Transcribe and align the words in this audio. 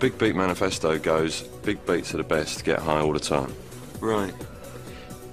Big 0.00 0.16
Beat 0.16 0.36
Manifesto 0.36 0.96
goes, 0.96 1.42
big 1.64 1.84
beats 1.84 2.14
are 2.14 2.18
the 2.18 2.22
best, 2.22 2.64
get 2.64 2.78
high 2.78 3.00
all 3.00 3.12
the 3.12 3.18
time. 3.18 3.52
Right. 3.98 4.32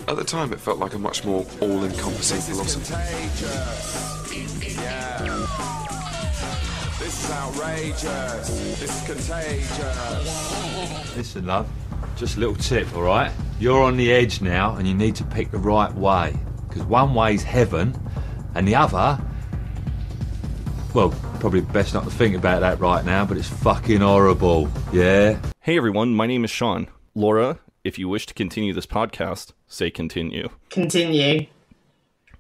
At 0.08 0.18
the 0.18 0.24
time, 0.24 0.52
it 0.54 0.60
felt 0.60 0.80
like 0.80 0.96
a 0.96 0.98
much 0.98 1.24
more 1.24 1.46
all-encompassing 1.62 2.42
philosophy. 2.42 2.96
This 7.00 7.24
is 7.24 7.32
outrageous. 7.32 8.50
This 8.80 8.82
is 8.82 9.02
contagious. 9.06 11.16
Listen, 11.16 11.46
love, 11.46 11.70
just 12.18 12.38
a 12.38 12.40
little 12.40 12.56
tip, 12.56 12.92
all 12.96 13.04
right? 13.04 13.32
You're 13.60 13.84
on 13.84 13.98
the 13.98 14.12
edge 14.12 14.42
now, 14.42 14.78
and 14.78 14.88
you 14.88 14.96
need 14.96 15.16
to 15.18 15.24
pick 15.26 15.52
the 15.52 15.60
right 15.60 15.94
way. 15.94 16.36
Because 16.68 16.82
one 16.84 17.14
way's 17.14 17.44
heaven, 17.44 17.96
and 18.56 18.68
the 18.68 18.74
other. 18.74 19.22
Well, 20.96 21.14
probably 21.46 21.62
best 21.62 21.94
not 21.94 22.04
to 22.04 22.10
think 22.10 22.36
about 22.36 22.62
that 22.62 22.80
right 22.80 23.06
now, 23.06 23.24
but 23.24 23.38
it's 23.38 23.48
fucking 23.48 24.02
horrible. 24.02 24.68
Yeah? 24.92 25.40
Hey 25.62 25.78
everyone, 25.78 26.16
my 26.16 26.26
name 26.26 26.44
is 26.44 26.50
Sean. 26.50 26.88
Laura, 27.14 27.60
if 27.84 28.00
you 28.00 28.10
wish 28.10 28.26
to 28.26 28.34
continue 28.34 28.74
this 28.74 28.88
podcast, 28.88 29.52
say 29.68 29.92
continue. 29.92 30.50
Continue. 30.72 31.46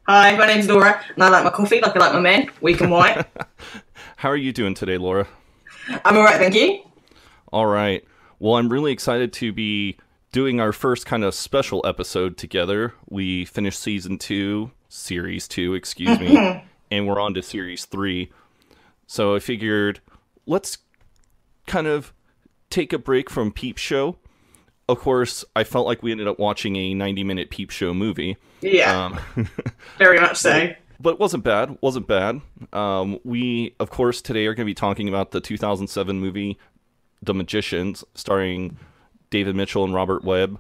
Hi, 0.08 0.36
my 0.36 0.48
name's 0.48 0.68
Laura, 0.68 1.00
and 1.14 1.24
I 1.24 1.30
like 1.30 1.44
my 1.44 1.52
coffee 1.52 1.82
like 1.82 1.96
I 1.96 2.00
like 2.00 2.14
my 2.14 2.20
men, 2.20 2.50
weak 2.62 2.82
and 2.82 2.90
white. 2.90 3.28
How 4.16 4.30
are 4.30 4.36
you 4.36 4.52
doing 4.52 4.74
today, 4.74 4.98
Laura? 4.98 5.28
I'm 6.04 6.18
alright, 6.18 6.38
thank 6.38 6.56
you. 6.56 6.82
All 7.54 7.68
right. 7.68 8.04
Well, 8.40 8.56
I'm 8.56 8.70
really 8.70 8.92
excited 8.92 9.32
to 9.34 9.54
be 9.54 9.98
doing 10.32 10.60
our 10.60 10.74
first 10.74 11.06
kind 11.06 11.24
of 11.24 11.36
special 11.36 11.86
episode 11.86 12.38
together. 12.38 12.96
We 13.08 13.46
finished 13.46 13.80
season 13.80 14.18
two, 14.18 14.72
series 14.90 15.48
two, 15.48 15.76
excuse 15.76 16.20
me, 16.20 16.64
and 16.90 17.08
we're 17.08 17.22
on 17.22 17.36
to 17.36 17.44
series 17.44 17.86
three. 17.86 18.32
So 19.08 19.36
I 19.36 19.40
figured 19.40 20.00
let's 20.46 20.78
kind 21.68 21.88
of 21.88 22.14
take 22.70 22.94
a 22.94 22.98
break 22.98 23.30
from 23.30 23.52
Peep 23.52 23.78
Show. 23.78 24.18
Of 24.88 25.00
course, 25.00 25.44
I 25.56 25.64
felt 25.64 25.88
like 25.88 26.04
we 26.04 26.12
ended 26.12 26.28
up 26.28 26.38
watching 26.40 26.76
a 26.76 26.94
90 26.94 27.24
minute 27.24 27.50
Peep 27.50 27.72
Show 27.72 27.94
movie. 27.94 28.38
Yeah, 28.62 29.18
Um, 29.36 29.48
very 29.98 30.20
much 30.20 30.38
so. 30.38 30.74
but 31.00 31.12
it 31.16 31.20
wasn't 31.20 31.44
bad. 31.44 31.78
Wasn't 31.82 32.08
bad. 32.08 32.42
Um, 32.74 33.20
we, 33.24 33.76
of 33.80 33.90
course, 33.90 34.22
today 34.22 34.46
are 34.46 34.54
going 34.54 34.66
to 34.66 34.70
be 34.70 34.74
talking 34.76 35.08
about 35.10 35.32
the 35.32 35.42
2007 35.42 36.20
movie 36.20 36.58
The 37.22 37.34
Magicians, 37.34 38.04
starring 38.16 38.78
David 39.30 39.56
Mitchell 39.56 39.84
and 39.84 39.94
Robert 39.94 40.24
Webb. 40.24 40.60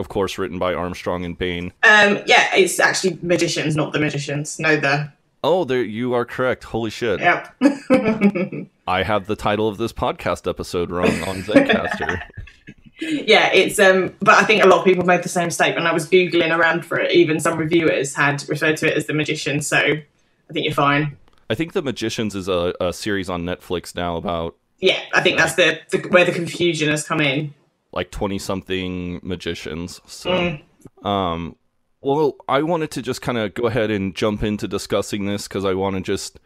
Of 0.00 0.08
course, 0.08 0.38
written 0.38 0.58
by 0.58 0.74
Armstrong 0.74 1.24
and 1.24 1.38
Bain. 1.38 1.72
Um, 1.84 2.18
yeah, 2.26 2.54
it's 2.54 2.80
actually 2.80 3.18
magicians, 3.22 3.76
not 3.76 3.92
the 3.92 4.00
magicians. 4.00 4.58
No, 4.58 4.76
the. 4.76 5.12
Oh, 5.44 5.64
there 5.64 5.82
you 5.82 6.14
are 6.14 6.24
correct. 6.24 6.64
Holy 6.64 6.88
shit! 6.90 7.20
Yep. 7.20 7.54
I 8.88 9.02
have 9.02 9.26
the 9.26 9.36
title 9.36 9.68
of 9.68 9.76
this 9.76 9.92
podcast 9.92 10.48
episode 10.48 10.90
wrong 10.90 11.10
on 11.28 11.42
Zencastr. 11.42 12.18
yeah, 13.00 13.52
it's 13.52 13.78
um, 13.78 14.14
but 14.20 14.36
I 14.36 14.44
think 14.44 14.64
a 14.64 14.66
lot 14.66 14.78
of 14.78 14.84
people 14.86 15.04
made 15.04 15.22
the 15.22 15.28
same 15.28 15.50
statement. 15.50 15.86
I 15.86 15.92
was 15.92 16.08
googling 16.08 16.56
around 16.56 16.86
for 16.86 16.98
it. 16.98 17.12
Even 17.12 17.40
some 17.40 17.58
reviewers 17.58 18.14
had 18.14 18.42
referred 18.48 18.78
to 18.78 18.90
it 18.90 18.96
as 18.96 19.06
the 19.06 19.12
magician. 19.12 19.60
So 19.60 19.76
I 19.76 20.52
think 20.52 20.64
you're 20.64 20.72
fine. 20.74 21.18
I 21.50 21.54
think 21.54 21.74
The 21.74 21.82
Magicians 21.82 22.34
is 22.34 22.48
a, 22.48 22.72
a 22.80 22.90
series 22.94 23.28
on 23.28 23.44
Netflix 23.44 23.94
now 23.94 24.16
about 24.16 24.56
Yeah, 24.78 24.98
I 25.12 25.20
think 25.20 25.36
that's 25.36 25.56
the, 25.56 25.78
the 25.90 25.98
where 26.08 26.24
the 26.24 26.32
confusion 26.32 26.88
has 26.88 27.06
come 27.06 27.20
in. 27.20 27.52
like 27.92 28.10
20 28.10 28.38
something 28.38 29.20
magicians. 29.22 30.00
So, 30.06 30.58
um, 31.02 31.56
well, 32.04 32.36
I 32.48 32.62
wanted 32.62 32.90
to 32.92 33.02
just 33.02 33.22
kind 33.22 33.38
of 33.38 33.54
go 33.54 33.66
ahead 33.66 33.90
and 33.90 34.14
jump 34.14 34.42
into 34.42 34.68
discussing 34.68 35.26
this 35.26 35.48
because 35.48 35.64
I 35.64 35.74
want 35.74 35.96
to 35.96 36.02
just 36.02 36.38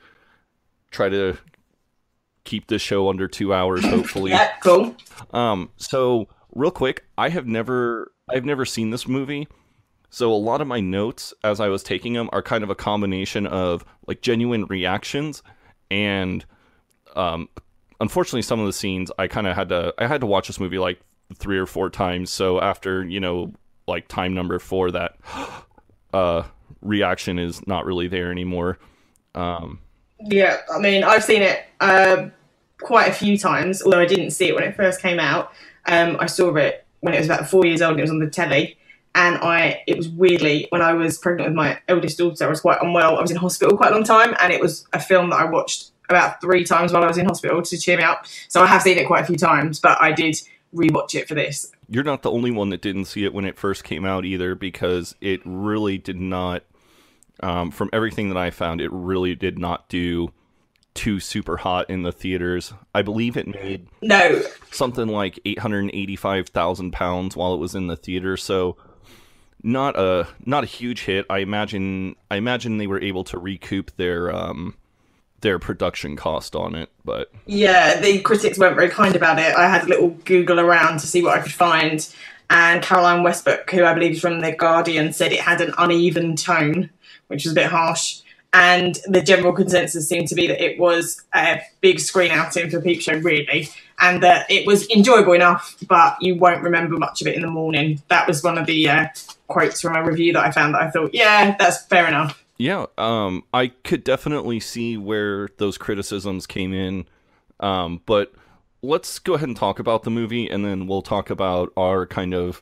try 0.91 1.09
to 1.09 1.37
keep 2.45 2.69
this 2.69 2.81
show 2.81 3.09
under 3.09 3.29
two 3.29 3.53
hours, 3.53 3.85
hopefully. 3.85 4.31
Yeah, 4.31 4.53
cool. 4.63 4.97
Um, 5.33 5.71
so 5.77 6.29
real 6.55 6.71
quick, 6.71 7.05
I 7.17 7.29
have 7.29 7.47
never, 7.47 8.13
I've 8.29 8.45
never 8.45 8.65
seen 8.65 8.91
this 8.91 9.09
movie. 9.09 9.49
So 10.11 10.33
a 10.33 10.35
lot 10.35 10.61
of 10.61 10.67
my 10.67 10.81
notes 10.81 11.35
as 11.45 11.61
I 11.61 11.69
was 11.69 11.83
taking 11.83 12.15
them 12.15 12.31
are 12.33 12.41
kind 12.41 12.65
of 12.65 12.71
a 12.71 12.75
combination 12.75 13.47
of 13.47 13.85
like 14.07 14.23
genuine 14.23 14.65
reactions 14.67 15.43
and, 15.91 16.45
um, 17.15 17.49
unfortunately 18.01 18.43
some 18.43 18.61
of 18.61 18.67
the 18.67 18.73
scenes 18.73 19.11
I 19.19 19.27
kind 19.27 19.47
of 19.47 19.55
had 19.55 19.69
to, 19.71 19.93
I 19.99 20.07
had 20.07 20.21
to 20.21 20.27
watch 20.27 20.47
this 20.47 20.61
movie 20.61 20.79
like 20.79 21.01
three 21.35 21.59
or 21.59 21.67
four 21.67 21.91
times. 21.91 22.31
So 22.31 22.61
after, 22.61 23.05
you 23.05 23.21
know, 23.21 23.53
like 23.89 24.09
time 24.09 24.35
number 24.35 24.59
four, 24.59 24.91
that, 24.93 25.17
uh, 26.13 26.43
reaction 26.83 27.39
is 27.39 27.67
not 27.67 27.85
really 27.85 28.09
there 28.09 28.31
anymore. 28.31 28.79
Um, 29.35 29.81
Yeah, 30.21 30.59
I 30.73 30.79
mean, 30.79 31.05
I've 31.05 31.25
seen 31.25 31.43
it 31.43 31.65
uh, 31.81 32.29
quite 32.81 33.09
a 33.09 33.13
few 33.13 33.39
times, 33.39 33.83
although 33.83 34.01
I 34.01 34.07
didn't 34.07 34.31
see 34.31 34.49
it 34.49 34.55
when 34.55 34.65
it 34.65 34.77
first 34.77 35.01
came 35.01 35.19
out. 35.19 35.53
Um, 35.87 36.17
I 36.21 36.27
saw 36.27 36.55
it 36.57 36.87
when 37.01 37.15
it 37.15 37.19
was 37.19 37.27
about 37.27 37.49
four 37.49 37.65
years 37.65 37.83
old 37.83 37.93
and 37.93 38.01
it 38.01 38.03
was 38.03 38.11
on 38.11 38.19
the 38.19 38.31
telly. 38.31 38.77
And 39.15 39.37
I, 39.37 39.83
it 39.87 39.97
was 39.97 40.09
weirdly, 40.09 40.67
when 40.71 40.83
I 40.83 40.93
was 40.93 41.19
pregnant 41.19 41.51
with 41.51 41.57
my 41.57 41.81
eldest 41.89 42.19
daughter, 42.19 42.45
I 42.45 42.49
was 42.49 42.61
quite 42.61 42.81
unwell. 42.81 43.17
I 43.17 43.23
was 43.23 43.31
in 43.31 43.37
hospital 43.37 43.77
quite 43.77 43.91
a 43.91 43.95
long 43.95 44.05
time, 44.05 44.37
and 44.41 44.53
it 44.53 44.61
was 44.61 44.87
a 44.93 45.01
film 45.01 45.31
that 45.31 45.41
I 45.41 45.45
watched 45.45 45.91
about 46.09 46.41
three 46.41 46.65
times 46.65 46.93
while 46.93 47.03
I 47.03 47.09
was 47.09 47.19
in 47.19 47.27
hospital 47.27 47.61
to 47.63 47.79
cheer 47.79 47.97
me 47.97 48.05
up. 48.05 48.27
So 48.49 48.63
I 48.63 48.67
have 48.67 48.83
seen 48.83 48.99
it 48.99 49.07
quite 49.07 49.25
a 49.25 49.27
few 49.27 49.37
times, 49.37 49.81
but 49.81 50.01
I 50.01 50.13
did 50.13 50.37
rewatch 50.75 51.15
it 51.15 51.27
for 51.27 51.35
this. 51.35 51.73
You're 51.89 52.05
not 52.05 52.23
the 52.23 52.31
only 52.31 52.51
one 52.51 52.71
that 52.71 52.83
didn't 52.83 53.07
see 53.07 53.25
it 53.25 53.33
when 53.33 53.45
it 53.45 53.59
first 53.59 53.85
came 53.85 54.05
out 54.05 54.25
either 54.25 54.55
because 54.55 55.15
it 55.21 55.41
really 55.45 55.99
did 55.99 56.21
not 56.21 56.63
um, 57.41 57.71
from 57.71 57.89
everything 57.93 58.29
that 58.29 58.37
i 58.37 58.51
found 58.51 58.81
it 58.81 58.91
really 58.93 59.35
did 59.35 59.59
not 59.59 59.89
do 59.89 60.33
too 60.99 61.21
super 61.21 61.59
hot 61.59 61.89
in 61.89 62.03
the 62.03 62.11
theaters. 62.11 62.73
I 62.93 63.03
believe 63.03 63.37
it 63.37 63.47
made 63.47 63.87
No, 64.03 64.43
something 64.73 65.07
like 65.07 65.39
885000 65.45 66.93
pounds 66.93 67.37
while 67.37 67.55
it 67.55 67.59
was 67.59 67.77
in 67.77 67.87
the 67.87 67.95
theater 67.97 68.37
so 68.37 68.77
not 69.63 69.97
a 69.97 70.27
not 70.45 70.65
a 70.65 70.67
huge 70.67 71.03
hit. 71.05 71.25
I 71.31 71.39
imagine 71.39 72.17
i 72.33 72.37
imagine 72.37 72.79
they 72.79 72.89
were 72.89 73.01
able 73.01 73.23
to 73.25 73.39
recoup 73.39 73.95
their 73.97 74.35
um 74.35 74.75
their 75.41 75.59
production 75.59 76.17
cost 76.17 76.57
on 76.57 76.75
it 76.75 76.91
but 77.05 77.31
Yeah, 77.47 78.01
the 78.01 78.21
critics 78.21 78.59
weren't 78.59 78.77
very 78.77 78.91
kind 78.91 79.17
about 79.17 79.39
it. 79.39 79.55
I 79.55 79.67
had 79.67 79.85
a 79.85 79.89
little 79.89 80.11
Google 80.27 80.61
around 80.61 81.01
to 81.01 81.07
see 81.07 81.23
what 81.23 81.39
I 81.39 81.41
could 81.41 81.53
find, 81.53 82.07
and 82.51 82.83
Caroline 82.83 83.23
Westbrook, 83.23 83.71
who 83.71 83.85
I 83.85 83.95
believe 83.95 84.13
is 84.13 84.21
from 84.21 84.41
The 84.41 84.53
Guardian, 84.53 85.15
said 85.15 85.33
it 85.33 85.41
had 85.41 85.63
an 85.63 85.73
uneven 85.79 86.37
tone, 86.37 86.91
which 87.29 87.45
was 87.45 87.53
a 87.53 87.55
bit 87.55 87.71
harsh. 87.71 88.21
And 88.53 88.99
the 89.07 89.23
general 89.23 89.55
consensus 89.55 90.07
seemed 90.07 90.29
to 90.29 90.35
be 90.35 90.47
that 90.49 90.63
it 90.63 90.79
was 90.79 91.23
a 91.35 91.63
big 91.81 91.99
screen 91.99 92.31
outing 92.31 92.69
for 92.69 92.81
Peep 92.81 93.01
Show, 93.01 93.19
really, 93.19 93.71
and 94.01 94.23
that 94.23 94.51
it 94.51 94.67
was 94.67 94.89
enjoyable 94.91 95.33
enough, 95.33 95.77
but 95.87 96.17
you 96.21 96.35
won't 96.35 96.63
remember 96.63 96.97
much 96.97 97.23
of 97.23 97.27
it 97.27 97.37
in 97.37 97.43
the 97.43 97.49
morning. 97.49 98.03
That 98.09 98.27
was 98.27 98.43
one 98.43 98.59
of 98.59 98.67
the 98.67 98.89
uh, 98.89 99.07
quotes 99.47 99.81
from 99.81 99.97
a 99.97 100.05
review 100.05 100.35
that 100.35 100.45
I 100.45 100.51
found 100.51 100.75
that 100.75 100.83
I 100.83 100.91
thought, 100.91 101.15
yeah, 101.15 101.57
that's 101.59 101.85
fair 101.87 102.07
enough. 102.07 102.43
Yeah, 102.59 102.87
um, 102.99 103.45
I 103.55 103.69
could 103.69 104.05
definitely 104.05 104.61
see 104.61 104.97
where 104.97 105.49
those 105.59 105.79
criticisms 105.79 106.47
came 106.47 106.75
in. 106.75 107.07
Um, 107.61 108.03
but 108.05 108.33
let's 108.83 109.19
go 109.19 109.35
ahead 109.35 109.49
and 109.49 109.57
talk 109.57 109.79
about 109.79 110.03
the 110.03 110.11
movie, 110.11 110.49
and 110.51 110.65
then 110.65 110.87
we'll 110.87 111.03
talk 111.03 111.31
about 111.31 111.73
our 111.77 112.05
kind 112.07 112.35
of 112.35 112.61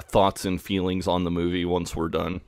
thoughts 0.00 0.44
and 0.44 0.60
feelings 0.60 1.06
on 1.06 1.24
the 1.24 1.30
movie 1.30 1.64
once 1.64 1.94
we're 1.94 2.08
done. 2.08 2.40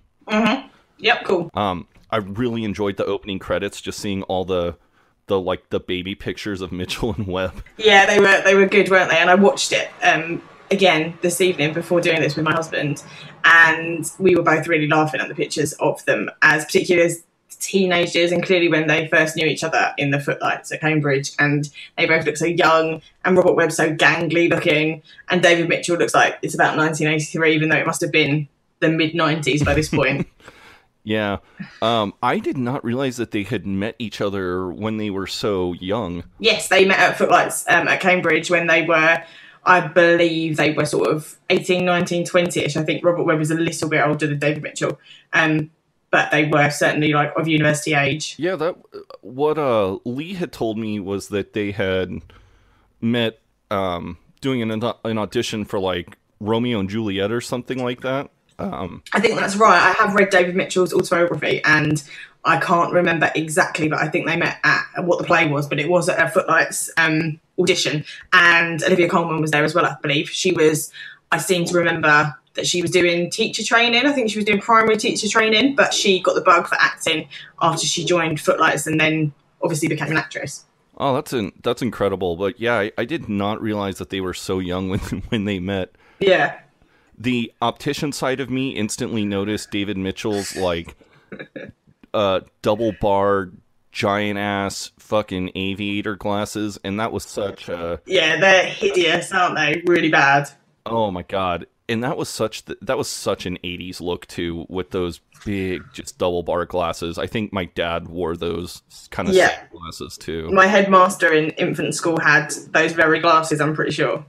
Yep, 0.99 1.25
cool. 1.25 1.51
Um, 1.55 1.87
I 2.11 2.19
really 2.19 2.65
enjoyed 2.65 2.97
the 2.97 3.05
opening 3.05 3.39
credits, 3.39 3.81
just 3.81 3.99
seeing 3.99 4.23
all 4.25 4.45
the 4.45 4.77
the 5.27 5.41
like 5.41 5.71
the 5.71 5.81
baby 5.81 6.15
pictures 6.15 6.61
of 6.61 6.73
Mitchell 6.73 7.15
and 7.15 7.27
Webb. 7.27 7.63
Yeah, 7.77 8.07
they 8.07 8.21
were 8.21 8.43
they 8.43 8.55
were 8.55 8.67
good, 8.67 8.91
weren't 8.91 9.11
they? 9.11 9.19
And 9.19 9.31
I 9.31 9.35
watched 9.35 9.73
it 9.73 9.91
um, 10.03 10.43
again 10.71 11.17
this 11.23 11.41
evening 11.41 11.73
before 11.73 12.01
doing 12.01 12.21
this 12.21 12.37
with 12.37 12.45
my 12.45 12.53
husband, 12.53 13.03
and 13.45 14.11
we 14.19 14.35
were 14.35 14.43
both 14.43 14.67
really 14.67 14.89
laughing 14.89 15.21
at 15.21 15.29
the 15.29 15.35
pictures 15.35 15.73
of 15.75 16.05
them 16.05 16.31
as 16.43 16.65
particularly 16.65 17.07
as 17.07 17.23
teenagers, 17.59 18.33
and 18.33 18.45
clearly 18.45 18.69
when 18.69 18.87
they 18.87 19.09
first 19.09 19.37
knew 19.37 19.47
each 19.47 19.65
other 19.65 19.93
in 19.99 20.11
the 20.11 20.21
footlights 20.21 20.71
at 20.73 20.81
Cambridge, 20.81 21.33
and 21.39 21.71
they 21.97 22.07
both 22.07 22.27
look 22.27 22.37
so 22.37 22.47
young, 22.47 23.01
and 23.25 23.37
Robert 23.37 23.55
Webb 23.55 23.73
so 23.73 23.95
gangly 23.95 24.51
looking, 24.51 25.03
and 25.29 25.43
David 25.43 25.69
Mitchell 25.69 25.97
looks 25.97 26.15
like 26.15 26.39
it's 26.43 26.55
about 26.55 26.77
1983, 26.77 27.55
even 27.55 27.69
though 27.69 27.77
it 27.77 27.87
must 27.87 28.01
have 28.01 28.13
been 28.13 28.49
the 28.81 28.89
mid 28.89 29.13
90s 29.13 29.65
by 29.65 29.75
this 29.75 29.89
point. 29.89 30.27
Yeah, 31.07 31.37
um, 31.83 32.15
I 32.21 32.41
did 32.41 32.59
not 32.59 32.85
realize 32.85 33.17
that 33.19 33.31
they 33.31 33.45
had 33.45 33.65
met 33.65 33.95
each 34.01 34.21
other 34.21 34.69
when 34.69 34.97
they 34.97 35.09
were 35.09 35.29
so 35.29 35.73
young. 35.75 36.25
Yes, 36.41 36.67
they 36.67 36.85
met 36.85 36.99
at 36.99 37.17
Footlights 37.17 37.65
um, 37.69 37.87
at 37.87 38.01
Cambridge 38.01 38.51
when 38.51 38.67
they 38.67 38.83
were, 38.83 39.23
I 39.67 39.87
believe 39.87 40.57
they 40.57 40.73
were 40.73 40.87
sort 40.87 41.09
of 41.09 41.37
18, 41.51 41.85
19, 41.85 42.25
20-ish. 42.25 42.77
I 42.77 42.85
think 42.85 43.05
Robert 43.05 43.25
Webb 43.25 43.39
was 43.39 43.51
a 43.51 43.57
little 43.57 43.89
bit 43.89 44.07
older 44.07 44.27
than 44.27 44.39
David 44.39 44.63
Mitchell. 44.63 44.99
Um, 45.33 45.71
but 46.11 46.31
they 46.31 46.47
were 46.47 46.71
certainly 46.71 47.13
like 47.13 47.33
of 47.37 47.49
university 47.49 47.95
age. 47.95 48.37
Yeah, 48.39 48.57
that 48.57 48.77
what 49.23 49.59
uh 49.59 49.99
Lee 50.05 50.35
had 50.35 50.53
told 50.53 50.79
me 50.79 51.01
was 51.01 51.29
that 51.29 51.53
they 51.53 51.73
had 51.73 52.23
met 53.01 53.41
um 53.71 54.17
doing 54.41 54.63
an 54.63 54.71
an 55.05 55.19
audition 55.19 55.65
for 55.65 55.79
like 55.79 56.17
Romeo 56.41 56.81
and 56.81 56.89
Juliet 56.89 57.33
or 57.33 57.41
something 57.41 57.83
like 57.83 58.03
that. 58.03 58.31
Um 58.59 59.03
I 59.13 59.21
think 59.21 59.39
that's 59.39 59.57
right. 59.57 59.79
I 59.79 59.93
have 59.93 60.15
read 60.15 60.31
David 60.31 60.55
Mitchell's 60.55 60.95
autobiography 60.95 61.61
and 61.65 62.03
I 62.45 62.61
can't 62.61 62.93
remember 62.93 63.31
exactly, 63.35 63.89
but 63.89 64.01
I 64.01 64.09
think 64.09 64.27
they 64.27 64.37
met 64.37 64.59
at 64.63 65.05
what 65.05 65.19
the 65.19 65.25
play 65.25 65.49
was, 65.49 65.67
but 65.67 65.81
it 65.81 65.89
was 65.89 66.09
at 66.09 66.33
Footlights. 66.33 66.91
Um, 66.97 67.41
audition, 67.59 68.05
and 68.33 68.83
Olivia 68.85 69.09
Colman 69.09 69.41
was 69.41 69.51
there 69.51 69.65
as 69.65 69.75
well. 69.75 69.87
I 69.87 69.97
believe 70.03 70.29
she 70.31 70.53
was. 70.53 70.91
I 71.33 71.39
seem 71.39 71.65
to 71.67 71.77
remember 71.77 72.35
that 72.55 72.67
she 72.67 72.81
was 72.83 72.91
doing 72.91 73.31
teacher 73.31 73.63
training. 73.63 74.07
I 74.07 74.13
think 74.13 74.31
she 74.31 74.39
was 74.39 74.45
doing 74.45 74.61
primary 74.61 74.97
teacher 74.97 75.29
training, 75.29 75.75
but 75.75 75.93
she 75.93 76.21
got 76.21 76.35
the 76.35 76.41
bug 76.41 76.67
for 76.69 76.77
acting 76.77 77.29
after 77.61 77.87
she 77.87 78.05
joined 78.05 78.41
Footlights, 78.41 78.87
and 78.87 79.01
then 79.01 79.33
obviously 79.63 79.89
became 79.89 80.11
an 80.11 80.17
actress. 80.17 80.65
Oh, 80.99 81.15
that's 81.15 81.33
in, 81.33 81.53
that's 81.63 81.83
incredible. 81.83 82.37
But 82.37 82.59
yeah, 82.59 82.79
I, 82.79 82.93
I 82.97 83.05
did 83.05 83.29
not 83.29 83.61
realize 83.61 83.99
that 83.99 84.11
they 84.11 84.21
were 84.21 84.35
so 84.35 84.59
young 84.59 84.89
when 84.89 85.01
when 85.29 85.45
they 85.45 85.59
met. 85.59 85.95
Yeah, 86.21 86.59
The 87.19 87.53
optician 87.61 88.13
side 88.13 88.41
of 88.41 88.49
me 88.49 88.71
instantly 88.71 89.25
noticed 89.27 89.71
David 89.71 89.99
Mitchell's 89.99 90.57
like 90.57 90.97
uh 92.15 92.41
double 92.63 92.93
bar 93.01 93.51
giant 93.97 94.39
ass 94.39 94.93
fucking 94.99 95.51
aviator 95.55 96.17
glasses 96.17 96.79
and 96.85 97.01
that 97.01 97.13
was 97.13 97.25
such 97.25 97.67
a 97.71 97.99
yeah, 98.05 98.39
they're 98.39 98.67
hideous, 98.67 99.33
aren't 99.33 99.55
they? 99.57 99.83
Really 99.87 100.11
bad. 100.11 100.51
oh 100.85 101.11
my 101.11 101.23
god. 101.23 101.67
And 101.89 102.05
that 102.05 102.19
was 102.19 102.29
such 102.29 102.67
th- 102.67 102.79
that 102.83 102.99
was 102.99 103.09
such 103.09 103.47
an 103.47 103.57
80s 103.65 104.03
look 104.03 104.27
too 104.27 104.67
with 104.69 104.91
those 104.91 105.21
big 105.47 105.81
just 105.95 106.19
double 106.19 106.43
bar 106.43 106.67
glasses. 106.67 107.17
I 107.17 107.27
think 107.27 107.55
my 107.55 107.65
dad 107.75 108.07
wore 108.09 108.37
those 108.37 108.83
kind 109.11 109.31
of 109.31 109.35
Yeah. 109.35 109.65
glasses 109.73 110.19
too. 110.19 110.51
My 110.51 110.67
headmaster 110.67 111.33
in 111.33 111.51
infant 111.53 111.95
school 111.95 112.19
had 112.21 112.51
those 112.73 112.93
very 112.93 113.19
glasses. 113.21 113.63
I'm 113.63 113.75
pretty 113.75 113.93
sure. 113.93 114.27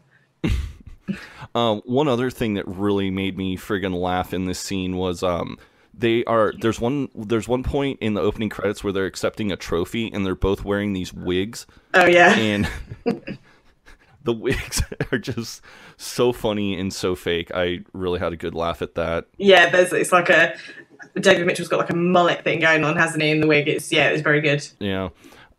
Um, 1.55 1.81
one 1.85 2.07
other 2.07 2.29
thing 2.29 2.53
that 2.53 2.65
really 2.69 3.09
made 3.11 3.35
me 3.37 3.57
friggin' 3.57 3.99
laugh 3.99 4.33
in 4.33 4.45
this 4.45 4.59
scene 4.59 4.95
was 4.95 5.23
um, 5.23 5.57
they 5.97 6.23
are 6.25 6.53
there's 6.59 6.79
one 6.79 7.09
there's 7.15 7.47
one 7.47 7.63
point 7.63 7.97
in 8.01 8.13
the 8.13 8.21
opening 8.21 8.49
credits 8.49 8.83
where 8.83 8.93
they're 8.93 9.05
accepting 9.05 9.51
a 9.51 9.55
trophy 9.57 10.11
and 10.13 10.25
they're 10.25 10.35
both 10.35 10.63
wearing 10.63 10.93
these 10.93 11.11
wigs 11.13 11.65
Oh 11.93 12.05
yeah, 12.05 12.35
and 12.35 12.69
the 14.23 14.33
wigs 14.33 14.81
are 15.11 15.17
just 15.17 15.61
so 15.97 16.31
funny 16.33 16.79
and 16.79 16.93
so 16.93 17.15
fake. 17.15 17.49
I 17.53 17.79
really 17.93 18.19
had 18.19 18.33
a 18.33 18.37
good 18.37 18.53
laugh 18.53 18.81
at 18.81 18.95
that. 18.95 19.25
yeah. 19.37 19.69
There's 19.69 19.93
it's 19.93 20.11
like 20.11 20.29
a 20.29 20.55
David 21.19 21.45
Mitchell's 21.47 21.67
got 21.69 21.77
like 21.79 21.89
a 21.89 21.95
mullet 21.95 22.43
thing 22.43 22.59
going 22.59 22.83
on, 22.83 22.95
hasn't 22.95 23.23
he? 23.23 23.31
In 23.31 23.39
the 23.39 23.47
wig, 23.47 23.67
it's 23.67 23.91
yeah, 23.91 24.09
it's 24.09 24.21
very 24.21 24.41
good. 24.41 24.67
Yeah. 24.79 25.09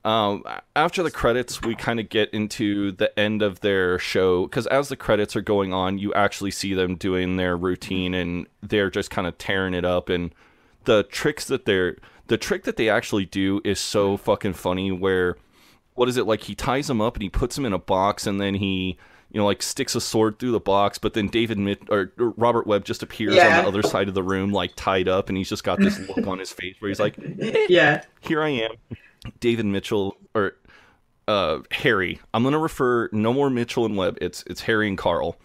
Um, 0.08 0.42
after 0.74 1.02
the 1.02 1.10
credits, 1.10 1.60
we 1.60 1.74
kind 1.74 2.00
of 2.00 2.08
get 2.08 2.30
into 2.32 2.92
the 2.92 3.16
end 3.18 3.42
of 3.42 3.60
their 3.60 3.98
show 3.98 4.46
because 4.46 4.66
as 4.68 4.88
the 4.88 4.96
credits 4.96 5.36
are 5.36 5.42
going 5.42 5.74
on, 5.74 5.98
you 5.98 6.14
actually 6.14 6.50
see 6.50 6.72
them 6.72 6.94
doing 6.94 7.36
their 7.36 7.58
routine 7.58 8.14
and 8.14 8.46
they're 8.62 8.88
just 8.88 9.10
kind 9.10 9.26
of 9.26 9.36
tearing 9.36 9.74
it 9.74 9.84
up. 9.84 10.08
And 10.08 10.34
the 10.84 11.02
tricks 11.02 11.44
that 11.48 11.66
they're 11.66 11.98
the 12.28 12.38
trick 12.38 12.64
that 12.64 12.78
they 12.78 12.88
actually 12.88 13.26
do 13.26 13.60
is 13.64 13.78
so 13.78 14.16
fucking 14.16 14.54
funny. 14.54 14.90
Where 14.90 15.36
what 15.92 16.08
is 16.08 16.16
it 16.16 16.26
like? 16.26 16.44
He 16.44 16.54
ties 16.54 16.86
them 16.86 17.02
up 17.02 17.14
and 17.16 17.22
he 17.22 17.28
puts 17.28 17.56
them 17.56 17.66
in 17.66 17.74
a 17.74 17.78
box 17.78 18.26
and 18.26 18.40
then 18.40 18.54
he. 18.54 18.96
You 19.30 19.38
know, 19.38 19.44
like 19.44 19.62
sticks 19.62 19.94
a 19.94 20.00
sword 20.00 20.38
through 20.38 20.52
the 20.52 20.58
box, 20.58 20.96
but 20.96 21.12
then 21.12 21.28
David 21.28 21.58
Mit- 21.58 21.90
or, 21.90 22.14
or 22.18 22.30
Robert 22.38 22.66
Webb 22.66 22.86
just 22.86 23.02
appears 23.02 23.36
on 23.36 23.62
the 23.62 23.68
other 23.68 23.82
side 23.82 24.08
of 24.08 24.14
the 24.14 24.22
room, 24.22 24.52
like 24.52 24.72
tied 24.74 25.06
up, 25.06 25.28
and 25.28 25.36
he's 25.36 25.50
just 25.50 25.64
got 25.64 25.78
this 25.78 25.98
look 26.08 26.26
on 26.26 26.38
his 26.38 26.50
face 26.50 26.76
where 26.78 26.88
he's 26.88 26.98
like, 26.98 27.14
Yeah, 27.68 28.04
here 28.22 28.42
I 28.42 28.48
am, 28.48 28.70
David 29.40 29.66
Mitchell 29.66 30.16
or 30.34 30.54
uh, 31.26 31.60
Harry. 31.70 32.20
I'm 32.34 32.42
gonna 32.44 32.58
refer 32.58 33.08
no 33.12 33.32
more 33.32 33.50
Mitchell 33.50 33.84
and 33.84 33.96
Webb. 33.96 34.18
It's 34.20 34.44
it's 34.46 34.62
Harry 34.62 34.88
and 34.88 34.98
Carl. 34.98 35.36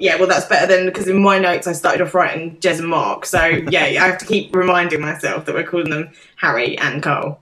yeah. 0.00 0.16
Well, 0.16 0.26
that's 0.26 0.46
better 0.46 0.66
than 0.66 0.86
because 0.86 1.08
in 1.08 1.22
my 1.22 1.38
notes 1.38 1.66
I 1.66 1.72
started 1.72 2.02
off 2.02 2.14
writing 2.14 2.56
Jez 2.58 2.78
and 2.78 2.88
Mark. 2.88 3.26
So 3.26 3.44
yeah, 3.70 3.84
I 3.84 4.08
have 4.08 4.18
to 4.18 4.26
keep 4.26 4.54
reminding 4.54 5.00
myself 5.00 5.44
that 5.46 5.54
we're 5.54 5.64
calling 5.64 5.90
them 5.90 6.10
Harry 6.36 6.76
and 6.78 7.02
Cole. 7.02 7.40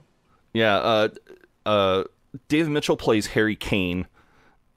Yeah. 0.53 0.77
Uh, 0.77 1.09
uh, 1.65 2.03
David 2.47 2.71
Mitchell 2.71 2.97
plays 2.97 3.27
Harry 3.27 3.55
Kane, 3.55 4.07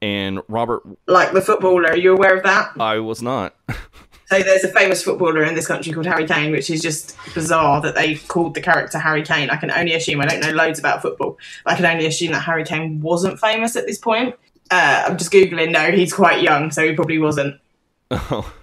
and 0.01 0.41
Robert. 0.47 0.83
Like 1.07 1.33
the 1.33 1.41
footballer, 1.41 1.85
are 1.85 1.97
you 1.97 2.13
aware 2.13 2.37
of 2.37 2.43
that? 2.43 2.71
I 2.79 2.99
was 2.99 3.21
not. 3.21 3.55
So 4.31 4.41
there's 4.41 4.63
a 4.63 4.69
famous 4.69 5.03
footballer 5.03 5.43
in 5.43 5.55
this 5.55 5.67
country 5.67 5.91
called 5.91 6.05
Harry 6.05 6.25
Kane, 6.25 6.53
which 6.53 6.69
is 6.69 6.81
just 6.81 7.17
bizarre 7.33 7.81
that 7.81 7.95
they 7.95 8.15
called 8.15 8.53
the 8.53 8.61
character 8.61 8.97
Harry 8.97 9.23
Kane. 9.23 9.49
I 9.49 9.57
can 9.57 9.69
only 9.71 9.93
assume 9.93 10.21
I 10.21 10.25
don't 10.25 10.39
know 10.39 10.51
loads 10.51 10.79
about 10.79 11.01
football, 11.01 11.37
but 11.65 11.73
I 11.73 11.75
can 11.75 11.85
only 11.85 12.05
assume 12.05 12.31
that 12.31 12.39
Harry 12.39 12.63
Kane 12.63 13.01
wasn't 13.01 13.41
famous 13.41 13.75
at 13.75 13.87
this 13.87 13.97
point. 13.97 14.35
Uh, 14.71 15.03
I'm 15.05 15.17
just 15.17 15.33
googling. 15.33 15.71
No, 15.71 15.91
he's 15.91 16.13
quite 16.13 16.41
young, 16.41 16.71
so 16.71 16.81
he 16.87 16.95
probably 16.95 17.17
wasn't. 17.19 17.59
Oh, 18.13 18.53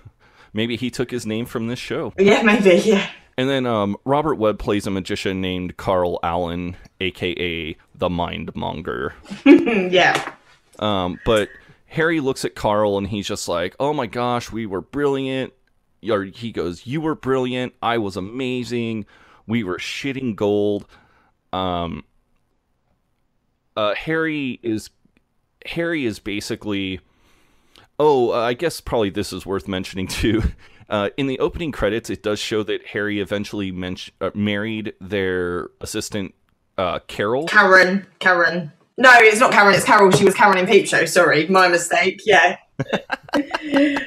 Maybe 0.55 0.77
he 0.77 0.91
took 0.91 1.11
his 1.11 1.27
name 1.27 1.45
from 1.45 1.67
this 1.67 1.79
show. 1.79 2.15
Yeah, 2.19 2.43
maybe. 2.43 2.77
Yeah, 2.85 3.07
And 3.37 3.49
then 3.51 3.67
um, 3.67 3.97
Robert 4.07 4.37
Webb 4.37 4.59
plays 4.59 4.87
a 4.87 4.91
magician 4.91 5.41
named 5.43 5.77
Carl 5.77 6.19
Allen, 6.23 6.77
aka 7.01 7.77
the 7.95 8.09
Mind 8.11 8.55
Monger. 8.55 9.15
yeah, 9.45 10.33
Um, 10.79 11.21
but 11.27 11.51
Harry 11.89 12.21
looks 12.21 12.45
at 12.45 12.55
Carl 12.55 12.99
and 12.99 13.07
he's 13.07 13.27
just 13.27 13.49
like, 13.49 13.75
"Oh 13.81 13.93
my 13.93 14.07
gosh, 14.07 14.51
we 14.51 14.67
were 14.67 14.81
brilliant." 14.83 15.53
Or 16.09 16.25
he 16.25 16.53
goes, 16.53 16.87
"You 16.87 17.01
were 17.01 17.15
brilliant. 17.15 17.75
I 17.83 17.99
was 17.99 18.17
amazing. 18.17 19.07
We 19.47 19.65
were 19.65 19.79
shitting 19.79 20.37
gold." 20.37 20.87
Um, 21.53 22.05
uh, 23.77 23.95
Harry 23.95 24.61
is 24.63 24.91
Harry 25.67 26.05
is 26.05 26.19
basically. 26.19 27.01
Oh, 28.01 28.31
uh, 28.33 28.41
I 28.43 28.53
guess 28.55 28.81
probably 28.81 29.11
this 29.11 29.33
is 29.33 29.45
worth 29.45 29.67
mentioning 29.67 30.07
too. 30.09 30.43
Uh, 30.89 31.11
in 31.17 31.27
the 31.27 31.39
opening 31.41 31.73
credits, 31.73 32.09
it 32.09 32.23
does 32.23 32.39
show 32.39 32.63
that 32.63 32.87
Harry 32.87 33.21
eventually 33.21 33.71
men- 33.73 33.97
uh, 34.21 34.31
married 34.35 34.95
their 35.01 35.69
assistant, 35.81 36.35
uh, 36.79 37.01
Carol. 37.01 37.47
Karen. 37.47 38.07
Karen. 38.21 38.73
No, 38.97 39.11
it's 39.17 39.39
not 39.41 39.53
Karen. 39.53 39.75
It's 39.75 39.85
Carol. 39.85 40.11
She 40.13 40.25
was 40.25 40.35
Karen 40.35 40.57
in 40.59 40.67
Peep 40.67 40.87
Show. 40.87 41.05
Sorry, 41.05 41.47
my 41.49 41.69
mistake. 41.69 42.21
Yeah, 42.25 42.57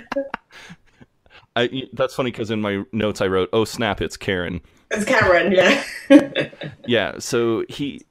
I, 1.55 1.83
that's 1.93 2.15
funny 2.15 2.31
because 2.31 2.49
in 2.51 2.61
my 2.61 2.83
notes 2.91 3.21
I 3.21 3.27
wrote, 3.27 3.49
"Oh 3.53 3.65
snap, 3.65 4.01
it's 4.01 4.17
Karen." 4.17 4.61
it's 4.89 5.05
Karen. 5.05 5.51
Yeah, 5.51 5.83
Yeah, 6.85 7.19
so 7.19 7.63
he, 7.69 8.05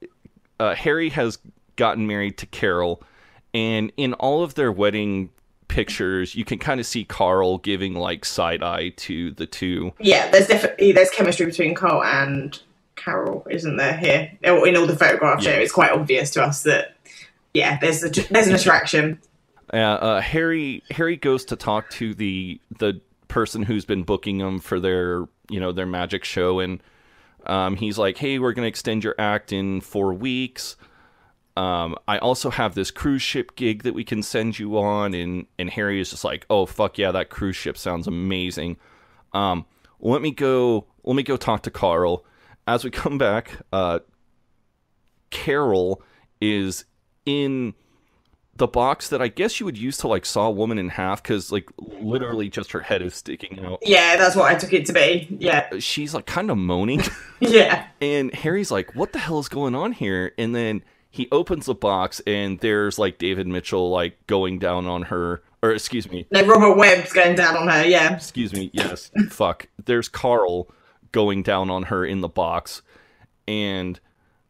uh, 0.59 0.75
Harry 0.75 1.11
has 1.11 1.39
gotten 1.77 2.07
married 2.07 2.39
to 2.39 2.47
Carol, 2.47 3.03
and 3.53 3.93
in 3.97 4.15
all 4.15 4.43
of 4.43 4.55
their 4.55 4.73
wedding 4.73 5.31
pictures, 5.69 6.35
you 6.35 6.45
can 6.45 6.59
kind 6.59 6.81
of 6.81 6.87
see 6.87 7.05
Carl 7.05 7.59
giving 7.59 7.95
like 7.95 8.25
side 8.25 8.63
eye 8.63 8.91
to 8.97 9.31
the 9.33 9.47
two. 9.47 9.93
yeah. 9.99 10.31
There's 10.31 10.49
definitely 10.49 10.93
there's 10.93 11.11
chemistry 11.11 11.47
between 11.47 11.75
Carl 11.75 12.03
and 12.03 12.61
Carol, 12.97 13.47
isn't 13.51 13.77
there? 13.77 13.97
Here, 13.97 14.33
in 14.43 14.77
all 14.77 14.87
the 14.87 14.97
photographs 14.97 15.45
here, 15.47 15.61
it's 15.61 15.73
quite 15.73 15.93
obvious 15.93 16.31
to 16.33 16.43
us 16.43 16.63
that 16.65 16.97
yeah, 17.55 17.79
there's 17.81 18.03
a, 18.05 18.09
there's 18.09 18.47
an 18.49 18.55
attraction. 18.55 19.19
Uh, 19.73 19.77
uh, 19.77 20.21
Harry 20.21 20.83
Harry 20.91 21.17
goes 21.17 21.45
to 21.47 21.57
talk 21.57 21.89
to 21.91 22.15
the 22.15 22.61
the 22.79 23.01
person 23.31 23.63
who's 23.63 23.87
been 23.87 24.03
booking 24.03 24.39
them 24.39 24.59
for 24.59 24.79
their 24.79 25.27
you 25.49 25.59
know 25.59 25.73
their 25.73 25.87
magic 25.87 26.25
show, 26.25 26.61
and 26.61 26.83
um, 27.47 27.77
he's 27.77 27.97
like, 27.97 28.19
"Hey, 28.19 28.39
we're 28.39 28.53
gonna 28.53 28.67
extend 28.67 29.03
your 29.03 29.15
act 29.19 29.53
in 29.53 29.81
four 29.81 30.13
weeks." 30.13 30.77
Um, 31.57 31.97
I 32.07 32.19
also 32.19 32.51
have 32.51 32.75
this 32.75 32.91
cruise 32.91 33.23
ship 33.23 33.57
gig 33.57 33.83
that 33.83 33.95
we 33.95 34.05
can 34.05 34.23
send 34.23 34.59
you 34.59 34.79
on, 34.79 35.15
and 35.15 35.47
and 35.59 35.71
Harry 35.71 36.01
is 36.01 36.11
just 36.11 36.25
like, 36.25 36.45
"Oh 36.51 36.67
fuck 36.67 36.99
yeah, 36.99 37.13
that 37.13 37.31
cruise 37.31 37.57
ship 37.57 37.79
sounds 37.79 38.07
amazing." 38.07 38.77
Um, 39.33 39.65
let 40.01 40.21
me 40.21 40.33
go. 40.33 40.87
Let 41.05 41.17
me 41.17 41.23
go 41.23 41.37
talk 41.37 41.63
to 41.63 41.71
Carl. 41.71 42.25
As 42.67 42.85
we 42.85 42.91
come 42.91 43.17
back, 43.17 43.53
uh, 43.73 44.01
Carol 45.31 46.03
is 46.41 46.85
in 47.25 47.75
the 48.61 48.69
box 48.69 49.09
that 49.09 49.23
I 49.23 49.29
guess 49.29 49.59
you 49.59 49.65
would 49.65 49.79
use 49.79 49.97
to 49.99 50.09
like 50.09 50.27
saw 50.27 50.47
a 50.47 50.51
woman 50.51 50.79
in 50.79 50.91
half 50.91 51.23
because 51.23 51.51
like 51.51 51.71
literally 51.79 52.51
just 52.51 52.73
her 52.73 52.81
head 52.81 53.01
is 53.01 53.15
sticking 53.15 53.59
out. 53.65 53.79
Yeah, 53.81 54.17
that's 54.19 54.37
what 54.37 54.45
I 54.45 54.55
took 54.55 54.75
it 54.75 54.85
to 54.87 54.93
be. 54.93 55.27
Yeah, 55.41 55.67
uh, 55.73 55.81
She's 55.81 56.13
like 56.13 56.27
kind 56.27 56.51
of 56.51 56.59
moaning, 56.59 57.03
yeah, 57.41 57.87
and 58.03 58.33
Harry's 58.35 58.71
like, 58.71 58.95
"What 58.95 59.15
the 59.15 59.19
hell 59.19 59.39
is 59.39 59.49
going 59.49 59.75
on 59.75 59.93
here?" 59.93 60.33
And 60.37 60.55
then 60.55 60.85
he 61.11 61.27
opens 61.33 61.67
the 61.67 61.75
box, 61.75 62.21
and 62.27 62.61
there's 62.61 62.99
like 62.99 63.17
David 63.17 63.47
Mitchell 63.47 63.89
like 63.91 64.27
going 64.27 64.59
down 64.59 64.87
on 64.87 65.05
her, 65.05 65.43
or 65.63 65.73
excuse 65.73 66.11
me, 66.11 66.27
Like 66.31 66.47
Robert 66.47 66.77
Webb's 66.77 67.15
going 67.15 67.37
down 67.37 67.57
on 67.57 67.67
her. 67.67 67.83
Yeah, 67.87 68.15
excuse 68.15 68.53
me, 68.53 68.69
yes, 68.75 69.11
fuck. 69.31 69.69
There's 69.83 70.11
Carl 70.11 70.69
going 71.13 71.43
down 71.43 71.71
on 71.71 71.85
her 71.85 72.05
in 72.05 72.21
the 72.21 72.29
box, 72.29 72.83
and 73.49 73.99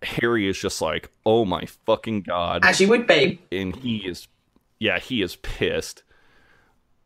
Harry 0.03 0.49
is 0.49 0.59
just 0.59 0.81
like, 0.81 1.11
"Oh 1.27 1.45
my 1.45 1.65
fucking 1.87 2.23
god!" 2.23 2.65
as 2.65 2.77
she 2.77 2.87
would 2.87 3.07
be. 3.07 3.41
and 3.53 3.75
he 3.77 3.99
is 3.99 4.29
yeah 4.79 4.99
he 4.99 5.21
is 5.21 5.37
pissed 5.37 6.03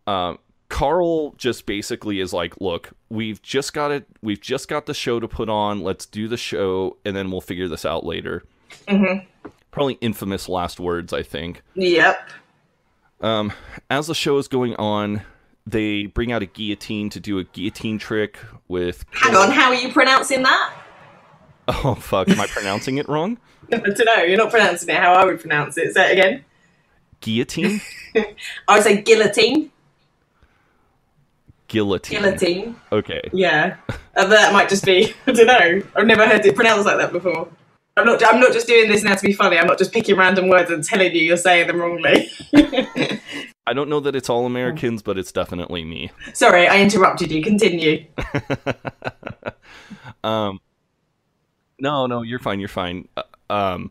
um 0.07 0.39
carl 0.69 1.33
just 1.37 1.67
basically 1.67 2.21
is 2.21 2.33
like 2.33 2.55
look 2.61 2.91
we've 3.09 3.41
just 3.43 3.73
got 3.75 3.91
it 3.91 4.07
we've 4.23 4.41
just 4.41 4.69
got 4.69 4.87
the 4.87 4.95
show 4.95 5.19
to 5.21 5.27
put 5.29 5.49
on 5.49 5.83
let's 5.83 6.07
do 6.07 6.27
the 6.29 6.37
show 6.37 6.97
and 7.05 7.15
then 7.17 7.31
we'll 7.31 7.41
figure 7.41 7.69
this 7.69 7.85
out 7.85 8.05
later 8.05 8.43
Mm-hmm. 8.89 9.25
probably 9.71 9.95
infamous 10.01 10.49
last 10.49 10.79
words 10.81 11.13
i 11.13 11.23
think 11.23 11.63
Yep. 11.75 12.29
um 13.21 13.53
as 13.91 14.07
the 14.09 14.15
show 14.15 14.39
is 14.39 14.49
going 14.49 14.75
on 14.77 15.23
they 15.67 16.07
bring 16.07 16.33
out 16.33 16.43
a 16.43 16.47
guillotine 16.47 17.09
to 17.11 17.21
do 17.21 17.39
a 17.39 17.45
guillotine 17.45 17.99
trick 17.99 18.39
with 18.69 19.05
Hang 19.13 19.35
on, 19.37 19.51
how 19.51 19.69
are 19.69 19.75
you 19.75 19.93
pronouncing 19.93 20.43
that? 20.43 20.73
Oh 21.69 21.95
fuck 21.95 22.29
am 22.29 22.41
i 22.41 22.47
pronouncing 22.47 22.99
it 22.99 23.09
wrong 23.09 23.39
I 23.73 23.79
don't 23.79 23.99
know. 24.05 24.23
You're 24.23 24.39
not 24.39 24.51
pronouncing 24.51 24.89
it 24.89 24.97
how 24.97 25.15
I 25.15 25.25
would 25.25 25.41
pronounce 25.41 25.79
it. 25.79 25.95
Say 25.95 26.11
it 26.11 26.19
again. 26.19 26.45
Guillotine? 27.21 27.81
I 28.69 28.75
would 28.75 28.83
say 28.83 29.01
guillotine. 29.01 29.71
Guillotine. 31.69 32.21
Guillotine. 32.21 32.77
Okay. 32.93 33.23
Yeah, 33.33 33.77
uh, 34.17 34.27
that 34.27 34.53
might 34.53 34.69
just 34.69 34.85
be. 34.85 35.15
I 35.27 35.33
don't 35.33 35.47
know. 35.47 35.83
I've 35.97 36.07
never 36.07 36.27
heard 36.27 36.45
it 36.45 36.55
pronounced 36.55 36.87
like 36.87 36.99
that 36.99 37.13
before. 37.13 37.49
I'm 37.97 38.07
not. 38.07 38.23
I'm 38.25 38.41
not 38.41 38.53
just 38.53 38.67
doing 38.67 38.91
this 38.91 39.03
now 39.03 39.15
to 39.15 39.27
be 39.27 39.33
funny. 39.33 39.59
I'm 39.59 39.67
not 39.67 39.79
just 39.79 39.93
picking 39.93 40.17
random 40.17 40.49
words 40.49 40.71
and 40.71 40.85
telling 40.85 41.15
you 41.15 41.23
you're 41.23 41.37
saying 41.37 41.67
them 41.69 41.81
wrongly. 41.81 42.29
I 43.67 43.73
don't 43.73 43.89
know 43.89 44.01
that 44.01 44.15
it's 44.15 44.29
all 44.29 44.45
Americans, 44.45 45.03
but 45.03 45.17
it's 45.17 45.33
definitely 45.33 45.85
me. 45.85 46.11
Sorry, 46.35 46.69
I 46.69 46.83
interrupted 46.83 47.33
you. 47.33 47.43
Continue. 47.43 48.05
Um, 50.23 50.61
no, 51.79 52.07
no, 52.07 52.23
you're 52.23 52.39
fine. 52.39 52.61
You're 52.61 52.69
fine. 52.69 53.09
Uh, 53.17 53.23
Um, 53.51 53.91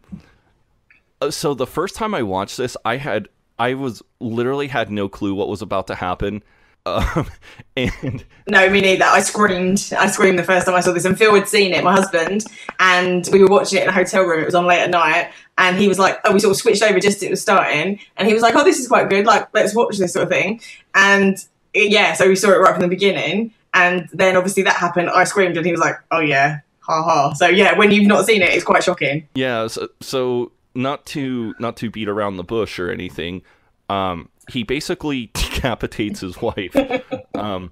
uh, 1.22 1.32
so 1.32 1.54
the 1.54 1.68
first 1.68 1.96
time 1.96 2.14
I 2.16 2.24
watched 2.24 2.58
this, 2.58 2.76
I 2.84 2.98
had 2.98 3.30
I 3.60 3.76
was 3.76 4.02
literally 4.20 4.68
had 4.68 4.90
no 4.92 5.08
clue 5.08 5.36
what 5.36 5.48
was 5.48 5.62
about 5.62 5.88
to 5.88 5.96
happen. 5.96 6.44
Um, 6.86 7.28
and 7.78 8.26
No, 8.48 8.70
me 8.70 8.82
neither. 8.82 9.06
I 9.06 9.22
screamed. 9.22 9.94
I 9.98 10.08
screamed 10.08 10.40
the 10.40 10.44
first 10.44 10.66
time 10.66 10.76
I 10.76 10.82
saw 10.82 10.92
this, 10.92 11.06
and 11.06 11.18
Phil 11.18 11.34
had 11.36 11.48
seen 11.48 11.72
it, 11.72 11.84
my 11.84 11.94
husband, 11.94 12.46
and 12.80 13.28
we 13.32 13.40
were 13.42 13.48
watching 13.48 13.80
it 13.80 13.84
in 13.84 13.90
a 13.90 13.94
hotel 13.94 14.24
room. 14.24 14.42
It 14.42 14.46
was 14.46 14.56
on 14.56 14.66
late 14.66 14.82
at 14.82 14.90
night, 14.90 15.32
and 15.58 15.78
he 15.78 15.88
was 15.88 16.00
like, 16.00 16.20
"Oh, 16.26 16.34
we 16.34 16.40
sort 16.40 16.52
of 16.52 16.58
switched 16.58 16.82
over 16.84 17.00
just 17.00 17.18
as 17.18 17.24
it 17.24 17.30
was 17.30 17.42
starting," 17.42 18.00
and 18.18 18.28
he 18.28 18.34
was 18.34 18.44
like, 18.44 18.56
"Oh, 18.56 18.64
this 18.64 18.80
is 18.80 18.88
quite 18.88 19.10
good. 19.10 19.26
Like, 19.26 19.48
let's 19.54 19.76
watch 19.76 19.98
this 19.98 20.14
sort 20.14 20.24
of 20.24 20.30
thing." 20.30 20.60
And 20.96 21.38
yeah, 21.74 22.14
so 22.14 22.28
we 22.28 22.36
saw 22.36 22.50
it 22.50 22.58
right 22.58 22.74
from 22.74 22.82
the 22.82 22.88
beginning, 22.90 23.54
and 23.74 24.10
then 24.12 24.36
obviously 24.36 24.64
that 24.64 24.76
happened. 24.76 25.10
I 25.10 25.24
screamed, 25.26 25.56
and 25.56 25.66
he 25.66 25.72
was 25.72 25.80
like, 25.82 25.96
"Oh 26.12 26.20
yeah, 26.20 26.60
ha 26.86 27.02
ha." 27.04 27.34
So 27.34 27.48
yeah, 27.48 27.78
when 27.78 27.92
you've 27.92 28.08
not 28.08 28.26
seen 28.26 28.42
it, 28.42 28.50
it's 28.50 28.64
quite 28.64 28.84
shocking. 28.84 29.28
yeah, 29.36 29.68
so, 29.68 29.90
so 30.02 30.52
not 30.76 31.06
to 31.08 31.54
not 31.60 31.78
to 31.78 31.90
beat 31.90 32.08
around 32.10 32.38
the 32.38 32.44
bush 32.44 32.80
or 32.80 32.90
anything, 32.92 33.42
um, 33.90 34.30
he 34.52 34.64
basically 34.64 35.28
decapitates 35.34 36.20
his 36.22 36.42
wife. 36.42 36.76
um, 37.36 37.72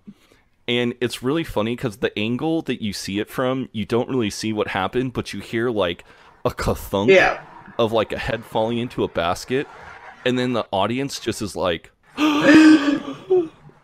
and 0.67 0.93
it's 1.01 1.21
really 1.23 1.43
funny 1.43 1.75
because 1.75 1.97
the 1.97 2.17
angle 2.17 2.61
that 2.63 2.81
you 2.81 2.93
see 2.93 3.19
it 3.19 3.29
from, 3.29 3.67
you 3.73 3.83
don't 3.85 4.07
really 4.09 4.29
see 4.29 4.53
what 4.53 4.69
happened, 4.69 5.11
but 5.13 5.33
you 5.33 5.39
hear 5.41 5.69
like 5.69 6.03
a 6.45 6.49
kathunk 6.51 7.09
Yeah. 7.09 7.41
of 7.77 7.91
like 7.91 8.13
a 8.13 8.17
head 8.17 8.45
falling 8.45 8.77
into 8.77 9.03
a 9.03 9.07
basket, 9.07 9.67
and 10.25 10.37
then 10.39 10.53
the 10.53 10.65
audience 10.71 11.19
just 11.19 11.41
is 11.41 11.55
like, 11.55 11.91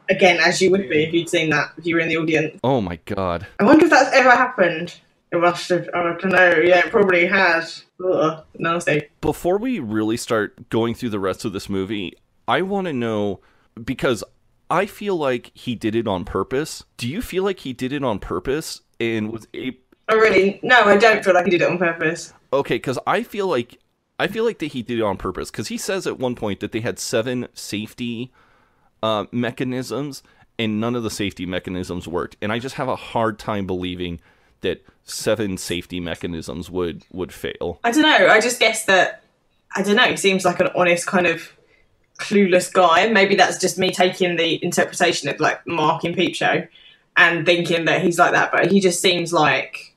Again, 0.09 0.39
as 0.39 0.61
you 0.61 0.71
would 0.71 0.87
be 0.89 1.03
if 1.03 1.13
you'd 1.13 1.27
seen 1.29 1.49
that, 1.49 1.71
if 1.77 1.85
you 1.85 1.95
were 1.95 1.99
in 2.01 2.07
the 2.07 2.15
audience. 2.17 2.57
"Oh 2.63 2.79
my 2.79 2.97
god!" 3.05 3.45
I 3.59 3.65
wonder 3.65 3.83
if 3.85 3.91
that's 3.91 4.13
ever 4.15 4.29
happened. 4.31 4.95
It 5.31 5.39
must 5.39 5.67
have. 5.69 5.89
I 5.93 6.03
don't 6.03 6.25
know. 6.25 6.61
Yeah, 6.63 6.85
it 6.85 6.91
probably 6.91 7.25
has. 7.25 7.83
Ugh, 8.03 8.43
nasty. 8.57 9.09
Before 9.21 9.57
we 9.57 9.79
really 9.79 10.17
start 10.17 10.69
going 10.69 10.95
through 10.95 11.09
the 11.09 11.19
rest 11.19 11.43
of 11.43 11.53
this 11.53 11.67
movie, 11.67 12.13
I 12.47 12.61
want 12.61 12.87
to 12.87 12.93
know 12.93 13.41
because 13.83 14.23
I 14.69 14.85
feel 14.85 15.15
like 15.17 15.51
he 15.53 15.75
did 15.75 15.95
it 15.95 16.07
on 16.07 16.23
purpose. 16.25 16.83
Do 16.97 17.07
you 17.07 17.21
feel 17.21 17.43
like 17.43 17.59
he 17.59 17.73
did 17.73 17.91
it 17.91 18.03
on 18.03 18.19
purpose 18.19 18.81
and 18.99 19.31
was 19.31 19.47
a 19.53 19.77
I 20.09 20.13
really 20.13 20.59
no, 20.63 20.83
I 20.83 20.95
don't 20.97 21.23
feel 21.23 21.33
like 21.33 21.45
he 21.45 21.51
did 21.51 21.61
it 21.61 21.69
on 21.69 21.77
purpose. 21.77 22.33
okay? 22.53 22.75
Because 22.75 22.99
I 23.05 23.23
feel 23.23 23.47
like 23.47 23.79
I 24.19 24.27
feel 24.27 24.45
like 24.45 24.59
that 24.59 24.67
he 24.67 24.81
did 24.81 24.99
it 24.99 25.03
on 25.03 25.17
purpose 25.17 25.51
because 25.51 25.67
he 25.67 25.77
says 25.77 26.07
at 26.07 26.17
one 26.19 26.35
point 26.35 26.61
that 26.61 26.71
they 26.71 26.79
had 26.79 26.99
seven 26.99 27.47
safety 27.53 28.31
uh, 29.03 29.25
mechanisms 29.31 30.23
and 30.57 30.79
none 30.79 30.95
of 30.95 31.03
the 31.03 31.11
safety 31.11 31.45
mechanisms 31.45 32.07
worked, 32.07 32.35
and 32.41 32.51
I 32.51 32.59
just 32.59 32.75
have 32.75 32.87
a 32.87 32.95
hard 32.95 33.37
time 33.37 33.67
believing 33.67 34.19
that 34.61 34.83
seven 35.03 35.57
safety 35.57 35.99
mechanisms 35.99 36.69
would 36.69 37.05
would 37.11 37.33
fail. 37.33 37.79
I 37.83 37.91
don't 37.91 38.03
know. 38.03 38.27
I 38.27 38.39
just 38.39 38.59
guess 38.59 38.85
that 38.85 39.23
I 39.75 39.83
don't 39.83 39.95
know. 39.95 40.03
He 40.03 40.17
seems 40.17 40.45
like 40.45 40.59
an 40.59 40.69
honest 40.75 41.07
kind 41.07 41.27
of 41.27 41.51
clueless 42.19 42.71
guy. 42.71 43.07
Maybe 43.09 43.35
that's 43.35 43.57
just 43.57 43.77
me 43.77 43.91
taking 43.91 44.35
the 44.35 44.63
interpretation 44.63 45.29
of 45.29 45.39
like 45.39 45.65
Mark 45.67 46.03
in 46.03 46.13
Peep 46.13 46.35
Show 46.35 46.67
and 47.15 47.45
thinking 47.45 47.85
that 47.85 48.01
he's 48.01 48.19
like 48.19 48.31
that. 48.31 48.51
But 48.51 48.71
he 48.71 48.79
just 48.79 49.01
seems 49.01 49.31
like 49.33 49.95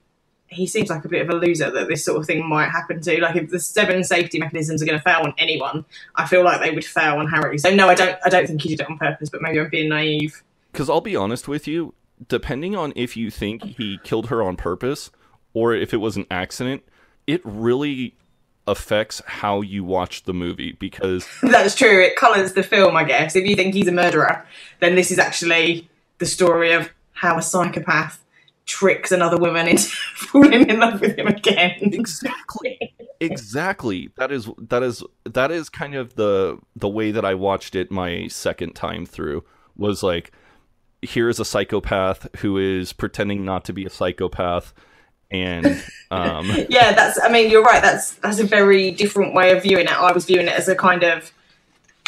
he 0.49 0.67
seems 0.67 0.91
like 0.91 1.05
a 1.05 1.09
bit 1.09 1.23
of 1.23 1.31
a 1.31 1.39
loser 1.39 1.71
that 1.71 1.89
this 1.89 2.05
sort 2.05 2.19
of 2.19 2.27
thing 2.27 2.47
might 2.47 2.71
happen 2.71 3.01
to. 3.01 3.21
Like 3.21 3.37
if 3.37 3.51
the 3.51 3.61
seven 3.61 4.03
safety 4.03 4.39
mechanisms 4.39 4.83
are 4.83 4.87
going 4.87 4.99
to 4.99 5.03
fail 5.05 5.21
on 5.23 5.35
anyone, 5.39 5.85
I 6.17 6.27
feel 6.27 6.43
like 6.43 6.61
they 6.61 6.73
would 6.73 6.85
fail 6.85 7.17
on 7.17 7.29
Harry. 7.29 7.59
So 7.59 7.73
no, 7.75 7.89
I 7.89 7.95
don't. 7.95 8.19
I 8.25 8.29
don't 8.29 8.47
think 8.47 8.63
he 8.63 8.71
did 8.71 8.81
it 8.81 8.91
on 8.91 8.99
purpose. 8.99 9.31
But 9.31 9.43
maybe 9.43 9.61
I'm 9.61 9.69
being 9.69 9.89
naive. 9.89 10.43
Because 10.73 10.91
I'll 10.91 11.01
be 11.01 11.17
honest 11.17 11.49
with 11.49 11.67
you, 11.67 11.95
depending 12.29 12.77
on 12.77 12.93
if 12.97 13.17
you 13.17 13.31
think 13.31 13.63
he 13.63 13.99
killed 14.05 14.29
her 14.29 14.43
on 14.43 14.57
purpose 14.57 15.11
or 15.53 15.75
if 15.75 15.93
it 15.93 15.99
was 15.99 16.17
an 16.17 16.27
accident, 16.31 16.83
it 17.27 17.41
really 17.45 18.15
affects 18.67 19.21
how 19.27 19.61
you 19.61 19.83
watch 19.83 20.25
the 20.25 20.35
movie 20.35 20.73
because 20.73 21.27
That's 21.43 21.75
true. 21.75 22.01
It 22.03 22.17
colours 22.17 22.53
the 22.53 22.63
film, 22.63 22.97
I 22.97 23.05
guess. 23.05 23.35
If 23.35 23.47
you 23.47 23.57
think 23.57 23.75
he's 23.75 23.89
a 23.89 23.93
murderer, 23.93 24.47
then 24.81 24.95
this 24.95 25.11
is 25.11 25.19
actually 25.19 25.89
the 26.19 26.27
story 26.27 26.73
of 26.73 26.91
how 27.13 27.39
a 27.39 27.43
psychopath 27.43 28.23
tricks 28.67 29.11
another 29.11 29.37
woman 29.37 29.67
into 29.67 29.83
falling 30.15 30.69
in 30.69 30.79
love 30.79 31.01
with 31.01 31.19
him 31.19 31.27
again. 31.27 31.73
exactly 31.81 32.79
exactly 33.21 34.11
that 34.17 34.31
is 34.31 34.49
that 34.59 34.83
is 34.83 35.03
that 35.25 35.51
is 35.51 35.69
kind 35.69 35.95
of 35.95 36.15
the 36.15 36.57
the 36.77 36.89
way 36.89 37.11
that 37.11 37.25
I 37.25 37.35
watched 37.35 37.75
it 37.75 37.91
my 37.91 38.29
second 38.29 38.75
time 38.75 39.05
through 39.05 39.45
was 39.77 40.05
like 40.05 40.31
here 41.03 41.29
is 41.29 41.41
a 41.41 41.45
psychopath 41.45 42.29
who 42.39 42.59
is 42.59 42.93
pretending 42.93 43.45
not 43.45 43.65
to 43.67 43.73
be 43.73 43.85
a 43.85 43.91
psychopath 43.91 44.73
and 45.31 45.67
um 46.11 46.51
yeah, 46.69 46.93
that's. 46.93 47.19
I 47.23 47.31
mean, 47.31 47.51
you're 47.51 47.63
right. 47.63 47.83
That's 47.83 48.15
that's 48.15 48.41
a 48.41 48.45
very 48.45 48.91
different 48.91 49.35
way 49.35 49.57
of 49.57 49.63
viewing 49.63 49.87
it. 49.87 49.93
I 49.93 50.13
was 50.13 50.25
viewing 50.25 50.47
it 50.47 50.55
as 50.55 50.69
a 50.69 50.75
kind 50.75 51.03
of 51.03 51.33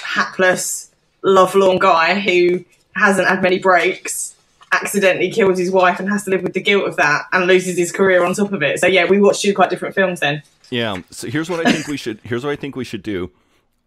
hapless, 0.03 0.91
lovelorn 1.23 1.79
guy 1.79 2.19
who 2.19 2.65
hasn't 2.95 3.29
had 3.29 3.43
many 3.43 3.59
breaks, 3.59 4.35
accidentally 4.73 5.31
kills 5.31 5.59
his 5.59 5.71
wife, 5.71 6.01
and 6.01 6.09
has 6.09 6.25
to 6.25 6.31
live 6.31 6.43
with 6.43 6.55
the 6.55 6.61
guilt 6.61 6.87
of 6.87 6.97
that, 6.97 7.27
and 7.33 7.47
loses 7.47 7.79
his 7.79 7.93
career 7.93 8.25
on 8.25 8.35
top 8.35 8.53
of 8.53 8.63
it. 8.63 8.81
So 8.81 8.87
yeah, 8.87 9.05
we 9.09 9.21
watched 9.21 9.43
two 9.43 9.55
quite 9.55 9.71
different 9.71 9.95
films 9.95 10.21
then. 10.21 10.43
Yeah. 10.71 11.03
So 11.11 11.29
here's 11.29 11.49
what 11.49 11.65
I 11.65 11.71
think 11.71 11.87
we 11.87 11.97
should. 11.97 12.21
Here's 12.25 12.45
what 12.45 12.51
I 12.51 12.57
think 12.57 12.77
we 12.77 12.85
should 12.85 13.03
do. 13.03 13.31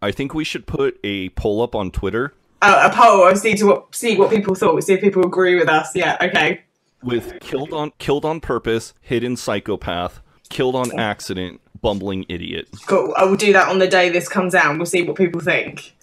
I 0.00 0.12
think 0.12 0.34
we 0.34 0.44
should 0.44 0.66
put 0.66 0.98
a 1.02 1.30
poll 1.30 1.62
up 1.62 1.74
on 1.74 1.90
Twitter 1.90 2.32
Uh, 2.62 2.88
a 2.90 2.94
poll. 2.94 3.34
See 3.36 3.54
to 3.54 3.66
what, 3.66 3.94
see 3.94 4.16
what 4.16 4.30
people 4.30 4.54
thought. 4.54 4.82
See 4.82 4.94
if 4.94 5.00
people 5.00 5.24
agree 5.26 5.56
with 5.56 5.68
us. 5.68 5.94
Yeah. 5.94 6.16
Okay. 6.20 6.62
with 7.02 7.38
killed 7.40 7.72
on 7.72 7.92
killed 7.98 8.24
on 8.24 8.40
purpose, 8.40 8.94
hidden 9.00 9.36
psychopath, 9.36 10.20
killed 10.48 10.74
on 10.74 10.98
accident, 10.98 11.60
bumbling 11.82 12.24
idiot. 12.28 12.68
Cool. 12.86 13.12
I 13.16 13.24
will 13.24 13.36
do 13.36 13.52
that 13.52 13.68
on 13.68 13.78
the 13.78 13.86
day 13.88 14.08
this 14.08 14.28
comes 14.28 14.54
out. 14.54 14.70
and 14.70 14.78
We'll 14.78 14.86
see 14.86 15.02
what 15.02 15.16
people 15.16 15.40
think. 15.40 15.94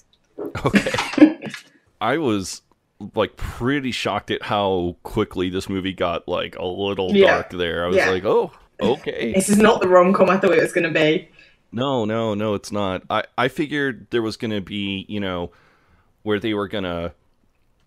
Okay. 0.65 1.39
I 2.01 2.17
was 2.17 2.62
like 3.15 3.36
pretty 3.36 3.91
shocked 3.91 4.31
at 4.31 4.43
how 4.43 4.95
quickly 5.03 5.50
this 5.50 5.67
movie 5.67 5.93
got 5.93 6.27
like 6.27 6.55
a 6.57 6.65
little 6.65 7.12
Yeah. 7.15 7.27
dark 7.36 7.50
there. 7.51 7.83
I 7.86 7.88
was 7.88 7.98
Yeah. 7.98 8.10
like, 8.12 8.25
oh, 8.25 8.51
okay. 8.81 9.33
This 9.33 9.50
is 9.50 9.57
not 9.57 9.81
the 9.81 9.88
rom 9.88 10.13
com 10.13 10.29
I 10.29 10.38
thought 10.38 10.51
it 10.51 10.62
was 10.62 10.72
going 10.74 10.86
to 10.91 10.91
be. 11.00 11.27
No, 11.72 12.05
no, 12.05 12.33
no, 12.36 12.53
it's 12.53 12.72
not. 12.72 13.01
I 13.10 13.24
I 13.38 13.48
figured 13.48 14.05
there 14.12 14.22
was 14.22 14.38
gonna 14.38 14.62
be, 14.62 15.05
you 15.10 15.19
know, 15.19 15.51
where 16.24 16.39
they 16.39 16.53
were 16.53 16.68
gonna 16.68 17.13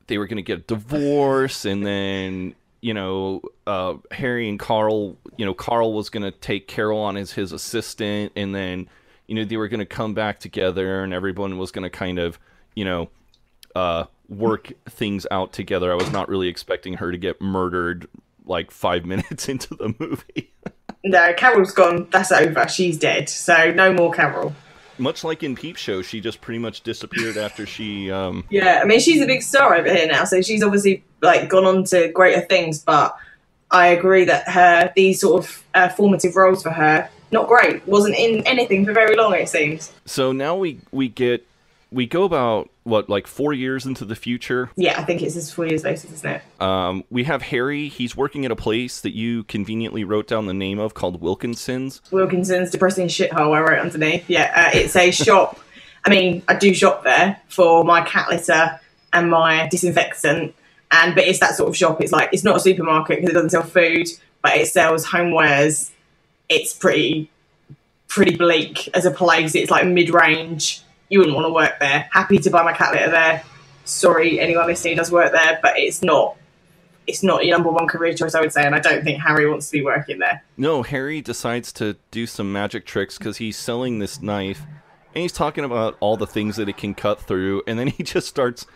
they 0.07 0.19
were 0.19 0.26
gonna 0.26 0.43
get 0.43 0.59
a 0.59 0.62
divorce, 0.62 1.64
and 1.64 1.85
then 1.85 2.55
you 2.81 2.95
know, 2.95 3.43
uh, 3.66 3.95
Harry 4.12 4.49
and 4.49 4.59
Carl, 4.59 5.16
you 5.37 5.45
know, 5.45 5.55
Carl 5.55 5.93
was 5.93 6.09
gonna 6.09 6.31
take 6.31 6.69
Carol 6.69 7.00
on 7.00 7.16
as 7.16 7.33
his 7.33 7.52
assistant, 7.52 8.33
and 8.37 8.55
then 8.55 8.88
you 9.26 9.35
know 9.35 9.45
they 9.45 9.57
were 9.57 9.69
gonna 9.69 9.87
come 9.87 10.14
back 10.14 10.38
together, 10.38 11.02
and 11.02 11.12
everyone 11.12 11.59
was 11.59 11.73
gonna 11.73 11.90
kind 11.90 12.19
of, 12.19 12.38
you 12.75 12.85
know, 12.85 13.09
uh, 13.75 14.05
work 14.28 14.73
things 14.88 15.26
out 15.31 15.52
together. 15.52 15.90
I 15.90 15.97
was 15.97 16.12
not 16.12 16.28
really 16.28 16.49
expecting 16.49 16.95
her 16.95 17.11
to 17.11 17.19
get 17.19 17.40
murdered 17.40 18.09
like 18.45 18.71
five 18.71 19.05
minutes 19.07 19.49
into 19.49 19.75
the 19.75 19.95
movie. 19.99 20.52
No, 21.05 21.33
Carol's 21.35 21.73
gone. 21.73 22.09
That's 22.11 22.33
over. 22.33 22.66
She's 22.69 22.99
dead. 22.99 23.28
So 23.28 23.73
no 23.73 23.93
more 23.93 24.12
Carol. 24.12 24.55
Much 24.98 25.24
like 25.24 25.42
in 25.42 25.54
Peep 25.54 25.76
Show, 25.76 26.02
she 26.02 26.20
just 26.20 26.40
pretty 26.40 26.58
much 26.58 26.82
disappeared 26.82 27.36
after 27.36 27.66
she. 27.66 28.10
Um, 28.10 28.44
Yeah, 28.50 28.80
I 28.82 28.86
mean 28.86 29.00
she's 29.00 29.22
a 29.22 29.26
big 29.26 29.42
star 29.42 29.74
over 29.74 29.92
here 29.92 30.06
now, 30.06 30.24
so 30.24 30.40
she's 30.42 30.62
obviously 30.62 31.04
like 31.22 31.48
gone 31.48 31.64
on 31.64 31.84
to 31.84 32.08
greater 32.08 32.42
things. 32.42 32.82
But 32.82 33.16
I 33.70 33.88
agree 33.88 34.24
that 34.24 34.48
her 34.48 34.92
these 34.94 35.20
sort 35.20 35.44
of 35.44 35.64
uh, 35.74 35.88
formative 35.90 36.36
roles 36.36 36.62
for 36.62 36.70
her 36.70 37.08
not 37.32 37.48
great. 37.48 37.86
Wasn't 37.86 38.14
in 38.14 38.46
anything 38.46 38.84
for 38.84 38.92
very 38.92 39.16
long. 39.16 39.34
It 39.34 39.48
seems. 39.48 39.92
so 40.04 40.32
now 40.32 40.56
we 40.56 40.80
we 40.92 41.08
get 41.08 41.46
we 41.90 42.07
go 42.07 42.25
about 42.25 42.69
what 42.83 43.09
like 43.09 43.26
four 43.26 43.52
years 43.52 43.87
into 43.87 44.05
the 44.05 44.16
future. 44.16 44.71
Yeah, 44.76 45.00
I 45.00 45.05
think 45.05 45.23
it's 45.23 45.35
this 45.35 45.52
four 45.52 45.66
years 45.66 45.85
later, 45.85 46.09
isn't 46.12 46.31
it? 46.31 46.43
Um, 46.61 47.05
we 47.11 47.25
have 47.25 47.43
Harry. 47.43 47.88
He's 47.88 48.16
working 48.16 48.45
at 48.45 48.50
a 48.50 48.57
place 48.57 49.00
that 49.00 49.14
you 49.14 49.45
conveniently 49.45 50.05
wrote 50.05 50.26
down 50.26 50.47
the 50.47 50.55
name 50.55 50.78
of 50.78 50.95
called 50.95 51.21
Wilkinson's. 51.21 52.02
Wilkinson's 52.11 52.71
depressing 52.71 53.09
shithole. 53.09 53.55
I 53.55 53.61
wrote 53.61 53.78
underneath. 53.78 54.28
Yeah, 54.28 54.52
uh, 54.55 54.76
it's 54.76 54.97
a 54.97 55.11
shop. 55.25 55.59
I 56.05 56.11
mean, 56.11 56.43
I 56.49 56.55
do 56.55 56.73
shop 56.75 57.05
there 57.05 57.40
for 57.49 57.85
my 57.85 58.02
cat 58.02 58.28
litter 58.31 58.81
and 59.12 59.31
my 59.31 59.69
disinfectant, 59.69 60.55
and 60.93 61.14
but 61.14 61.25
it's 61.25 61.40
that 61.40 61.55
sort 61.55 61.69
of 61.69 61.76
shop. 61.76 62.00
It's 62.00 62.12
like 62.12 62.31
it's 62.33 62.45
not 62.45 62.57
a 62.57 62.61
supermarket 62.61 63.16
because 63.16 63.31
it 63.31 63.35
doesn't 63.35 63.50
sell 63.50 63.62
food, 63.62 64.09
but 64.43 64.57
it 64.57 64.69
sells 64.69 65.07
homewares. 65.07 65.90
It's 66.49 66.73
pretty, 66.73 67.28
pretty 68.07 68.37
bleak 68.37 68.88
as 68.95 69.05
a 69.05 69.11
place. 69.11 69.57
It's 69.57 69.71
like 69.71 69.85
mid-range 69.87 70.83
you 71.08 71.18
wouldn't 71.18 71.36
want 71.36 71.46
to 71.46 71.52
work 71.52 71.78
there. 71.80 72.08
Happy 72.12 72.38
to 72.38 72.50
buy 72.50 72.62
my 72.62 72.72
cat 72.72 72.92
litter 72.92 73.10
there. 73.10 73.42
Sorry, 73.84 74.40
anyone 74.40 74.66
listening 74.66 74.94
who 74.94 74.98
does 74.98 75.12
work 75.12 75.32
there, 75.32 75.58
but 75.62 75.78
it's 75.78 76.02
not. 76.02 76.36
It's 77.06 77.22
not 77.22 77.46
your 77.46 77.56
number 77.56 77.70
one 77.70 77.86
career 77.86 78.14
choice, 78.14 78.34
I 78.34 78.40
would 78.40 78.52
say, 78.52 78.64
and 78.66 78.75
I 78.75 78.80
don't 78.80 79.04
think 79.04 79.22
Harry 79.22 79.48
wants 79.48 79.66
to 79.66 79.72
be 79.72 79.84
working 79.84 80.18
there. 80.18 80.42
No, 80.56 80.82
Harry 80.82 81.20
decides 81.20 81.72
to 81.75 81.96
do 82.10 82.26
some 82.26 82.52
magic 82.52 82.84
tricks 82.84 83.16
because 83.16 83.36
he's 83.36 83.56
selling 83.56 84.00
this 84.00 84.20
knife, 84.20 84.62
and 85.14 85.22
he's 85.22 85.30
talking 85.30 85.62
about 85.62 85.96
all 86.00 86.16
the 86.16 86.26
things 86.26 86.56
that 86.56 86.68
it 86.68 86.76
can 86.76 86.94
cut 86.94 87.20
through, 87.20 87.62
and 87.68 87.78
then 87.78 87.86
he 87.86 88.02
just 88.02 88.26
starts 88.26 88.66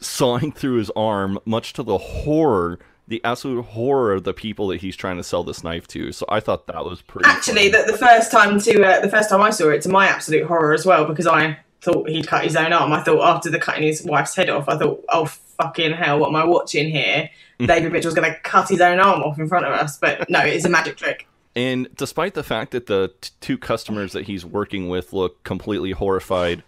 sawing 0.00 0.50
through 0.50 0.78
his 0.78 0.90
arm, 0.96 1.38
much 1.44 1.74
to 1.74 1.84
the 1.84 1.96
horror, 1.96 2.80
the 3.06 3.20
absolute 3.24 3.62
horror 3.62 4.12
of 4.14 4.24
the 4.24 4.34
people 4.34 4.66
that 4.68 4.80
he's 4.80 4.96
trying 4.96 5.16
to 5.16 5.22
sell 5.22 5.44
this 5.44 5.62
knife 5.62 5.86
to. 5.86 6.10
So 6.10 6.26
I 6.28 6.40
thought 6.40 6.66
that 6.66 6.84
was 6.84 7.02
pretty. 7.02 7.28
Actually, 7.28 7.70
funny. 7.70 7.84
the, 7.86 7.92
the 7.92 7.98
first 7.98 8.32
time 8.32 8.58
to 8.60 8.84
uh, 8.84 9.00
the 9.00 9.08
first 9.08 9.30
time 9.30 9.42
I 9.42 9.50
saw 9.50 9.68
it, 9.68 9.82
to 9.82 9.88
my 9.88 10.08
absolute 10.08 10.46
horror 10.46 10.74
as 10.74 10.84
well, 10.84 11.04
because 11.04 11.28
I 11.28 11.58
thought 11.80 12.08
he'd 12.08 12.26
cut 12.26 12.44
his 12.44 12.56
own 12.56 12.72
arm. 12.72 12.92
I 12.92 13.02
thought 13.02 13.36
after 13.36 13.50
the 13.50 13.58
cutting 13.58 13.84
his 13.84 14.02
wife's 14.02 14.34
head 14.34 14.50
off, 14.50 14.68
I 14.68 14.76
thought, 14.76 15.04
oh 15.08 15.26
fucking 15.26 15.92
hell, 15.92 16.18
what 16.18 16.28
am 16.28 16.36
I 16.36 16.44
watching 16.44 16.90
here? 16.90 17.30
David 17.58 17.92
Mitchell's 17.92 18.14
going 18.14 18.30
to 18.30 18.38
cut 18.40 18.68
his 18.68 18.80
own 18.80 18.98
arm 18.98 19.22
off 19.22 19.38
in 19.38 19.48
front 19.48 19.64
of 19.66 19.72
us, 19.72 19.96
but 19.96 20.28
no, 20.28 20.40
it's 20.40 20.64
a 20.64 20.68
magic 20.68 20.96
trick. 20.96 21.26
And 21.54 21.88
despite 21.96 22.34
the 22.34 22.42
fact 22.42 22.72
that 22.72 22.86
the 22.86 23.14
t- 23.20 23.30
two 23.40 23.56
customers 23.56 24.12
that 24.12 24.26
he's 24.26 24.44
working 24.44 24.88
with 24.88 25.14
look 25.14 25.42
completely 25.42 25.92
horrified, 25.92 26.62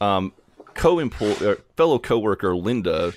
um, 0.00 0.32
co 0.74 0.98
uh, 0.98 1.54
fellow 1.76 1.98
coworker 2.00 2.56
Linda 2.56 3.12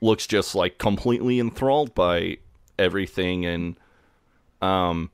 looks 0.00 0.26
just 0.26 0.54
like 0.54 0.78
completely 0.78 1.40
enthralled 1.40 1.96
by 1.96 2.38
everything, 2.78 3.44
and 3.44 3.76
um, 4.62 5.10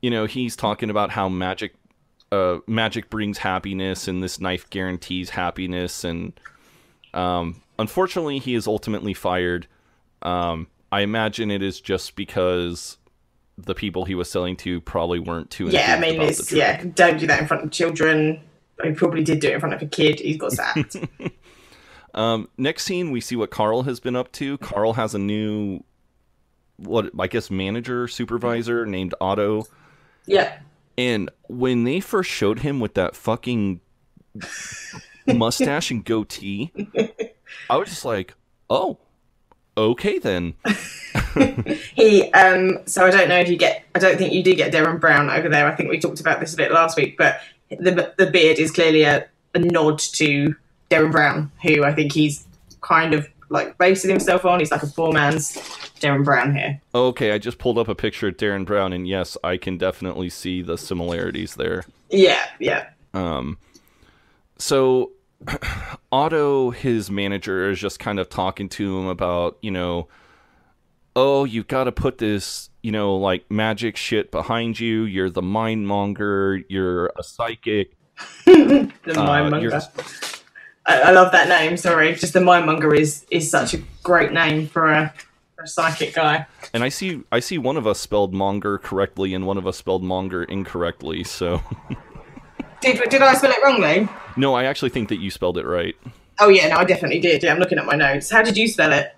you 0.00 0.10
know 0.10 0.26
he's 0.26 0.56
talking 0.56 0.90
about 0.90 1.10
how 1.10 1.28
magic, 1.28 1.74
uh, 2.30 2.58
magic 2.66 3.10
brings 3.10 3.38
happiness, 3.38 4.08
and 4.08 4.22
this 4.22 4.40
knife 4.40 4.68
guarantees 4.70 5.30
happiness, 5.30 6.04
and 6.04 6.38
um, 7.14 7.62
unfortunately 7.78 8.38
he 8.38 8.54
is 8.54 8.66
ultimately 8.66 9.14
fired. 9.14 9.66
Um, 10.22 10.66
I 10.90 11.00
imagine 11.00 11.50
it 11.50 11.62
is 11.62 11.80
just 11.80 12.16
because 12.16 12.98
the 13.56 13.74
people 13.74 14.04
he 14.04 14.14
was 14.14 14.30
selling 14.30 14.56
to 14.56 14.80
probably 14.80 15.18
weren't 15.18 15.50
too. 15.50 15.68
Yeah, 15.68 15.94
I 15.96 16.00
mean, 16.00 16.20
it's 16.20 16.52
yeah, 16.52 16.84
don't 16.94 17.18
do 17.18 17.26
that 17.26 17.40
in 17.40 17.46
front 17.46 17.64
of 17.64 17.70
children. 17.70 18.40
He 18.82 18.92
probably 18.92 19.24
did 19.24 19.40
do 19.40 19.48
it 19.48 19.54
in 19.54 19.60
front 19.60 19.74
of 19.74 19.82
a 19.82 19.86
kid. 19.86 20.20
He's 20.20 20.36
got 20.36 20.52
sacked. 20.52 20.96
Um, 22.14 22.48
next 22.56 22.84
scene, 22.84 23.10
we 23.10 23.20
see 23.20 23.36
what 23.36 23.50
Carl 23.50 23.82
has 23.82 24.00
been 24.00 24.16
up 24.16 24.32
to. 24.32 24.58
Carl 24.58 24.94
has 24.94 25.14
a 25.14 25.18
new, 25.18 25.84
what 26.76 27.10
I 27.18 27.26
guess, 27.26 27.50
manager, 27.50 28.08
supervisor 28.08 28.86
named 28.86 29.14
Otto. 29.20 29.66
yeah, 30.26 30.58
And 30.98 31.30
when 31.46 31.84
they 31.84 32.00
first 32.00 32.28
showed 32.28 32.58
him 32.58 32.80
with 32.80 32.94
that 32.94 33.14
fucking 33.14 33.80
mustache 35.28 35.92
and 35.92 36.04
goatee, 36.04 36.72
I 37.70 37.76
was 37.76 37.88
just 37.88 38.04
like, 38.04 38.34
oh, 38.68 38.98
okay 39.76 40.18
then. 40.18 40.54
he. 41.94 42.30
Um. 42.32 42.80
So 42.86 43.06
I 43.06 43.10
don't 43.12 43.28
know 43.28 43.38
if 43.38 43.48
you 43.48 43.56
get. 43.56 43.84
I 43.94 44.00
don't 44.00 44.18
think 44.18 44.32
you 44.32 44.42
do 44.42 44.56
get 44.56 44.72
Derren 44.72 45.00
Brown 45.00 45.30
over 45.30 45.48
there. 45.48 45.70
I 45.70 45.76
think 45.76 45.88
we 45.88 46.00
talked 46.00 46.20
about 46.20 46.40
this 46.40 46.52
a 46.52 46.56
bit 46.56 46.72
last 46.72 46.96
week, 46.96 47.16
but 47.16 47.40
the 47.70 48.12
the 48.18 48.26
beard 48.26 48.58
is 48.58 48.72
clearly 48.72 49.04
a, 49.04 49.28
a 49.54 49.60
nod 49.60 50.00
to 50.00 50.56
Derren 50.90 51.12
Brown, 51.12 51.52
who 51.62 51.84
I 51.84 51.94
think 51.94 52.12
he's 52.12 52.44
kind 52.80 53.14
of 53.14 53.28
like 53.50 53.76
basing 53.78 54.10
himself 54.10 54.44
on. 54.44 54.58
He's 54.58 54.70
like 54.70 54.82
a 54.82 54.86
poor 54.86 55.12
man's 55.12 55.56
Derren 56.00 56.24
Brown 56.24 56.54
here. 56.54 56.80
Okay, 56.94 57.32
I 57.32 57.38
just 57.38 57.58
pulled 57.58 57.78
up 57.78 57.88
a 57.88 57.94
picture 57.94 58.28
of 58.28 58.36
Derren 58.36 58.64
Brown, 58.64 58.92
and 58.92 59.06
yes, 59.08 59.36
I 59.44 59.56
can 59.56 59.78
definitely 59.78 60.28
see 60.30 60.62
the 60.62 60.76
similarities 60.78 61.54
there. 61.54 61.84
Yeah, 62.10 62.44
yeah. 62.58 62.88
Um, 63.14 63.58
so 64.58 65.12
Otto, 66.12 66.70
his 66.70 67.10
manager, 67.10 67.70
is 67.70 67.78
just 67.80 67.98
kind 67.98 68.18
of 68.18 68.28
talking 68.28 68.68
to 68.70 68.98
him 68.98 69.06
about, 69.06 69.58
you 69.62 69.70
know, 69.70 70.08
oh, 71.16 71.44
you've 71.44 71.68
got 71.68 71.84
to 71.84 71.92
put 71.92 72.18
this, 72.18 72.70
you 72.82 72.92
know, 72.92 73.16
like 73.16 73.50
magic 73.50 73.96
shit 73.96 74.30
behind 74.30 74.78
you. 74.78 75.02
You're 75.02 75.30
the 75.30 75.42
mind 75.42 75.86
monger. 75.88 76.62
You're 76.68 77.06
a 77.16 77.22
psychic. 77.22 77.94
The 78.46 78.90
Uh, 79.16 79.26
Mindmonger. 79.26 79.62
you're- 79.62 79.80
I, 80.88 81.00
I 81.02 81.10
love 81.12 81.30
that 81.32 81.48
name. 81.48 81.76
Sorry, 81.76 82.14
just 82.14 82.32
the 82.32 82.40
Mindmonger 82.40 82.98
is 82.98 83.24
is 83.30 83.50
such 83.50 83.74
a 83.74 83.78
great 84.02 84.32
name 84.32 84.66
for 84.66 84.90
a 84.90 85.12
for 85.54 85.62
a 85.64 85.68
psychic 85.68 86.14
guy. 86.14 86.46
And 86.72 86.82
I 86.82 86.88
see, 86.88 87.22
I 87.32 87.40
see 87.40 87.58
one 87.58 87.76
of 87.76 87.86
us 87.86 87.98
spelled 88.00 88.32
monger 88.34 88.78
correctly, 88.78 89.34
and 89.34 89.46
one 89.46 89.58
of 89.58 89.66
us 89.66 89.76
spelled 89.76 90.02
monger 90.02 90.44
incorrectly. 90.44 91.24
So 91.24 91.60
Did 92.80 93.00
did 93.10 93.22
I 93.22 93.34
spell 93.34 93.50
it 93.50 93.62
wrongly? 93.62 94.08
no, 94.36 94.54
I 94.54 94.64
actually 94.64 94.90
think 94.90 95.08
that 95.08 95.16
you 95.18 95.30
spelled 95.30 95.58
it 95.58 95.66
right. 95.66 95.96
Oh 96.40 96.48
yeah, 96.48 96.68
no, 96.68 96.76
I 96.76 96.84
definitely 96.84 97.20
did. 97.20 97.42
Yeah, 97.42 97.52
I'm 97.52 97.58
looking 97.58 97.78
at 97.78 97.86
my 97.86 97.94
notes. 97.96 98.30
How 98.30 98.42
did 98.42 98.56
you 98.56 98.68
spell 98.68 98.92
it? 98.92 99.14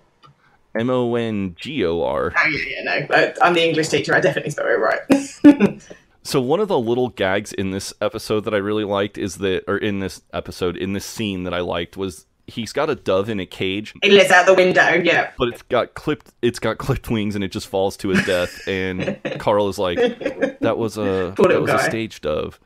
M 0.73 0.89
O 0.89 1.13
N 1.15 1.55
G 1.59 1.85
O 1.85 2.01
R. 2.01 2.33
Oh 2.35 2.47
yeah, 2.49 2.65
yeah, 2.69 2.83
no. 2.83 3.15
Uh, 3.15 3.33
I'm 3.41 3.53
the 3.53 3.63
English 3.63 3.89
teacher. 3.89 4.15
I 4.15 4.19
definitely 4.19 4.51
spelled 4.51 4.69
it 4.69 4.79
right. 4.79 5.81
So 6.23 6.39
one 6.39 6.59
of 6.59 6.67
the 6.67 6.79
little 6.79 7.09
gags 7.09 7.51
in 7.51 7.71
this 7.71 7.93
episode 7.99 8.41
that 8.41 8.53
I 8.53 8.57
really 8.57 8.83
liked 8.83 9.17
is 9.17 9.37
that, 9.37 9.63
or 9.67 9.77
in 9.77 9.99
this 9.99 10.21
episode, 10.33 10.77
in 10.77 10.93
this 10.93 11.05
scene 11.05 11.43
that 11.43 11.53
I 11.53 11.61
liked 11.61 11.97
was 11.97 12.25
he's 12.47 12.73
got 12.73 12.89
a 12.89 12.95
dove 12.95 13.29
in 13.29 13.39
a 13.39 13.45
cage, 13.45 13.93
it 14.03 14.11
lets 14.11 14.31
out 14.31 14.45
the 14.45 14.53
window. 14.53 15.01
Yeah. 15.03 15.31
but 15.37 15.47
it's 15.47 15.61
got 15.63 15.93
clipped, 15.93 16.31
it's 16.41 16.59
got 16.59 16.77
clipped 16.77 17.09
wings, 17.09 17.33
and 17.35 17.43
it 17.43 17.51
just 17.51 17.67
falls 17.67 17.97
to 17.97 18.09
his 18.09 18.23
death. 18.25 18.67
And 18.67 19.19
Carl 19.39 19.67
is 19.69 19.79
like, 19.79 19.97
"That 20.59 20.77
was 20.77 20.97
a 20.97 21.33
Poor 21.35 21.47
that 21.49 21.61
was 21.61 21.71
a 21.71 21.77
guy. 21.77 21.89
stage 21.89 22.21
dove. 22.21 22.59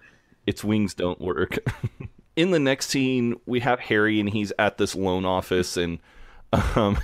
Its 0.45 0.63
wings 0.63 0.93
don't 0.93 1.21
work." 1.21 1.57
in 2.35 2.51
the 2.51 2.59
next 2.59 2.89
scene, 2.89 3.35
we 3.45 3.61
have 3.61 3.79
Harry, 3.79 4.19
and 4.19 4.29
he's 4.29 4.51
at 4.59 4.77
this 4.77 4.95
loan 4.95 5.25
office, 5.25 5.77
and 5.77 5.99
um, 6.51 6.97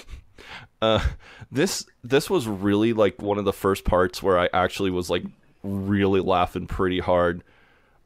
uh, 0.82 1.04
this 1.50 1.86
this 2.02 2.30
was 2.30 2.46
really 2.46 2.92
like 2.92 3.20
one 3.20 3.38
of 3.38 3.44
the 3.44 3.52
first 3.52 3.84
parts 3.84 4.22
where 4.22 4.38
I 4.38 4.48
actually 4.52 4.90
was 4.90 5.10
like 5.10 5.24
really 5.64 6.20
laughing 6.20 6.66
pretty 6.66 7.00
hard 7.00 7.42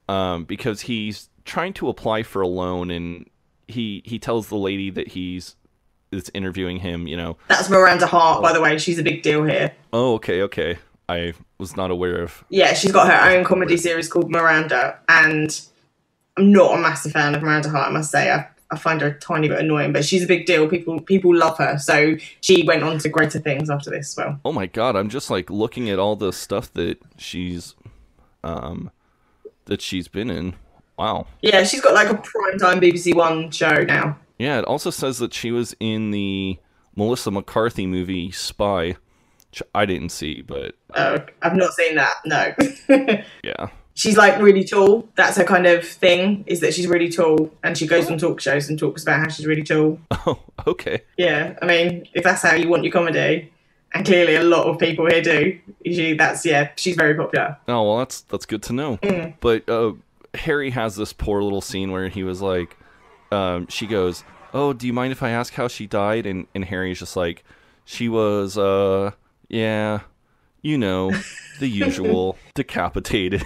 um, 0.08 0.44
because 0.44 0.82
he's 0.82 1.28
trying 1.44 1.72
to 1.74 1.88
apply 1.88 2.22
for 2.22 2.40
a 2.40 2.48
loan 2.48 2.90
and 2.90 3.28
he 3.66 4.02
he 4.06 4.18
tells 4.18 4.48
the 4.48 4.56
lady 4.56 4.90
that 4.90 5.08
he's 5.08 5.56
that's 6.10 6.30
interviewing 6.32 6.78
him, 6.78 7.06
you 7.06 7.16
know, 7.16 7.36
That's 7.48 7.68
Miranda 7.68 8.06
Hart, 8.06 8.42
by 8.42 8.54
the 8.54 8.62
way. 8.62 8.78
She's 8.78 8.98
a 8.98 9.02
big 9.02 9.22
deal 9.22 9.44
here. 9.44 9.72
oh 9.92 10.14
okay, 10.14 10.40
okay, 10.42 10.78
I 11.08 11.34
was 11.58 11.76
not 11.76 11.90
aware 11.90 12.22
of. 12.22 12.44
Yeah, 12.48 12.72
she's 12.72 12.92
got 12.92 13.10
her 13.10 13.36
own 13.36 13.44
comedy 13.44 13.76
series 13.76 14.08
called 14.08 14.30
Miranda, 14.30 14.98
and 15.08 15.60
I'm 16.38 16.52
not 16.52 16.78
a 16.78 16.80
massive 16.80 17.12
fan 17.12 17.34
of 17.34 17.42
Miranda 17.42 17.68
Hart. 17.68 17.88
I 17.88 17.90
must 17.90 18.10
say, 18.10 18.30
I, 18.30 18.46
I 18.70 18.76
find 18.76 19.00
her 19.00 19.08
a 19.08 19.18
tiny 19.18 19.48
bit 19.48 19.60
annoying, 19.60 19.92
but 19.92 20.04
she's 20.04 20.24
a 20.24 20.26
big 20.26 20.44
deal. 20.46 20.68
People 20.68 21.00
people 21.00 21.34
love 21.34 21.56
her, 21.58 21.78
so 21.78 22.16
she 22.40 22.64
went 22.64 22.82
on 22.82 22.98
to 22.98 23.08
greater 23.08 23.38
things 23.38 23.70
after 23.70 23.90
this 23.90 24.10
as 24.10 24.16
well. 24.16 24.40
Oh 24.44 24.52
my 24.52 24.66
god, 24.66 24.94
I'm 24.96 25.08
just 25.08 25.30
like 25.30 25.48
looking 25.50 25.88
at 25.88 25.98
all 25.98 26.16
the 26.16 26.32
stuff 26.32 26.72
that 26.74 26.98
she's 27.16 27.74
um 28.44 28.90
that 29.64 29.80
she's 29.80 30.08
been 30.08 30.30
in. 30.30 30.54
Wow. 30.98 31.26
Yeah, 31.42 31.62
she's 31.64 31.80
got 31.80 31.94
like 31.94 32.10
a 32.10 32.14
primetime 32.14 32.82
BBC 32.82 33.14
One 33.14 33.50
show 33.50 33.84
now. 33.84 34.18
Yeah, 34.38 34.58
it 34.58 34.64
also 34.64 34.90
says 34.90 35.18
that 35.18 35.32
she 35.32 35.50
was 35.50 35.74
in 35.80 36.10
the 36.10 36.58
Melissa 36.96 37.30
McCarthy 37.30 37.86
movie 37.86 38.30
Spy, 38.32 38.96
which 39.50 39.62
I 39.74 39.86
didn't 39.86 40.10
see, 40.10 40.42
but 40.42 40.74
Uh, 40.92 41.20
I've 41.42 41.56
not 41.56 41.72
seen 41.72 41.94
that. 41.94 42.14
No. 42.26 42.52
yeah. 43.44 43.68
She's 43.98 44.16
like 44.16 44.40
really 44.40 44.64
tall. 44.64 45.08
That's 45.16 45.36
her 45.36 45.44
kind 45.44 45.66
of 45.66 45.86
thing. 45.86 46.44
Is 46.46 46.60
that 46.60 46.72
she's 46.72 46.86
really 46.86 47.10
tall, 47.10 47.50
and 47.62 47.76
she 47.76 47.86
goes 47.86 48.10
on 48.10 48.16
talk 48.16 48.40
shows 48.40 48.68
and 48.70 48.78
talks 48.78 49.02
about 49.02 49.20
how 49.20 49.28
she's 49.28 49.46
really 49.46 49.64
tall. 49.64 49.98
Oh, 50.26 50.40
okay. 50.66 51.02
Yeah, 51.16 51.58
I 51.60 51.66
mean, 51.66 52.06
if 52.14 52.22
that's 52.24 52.42
how 52.42 52.54
you 52.54 52.68
want 52.68 52.84
your 52.84 52.92
comedy, 52.92 53.50
and 53.92 54.04
clearly 54.04 54.34
a 54.34 54.42
lot 54.42 54.66
of 54.66 54.78
people 54.78 55.06
here 55.06 55.22
do, 55.22 55.58
usually 55.82 56.14
that's 56.14 56.44
yeah, 56.46 56.70
she's 56.76 56.96
very 56.96 57.14
popular. 57.14 57.56
Oh 57.66 57.82
well, 57.82 57.98
that's 57.98 58.22
that's 58.22 58.46
good 58.46 58.62
to 58.64 58.72
know. 58.72 58.98
But 59.40 59.68
uh, 59.68 59.92
Harry 60.34 60.70
has 60.70 60.96
this 60.96 61.12
poor 61.12 61.42
little 61.42 61.60
scene 61.60 61.90
where 61.90 62.08
he 62.08 62.22
was 62.22 62.40
like, 62.40 62.76
um, 63.32 63.66
she 63.68 63.86
goes, 63.86 64.24
"Oh, 64.54 64.72
do 64.72 64.86
you 64.86 64.92
mind 64.92 65.12
if 65.12 65.22
I 65.22 65.30
ask 65.30 65.54
how 65.54 65.68
she 65.68 65.86
died?" 65.86 66.26
And 66.26 66.46
and 66.54 66.64
Harry's 66.64 66.98
just 66.98 67.16
like, 67.16 67.44
"She 67.84 68.08
was, 68.08 68.58
uh, 68.58 69.12
yeah, 69.48 70.00
you 70.62 70.78
know, 70.78 71.12
the 71.58 71.68
usual, 71.68 72.36
decapitated." 72.54 73.42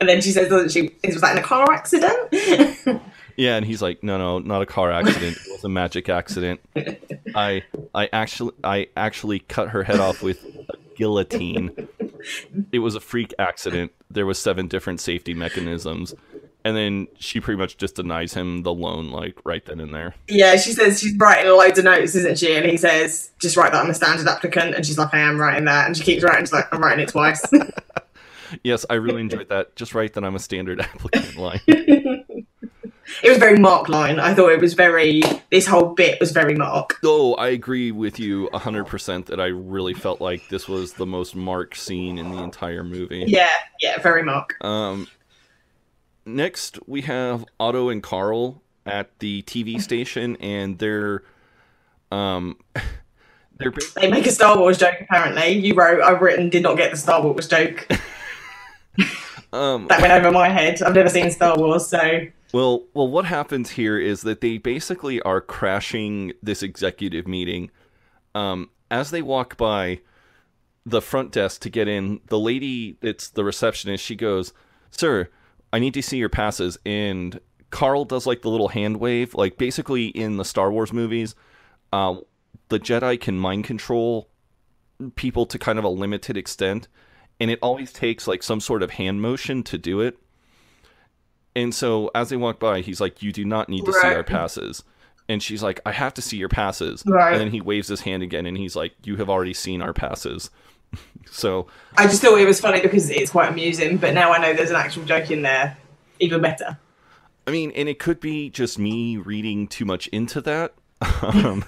And 0.00 0.08
then 0.08 0.20
she 0.20 0.32
says, 0.32 0.48
doesn't 0.48 0.70
she? 0.70 0.94
Was 1.04 1.20
that 1.20 1.32
in 1.32 1.38
a 1.38 1.46
car 1.46 1.70
accident? 1.70 2.32
yeah, 3.36 3.56
and 3.56 3.66
he's 3.66 3.82
like, 3.82 4.02
"No, 4.02 4.16
no, 4.18 4.38
not 4.38 4.62
a 4.62 4.66
car 4.66 4.90
accident. 4.90 5.36
It 5.36 5.52
was 5.52 5.64
a 5.64 5.68
magic 5.68 6.08
accident. 6.08 6.60
I 7.34 7.62
I 7.94 8.08
actually 8.12 8.52
I 8.64 8.88
actually 8.96 9.40
cut 9.40 9.68
her 9.70 9.82
head 9.82 10.00
off 10.00 10.22
with 10.22 10.44
a 10.44 10.76
guillotine." 10.96 11.88
it 12.72 12.80
was 12.80 12.94
a 12.94 13.00
freak 13.00 13.34
accident. 13.38 13.92
There 14.10 14.26
was 14.26 14.38
seven 14.38 14.68
different 14.68 15.00
safety 15.00 15.34
mechanisms. 15.34 16.14
And 16.64 16.76
then 16.76 17.08
she 17.18 17.40
pretty 17.40 17.58
much 17.58 17.76
just 17.78 17.96
denies 17.96 18.34
him 18.34 18.62
the 18.62 18.72
loan, 18.72 19.10
like 19.10 19.38
right 19.44 19.64
then 19.64 19.80
and 19.80 19.94
there. 19.94 20.14
yeah, 20.28 20.56
she 20.56 20.72
says 20.72 21.00
she's 21.00 21.16
writing 21.16 21.50
loads 21.50 21.78
of 21.78 21.84
notes, 21.84 22.14
isn't 22.14 22.38
she? 22.38 22.54
And 22.54 22.66
he 22.66 22.76
says, 22.76 23.30
just 23.40 23.56
write 23.56 23.72
that 23.72 23.82
I'm 23.82 23.90
a 23.90 23.94
standard 23.94 24.26
applicant. 24.28 24.74
And 24.74 24.84
she's 24.84 24.98
like, 24.98 25.14
I 25.14 25.20
am 25.20 25.40
writing 25.40 25.64
that. 25.64 25.86
And 25.86 25.96
she 25.96 26.02
keeps 26.04 26.22
writing. 26.22 26.42
She's 26.44 26.52
like, 26.52 26.72
I'm 26.72 26.82
writing 26.82 27.02
it 27.04 27.08
twice. 27.08 27.42
Yes, 28.64 28.84
I 28.90 28.94
really 28.94 29.20
enjoyed 29.20 29.48
that. 29.50 29.76
Just 29.76 29.94
write 29.94 30.14
that 30.14 30.24
I'm 30.24 30.34
a 30.34 30.40
standard 30.40 30.80
applicant 30.80 31.36
line. 31.36 31.60
It 33.24 33.28
was 33.28 33.38
very 33.38 33.58
Mark 33.58 33.88
line. 33.88 34.20
I 34.20 34.34
thought 34.34 34.52
it 34.52 34.60
was 34.60 34.74
very. 34.74 35.22
This 35.50 35.66
whole 35.66 35.94
bit 35.94 36.20
was 36.20 36.30
very 36.30 36.54
Mark. 36.54 36.96
Oh, 37.04 37.34
I 37.34 37.48
agree 37.48 37.90
with 37.90 38.20
you 38.20 38.48
100% 38.52 39.26
that 39.26 39.40
I 39.40 39.46
really 39.46 39.94
felt 39.94 40.20
like 40.20 40.48
this 40.48 40.68
was 40.68 40.92
the 40.92 41.06
most 41.06 41.34
Mark 41.34 41.74
scene 41.74 42.18
in 42.18 42.30
the 42.30 42.38
entire 42.40 42.84
movie. 42.84 43.24
Yeah, 43.26 43.48
yeah, 43.80 44.00
very 44.00 44.22
Mark. 44.22 44.56
Um, 44.64 45.08
next, 46.34 46.78
we 46.86 47.02
have 47.02 47.44
Otto 47.58 47.88
and 47.88 48.02
Carl 48.02 48.62
at 48.86 49.18
the 49.18 49.42
TV 49.42 49.80
station, 49.82 50.36
and 50.36 50.78
they're. 50.78 51.22
Um, 52.10 52.58
they're 53.58 53.72
They 53.96 54.10
make 54.10 54.26
a 54.26 54.32
Star 54.32 54.58
Wars 54.58 54.78
joke. 54.78 54.96
Apparently, 55.00 55.52
you 55.52 55.74
wrote. 55.74 56.02
I've 56.02 56.20
written. 56.20 56.50
Did 56.50 56.62
not 56.62 56.76
get 56.76 56.90
the 56.90 56.96
Star 56.96 57.22
Wars 57.22 57.48
joke. 57.48 57.86
um, 59.52 59.86
That 59.88 60.00
went 60.00 60.12
over 60.12 60.30
my 60.30 60.48
head. 60.48 60.82
I've 60.82 60.94
never 60.94 61.08
seen 61.08 61.30
Star 61.30 61.56
Wars, 61.56 61.86
so 61.86 62.20
Well, 62.52 62.84
well, 62.94 63.08
what 63.08 63.26
happens 63.26 63.70
here 63.70 63.98
is 63.98 64.22
that 64.22 64.40
they 64.40 64.58
basically 64.58 65.20
are 65.22 65.40
crashing 65.40 66.32
this 66.42 66.62
executive 66.62 67.28
meeting. 67.28 67.70
Um, 68.34 68.70
as 68.90 69.10
they 69.10 69.22
walk 69.22 69.56
by 69.56 70.00
the 70.86 71.02
front 71.02 71.30
desk 71.32 71.60
to 71.62 71.70
get 71.70 71.86
in, 71.88 72.20
the 72.26 72.38
lady 72.38 72.96
that's 73.00 73.28
the 73.28 73.44
receptionist, 73.44 74.04
she 74.04 74.16
goes, 74.16 74.52
"Sir, 74.90 75.28
I 75.72 75.78
need 75.78 75.94
to 75.94 76.02
see 76.02 76.18
your 76.18 76.28
passes." 76.28 76.78
And 76.84 77.40
Carl 77.70 78.04
does 78.04 78.26
like 78.26 78.42
the 78.42 78.50
little 78.50 78.68
hand 78.68 78.98
wave, 78.98 79.34
like 79.34 79.58
basically 79.58 80.06
in 80.06 80.36
the 80.36 80.44
Star 80.44 80.70
Wars 80.70 80.92
movies, 80.92 81.34
uh, 81.92 82.16
the 82.68 82.80
Jedi 82.80 83.20
can 83.20 83.38
mind 83.38 83.64
control 83.64 84.28
people 85.14 85.46
to 85.46 85.58
kind 85.58 85.78
of 85.78 85.84
a 85.84 85.88
limited 85.88 86.36
extent, 86.36 86.88
and 87.38 87.50
it 87.50 87.58
always 87.62 87.92
takes 87.92 88.26
like 88.26 88.42
some 88.42 88.60
sort 88.60 88.82
of 88.82 88.92
hand 88.92 89.22
motion 89.22 89.62
to 89.64 89.78
do 89.78 90.00
it. 90.00 90.18
And 91.56 91.74
so 91.74 92.10
as 92.14 92.28
they 92.28 92.36
walk 92.36 92.60
by, 92.60 92.80
he's 92.80 93.00
like, 93.00 93.22
"You 93.22 93.32
do 93.32 93.44
not 93.44 93.68
need 93.68 93.84
to 93.84 93.92
see 93.92 94.08
our 94.08 94.22
passes." 94.22 94.84
And 95.28 95.42
she's 95.42 95.62
like, 95.62 95.80
"I 95.86 95.92
have 95.92 96.14
to 96.14 96.22
see 96.22 96.36
your 96.36 96.48
passes." 96.48 97.02
Right. 97.06 97.32
And 97.32 97.40
then 97.40 97.50
he 97.50 97.60
waves 97.60 97.88
his 97.88 98.02
hand 98.02 98.22
again, 98.22 98.46
and 98.46 98.56
he's 98.56 98.76
like, 98.76 98.94
"You 99.04 99.16
have 99.16 99.30
already 99.30 99.54
seen 99.54 99.82
our 99.82 99.92
passes." 99.92 100.50
so 101.30 101.66
I 101.96 102.06
just 102.06 102.22
thought 102.22 102.38
it 102.38 102.46
was 102.46 102.60
funny 102.60 102.80
because 102.80 103.10
it's 103.10 103.30
quite 103.30 103.48
amusing. 103.50 103.96
But 103.96 104.14
now 104.14 104.32
I 104.32 104.38
know 104.38 104.52
there's 104.52 104.70
an 104.70 104.76
actual 104.76 105.04
joke 105.04 105.30
in 105.30 105.42
there. 105.42 105.76
Even 106.18 106.42
better. 106.42 106.78
I 107.46 107.50
mean, 107.50 107.72
and 107.74 107.88
it 107.88 107.98
could 107.98 108.20
be 108.20 108.50
just 108.50 108.78
me 108.78 109.16
reading 109.16 109.66
too 109.66 109.84
much 109.84 110.06
into 110.08 110.40
that. 110.42 110.74
um, 111.22 111.64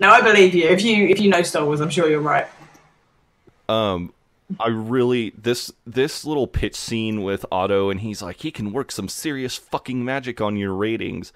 No, 0.00 0.10
I 0.10 0.20
believe 0.20 0.54
you. 0.54 0.66
If 0.68 0.82
you 0.82 1.06
if 1.08 1.20
you 1.20 1.30
know 1.30 1.42
Star 1.42 1.64
Wars, 1.64 1.80
I'm 1.80 1.90
sure 1.90 2.08
you're 2.08 2.20
right. 2.20 2.46
um, 3.68 4.12
I 4.60 4.68
really 4.68 5.32
this 5.36 5.72
this 5.86 6.24
little 6.24 6.46
pitch 6.46 6.74
scene 6.74 7.22
with 7.22 7.46
Otto, 7.50 7.90
and 7.90 8.00
he's 8.00 8.22
like, 8.22 8.40
he 8.40 8.50
can 8.50 8.72
work 8.72 8.92
some 8.92 9.08
serious 9.08 9.56
fucking 9.56 10.04
magic 10.04 10.40
on 10.40 10.56
your 10.56 10.74
ratings. 10.74 11.32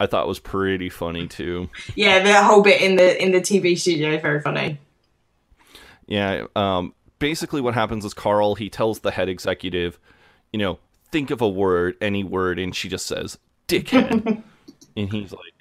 I 0.00 0.06
thought 0.06 0.28
was 0.28 0.38
pretty 0.38 0.88
funny 0.88 1.26
too. 1.26 1.70
Yeah, 1.96 2.22
the 2.22 2.42
whole 2.42 2.62
bit 2.62 2.80
in 2.80 2.96
the 2.96 3.22
in 3.22 3.32
the 3.32 3.40
TV 3.40 3.78
studio 3.78 4.12
is 4.12 4.22
very 4.22 4.40
funny. 4.40 4.78
Yeah. 6.08 6.46
Um, 6.56 6.94
basically, 7.20 7.60
what 7.60 7.74
happens 7.74 8.04
is 8.04 8.14
Carl 8.14 8.56
he 8.56 8.68
tells 8.68 9.00
the 9.00 9.12
head 9.12 9.28
executive, 9.28 10.00
you 10.52 10.58
know, 10.58 10.80
think 11.12 11.30
of 11.30 11.40
a 11.40 11.48
word, 11.48 11.96
any 12.00 12.24
word, 12.24 12.58
and 12.58 12.74
she 12.74 12.88
just 12.88 13.06
says 13.06 13.38
dickhead, 13.68 14.42
and 14.96 15.12
he's 15.12 15.32
like, 15.32 15.54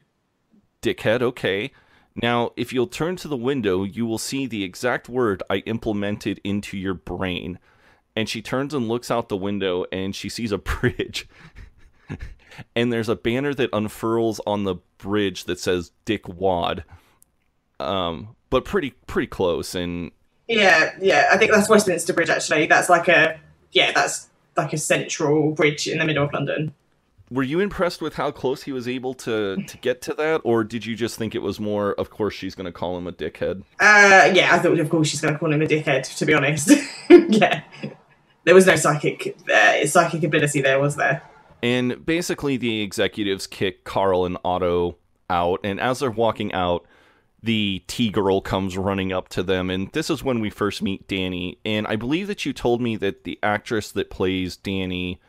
dickhead, 0.81 1.21
okay. 1.21 1.71
Now, 2.15 2.51
if 2.55 2.73
you'll 2.73 2.87
turn 2.87 3.15
to 3.17 3.27
the 3.27 3.37
window, 3.37 3.83
you 3.83 4.05
will 4.05 4.17
see 4.17 4.47
the 4.47 4.63
exact 4.63 5.07
word 5.07 5.43
I 5.49 5.57
implemented 5.57 6.41
into 6.43 6.75
your 6.75 6.95
brain. 6.95 7.59
And 8.15 8.27
she 8.27 8.41
turns 8.41 8.73
and 8.73 8.87
looks 8.87 9.11
out 9.11 9.29
the 9.29 9.37
window, 9.37 9.85
and 9.91 10.15
she 10.15 10.29
sees 10.29 10.51
a 10.51 10.57
bridge. 10.57 11.27
and 12.75 12.91
there's 12.91 13.09
a 13.09 13.15
banner 13.15 13.53
that 13.53 13.69
unfurls 13.71 14.41
on 14.47 14.63
the 14.63 14.75
bridge 14.97 15.43
that 15.43 15.59
says 15.59 15.91
Dick 16.05 16.27
Wad. 16.27 16.83
Um, 17.79 18.35
but 18.49 18.65
pretty 18.65 18.91
pretty 19.05 19.27
close 19.27 19.75
and 19.75 20.11
Yeah, 20.47 20.93
yeah. 21.01 21.27
I 21.31 21.37
think 21.37 21.51
that's 21.51 21.69
Westminster 21.69 22.13
Bridge. 22.13 22.29
Actually, 22.29 22.67
that's 22.67 22.89
like 22.89 23.07
a 23.07 23.39
yeah, 23.71 23.91
that's 23.91 24.29
like 24.55 24.73
a 24.73 24.77
central 24.77 25.51
bridge 25.51 25.87
in 25.87 25.97
the 25.99 26.05
middle 26.05 26.23
of 26.25 26.33
London. 26.33 26.73
were 27.29 27.43
you 27.43 27.59
impressed 27.59 28.01
with 28.01 28.15
how 28.15 28.31
close 28.31 28.63
he 28.63 28.71
was 28.71 28.87
able 28.87 29.13
to 29.13 29.57
to 29.67 29.77
get 29.79 30.01
to 30.01 30.13
that 30.13 30.39
or 30.45 30.63
did 30.63 30.85
you 30.85 30.95
just 30.95 31.17
think 31.17 31.35
it 31.35 31.41
was 31.41 31.59
more 31.59 31.93
of 31.95 32.09
course 32.09 32.33
she's 32.33 32.55
going 32.55 32.65
to 32.65 32.71
call 32.71 32.97
him 32.97 33.05
a 33.05 33.11
dickhead 33.11 33.61
Uh, 33.81 34.31
yeah, 34.33 34.49
I 34.53 34.59
thought 34.59 34.79
of 34.79 34.89
course 34.89 35.09
she's 35.09 35.19
going 35.21 35.33
to 35.33 35.39
call 35.39 35.51
him 35.51 35.61
a 35.61 35.65
dickhead. 35.67 36.03
To 36.17 36.25
be 36.25 36.33
honest, 36.33 36.71
yeah, 37.09 37.61
there 38.45 38.55
was 38.55 38.65
no 38.65 38.75
psychic 38.77 39.37
uh, 39.53 39.85
psychic 39.85 40.23
ability 40.23 40.61
there, 40.61 40.79
was 40.79 40.95
there? 40.95 41.21
and 41.61 42.05
basically 42.05 42.55
the 42.55 42.81
executives 42.81 43.45
kick 43.47 43.83
Carl 43.83 44.25
and 44.25 44.37
Otto 44.45 44.97
out 45.29 45.59
and 45.63 45.79
as 45.79 45.99
they're 45.99 46.09
walking 46.09 46.53
out 46.53 46.85
the 47.43 47.83
T-girl 47.87 48.41
comes 48.41 48.77
running 48.77 49.13
up 49.13 49.29
to 49.29 49.43
them 49.43 49.69
and 49.69 49.91
this 49.91 50.09
is 50.09 50.23
when 50.23 50.39
we 50.39 50.49
first 50.49 50.81
meet 50.81 51.07
Danny 51.07 51.59
and 51.63 51.85
I 51.87 51.95
believe 51.95 52.27
that 52.27 52.45
you 52.45 52.53
told 52.53 52.81
me 52.81 52.95
that 52.97 53.23
the 53.25 53.37
actress 53.43 53.91
that 53.91 54.09
plays 54.09 54.57
Danny 54.57 55.19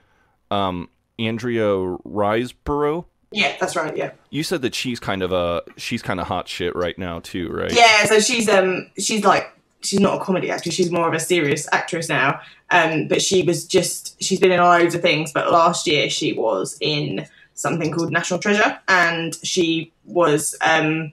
um 0.51 0.89
Andrea 1.19 1.65
Riseborough 1.65 3.05
Yeah, 3.33 3.57
that's 3.61 3.77
right. 3.77 3.95
Yeah. 3.97 4.13
you 4.31 4.43
said 4.43 4.63
that 4.63 4.75
she's 4.75 4.99
kind 5.01 5.23
of 5.23 5.33
a 5.33 5.63
she's 5.77 6.03
kind 6.03 6.19
of 6.21 6.27
hot 6.27 6.49
shit 6.49 6.75
right 6.75 6.99
now 6.99 7.21
too 7.21 7.51
right 7.51 7.73
Yeah, 7.73 8.05
so 8.07 8.21
she's 8.21 8.49
um 8.49 8.91
she's 8.99 9.25
like 9.25 9.53
she's 9.83 10.01
not 10.01 10.21
a 10.21 10.25
comedy 10.25 10.51
actress, 10.51 10.75
she's 10.75 10.91
more 10.91 11.07
of 11.09 11.15
a 11.15 11.21
serious 11.21 11.69
actress 11.73 12.09
now. 12.09 12.41
Um 12.71 13.07
but 13.09 13.21
she 13.21 13.43
was 13.43 13.67
just 13.67 14.21
she's 14.23 14.41
been 14.41 14.51
in 14.53 14.61
loads 14.61 14.95
of 14.95 15.03
things, 15.03 15.33
but 15.33 15.53
last 15.53 15.87
year 15.87 16.09
she 16.09 16.33
was 16.33 16.77
in 16.81 17.27
something 17.55 17.93
called 17.93 18.13
National 18.13 18.41
Treasure 18.41 18.79
and 18.89 19.37
she 19.43 19.93
was 20.05 20.57
um 20.63 21.13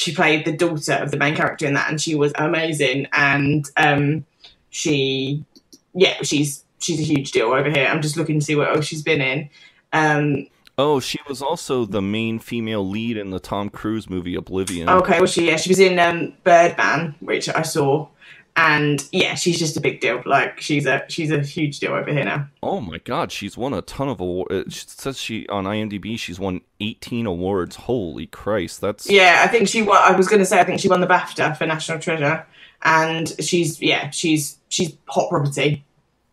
she 0.00 0.14
played 0.14 0.46
the 0.46 0.52
daughter 0.52 0.94
of 0.94 1.10
the 1.10 1.18
main 1.18 1.36
character 1.36 1.66
in 1.66 1.74
that 1.74 1.90
and 1.90 2.00
she 2.00 2.14
was 2.14 2.32
amazing 2.36 3.06
and 3.12 3.66
um 3.76 4.24
she 4.70 5.44
yeah, 5.92 6.22
she's 6.22 6.64
she's 6.78 6.98
a 7.00 7.02
huge 7.02 7.32
deal 7.32 7.48
over 7.48 7.68
here. 7.68 7.86
I'm 7.86 8.00
just 8.00 8.16
looking 8.16 8.38
to 8.38 8.44
see 8.44 8.56
what 8.56 8.74
else 8.74 8.86
she's 8.86 9.02
been 9.02 9.20
in. 9.20 9.50
Um 9.92 10.46
Oh, 10.78 10.98
she 10.98 11.18
was 11.28 11.42
also 11.42 11.84
the 11.84 12.00
main 12.00 12.38
female 12.38 12.88
lead 12.88 13.18
in 13.18 13.28
the 13.28 13.40
Tom 13.40 13.68
Cruise 13.68 14.08
movie 14.08 14.34
Oblivion. 14.34 14.88
Okay, 14.88 15.18
well, 15.18 15.26
she 15.26 15.48
yeah, 15.48 15.56
she 15.56 15.68
was 15.68 15.78
in 15.78 15.98
um, 15.98 16.32
Birdman, 16.42 17.14
which 17.20 17.50
I 17.50 17.60
saw, 17.60 18.08
and 18.56 19.06
yeah, 19.12 19.34
she's 19.34 19.58
just 19.58 19.76
a 19.76 19.80
big 19.80 20.00
deal. 20.00 20.22
Like 20.26 20.60
she's 20.60 20.86
a 20.86 21.04
she's 21.08 21.30
a 21.30 21.40
huge 21.40 21.78
deal 21.80 21.92
over 21.92 22.12
here 22.12 22.24
now. 22.24 22.48
Oh 22.62 22.80
my 22.80 22.98
God, 22.98 23.32
she's 23.32 23.56
won 23.56 23.72
a 23.74 23.82
ton 23.82 24.08
of 24.08 24.20
awards. 24.20 24.50
Uh, 24.50 24.56
it 24.58 24.72
says 24.72 25.18
she 25.18 25.48
on 25.48 25.64
IMDb 25.64 26.18
she's 26.18 26.38
won 26.38 26.60
18 26.80 27.26
awards. 27.26 27.76
Holy 27.76 28.26
Christ, 28.26 28.80
that's 28.80 29.08
Yeah, 29.08 29.42
I 29.44 29.48
think 29.48 29.68
she 29.68 29.82
won. 29.82 29.98
I 30.02 30.16
was 30.16 30.28
going 30.28 30.40
to 30.40 30.46
say 30.46 30.60
I 30.60 30.64
think 30.64 30.80
she 30.80 30.88
won 30.88 31.00
the 31.00 31.06
BAFTA 31.06 31.56
for 31.56 31.66
National 31.66 31.98
Treasure, 31.98 32.46
and 32.82 33.28
she's 33.42 33.80
yeah 33.80 34.10
she's 34.10 34.58
she's 34.68 34.96
hot 35.06 35.30
property. 35.30 35.84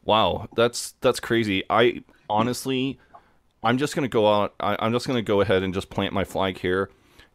wow. 0.03 0.47
That's 0.55 0.93
that's 1.01 1.19
crazy. 1.19 1.63
I 1.69 2.03
honestly, 2.29 2.99
I'm 3.63 3.77
just 3.77 3.95
gonna 3.95 4.07
go 4.07 4.27
out. 4.31 4.53
I, 4.59 4.75
I'm 4.79 4.91
just 4.91 5.07
gonna 5.07 5.21
go 5.21 5.41
ahead 5.41 5.63
and 5.63 5.73
just 5.73 5.89
plant 5.89 6.13
my 6.13 6.23
flag 6.23 6.57
here. 6.57 6.89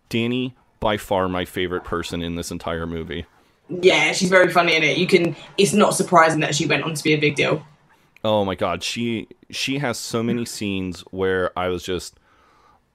Danny, 0.09 0.55
by 0.81 0.97
far 0.97 1.29
my 1.29 1.45
favorite 1.45 1.85
person 1.85 2.21
in 2.23 2.35
this 2.35 2.51
entire 2.51 2.87
movie. 2.87 3.25
Yeah, 3.69 4.13
she's 4.13 4.29
very 4.29 4.51
funny 4.51 4.77
in 4.77 4.83
it. 4.83 4.99
You 4.99 5.07
can. 5.07 5.37
It's 5.57 5.73
not 5.73 5.95
surprising 5.95 6.41
that 6.41 6.55
she 6.55 6.67
went 6.67 6.85
on 6.85 6.95
to 6.95 7.03
be 7.03 7.15
a 7.15 7.19
big 7.19 7.37
deal. 7.37 7.65
Oh 8.25 8.45
my 8.45 8.55
god, 8.55 8.83
she 8.83 9.29
she 9.51 9.79
has 9.79 9.99
so 9.99 10.23
many 10.23 10.45
scenes 10.45 11.01
where 11.11 11.57
I 11.59 11.69
was 11.69 11.83
just 11.83 12.19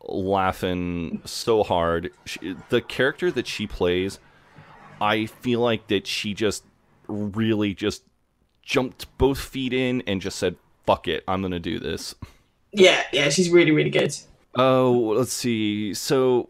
laughing 0.03 1.21
so 1.25 1.63
hard. 1.63 2.11
She, 2.25 2.55
the 2.69 2.81
character 2.81 3.31
that 3.31 3.47
she 3.47 3.67
plays, 3.67 4.19
I 5.01 5.25
feel 5.25 5.59
like 5.59 5.87
that 5.87 6.07
she 6.07 6.33
just 6.33 6.63
really 7.07 7.73
just 7.73 8.03
jumped 8.61 9.05
both 9.17 9.39
feet 9.39 9.73
in 9.73 10.01
and 10.07 10.21
just 10.21 10.37
said, 10.37 10.55
"Fuck 10.85 11.07
it, 11.07 11.23
I'm 11.27 11.41
gonna 11.41 11.59
do 11.59 11.79
this." 11.79 12.15
Yeah, 12.71 13.03
yeah, 13.11 13.29
she's 13.29 13.49
really 13.49 13.71
really 13.71 13.89
good. 13.89 14.15
Oh, 14.55 15.13
let's 15.15 15.33
see. 15.33 15.93
So 15.93 16.49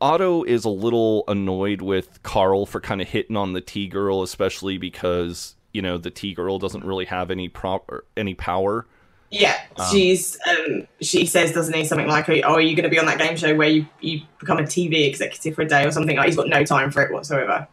Otto 0.00 0.44
is 0.44 0.64
a 0.64 0.70
little 0.70 1.24
annoyed 1.26 1.82
with 1.82 2.22
Carl 2.22 2.66
for 2.66 2.80
kind 2.80 3.00
of 3.00 3.08
hitting 3.08 3.36
on 3.36 3.52
the 3.52 3.60
T 3.60 3.88
girl, 3.88 4.22
especially 4.22 4.78
because 4.78 5.56
you 5.72 5.82
know 5.82 5.98
the 5.98 6.10
T 6.10 6.34
girl 6.34 6.58
doesn't 6.58 6.84
really 6.84 7.06
have 7.06 7.30
any 7.30 7.48
proper 7.48 8.04
any 8.16 8.34
power. 8.34 8.86
Yeah, 9.30 9.60
she's 9.90 10.38
um, 10.48 10.86
she 11.00 11.26
says 11.26 11.52
doesn't 11.52 11.74
he 11.74 11.84
something 11.84 12.06
like, 12.06 12.28
"Oh, 12.28 12.54
are 12.54 12.60
you 12.60 12.74
going 12.74 12.84
to 12.84 12.88
be 12.88 12.98
on 12.98 13.06
that 13.06 13.18
game 13.18 13.36
show 13.36 13.54
where 13.54 13.68
you 13.68 13.86
you 14.00 14.22
become 14.38 14.58
a 14.58 14.62
TV 14.62 15.06
executive 15.06 15.54
for 15.54 15.62
a 15.62 15.68
day 15.68 15.84
or 15.84 15.90
something?" 15.90 16.16
Like 16.16 16.26
he's 16.26 16.36
got 16.36 16.48
no 16.48 16.64
time 16.64 16.90
for 16.90 17.02
it 17.02 17.12
whatsoever. 17.12 17.68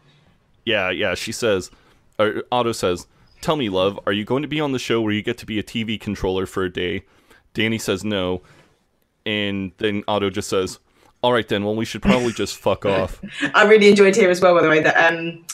Yeah, 0.65 0.89
yeah. 0.89 1.15
She 1.15 1.31
says, 1.31 1.71
or 2.19 2.43
Otto 2.51 2.73
says, 2.73 3.07
"Tell 3.39 3.55
me, 3.55 3.69
love, 3.69 3.99
are 4.05 4.11
you 4.11 4.25
going 4.25 4.41
to 4.41 4.49
be 4.49 4.59
on 4.59 4.73
the 4.73 4.79
show 4.79 4.99
where 5.01 5.13
you 5.13 5.21
get 5.21 5.37
to 5.37 5.45
be 5.45 5.59
a 5.59 5.63
TV 5.63 5.99
controller 5.99 6.45
for 6.45 6.63
a 6.63 6.71
day?" 6.71 7.05
Danny 7.53 7.77
says 7.77 8.03
no, 8.03 8.41
and 9.25 9.71
then 9.77 10.03
Otto 10.09 10.29
just 10.29 10.49
says, 10.49 10.79
"All 11.25 11.33
right, 11.33 11.47
then. 11.47 11.63
Well, 11.63 11.75
we 11.75 11.85
should 11.85 12.01
probably 12.01 12.33
just 12.33 12.57
fuck 12.65 12.85
off." 12.85 13.19
I 13.53 13.65
really 13.65 13.89
enjoyed 13.89 14.15
here 14.15 14.29
as 14.29 14.41
well, 14.41 14.55
by 14.55 14.61
the 14.61 14.69
way, 14.69 14.81
that 14.81 15.13
um, 15.13 15.45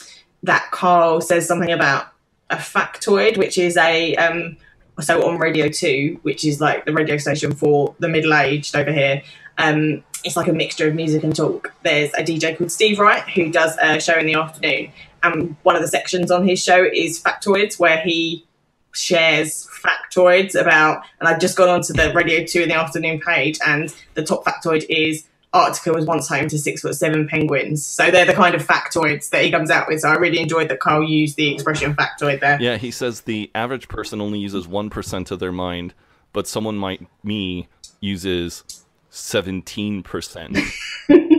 that 0.42 0.70
Carl 0.70 1.20
says 1.20 1.46
something 1.46 1.72
about 1.72 2.08
a 2.50 2.56
factoid, 2.56 3.38
which 3.38 3.56
is 3.58 3.76
a 3.76 4.14
um, 4.16 4.56
so 5.00 5.26
on 5.26 5.38
Radio 5.38 5.68
2, 5.68 6.20
which 6.22 6.44
is 6.44 6.60
like 6.60 6.84
the 6.84 6.92
radio 6.92 7.16
station 7.16 7.54
for 7.54 7.94
the 7.98 8.08
middle 8.08 8.34
aged 8.34 8.76
over 8.76 8.92
here, 8.92 9.22
um, 9.58 10.04
it's 10.24 10.36
like 10.36 10.48
a 10.48 10.52
mixture 10.52 10.88
of 10.88 10.94
music 10.94 11.24
and 11.24 11.34
talk. 11.34 11.72
There's 11.82 12.12
a 12.14 12.22
DJ 12.22 12.56
called 12.56 12.70
Steve 12.70 12.98
Wright 12.98 13.28
who 13.30 13.50
does 13.50 13.76
a 13.80 14.00
show 14.00 14.18
in 14.18 14.26
the 14.26 14.34
afternoon. 14.34 14.92
And 15.22 15.56
one 15.62 15.76
of 15.76 15.82
the 15.82 15.88
sections 15.88 16.30
on 16.30 16.46
his 16.46 16.62
show 16.62 16.84
is 16.84 17.22
Factoids, 17.22 17.78
where 17.78 18.00
he 18.00 18.44
shares 18.92 19.68
factoids 19.82 20.60
about, 20.60 21.04
and 21.20 21.28
I've 21.28 21.40
just 21.40 21.56
gone 21.56 21.68
onto 21.68 21.92
the 21.92 22.12
Radio 22.12 22.44
2 22.44 22.62
in 22.62 22.68
the 22.68 22.74
afternoon 22.74 23.20
page, 23.20 23.58
and 23.66 23.94
the 24.14 24.22
top 24.22 24.44
factoid 24.44 24.84
is 24.88 25.24
Arctica 25.54 25.94
was 25.94 26.06
once 26.06 26.28
home 26.28 26.48
to 26.48 26.58
six 26.58 26.80
foot 26.80 26.94
seven 26.94 27.28
penguins. 27.28 27.84
So 27.84 28.10
they're 28.10 28.24
the 28.24 28.32
kind 28.32 28.54
of 28.54 28.66
factoids 28.66 29.30
that 29.30 29.44
he 29.44 29.50
comes 29.50 29.70
out 29.70 29.86
with. 29.88 30.00
So 30.00 30.08
I 30.08 30.14
really 30.14 30.40
enjoyed 30.40 30.68
that 30.70 30.80
Carl 30.80 31.02
used 31.02 31.36
the 31.36 31.52
expression 31.52 31.94
factoid 31.94 32.40
there. 32.40 32.60
Yeah, 32.60 32.76
he 32.78 32.90
says 32.90 33.22
the 33.22 33.50
average 33.54 33.88
person 33.88 34.20
only 34.20 34.38
uses 34.38 34.66
1% 34.66 35.30
of 35.30 35.38
their 35.40 35.52
mind, 35.52 35.94
but 36.32 36.46
someone 36.48 36.80
like 36.80 37.02
me 37.22 37.68
uses 38.00 38.64
17%. 39.10 40.72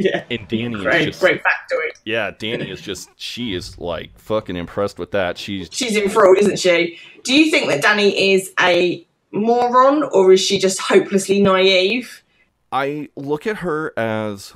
Yeah. 0.00 0.24
And 0.30 0.48
Danny 0.48 0.74
is 0.76 1.04
just 1.04 1.20
great 1.20 1.42
factoid. 1.42 1.90
Yeah, 2.04 2.30
Danny 2.30 2.70
is 2.70 2.80
just 2.80 3.10
she 3.16 3.54
is 3.54 3.78
like 3.78 4.18
fucking 4.18 4.56
impressed 4.56 4.98
with 4.98 5.10
that. 5.10 5.36
She's 5.36 5.68
She's 5.70 5.96
in 5.96 6.08
fraud, 6.08 6.38
isn't 6.38 6.58
she? 6.58 6.98
Do 7.22 7.34
you 7.34 7.50
think 7.50 7.68
that 7.68 7.82
Danny 7.82 8.32
is 8.32 8.50
a 8.58 9.06
moron 9.32 10.02
or 10.02 10.32
is 10.32 10.40
she 10.40 10.58
just 10.58 10.80
hopelessly 10.80 11.40
naive? 11.42 12.22
I 12.72 13.08
look 13.16 13.46
at 13.46 13.58
her 13.58 13.92
as 13.98 14.54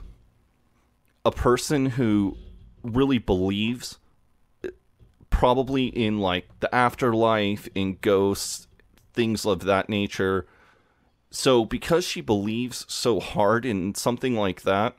a 1.25 1.31
person 1.31 1.87
who 1.87 2.37
really 2.83 3.19
believes 3.19 3.99
probably 5.31 5.87
in 5.87 6.21
like 6.21 6.49
the 6.61 6.73
afterlife, 6.73 7.69
in 7.75 7.99
ghosts, 8.01 8.69
things 9.13 9.45
of 9.45 9.65
that 9.65 9.89
nature. 9.89 10.47
So 11.31 11.65
because 11.65 12.05
she 12.05 12.21
believes 12.21 12.85
so 12.89 13.19
hard 13.19 13.67
in 13.67 13.95
something 13.95 14.37
like 14.37 14.63
that, 14.63 14.97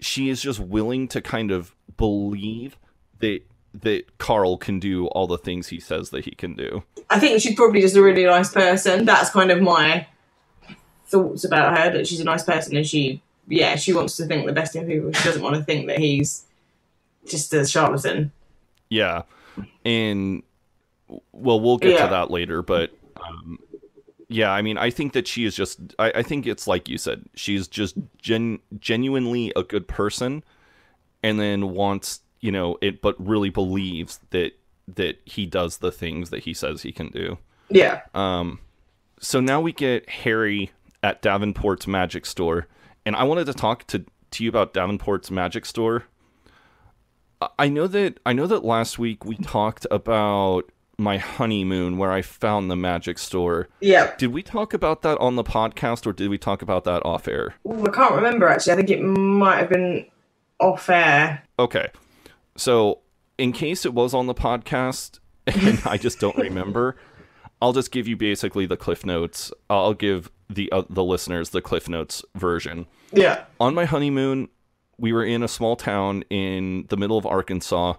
she 0.00 0.28
is 0.28 0.42
just 0.42 0.58
willing 0.58 1.06
to 1.08 1.20
kind 1.20 1.50
of 1.50 1.74
believe 1.96 2.76
that 3.20 3.42
that 3.82 4.18
Carl 4.18 4.56
can 4.56 4.80
do 4.80 5.06
all 5.08 5.26
the 5.26 5.38
things 5.38 5.68
he 5.68 5.78
says 5.78 6.10
that 6.10 6.24
he 6.24 6.30
can 6.30 6.54
do. 6.54 6.82
I 7.10 7.18
think 7.20 7.40
she's 7.40 7.54
probably 7.54 7.82
just 7.82 7.94
a 7.94 8.02
really 8.02 8.24
nice 8.24 8.50
person. 8.50 9.04
That's 9.04 9.30
kind 9.30 9.50
of 9.50 9.60
my 9.60 10.06
thoughts 11.08 11.44
about 11.44 11.76
her 11.78 11.90
that 11.92 12.06
she's 12.06 12.20
a 12.20 12.24
nice 12.24 12.42
person 12.42 12.76
and 12.76 12.86
she, 12.86 13.22
yeah, 13.48 13.76
she 13.76 13.92
wants 13.92 14.16
to 14.16 14.26
think 14.26 14.46
the 14.46 14.52
best 14.52 14.74
in 14.76 14.86
people. 14.86 15.12
She 15.12 15.24
doesn't 15.24 15.42
want 15.42 15.56
to 15.56 15.62
think 15.64 15.86
that 15.86 15.98
he's 15.98 16.44
just 17.26 17.52
a 17.54 17.66
charlatan. 17.66 18.32
Yeah, 18.88 19.22
and 19.84 20.42
well, 21.32 21.60
we'll 21.60 21.78
get 21.78 21.92
Yeah. 21.92 22.04
to 22.06 22.10
that 22.10 22.30
later, 22.30 22.62
but 22.62 22.90
um, 23.20 23.58
yeah, 24.28 24.50
I 24.50 24.62
mean, 24.62 24.78
I 24.78 24.90
think 24.90 25.12
that 25.12 25.26
she 25.28 25.44
is 25.44 25.54
just. 25.54 25.78
I, 25.98 26.10
I 26.16 26.22
think 26.22 26.46
it's 26.46 26.66
like 26.66 26.88
you 26.88 26.98
said, 26.98 27.24
she's 27.34 27.66
just 27.68 27.96
gen- 28.20 28.58
genuinely 28.78 29.52
a 29.56 29.62
good 29.62 29.86
person, 29.88 30.42
and 31.22 31.38
then 31.40 31.70
wants 31.74 32.20
you 32.40 32.52
know 32.52 32.78
it, 32.80 33.00
but 33.02 33.14
really 33.24 33.50
believes 33.50 34.20
that 34.30 34.52
that 34.94 35.18
he 35.24 35.46
does 35.46 35.78
the 35.78 35.90
things 35.92 36.30
that 36.30 36.44
he 36.44 36.54
says 36.54 36.82
he 36.82 36.92
can 36.92 37.08
do. 37.08 37.38
Yeah. 37.68 38.02
Um, 38.14 38.60
so 39.20 39.40
now 39.40 39.60
we 39.60 39.72
get 39.72 40.08
Harry 40.08 40.70
at 41.06 41.22
Davenport's 41.22 41.86
magic 41.86 42.26
store, 42.26 42.66
and 43.06 43.14
I 43.14 43.22
wanted 43.22 43.46
to 43.46 43.54
talk 43.54 43.86
to 43.86 44.04
to 44.32 44.42
you 44.42 44.50
about 44.50 44.74
Davenport's 44.74 45.30
magic 45.30 45.64
store. 45.64 46.02
I- 47.60 47.68
know 47.68 47.86
that 47.86 48.18
I 48.26 48.32
know 48.32 48.48
that 48.48 48.64
last 48.64 48.98
week 48.98 49.24
we 49.24 49.36
talked 49.36 49.86
about 49.88 50.72
my 50.98 51.18
honeymoon 51.18 51.96
where 51.96 52.10
I 52.10 52.22
found 52.22 52.68
the 52.68 52.74
magic 52.76 53.18
store. 53.18 53.68
Yeah. 53.80 54.14
Did 54.18 54.32
we 54.32 54.42
talk 54.42 54.74
about 54.74 55.02
that 55.02 55.16
on 55.18 55.36
the 55.36 55.44
podcast 55.44 56.06
or 56.06 56.12
did 56.12 56.28
we 56.28 56.38
talk 56.38 56.60
about 56.60 56.82
that 56.84 57.04
off 57.06 57.28
air? 57.28 57.54
Ooh, 57.68 57.84
I 57.86 57.90
can't 57.90 58.14
remember 58.14 58.48
actually. 58.48 58.72
I 58.72 58.76
think 58.76 58.90
it 58.90 59.02
might 59.02 59.58
have 59.58 59.68
been 59.68 60.06
off 60.58 60.88
air. 60.88 61.44
Okay. 61.58 61.88
So, 62.56 63.00
in 63.38 63.52
case 63.52 63.84
it 63.84 63.92
was 63.94 64.12
on 64.14 64.26
the 64.26 64.34
podcast 64.34 65.20
and 65.46 65.80
I 65.84 65.98
just 65.98 66.18
don't 66.18 66.36
remember, 66.36 66.96
I'll 67.60 67.72
just 67.72 67.90
give 67.90 68.06
you 68.06 68.16
basically 68.16 68.66
the 68.66 68.76
cliff 68.76 69.04
notes. 69.04 69.52
I'll 69.70 69.94
give 69.94 70.30
the 70.48 70.70
uh, 70.72 70.82
the 70.88 71.04
listeners 71.04 71.50
the 71.50 71.62
cliff 71.62 71.88
notes 71.88 72.24
version. 72.34 72.86
Yeah. 73.12 73.44
On 73.60 73.74
my 73.74 73.84
honeymoon, 73.84 74.48
we 74.98 75.12
were 75.12 75.24
in 75.24 75.42
a 75.42 75.48
small 75.48 75.76
town 75.76 76.24
in 76.30 76.86
the 76.88 76.96
middle 76.96 77.18
of 77.18 77.26
Arkansas. 77.26 77.94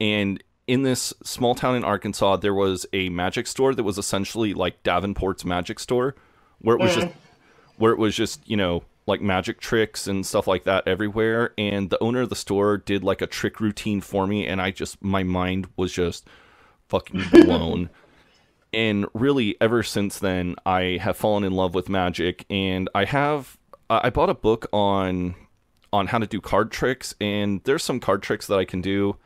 And 0.00 0.42
in 0.66 0.82
this 0.82 1.12
small 1.22 1.54
town 1.54 1.76
in 1.76 1.84
Arkansas, 1.84 2.36
there 2.36 2.54
was 2.54 2.86
a 2.92 3.08
magic 3.10 3.46
store 3.46 3.74
that 3.74 3.82
was 3.82 3.98
essentially 3.98 4.54
like 4.54 4.82
Davenport's 4.82 5.44
magic 5.44 5.78
store, 5.78 6.14
where 6.58 6.76
it 6.76 6.80
was 6.80 6.94
just 6.94 7.08
where 7.76 7.92
it 7.92 7.98
was 7.98 8.14
just, 8.14 8.48
you 8.48 8.56
know, 8.56 8.82
like 9.06 9.20
magic 9.20 9.60
tricks 9.60 10.06
and 10.06 10.26
stuff 10.26 10.46
like 10.46 10.64
that 10.64 10.86
everywhere. 10.88 11.52
And 11.58 11.90
the 11.90 12.02
owner 12.02 12.22
of 12.22 12.28
the 12.28 12.36
store 12.36 12.76
did 12.76 13.04
like 13.04 13.20
a 13.20 13.26
trick 13.26 13.60
routine 13.60 14.00
for 14.00 14.26
me, 14.26 14.46
and 14.46 14.60
I 14.60 14.70
just 14.70 15.02
my 15.02 15.22
mind 15.22 15.68
was 15.76 15.92
just 15.92 16.26
fucking 16.94 17.24
blown. 17.44 17.90
and 18.72 19.06
really, 19.14 19.56
ever 19.60 19.82
since 19.82 20.18
then, 20.18 20.56
I 20.64 20.98
have 21.00 21.16
fallen 21.16 21.44
in 21.44 21.52
love 21.52 21.74
with 21.74 21.88
magic, 21.88 22.44
and 22.50 22.88
I 22.94 23.04
have 23.04 23.56
I 23.90 24.10
bought 24.10 24.30
a 24.30 24.34
book 24.34 24.66
on 24.72 25.34
on 25.92 26.08
how 26.08 26.18
to 26.18 26.26
do 26.26 26.40
card 26.40 26.70
tricks, 26.72 27.14
and 27.20 27.60
there's 27.64 27.82
some 27.84 28.00
card 28.00 28.22
tricks 28.22 28.46
that 28.48 28.58
I 28.58 28.64
can 28.64 28.80
do 28.80 29.16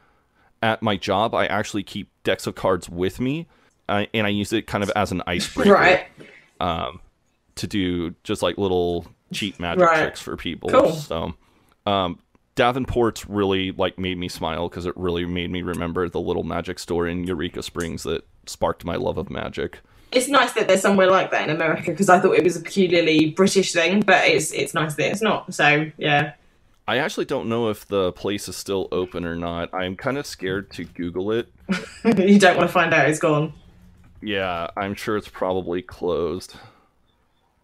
at 0.62 0.82
my 0.82 0.96
job. 0.96 1.34
I 1.34 1.46
actually 1.46 1.82
keep 1.82 2.10
decks 2.24 2.46
of 2.46 2.54
cards 2.54 2.88
with 2.90 3.20
me, 3.20 3.46
uh, 3.88 4.04
and 4.12 4.26
I 4.26 4.30
use 4.30 4.52
it 4.52 4.66
kind 4.66 4.82
of 4.84 4.90
as 4.96 5.12
an 5.12 5.22
icebreaker 5.26 5.72
Right. 5.72 6.06
to 7.56 7.66
do 7.66 8.14
just 8.22 8.42
like 8.42 8.58
little 8.58 9.06
cheat 9.32 9.58
magic 9.60 9.82
Right. 9.84 9.98
tricks 10.02 10.20
for 10.20 10.36
people. 10.36 10.70
Cool. 10.70 10.92
So, 10.92 11.34
um, 11.86 12.18
Davenport's 12.58 13.28
really 13.28 13.70
like 13.70 14.00
made 14.00 14.18
me 14.18 14.28
smile 14.28 14.68
because 14.68 14.84
it 14.84 14.96
really 14.96 15.24
made 15.24 15.48
me 15.48 15.62
remember 15.62 16.08
the 16.08 16.20
little 16.20 16.42
magic 16.42 16.80
store 16.80 17.06
in 17.06 17.22
Eureka 17.22 17.62
Springs 17.62 18.02
that 18.02 18.26
sparked 18.46 18.84
my 18.84 18.96
love 18.96 19.16
of 19.16 19.30
magic. 19.30 19.78
It's 20.10 20.26
nice 20.26 20.54
that 20.54 20.66
there's 20.66 20.80
somewhere 20.80 21.08
like 21.08 21.30
that 21.30 21.48
in 21.48 21.54
America 21.54 21.92
because 21.92 22.08
I 22.08 22.18
thought 22.18 22.34
it 22.34 22.42
was 22.42 22.56
a 22.56 22.60
peculiarly 22.60 23.30
British 23.30 23.72
thing, 23.72 24.00
but 24.00 24.26
it's 24.26 24.50
it's 24.50 24.74
nice 24.74 24.96
that 24.96 25.12
it's 25.12 25.22
not. 25.22 25.54
So 25.54 25.88
yeah. 25.98 26.32
I 26.88 26.98
actually 26.98 27.26
don't 27.26 27.48
know 27.48 27.68
if 27.68 27.86
the 27.86 28.10
place 28.12 28.48
is 28.48 28.56
still 28.56 28.88
open 28.90 29.24
or 29.24 29.36
not. 29.36 29.72
I'm 29.72 29.94
kind 29.94 30.18
of 30.18 30.26
scared 30.26 30.72
to 30.72 30.84
Google 30.84 31.30
it. 31.30 31.52
you 32.04 32.40
don't 32.40 32.56
want 32.56 32.68
to 32.68 32.72
find 32.72 32.92
out 32.92 33.08
it's 33.08 33.20
gone. 33.20 33.52
Yeah, 34.20 34.68
I'm 34.76 34.96
sure 34.96 35.16
it's 35.16 35.28
probably 35.28 35.80
closed. 35.80 36.56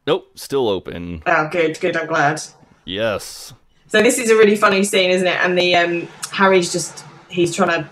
Nope, 0.07 0.38
still 0.38 0.68
open. 0.68 1.24
Oh, 1.26 1.48
good, 1.50 1.80
good. 1.80 1.96
I'm 1.96 2.07
glad. 2.07 2.40
Yes. 2.85 3.54
So 3.88 4.03
this 4.03 4.18
is 4.18 4.31
a 4.31 4.37
really 4.37 4.57
funny 4.57 4.83
scene, 4.85 5.11
isn't 5.11 5.27
it? 5.29 5.38
And 5.40 5.57
the 5.57 5.77
um, 5.77 6.09
Harry's 6.33 6.73
just 6.73 7.05
he's 7.29 7.55
trying 7.55 7.68
to 7.83 7.88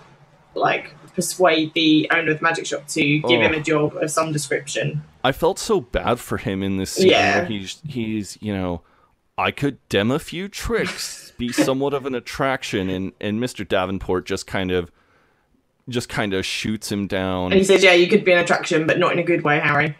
like 0.55 0.95
persuade 1.15 1.73
the 1.73 2.09
owner 2.11 2.31
of 2.31 2.39
the 2.39 2.43
magic 2.43 2.65
shop 2.65 2.87
to 2.87 3.01
give 3.19 3.39
Oh. 3.39 3.41
him 3.41 3.53
a 3.53 3.59
job 3.61 3.95
of 3.97 4.09
some 4.09 4.31
description. 4.31 5.03
I 5.23 5.31
felt 5.31 5.59
so 5.59 5.79
bad 5.81 6.19
for 6.19 6.37
him 6.37 6.63
in 6.63 6.77
this 6.77 6.91
scene 6.91 7.09
Yeah. 7.11 7.37
where 7.39 7.45
he's 7.45 7.81
he's 7.87 8.37
you 8.41 8.53
know 8.53 8.81
I 9.37 9.51
could 9.51 9.77
dem 9.89 10.11
a 10.11 10.19
few 10.19 10.47
tricks, 10.47 11.31
be 11.37 11.51
somewhat 11.51 11.93
of 11.93 12.05
an 12.05 12.15
attraction, 12.15 12.89
and 12.89 13.13
and 13.21 13.39
Mr. 13.39 13.67
Davenport 13.67 14.25
just 14.25 14.45
kind 14.47 14.71
of 14.71 14.91
just 15.89 16.07
kind 16.09 16.33
of 16.33 16.45
shoots 16.45 16.91
him 16.91 17.07
down. 17.07 17.51
And 17.51 17.59
he 17.59 17.63
says, 17.63 17.83
"Yeah, 17.83 17.93
you 17.93 18.07
could 18.07 18.23
be 18.25 18.31
an 18.33 18.39
attraction, 18.39 18.85
but 18.87 18.99
not 18.99 19.13
in 19.13 19.19
a 19.19 19.23
good 19.23 19.43
way, 19.43 19.59
Harry." 19.59 19.95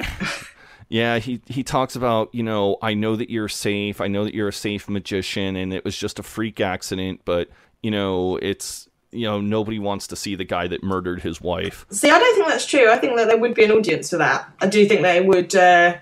Yeah, 0.90 1.20
he 1.20 1.40
he 1.46 1.62
talks 1.62 1.94
about, 1.94 2.34
you 2.34 2.42
know, 2.42 2.76
I 2.82 2.94
know 2.94 3.14
that 3.14 3.30
you're 3.30 3.48
safe. 3.48 4.00
I 4.00 4.08
know 4.08 4.24
that 4.24 4.34
you're 4.34 4.48
a 4.48 4.52
safe 4.52 4.88
magician 4.88 5.54
and 5.54 5.72
it 5.72 5.84
was 5.84 5.96
just 5.96 6.18
a 6.18 6.22
freak 6.24 6.60
accident, 6.60 7.20
but 7.24 7.48
you 7.80 7.92
know, 7.92 8.36
it's 8.42 8.88
you 9.12 9.26
know, 9.26 9.40
nobody 9.40 9.78
wants 9.78 10.08
to 10.08 10.16
see 10.16 10.34
the 10.34 10.44
guy 10.44 10.66
that 10.68 10.82
murdered 10.82 11.22
his 11.22 11.40
wife. 11.40 11.86
See, 11.90 12.10
I 12.10 12.18
don't 12.18 12.34
think 12.34 12.48
that's 12.48 12.66
true. 12.66 12.90
I 12.90 12.96
think 12.96 13.16
that 13.16 13.28
there 13.28 13.38
would 13.38 13.54
be 13.54 13.64
an 13.64 13.72
audience 13.72 14.10
for 14.10 14.18
that. 14.18 14.52
I 14.60 14.66
do 14.66 14.86
think 14.86 15.02
they 15.02 15.20
would. 15.20 15.54
Uh, 15.54 15.96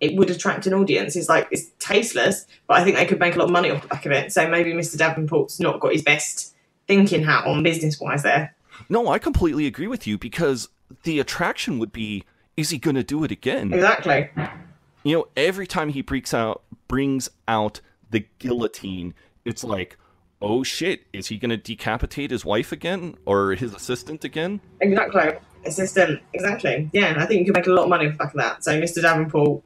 it 0.00 0.16
would 0.16 0.30
attract 0.30 0.66
an 0.66 0.74
audience. 0.74 1.14
It's 1.14 1.28
like 1.28 1.46
it's 1.52 1.70
tasteless, 1.78 2.44
but 2.66 2.80
I 2.80 2.84
think 2.84 2.96
they 2.96 3.06
could 3.06 3.20
make 3.20 3.36
a 3.36 3.38
lot 3.38 3.44
of 3.44 3.52
money 3.52 3.70
off 3.70 3.82
the 3.82 3.88
back 3.88 4.04
of 4.04 4.10
it. 4.10 4.32
So 4.32 4.48
maybe 4.48 4.72
Mr. 4.72 4.96
Davenport's 4.96 5.60
not 5.60 5.78
got 5.78 5.92
his 5.92 6.02
best 6.02 6.56
thinking 6.88 7.22
hat 7.22 7.46
on 7.46 7.62
business 7.62 8.00
wise 8.00 8.24
there. 8.24 8.56
No, 8.88 9.06
I 9.06 9.20
completely 9.20 9.68
agree 9.68 9.86
with 9.86 10.04
you 10.08 10.18
because 10.18 10.68
the 11.04 11.20
attraction 11.20 11.78
would 11.78 11.92
be 11.92 12.24
is 12.56 12.70
he 12.70 12.78
going 12.78 12.96
to 12.96 13.02
do 13.02 13.24
it 13.24 13.30
again? 13.30 13.72
Exactly. 13.72 14.30
You 15.04 15.16
know, 15.16 15.28
every 15.36 15.66
time 15.66 15.90
he 15.90 16.02
breaks 16.02 16.32
out 16.32 16.62
brings 16.88 17.30
out 17.48 17.80
the 18.10 18.26
guillotine, 18.38 19.14
it's 19.44 19.64
like, 19.64 19.96
"Oh 20.40 20.62
shit, 20.62 21.06
is 21.12 21.28
he 21.28 21.38
going 21.38 21.50
to 21.50 21.56
decapitate 21.56 22.30
his 22.30 22.44
wife 22.44 22.72
again 22.72 23.16
or 23.26 23.54
his 23.54 23.74
assistant 23.74 24.24
again?" 24.24 24.60
Exactly. 24.80 25.32
Assistant. 25.64 26.20
Exactly. 26.32 26.90
Yeah, 26.92 27.14
I 27.16 27.26
think 27.26 27.40
you 27.40 27.46
could 27.46 27.56
make 27.56 27.66
a 27.66 27.70
lot 27.70 27.84
of 27.84 27.88
money 27.88 28.06
off 28.06 28.12
the 28.12 28.18
back 28.18 28.34
of 28.34 28.40
that. 28.40 28.64
So 28.64 28.80
Mr. 28.80 29.00
Davenport, 29.00 29.62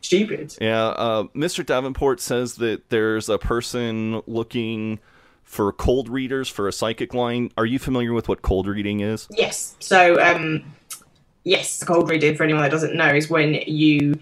stupid. 0.00 0.56
Yeah, 0.60 0.86
uh, 0.86 1.24
Mr. 1.34 1.64
Davenport 1.64 2.20
says 2.20 2.56
that 2.56 2.90
there's 2.90 3.28
a 3.28 3.38
person 3.38 4.22
looking 4.26 4.98
for 5.44 5.72
cold 5.72 6.08
readers 6.08 6.48
for 6.48 6.66
a 6.66 6.72
psychic 6.72 7.12
line. 7.12 7.50
Are 7.58 7.66
you 7.66 7.78
familiar 7.78 8.12
with 8.12 8.28
what 8.28 8.42
cold 8.42 8.66
reading 8.66 9.00
is? 9.00 9.28
Yes. 9.30 9.76
So 9.80 10.20
um, 10.22 10.64
yes, 11.44 11.82
cold 11.84 12.08
reading 12.08 12.36
for 12.36 12.44
anyone 12.44 12.62
that 12.62 12.70
doesn't 12.70 12.94
know 12.94 13.08
is 13.08 13.28
when 13.28 13.54
you 13.66 14.14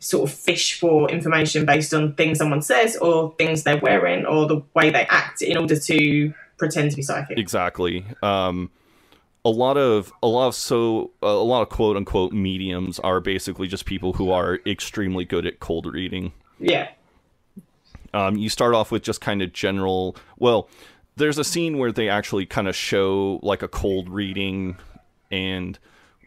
sort 0.00 0.30
of 0.30 0.36
fish 0.36 0.78
for 0.78 1.10
information 1.10 1.64
based 1.64 1.92
on 1.92 2.14
things 2.14 2.38
someone 2.38 2.62
says 2.62 2.96
or 2.98 3.34
things 3.36 3.64
they're 3.64 3.78
wearing 3.78 4.24
or 4.26 4.46
the 4.46 4.62
way 4.74 4.90
they 4.90 5.04
act 5.06 5.42
in 5.42 5.56
order 5.56 5.78
to 5.78 6.32
pretend 6.56 6.90
to 6.90 6.96
be 6.96 7.02
psychic. 7.02 7.38
Exactly. 7.38 8.04
Um, 8.22 8.70
a 9.44 9.50
lot 9.50 9.76
of 9.76 10.12
a 10.22 10.26
lot 10.26 10.48
of 10.48 10.54
so 10.54 11.10
a 11.22 11.32
lot 11.32 11.62
of 11.62 11.68
quote 11.68 11.96
unquote 11.96 12.32
mediums 12.32 12.98
are 13.00 13.20
basically 13.20 13.66
just 13.66 13.86
people 13.86 14.12
who 14.12 14.30
are 14.30 14.58
extremely 14.66 15.24
good 15.24 15.46
at 15.46 15.60
cold 15.60 15.86
reading. 15.86 16.32
Yeah. 16.58 16.88
Um, 18.14 18.36
you 18.36 18.48
start 18.48 18.74
off 18.74 18.90
with 18.90 19.02
just 19.02 19.20
kind 19.20 19.42
of 19.42 19.52
general. 19.52 20.16
Well, 20.38 20.68
there's 21.16 21.38
a 21.38 21.44
scene 21.44 21.78
where 21.78 21.92
they 21.92 22.08
actually 22.08 22.46
kind 22.46 22.68
of 22.68 22.74
show 22.74 23.40
like 23.42 23.62
a 23.62 23.68
cold 23.68 24.08
reading, 24.08 24.76
and 25.30 25.78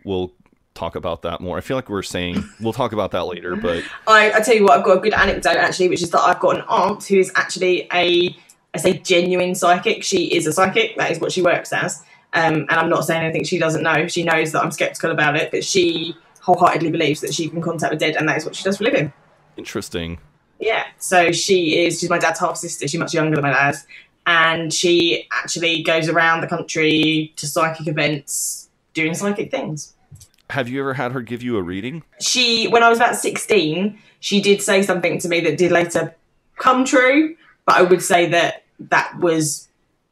we'll 0.03 0.33
talk 0.73 0.95
about 0.95 1.21
that 1.23 1.41
more. 1.41 1.57
I 1.57 1.61
feel 1.61 1.77
like 1.77 1.89
we're 1.89 2.01
saying 2.01 2.43
we'll 2.59 2.73
talk 2.73 2.93
about 2.93 3.11
that 3.11 3.25
later, 3.25 3.55
but 3.55 3.83
I, 4.07 4.31
I 4.33 4.41
tell 4.41 4.55
you 4.55 4.63
what, 4.63 4.79
I've 4.79 4.85
got 4.85 4.97
a 4.97 5.01
good 5.01 5.13
anecdote 5.13 5.57
actually, 5.57 5.89
which 5.89 6.01
is 6.01 6.09
that 6.11 6.21
I've 6.21 6.39
got 6.39 6.57
an 6.57 6.63
aunt 6.67 7.03
who 7.05 7.17
is 7.17 7.31
actually 7.35 7.87
a, 7.93 8.35
I 8.73 8.77
say 8.77 8.97
genuine 8.97 9.55
psychic. 9.55 10.03
She 10.03 10.25
is 10.33 10.47
a 10.47 10.53
psychic. 10.53 10.97
That 10.97 11.11
is 11.11 11.19
what 11.19 11.31
she 11.31 11.41
works 11.41 11.73
as. 11.73 12.03
Um, 12.33 12.53
and 12.53 12.71
I'm 12.71 12.89
not 12.89 13.05
saying 13.05 13.23
anything 13.23 13.43
she 13.43 13.59
doesn't 13.59 13.83
know. 13.83 14.07
She 14.07 14.23
knows 14.23 14.53
that 14.53 14.63
I'm 14.63 14.71
skeptical 14.71 15.11
about 15.11 15.35
it, 15.35 15.51
but 15.51 15.65
she 15.65 16.15
wholeheartedly 16.39 16.91
believes 16.91 17.21
that 17.21 17.33
she 17.33 17.49
can 17.49 17.61
contact 17.61 17.91
the 17.91 17.97
dead, 17.97 18.15
and 18.15 18.27
that 18.29 18.37
is 18.37 18.45
what 18.45 18.55
she 18.55 18.63
does 18.63 18.77
for 18.77 18.83
a 18.83 18.87
living. 18.87 19.13
interesting. 19.57 20.19
Yeah. 20.59 20.85
So 20.97 21.31
she 21.31 21.83
is. 21.85 21.99
She's 21.99 22.09
my 22.09 22.19
dad's 22.19 22.39
half 22.39 22.55
sister. 22.55 22.87
She's 22.87 22.99
much 22.99 23.13
younger 23.13 23.35
than 23.35 23.43
my 23.43 23.51
dad, 23.51 23.75
and 24.25 24.73
she 24.73 25.27
actually 25.31 25.83
goes 25.83 26.07
around 26.07 26.41
the 26.41 26.47
country 26.47 27.33
to 27.35 27.47
psychic 27.47 27.87
events 27.87 28.69
doing 28.93 29.13
psychic 29.13 29.51
things. 29.51 29.93
Have 30.51 30.67
you 30.67 30.81
ever 30.81 30.93
had 30.93 31.13
her 31.13 31.21
give 31.21 31.41
you 31.41 31.55
a 31.57 31.61
reading? 31.61 32.03
she 32.19 32.67
when 32.67 32.83
I 32.83 32.89
was 32.89 32.97
about 32.97 33.15
16, 33.15 33.97
she 34.19 34.41
did 34.41 34.61
say 34.61 34.81
something 34.81 35.17
to 35.19 35.29
me 35.29 35.39
that 35.41 35.57
did 35.57 35.71
later 35.71 36.13
come 36.57 36.83
true, 36.83 37.37
but 37.65 37.77
I 37.77 37.83
would 37.83 38.01
say 38.01 38.27
that 38.29 38.63
that 38.79 39.17
was 39.19 39.69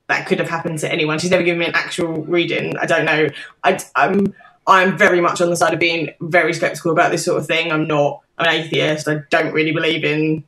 that 0.08 0.28
could 0.28 0.40
have 0.40 0.50
happened 0.50 0.80
to 0.80 0.92
anyone. 0.92 1.20
She's 1.20 1.30
never 1.30 1.44
given 1.44 1.60
me 1.60 1.66
an 1.66 1.76
actual 1.76 2.24
reading. 2.24 2.78
I 2.78 2.86
don't 2.86 3.04
know. 3.04 3.28
I, 3.66 3.80
I'm 3.96 4.34
I'm 4.66 4.98
very 4.98 5.20
much 5.20 5.42
on 5.42 5.50
the 5.50 5.58
side 5.58 5.74
of 5.74 5.80
being 5.80 6.12
very 6.22 6.54
skeptical 6.54 6.92
about 6.94 7.12
this 7.12 7.26
sort 7.26 7.40
of 7.40 7.46
thing. 7.46 7.72
I'm 7.72 7.86
not 7.86 8.22
I'm 8.38 8.48
an 8.48 8.62
atheist. 8.62 9.10
I 9.10 9.24
don't 9.30 9.54
really 9.54 9.74
believe 9.74 10.06
in 10.06 10.46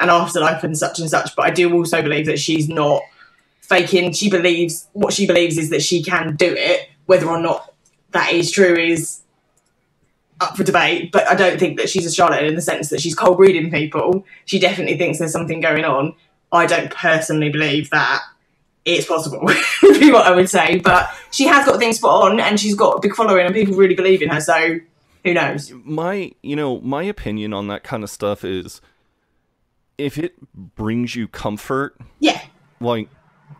an 0.00 0.10
afterlife 0.10 0.64
and 0.64 0.76
such 0.76 0.98
and 0.98 1.08
such, 1.08 1.36
but 1.36 1.44
I 1.44 1.50
do 1.50 1.72
also 1.72 2.02
believe 2.02 2.26
that 2.26 2.40
she's 2.40 2.68
not 2.68 3.02
faking. 3.60 4.14
She 4.14 4.30
believes 4.30 4.88
what 4.94 5.12
she 5.12 5.28
believes 5.28 5.58
is 5.58 5.70
that 5.70 5.82
she 5.82 6.02
can 6.02 6.34
do 6.34 6.52
it. 6.58 6.88
Whether 7.06 7.28
or 7.28 7.40
not 7.40 7.72
that 8.10 8.32
is 8.32 8.50
true 8.50 8.74
is 8.74 9.20
up 10.40 10.56
for 10.56 10.62
debate, 10.64 11.10
but 11.12 11.26
I 11.28 11.34
don't 11.34 11.58
think 11.58 11.78
that 11.78 11.88
she's 11.88 12.06
a 12.06 12.12
charlatan 12.12 12.46
in 12.46 12.54
the 12.54 12.62
sense 12.62 12.90
that 12.90 13.00
she's 13.00 13.14
cold 13.14 13.38
reading 13.38 13.70
people. 13.70 14.24
She 14.44 14.58
definitely 14.58 14.96
thinks 14.96 15.18
there's 15.18 15.32
something 15.32 15.60
going 15.60 15.84
on. 15.84 16.14
I 16.52 16.66
don't 16.66 16.90
personally 16.90 17.50
believe 17.50 17.90
that 17.90 18.22
it's 18.84 19.06
possible, 19.06 19.40
would 19.82 20.00
be 20.00 20.10
what 20.12 20.26
I 20.26 20.30
would 20.34 20.48
say. 20.48 20.78
But 20.78 21.10
she 21.32 21.46
has 21.46 21.66
got 21.66 21.78
things 21.78 21.96
spot 21.96 22.30
on 22.30 22.40
and 22.40 22.58
she's 22.58 22.74
got 22.74 22.92
a 22.96 23.00
big 23.00 23.14
following 23.14 23.44
and 23.46 23.54
people 23.54 23.74
really 23.74 23.94
believe 23.94 24.22
in 24.22 24.28
her, 24.30 24.40
so 24.40 24.78
who 25.24 25.34
knows? 25.34 25.72
My, 25.84 26.32
you 26.42 26.54
know, 26.56 26.80
my 26.80 27.02
opinion 27.02 27.52
on 27.52 27.66
that 27.68 27.82
kind 27.82 28.02
of 28.04 28.08
stuff 28.10 28.44
is 28.44 28.80
if 29.98 30.16
it 30.16 30.34
brings 30.54 31.16
you 31.16 31.26
comfort, 31.28 31.98
Yeah, 32.20 32.40
like 32.80 33.08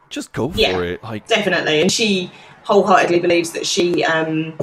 just 0.08 0.32
go 0.32 0.50
for 0.50 0.58
Yeah. 0.58 0.78
it. 0.80 1.02
Like 1.02 1.26
definitely. 1.26 1.80
And 1.82 1.90
she 1.90 2.30
wholeheartedly 2.62 3.18
believes 3.18 3.50
that 3.52 3.66
she 3.66 4.04
um 4.04 4.56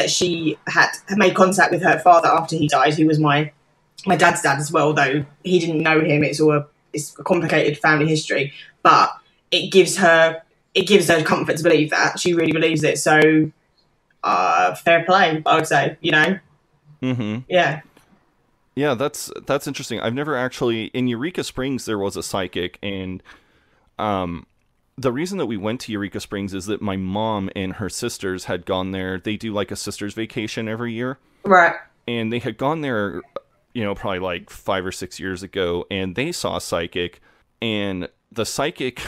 that 0.00 0.10
she 0.10 0.58
had, 0.66 0.88
made 1.10 1.34
contact 1.34 1.70
with 1.70 1.82
her 1.82 1.98
father 1.98 2.28
after 2.28 2.56
he 2.56 2.66
died, 2.66 2.94
who 2.94 3.06
was 3.06 3.18
my 3.18 3.52
my 4.06 4.16
dad's 4.16 4.40
dad 4.40 4.58
as 4.58 4.72
well, 4.72 4.94
though 4.94 5.24
he 5.44 5.58
didn't 5.58 5.82
know 5.82 6.00
him. 6.00 6.24
It's 6.24 6.40
all 6.40 6.52
a, 6.52 6.66
it's 6.94 7.18
a 7.18 7.22
complicated 7.22 7.76
family 7.78 8.08
history, 8.08 8.52
but 8.82 9.12
it 9.50 9.70
gives 9.70 9.98
her 9.98 10.40
it 10.74 10.86
gives 10.86 11.08
her 11.08 11.22
comfort 11.22 11.58
to 11.58 11.62
believe 11.62 11.90
that 11.90 12.18
she 12.18 12.32
really 12.32 12.52
believes 12.52 12.82
it. 12.82 12.98
So, 12.98 13.50
uh, 14.22 14.74
fair 14.76 15.04
play, 15.04 15.42
I 15.44 15.54
would 15.56 15.66
say. 15.66 15.98
You 16.00 16.12
know, 16.12 16.38
mhm. 17.02 17.44
yeah, 17.48 17.82
Yeah, 18.74 18.94
that's 18.94 19.30
that's 19.46 19.66
interesting. 19.66 20.00
I've 20.00 20.14
never 20.14 20.34
actually 20.34 20.84
in 20.86 21.08
Eureka 21.08 21.44
Springs 21.44 21.84
there 21.84 21.98
was 21.98 22.16
a 22.16 22.22
psychic 22.22 22.78
and 22.82 23.22
um 23.98 24.46
the 24.96 25.12
reason 25.12 25.38
that 25.38 25.46
we 25.46 25.56
went 25.56 25.80
to 25.82 25.92
Eureka 25.92 26.20
Springs 26.20 26.52
is 26.52 26.66
that 26.66 26.82
my 26.82 26.96
mom 26.96 27.50
and 27.56 27.74
her 27.74 27.88
sisters 27.88 28.44
had 28.44 28.66
gone 28.66 28.90
there. 28.90 29.18
They 29.18 29.36
do 29.36 29.52
like 29.52 29.70
a 29.70 29.76
sisters 29.76 30.14
vacation 30.14 30.68
every 30.68 30.92
year 30.92 31.18
right, 31.44 31.76
and 32.06 32.32
they 32.32 32.38
had 32.38 32.58
gone 32.58 32.80
there 32.80 33.22
you 33.72 33.84
know 33.84 33.94
probably 33.94 34.18
like 34.18 34.50
5 34.50 34.86
or 34.86 34.92
6 34.92 35.20
years 35.20 35.42
ago 35.44 35.86
and 35.90 36.16
they 36.16 36.32
saw 36.32 36.56
a 36.56 36.60
psychic 36.60 37.20
and 37.62 38.08
the 38.32 38.44
psychic 38.44 39.00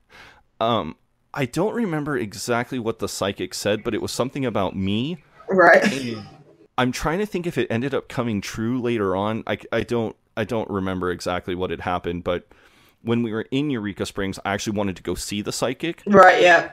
um 0.60 0.96
I 1.34 1.44
don't 1.44 1.74
remember 1.74 2.16
exactly 2.16 2.78
what 2.78 2.98
the 2.98 3.08
psychic 3.08 3.54
said, 3.54 3.84
but 3.84 3.94
it 3.94 4.02
was 4.02 4.12
something 4.12 4.44
about 4.44 4.74
me. 4.74 5.18
right, 5.48 6.16
I'm 6.76 6.90
trying 6.90 7.18
to 7.18 7.26
think 7.26 7.46
if 7.46 7.58
it 7.58 7.66
ended 7.70 7.94
up 7.94 8.08
coming 8.08 8.40
true 8.40 8.80
later 8.80 9.14
on. 9.14 9.44
I, 9.46 9.58
I 9.70 9.82
don't 9.82 10.16
I 10.36 10.44
don't 10.44 10.70
remember 10.70 11.10
exactly 11.10 11.54
what 11.54 11.70
had 11.70 11.80
happened, 11.80 12.24
but 12.24 12.48
when 13.02 13.22
we 13.22 13.32
were 13.32 13.46
in 13.50 13.70
Eureka 13.70 14.06
Springs, 14.06 14.38
I 14.44 14.52
actually 14.54 14.76
wanted 14.76 14.96
to 14.96 15.02
go 15.02 15.14
see 15.14 15.42
the 15.42 15.52
psychic. 15.52 16.02
right, 16.06 16.42
yeah, 16.42 16.72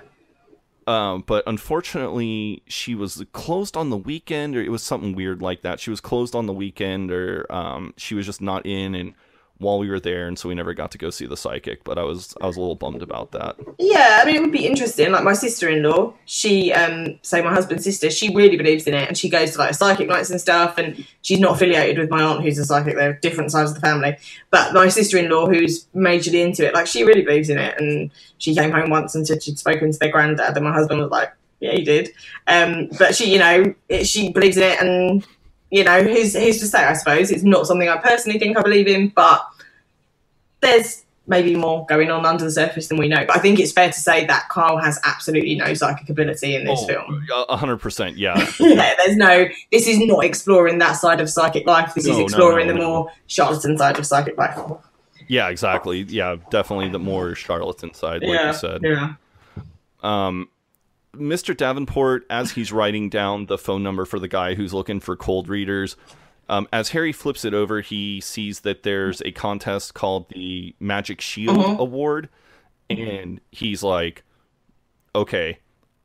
Um, 0.88 1.24
but 1.26 1.44
unfortunately, 1.48 2.62
she 2.68 2.94
was 2.96 3.24
closed 3.34 3.76
on 3.76 3.90
the 3.90 3.98
weekend, 3.98 4.56
or 4.56 4.62
it 4.62 4.70
was 4.70 4.84
something 4.84 5.16
weird 5.16 5.42
like 5.42 5.62
that. 5.62 5.80
She 5.80 5.90
was 5.90 6.02
closed 6.02 6.36
on 6.36 6.46
the 6.46 6.54
weekend, 6.54 7.12
or 7.12 7.46
um, 7.52 7.94
she 7.98 8.16
was 8.16 8.26
just 8.26 8.42
not 8.42 8.66
in, 8.66 8.96
and 8.96 9.14
while 9.58 9.80
we 9.80 9.90
were 9.90 10.00
there, 10.00 10.28
and 10.28 10.38
so 10.38 10.50
we 10.50 10.56
never 10.56 10.74
got 10.74 10.92
to 10.92 10.98
go 10.98 11.10
see 11.10 11.26
the 11.26 11.38
psychic. 11.38 11.84
But 11.84 11.98
I 11.98 12.04
was 12.04 12.36
I 12.42 12.48
was 12.48 12.58
a 12.58 12.60
little 12.60 12.76
bummed 12.76 13.02
about 13.02 13.32
that. 13.32 13.56
Yeah, 13.80 14.20
I 14.22 14.26
mean, 14.26 14.36
it 14.36 14.42
would 14.42 14.52
be 14.52 14.68
interesting. 14.68 15.12
Like 15.12 15.24
my 15.24 15.34
sister-in-law, 15.34 16.14
she, 16.26 16.74
um, 16.74 17.20
so 17.22 17.42
my 17.42 17.54
husband's 17.54 17.86
sister, 17.86 18.10
she 18.10 18.36
really 18.36 18.58
believes 18.58 18.86
in 18.86 18.94
it, 18.94 19.08
and 19.08 19.18
she 19.18 19.30
goes 19.30 19.52
to 19.52 19.60
like 19.60 19.74
psychic 19.74 20.08
nights 20.08 20.30
and 20.30 20.42
stuff. 20.42 20.78
And 20.78 21.06
she's 21.22 21.40
not 21.40 21.56
affiliated 21.56 21.98
with 21.98 22.10
my 22.10 22.22
aunt, 22.22 22.44
who's 22.44 22.60
a 22.60 22.66
psychic. 22.66 22.96
They're 22.96 23.14
different 23.14 23.52
sides 23.52 23.72
of 23.72 23.76
the 23.76 23.82
family. 23.82 24.18
But 24.52 24.74
my 24.74 24.90
sister-in-law, 24.90 25.48
who's 25.48 25.86
majorly 25.96 26.46
into 26.46 26.68
it, 26.68 26.74
like 26.74 26.88
she 26.88 27.04
really 27.04 27.22
believes 27.22 27.50
in 27.50 27.58
it. 27.58 27.80
And 27.80 28.12
she 28.38 28.54
came 28.54 28.72
home 28.72 28.90
once 28.90 29.16
and 29.16 29.26
said 29.26 29.42
she'd 29.42 29.60
spoken 29.60 29.92
to 29.92 30.00
their 30.00 30.12
granddad, 30.12 30.56
and 30.56 30.66
my 30.66 30.74
husband 30.74 31.00
was 31.00 31.12
like, 31.12 31.32
"Yeah, 31.62 31.72
he 31.72 31.84
did." 31.84 32.12
Um, 32.48 32.90
but 33.00 33.16
she, 33.16 33.32
you 33.32 33.40
know, 33.40 33.74
she 34.04 34.32
believes 34.32 34.58
in 34.58 34.64
it, 34.64 34.82
and 34.82 35.26
you 35.72 35.84
know, 35.84 36.02
who's 36.04 36.34
who's 36.36 36.60
to 36.60 36.68
say? 36.68 36.84
I 36.84 36.94
suppose 36.94 37.32
it's 37.32 37.44
not 37.44 37.68
something 37.68 37.90
I 37.90 37.98
personally 37.98 38.40
think 38.40 38.58
I 38.58 38.62
believe 38.62 38.88
in, 38.88 39.10
but 39.10 39.46
there's 40.62 41.04
maybe 41.28 41.56
more 41.56 41.86
going 41.88 42.12
on 42.12 42.24
under 42.26 42.44
the 42.44 42.52
surface 42.52 42.88
than 42.88 42.98
we 42.98 43.08
know. 43.08 43.26
But 43.26 43.38
I 43.38 43.40
think 43.40 43.60
it's 43.60 43.72
fair 43.72 43.88
to 43.88 44.00
say 44.00 44.26
that 44.28 44.48
Carl 44.50 44.78
has 44.78 45.00
absolutely 45.04 45.56
no 45.56 45.74
psychic 45.74 46.08
ability 46.10 46.56
in 46.56 46.66
this 46.66 46.80
Oh, 46.84 46.88
film. 46.88 47.28
a 47.50 47.58
hundred 47.58 47.78
percent, 47.78 48.18
yeah. 48.18 48.48
yeah, 48.60 48.94
there's 48.98 49.18
no. 49.18 49.48
This 49.72 49.88
is 49.88 50.00
not 50.00 50.24
exploring 50.24 50.78
that 50.80 50.94
side 50.94 51.20
of 51.20 51.30
psychic 51.30 51.66
life. 51.66 51.94
This 51.96 52.06
No, 52.06 52.14
is 52.14 52.20
exploring 52.20 52.68
no, 52.68 52.74
the 52.74 52.80
more 52.80 53.12
charlatan 53.28 53.78
side 53.78 53.98
of 53.98 54.06
psychic 54.06 54.38
life. 54.38 54.58
Yeah, 55.28 55.50
exactly. 55.50 56.02
Yeah, 56.04 56.36
definitely 56.52 56.90
the 56.90 57.00
more 57.00 57.34
charlatan 57.34 57.94
side, 57.96 58.22
like 58.22 58.30
yeah, 58.32 58.48
you 58.52 58.54
said. 58.54 58.82
yeah. 58.84 59.14
um, 60.04 60.48
Mr. 61.16 61.56
Davenport, 61.56 62.26
as 62.30 62.52
he's 62.52 62.72
writing 62.72 63.10
down 63.10 63.46
the 63.48 63.58
phone 63.58 63.84
number 63.84 64.06
for 64.06 64.20
the 64.20 64.28
guy 64.28 64.56
who's 64.56 64.74
looking 64.74 65.00
for 65.00 65.16
cold 65.16 65.48
readers, 65.50 65.96
um, 66.50 66.68
as 66.72 66.90
Harry 66.90 67.12
flips 67.12 67.44
it 67.46 67.54
over, 67.54 67.82
he 67.82 68.22
sees 68.22 68.62
that 68.62 68.84
there's 68.84 69.22
a 69.26 69.32
contest 69.32 69.94
called 69.94 70.30
the 70.30 70.76
Magic 70.80 71.20
Shield 71.22 71.58
Mhm. 71.58 71.80
Award, 71.80 72.30
and 72.90 73.42
he's 73.52 73.82
like, 73.84 74.24
"Okay, 75.16 75.60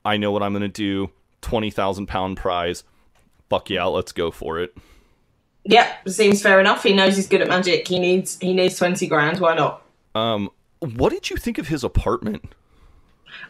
I 0.04 0.16
know 0.16 0.32
what 0.32 0.42
I'm 0.42 0.52
gonna 0.52 0.68
do. 0.68 1.10
Twenty 1.42 1.70
thousand 1.70 2.06
pound 2.06 2.36
prize. 2.38 2.84
Fuck 3.50 3.68
yeah, 3.70 3.84
let's 3.84 4.12
go 4.12 4.30
for 4.30 4.58
it." 4.60 4.74
Yep, 5.64 6.08
seems 6.08 6.40
fair 6.40 6.58
enough. 6.58 6.82
He 6.82 6.94
knows 6.94 7.16
he's 7.16 7.28
good 7.28 7.42
at 7.42 7.48
magic. 7.48 7.86
He 7.86 7.98
needs 7.98 8.38
he 8.40 8.54
needs 8.54 8.78
twenty 8.78 9.06
grand. 9.06 9.40
Why 9.40 9.54
not? 9.54 9.82
Um, 10.14 10.48
what 10.80 11.10
did 11.12 11.28
you 11.28 11.36
think 11.36 11.58
of 11.58 11.68
his 11.68 11.84
apartment? 11.84 12.54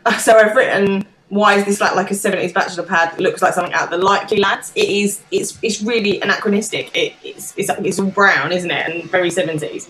So 0.18 0.36
I've 0.36 0.54
written, 0.56 1.06
why 1.30 1.54
is 1.54 1.64
this 1.64 1.80
like 1.80 1.94
like 1.94 2.10
a 2.10 2.14
seventies 2.14 2.52
bachelor 2.52 2.82
pad? 2.84 3.14
It 3.14 3.20
looks 3.20 3.40
like 3.40 3.54
something 3.54 3.72
out 3.72 3.84
of 3.84 3.90
the 3.90 3.98
Likely 4.04 4.38
Lads. 4.38 4.72
It 4.74 4.88
is. 4.88 5.22
It's 5.30 5.58
it's 5.62 5.80
really 5.80 6.20
anachronistic. 6.20 6.94
It, 6.94 7.14
it's 7.24 7.54
it's 7.56 7.70
it's 7.78 7.98
all 7.98 8.10
brown, 8.10 8.52
isn't 8.52 8.70
it? 8.70 8.88
And 8.88 9.10
very 9.10 9.30
seventies. 9.30 9.88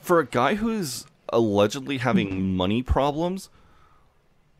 for 0.00 0.20
a 0.20 0.26
guy 0.26 0.54
who's 0.54 1.04
allegedly 1.32 1.98
having 1.98 2.56
money 2.56 2.82
problems, 2.82 3.50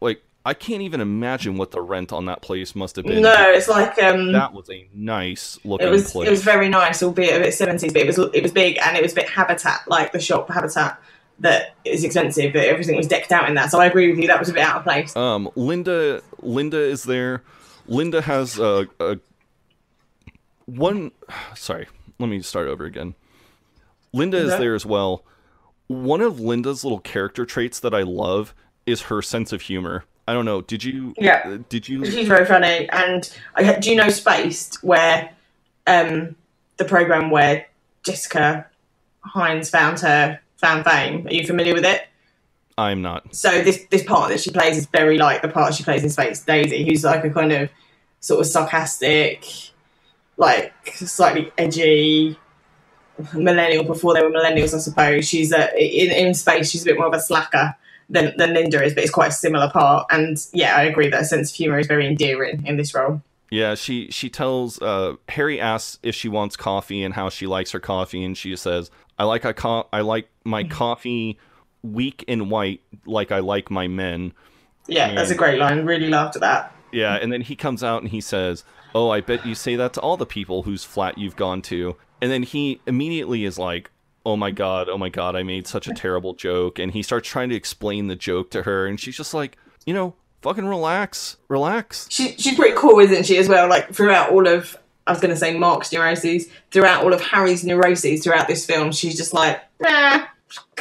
like 0.00 0.22
I 0.44 0.52
can't 0.54 0.82
even 0.82 1.00
imagine 1.00 1.56
what 1.56 1.70
the 1.70 1.80
rent 1.80 2.12
on 2.12 2.26
that 2.26 2.42
place 2.42 2.74
must 2.74 2.96
have 2.96 3.04
been. 3.06 3.22
No, 3.22 3.50
it's 3.52 3.68
like 3.68 3.96
um. 4.02 4.32
that 4.32 4.52
was 4.52 4.68
a 4.68 4.88
nice 4.92 5.58
looking 5.64 5.86
It 5.86 5.90
was 5.90 6.10
place. 6.10 6.26
it 6.26 6.30
was 6.32 6.42
very 6.42 6.68
nice, 6.68 7.02
albeit 7.04 7.40
a 7.40 7.44
bit 7.44 7.54
seventies, 7.54 7.92
but 7.92 8.02
it 8.02 8.06
was 8.06 8.18
it 8.34 8.42
was 8.42 8.52
big 8.52 8.78
and 8.84 8.96
it 8.96 9.02
was 9.02 9.12
a 9.12 9.16
bit 9.16 9.28
habitat 9.28 9.82
like 9.86 10.10
the 10.12 10.20
shop 10.20 10.48
habitat 10.50 11.00
that 11.40 11.74
is 11.84 12.04
expensive. 12.04 12.52
That 12.52 12.68
everything 12.68 12.96
was 12.96 13.06
decked 13.06 13.32
out 13.32 13.48
in 13.48 13.54
that. 13.54 13.70
So 13.70 13.80
I 13.80 13.86
agree 13.86 14.10
with 14.10 14.18
you. 14.18 14.26
That 14.26 14.38
was 14.38 14.48
a 14.48 14.52
bit 14.52 14.62
out 14.62 14.78
of 14.78 14.82
place. 14.84 15.14
um, 15.16 15.50
Linda, 15.54 16.22
Linda 16.40 16.80
is 16.80 17.04
there. 17.04 17.42
Linda 17.86 18.22
has 18.22 18.58
a, 18.58 18.88
a 18.98 19.18
one 20.66 21.12
sorry, 21.54 21.86
let 22.18 22.28
me 22.28 22.40
start 22.42 22.68
over 22.68 22.84
again. 22.84 23.14
Linda 24.12 24.38
is 24.38 24.58
there 24.58 24.74
as 24.74 24.86
well. 24.86 25.24
One 25.88 26.20
of 26.20 26.40
Linda's 26.40 26.84
little 26.84 27.00
character 27.00 27.44
traits 27.44 27.78
that 27.80 27.94
I 27.94 28.02
love 28.02 28.54
is 28.86 29.02
her 29.02 29.20
sense 29.22 29.52
of 29.52 29.62
humor. 29.62 30.04
I 30.26 30.32
don't 30.32 30.44
know. 30.44 30.60
Did 30.62 30.82
you? 30.82 31.14
Yeah. 31.18 31.58
Did 31.68 31.88
you? 31.88 32.04
She's 32.04 32.26
very 32.26 32.46
funny. 32.46 32.88
And 32.90 33.30
I, 33.54 33.78
do 33.78 33.90
you 33.90 33.96
know 33.96 34.08
Spaced, 34.08 34.82
where 34.82 35.30
um, 35.86 36.34
the 36.78 36.84
program 36.84 37.30
where 37.30 37.66
Jessica 38.02 38.66
Hynes 39.24 39.70
found 39.70 40.00
her 40.00 40.40
found 40.66 40.84
fame? 40.84 41.26
Are 41.26 41.32
you 41.32 41.46
familiar 41.46 41.74
with 41.74 41.84
it? 41.84 42.02
I'm 42.78 43.00
not. 43.00 43.34
So 43.34 43.62
this 43.62 43.86
this 43.90 44.02
part 44.02 44.30
that 44.30 44.40
she 44.40 44.50
plays 44.50 44.76
is 44.76 44.86
very 44.86 45.18
like 45.18 45.42
the 45.42 45.48
part 45.48 45.74
she 45.74 45.84
plays 45.84 46.02
in 46.02 46.10
Spaced 46.10 46.46
Daisy, 46.46 46.84
who's 46.84 47.04
like 47.04 47.24
a 47.24 47.30
kind 47.30 47.52
of 47.52 47.70
sort 48.20 48.40
of 48.40 48.46
sarcastic, 48.46 49.44
like 50.36 50.74
slightly 50.94 51.52
edgy 51.56 52.38
millennial 53.32 53.84
before 53.84 54.12
they 54.12 54.22
were 54.22 54.30
millennials, 54.30 54.74
I 54.74 54.78
suppose. 54.78 55.26
She's 55.26 55.52
a 55.52 55.72
in, 55.78 56.10
in 56.26 56.34
Spaced. 56.34 56.72
She's 56.72 56.82
a 56.82 56.86
bit 56.86 56.98
more 56.98 57.06
of 57.06 57.14
a 57.14 57.20
slacker 57.20 57.74
than 58.10 58.36
than 58.36 58.52
Linda 58.52 58.82
is, 58.82 58.92
but 58.92 59.04
it's 59.04 59.12
quite 59.12 59.28
a 59.28 59.34
similar 59.34 59.70
part. 59.70 60.06
And 60.10 60.36
yeah, 60.52 60.76
I 60.76 60.82
agree 60.82 61.08
that 61.08 61.18
her 61.18 61.24
sense 61.24 61.50
of 61.50 61.56
humor 61.56 61.78
is 61.78 61.86
very 61.86 62.06
endearing 62.06 62.66
in 62.66 62.76
this 62.76 62.94
role. 62.94 63.22
Yeah, 63.50 63.74
she 63.74 64.10
she 64.10 64.28
tells 64.28 64.80
uh, 64.82 65.16
Harry 65.28 65.60
asks 65.60 65.98
if 66.02 66.14
she 66.14 66.28
wants 66.28 66.56
coffee 66.56 67.02
and 67.02 67.14
how 67.14 67.28
she 67.28 67.46
likes 67.46 67.70
her 67.72 67.80
coffee, 67.80 68.24
and 68.24 68.36
she 68.36 68.56
says, 68.56 68.90
"I 69.18 69.24
like 69.24 69.44
I 69.44 69.52
co- 69.52 69.88
I 69.92 70.00
like 70.00 70.28
my 70.44 70.64
coffee 70.64 71.38
weak 71.82 72.24
and 72.26 72.50
white, 72.50 72.80
like 73.04 73.30
I 73.30 73.38
like 73.38 73.70
my 73.70 73.86
men." 73.86 74.32
Yeah, 74.88 75.14
that's 75.14 75.30
a 75.30 75.36
great 75.36 75.58
line. 75.58 75.84
Really 75.84 76.08
laughed 76.08 76.36
at 76.36 76.40
that. 76.40 76.74
Yeah, 76.92 77.14
and 77.14 77.32
then 77.32 77.40
he 77.40 77.56
comes 77.56 77.84
out 77.84 78.02
and 78.02 78.10
he 78.10 78.20
says, 78.20 78.64
"Oh, 78.94 79.10
I 79.10 79.20
bet 79.20 79.46
you 79.46 79.54
say 79.54 79.76
that 79.76 79.92
to 79.94 80.00
all 80.00 80.16
the 80.16 80.26
people 80.26 80.64
whose 80.64 80.84
flat 80.84 81.16
you've 81.18 81.36
gone 81.36 81.62
to." 81.62 81.96
And 82.20 82.32
then 82.32 82.42
he 82.42 82.80
immediately 82.86 83.44
is 83.44 83.58
like, 83.58 83.90
"Oh 84.24 84.36
my 84.36 84.50
god, 84.50 84.88
oh 84.88 84.98
my 84.98 85.08
god, 85.08 85.36
I 85.36 85.44
made 85.44 85.68
such 85.68 85.86
a 85.86 85.94
terrible 85.94 86.34
joke." 86.34 86.80
And 86.80 86.92
he 86.92 87.02
starts 87.02 87.28
trying 87.28 87.50
to 87.50 87.54
explain 87.56 88.08
the 88.08 88.16
joke 88.16 88.50
to 88.50 88.62
her 88.62 88.86
and 88.86 88.98
she's 88.98 89.16
just 89.16 89.34
like, 89.34 89.56
"You 89.84 89.94
know, 89.94 90.14
fucking 90.42 90.66
relax. 90.66 91.36
Relax." 91.48 92.06
She, 92.10 92.36
she's 92.36 92.54
pretty 92.54 92.76
cool, 92.76 92.98
isn't 93.00 93.26
she, 93.26 93.36
as 93.38 93.48
well? 93.48 93.68
Like 93.68 93.92
throughout 93.92 94.30
all 94.30 94.46
of, 94.46 94.76
I 95.06 95.12
was 95.12 95.20
going 95.20 95.32
to 95.32 95.36
say 95.36 95.56
Mark's 95.58 95.92
neuroses, 95.92 96.48
throughout 96.70 97.04
all 97.04 97.12
of 97.12 97.20
Harry's 97.20 97.64
neuroses 97.64 98.24
throughout 98.24 98.48
this 98.48 98.64
film, 98.66 98.92
she's 98.92 99.16
just 99.16 99.32
like, 99.32 99.60
nah, 99.80 100.26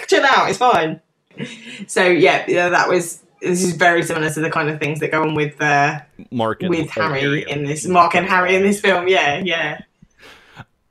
chill 0.07 0.25
out, 0.25 0.49
it's 0.49 0.57
fine. 0.57 1.01
So 1.87 2.05
yeah, 2.05 2.45
yeah, 2.47 2.69
that 2.69 2.87
was. 2.87 3.21
This 3.41 3.61
is 3.61 3.73
very 3.73 4.01
similar 4.01 4.29
to 4.29 4.39
the 4.39 4.49
kind 4.49 4.69
of 4.69 4.79
things 4.79 5.01
that 5.01 5.11
go 5.11 5.21
on 5.21 5.35
with 5.35 5.61
uh, 5.61 5.99
Mark 6.31 6.63
and 6.63 6.69
with 6.69 6.97
or 6.97 7.13
Harry 7.13 7.43
in 7.47 7.65
this, 7.65 7.85
Mark 7.85 8.15
and 8.15 8.25
Harry 8.25 8.55
in 8.55 8.63
this 8.63 8.79
film. 8.79 9.09
Yeah, 9.09 9.39
yeah. 9.43 9.81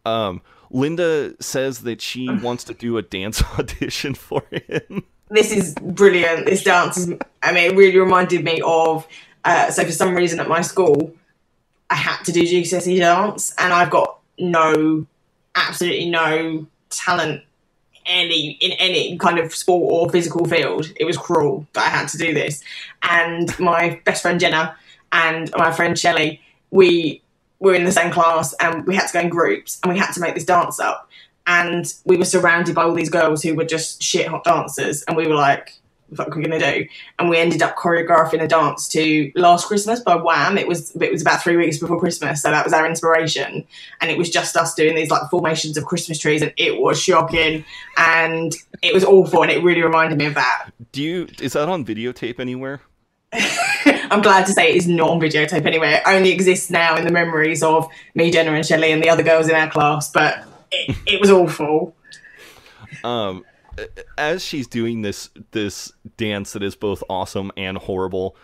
Um, 0.05 0.43
Linda 0.71 1.41
says 1.43 1.81
that 1.83 2.01
she 2.03 2.29
wants 2.43 2.65
to 2.65 2.75
do 2.75 2.99
a 2.99 3.03
dance 3.03 3.43
audition 3.59 4.15
for 4.15 4.43
him. 4.51 5.05
This 5.31 5.51
is 5.51 5.75
brilliant. 5.75 6.47
This 6.47 6.63
dance 6.63 6.97
is, 6.97 7.13
I 7.43 7.53
mean, 7.53 7.73
it 7.73 7.77
really 7.77 7.99
reminded 7.99 8.45
me 8.45 8.61
of, 8.65 9.07
uh, 9.45 9.71
so 9.71 9.85
for 9.85 9.93
some 9.93 10.15
reason 10.15 10.41
at 10.41 10.49
my 10.49 10.61
school, 10.61 11.15
I 11.91 11.97
had 11.97 12.23
to 12.25 12.33
do 12.33 12.43
GCSE 12.43 12.99
dance, 12.99 13.55
and 13.59 13.73
I've 13.73 13.91
got 13.91 14.19
no, 14.39 15.07
absolutely 15.55 16.11
no 16.11 16.67
talent 16.91 17.43
any 18.07 18.53
in 18.61 18.73
any 18.73 19.17
kind 19.19 19.39
of 19.39 19.55
sport 19.55 19.93
or 19.93 20.11
physical 20.11 20.45
field. 20.45 20.91
It 20.97 21.05
was 21.05 21.17
cruel 21.17 21.67
that 21.73 21.87
I 21.87 21.89
had 21.89 22.09
to 22.09 22.19
do 22.19 22.35
this. 22.35 22.63
And 23.03 23.59
my 23.59 24.01
best 24.05 24.23
friend 24.23 24.39
Jenna 24.39 24.77
and 25.13 25.51
my 25.57 25.73
friend 25.73 25.99
Shelley, 25.99 26.41
we 26.71 27.23
were 27.61 27.75
in 27.75 27.85
the 27.85 27.93
same 27.93 28.13
class 28.13 28.55
and 28.61 28.87
we 28.87 28.95
had 28.95 29.07
to 29.07 29.13
go 29.13 29.21
in 29.21 29.29
groups 29.29 29.79
and 29.83 29.93
we 29.93 29.99
had 29.99 30.13
to 30.13 30.21
make 30.21 30.35
this 30.35 30.45
dance 30.45 30.79
up. 30.79 31.09
And 31.47 31.93
we 32.05 32.17
were 32.17 32.25
surrounded 32.25 32.75
by 32.75 32.85
all 32.85 32.95
these 32.95 33.11
girls 33.11 33.43
who 33.43 33.55
were 33.55 33.65
just 33.65 34.03
shit 34.03 34.29
hot 34.29 34.45
dancers, 34.45 35.03
and 35.03 35.17
we 35.17 35.27
were 35.27 35.35
like, 35.35 35.79
"What 36.09 36.17
the 36.17 36.25
fuck 36.25 36.37
are 36.37 36.39
we 36.39 36.45
gonna 36.47 36.59
do?" 36.59 36.87
And 37.19 37.29
we 37.29 37.37
ended 37.37 37.63
up 37.63 37.77
choreographing 37.77 38.43
a 38.43 38.49
dance 38.49 38.89
to 38.89 39.31
"Last 39.35 39.67
Christmas" 39.67 40.01
by 40.01 40.17
Wham. 40.17 40.57
It 40.57 40.67
was 40.67 40.97
it 40.97 41.13
was 41.13 41.21
about 41.21 41.43
three 41.43 41.57
weeks 41.57 41.79
before 41.79 42.01
Christmas, 42.01 42.41
so 42.41 42.51
that 42.51 42.65
was 42.65 42.73
our 42.73 42.87
inspiration. 42.87 43.65
And 44.01 44.11
it 44.11 44.17
was 44.17 44.31
just 44.31 44.57
us 44.57 44.75
doing 44.75 44.95
these 44.95 45.11
like 45.11 45.29
formations 45.31 45.77
of 45.77 45.85
Christmas 45.85 46.19
trees, 46.19 46.41
and 46.41 46.53
it 46.57 46.81
was 46.81 47.01
shocking, 47.01 47.65
and 47.99 48.55
it 48.81 48.95
was 48.95 49.05
awful, 49.05 49.43
and 49.43 49.51
it 49.51 49.63
really 49.63 49.83
reminded 49.83 50.19
me 50.19 50.27
of 50.27 50.35
that. 50.35 50.71
Do 50.93 51.03
you? 51.03 51.29
Is 51.41 51.53
that 51.53 51.69
on 51.69 51.85
videotape 51.85 52.41
anywhere? 52.41 52.81
I'm 54.11 54.23
glad 54.23 54.47
to 54.47 54.53
say 54.53 54.71
it 54.71 54.77
is 54.77 54.87
not 54.87 55.11
on 55.11 55.21
videotape 55.21 55.67
anyway. 55.67 55.95
It 55.95 56.03
only 56.07 56.31
exists 56.31 56.71
now 56.71 56.97
in 56.97 57.05
the 57.05 57.13
memories 57.13 57.63
of 57.63 57.89
me, 58.15 58.31
Jenna, 58.31 58.53
and 58.53 58.65
Shelley, 58.65 58.93
and 58.93 59.03
the 59.03 59.11
other 59.11 59.23
girls 59.23 59.49
in 59.49 59.55
our 59.55 59.71
class. 59.71 60.11
But 60.11 60.45
it, 60.89 60.97
it 61.07 61.21
was 61.21 61.31
awful. 61.31 61.95
um 63.03 63.45
as 64.17 64.45
she's 64.45 64.67
doing 64.67 65.03
this 65.03 65.31
this 65.51 65.93
dance 66.17 66.53
that 66.53 66.63
is 66.63 66.77
both 66.77 67.03
awesome 67.11 67.51
and 67.57 67.77
horrible 67.79 68.37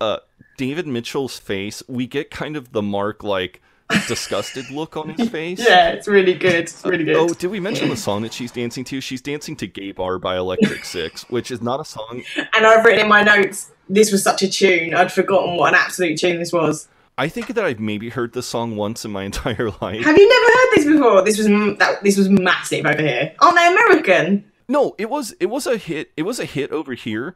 uh 0.00 0.18
david 0.56 0.86
mitchell's 0.86 1.36
face 1.38 1.82
we 1.88 2.06
get 2.06 2.30
kind 2.30 2.56
of 2.56 2.70
the 2.72 2.82
mark 2.82 3.24
like 3.24 3.60
disgusted 4.06 4.70
look 4.70 4.96
on 4.96 5.08
his 5.08 5.28
face 5.30 5.58
Yeah, 5.66 5.88
it's 5.88 6.06
really 6.06 6.34
good. 6.34 6.54
It's 6.54 6.84
really 6.84 7.04
good. 7.04 7.16
oh 7.16 7.28
did 7.34 7.50
we 7.50 7.58
mention 7.58 7.88
the 7.88 7.96
song 7.96 8.22
that 8.22 8.32
she's 8.34 8.52
dancing 8.52 8.84
to 8.84 9.00
she's 9.00 9.22
dancing 9.22 9.56
to 9.56 9.66
gay 9.66 9.92
bar 9.92 10.18
by 10.18 10.36
electric 10.36 10.84
six 10.96 11.22
which 11.30 11.50
is 11.50 11.60
not 11.62 11.80
a 11.80 11.84
song 11.86 12.22
And 12.54 12.66
I've 12.66 12.84
written 12.84 13.00
in 13.00 13.08
my 13.08 13.22
notes, 13.22 13.70
this 13.88 14.12
was 14.12 14.22
such 14.22 14.42
a 14.42 14.48
tune. 14.48 14.94
I'd 14.94 15.10
forgotten 15.10 15.56
what 15.56 15.72
an 15.72 15.80
absolute 15.80 16.18
tune 16.18 16.38
this 16.38 16.52
was. 16.52 16.86
I 17.18 17.28
think 17.28 17.48
that 17.48 17.64
i've 17.64 17.80
maybe 17.80 18.08
heard 18.08 18.32
this 18.32 18.46
song 18.46 18.76
once 18.76 19.04
in 19.04 19.10
my 19.10 19.24
entire 19.30 19.70
life 19.82 20.04
Have 20.04 20.16
you 20.16 20.28
never 20.28 20.46
heard 20.46 20.68
this 20.74 20.84
before? 20.86 21.22
This 21.24 21.36
was 21.38 21.46
that, 21.78 22.02
this 22.02 22.16
was 22.16 22.28
massive 22.30 22.86
over 22.86 23.02
here. 23.02 23.34
Aren't 23.40 23.56
they 23.56 23.66
American? 23.66 24.50
no 24.68 24.94
it 24.98 25.10
was 25.10 25.32
it 25.40 25.46
was 25.46 25.66
a 25.66 25.76
hit 25.76 26.10
it 26.16 26.22
was 26.22 26.38
a 26.38 26.44
hit 26.44 26.70
over 26.72 26.94
here 26.94 27.34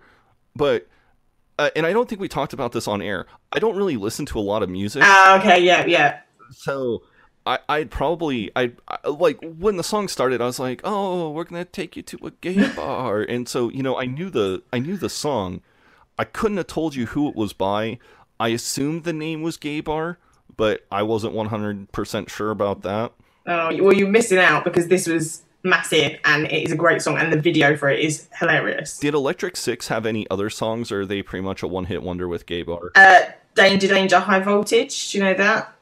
but 0.56 0.86
uh, 1.58 1.70
and 1.76 1.86
i 1.86 1.92
don't 1.92 2.08
think 2.08 2.20
we 2.20 2.28
talked 2.28 2.52
about 2.52 2.72
this 2.72 2.86
on 2.88 3.00
air 3.02 3.26
i 3.52 3.58
don't 3.58 3.76
really 3.76 3.96
listen 3.96 4.24
to 4.26 4.38
a 4.38 4.40
lot 4.52 4.62
of 4.62 4.68
music 4.70 5.02
Ah, 5.04 5.38
okay, 5.38 5.58
yeah, 5.62 5.84
yeah. 5.86 6.20
so 6.50 7.02
I, 7.44 7.58
I'd 7.68 7.90
probably 7.90 8.50
I, 8.54 8.72
I 8.86 9.08
like 9.08 9.38
when 9.42 9.76
the 9.76 9.82
song 9.82 10.06
started 10.08 10.40
I 10.40 10.46
was 10.46 10.60
like 10.60 10.80
oh 10.84 11.30
we're 11.30 11.44
gonna 11.44 11.64
take 11.64 11.96
you 11.96 12.02
to 12.02 12.18
a 12.26 12.30
gay 12.30 12.68
bar 12.76 13.22
and 13.22 13.48
so 13.48 13.68
you 13.70 13.82
know 13.82 13.96
I 13.98 14.04
knew 14.06 14.30
the 14.30 14.62
I 14.72 14.78
knew 14.78 14.96
the 14.96 15.08
song 15.08 15.60
I 16.18 16.24
couldn't 16.24 16.58
have 16.58 16.66
told 16.68 16.94
you 16.94 17.06
who 17.06 17.28
it 17.28 17.34
was 17.34 17.52
by 17.52 17.98
I 18.40 18.48
assumed 18.48 19.04
the 19.04 19.12
name 19.12 19.42
was 19.42 19.56
gay 19.56 19.80
bar 19.80 20.18
but 20.56 20.84
I 20.92 21.02
wasn't 21.02 21.34
100% 21.34 22.28
sure 22.28 22.50
about 22.50 22.82
that 22.82 23.12
Oh, 23.46 23.74
well, 23.82 23.92
you're 23.92 24.08
missing 24.08 24.38
out 24.38 24.62
because 24.64 24.86
this 24.88 25.06
was 25.08 25.42
massive 25.64 26.16
and 26.24 26.46
it 26.46 26.64
is 26.64 26.70
a 26.72 26.76
great 26.76 27.02
song, 27.02 27.18
and 27.18 27.32
the 27.32 27.40
video 27.40 27.76
for 27.76 27.88
it 27.88 27.98
is 28.00 28.28
hilarious. 28.38 28.98
did 28.98 29.14
Electric 29.14 29.56
Six 29.56 29.88
have 29.88 30.06
any 30.06 30.28
other 30.30 30.48
songs 30.50 30.92
or 30.92 31.00
are 31.00 31.06
they 31.06 31.22
pretty 31.22 31.42
much 31.44 31.62
a 31.62 31.66
one 31.66 31.86
hit 31.86 32.02
wonder 32.02 32.28
with 32.28 32.46
gay 32.46 32.62
bar 32.62 32.92
Uh, 32.94 33.20
Danger, 33.54 33.86
Danger, 33.88 34.18
High 34.20 34.40
Voltage. 34.40 35.10
Do 35.10 35.18
you 35.18 35.24
know 35.24 35.34
that? 35.34 35.74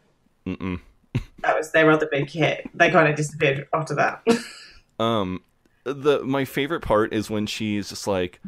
Mm-mm. 0.46 0.80
That 1.42 1.56
was 1.56 1.70
their 1.72 1.90
other 1.90 2.08
big 2.10 2.28
hit. 2.30 2.68
They 2.74 2.90
kind 2.90 3.08
of 3.08 3.16
disappeared 3.16 3.66
after 3.72 3.94
that. 3.96 4.22
Um, 4.98 5.40
the 5.84 6.22
my 6.22 6.44
favorite 6.44 6.80
part 6.82 7.12
is 7.14 7.30
when 7.30 7.46
she's 7.46 7.88
just 7.88 8.06
like, 8.06 8.40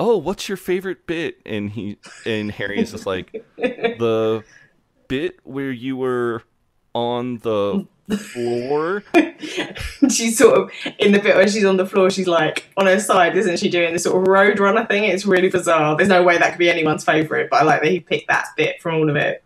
"Oh, 0.00 0.16
what's 0.16 0.48
your 0.48 0.56
favorite 0.56 1.06
bit?" 1.06 1.40
And 1.46 1.70
he 1.70 1.98
and 2.26 2.50
Harry 2.50 2.80
is 2.80 2.90
just 2.90 3.06
like, 3.06 3.44
"The 3.56 4.42
bit 5.06 5.38
where 5.44 5.70
you 5.70 5.96
were 5.96 6.42
on 6.94 7.38
the 7.38 7.86
floor." 8.16 9.04
she's 10.10 10.38
sort 10.38 10.58
of 10.58 10.70
in 10.98 11.12
the 11.12 11.20
bit 11.20 11.36
where 11.36 11.46
she's 11.46 11.64
on 11.64 11.76
the 11.76 11.86
floor. 11.86 12.10
She's 12.10 12.26
like 12.26 12.70
on 12.76 12.86
her 12.86 12.98
side, 12.98 13.36
isn't 13.36 13.58
she? 13.58 13.68
Doing 13.68 13.92
this 13.92 14.04
sort 14.04 14.20
of 14.20 14.26
road 14.26 14.58
runner 14.58 14.86
thing. 14.86 15.04
It's 15.04 15.26
really 15.26 15.50
bizarre. 15.50 15.96
There's 15.96 16.08
no 16.08 16.22
way 16.22 16.38
that 16.38 16.50
could 16.50 16.58
be 16.58 16.70
anyone's 16.70 17.04
favorite, 17.04 17.50
but 17.50 17.60
I 17.60 17.64
like 17.64 17.82
that 17.82 17.92
he 17.92 18.00
picked 18.00 18.28
that 18.28 18.46
bit 18.56 18.80
from 18.80 18.94
all 18.94 19.10
of 19.10 19.16
it. 19.16 19.44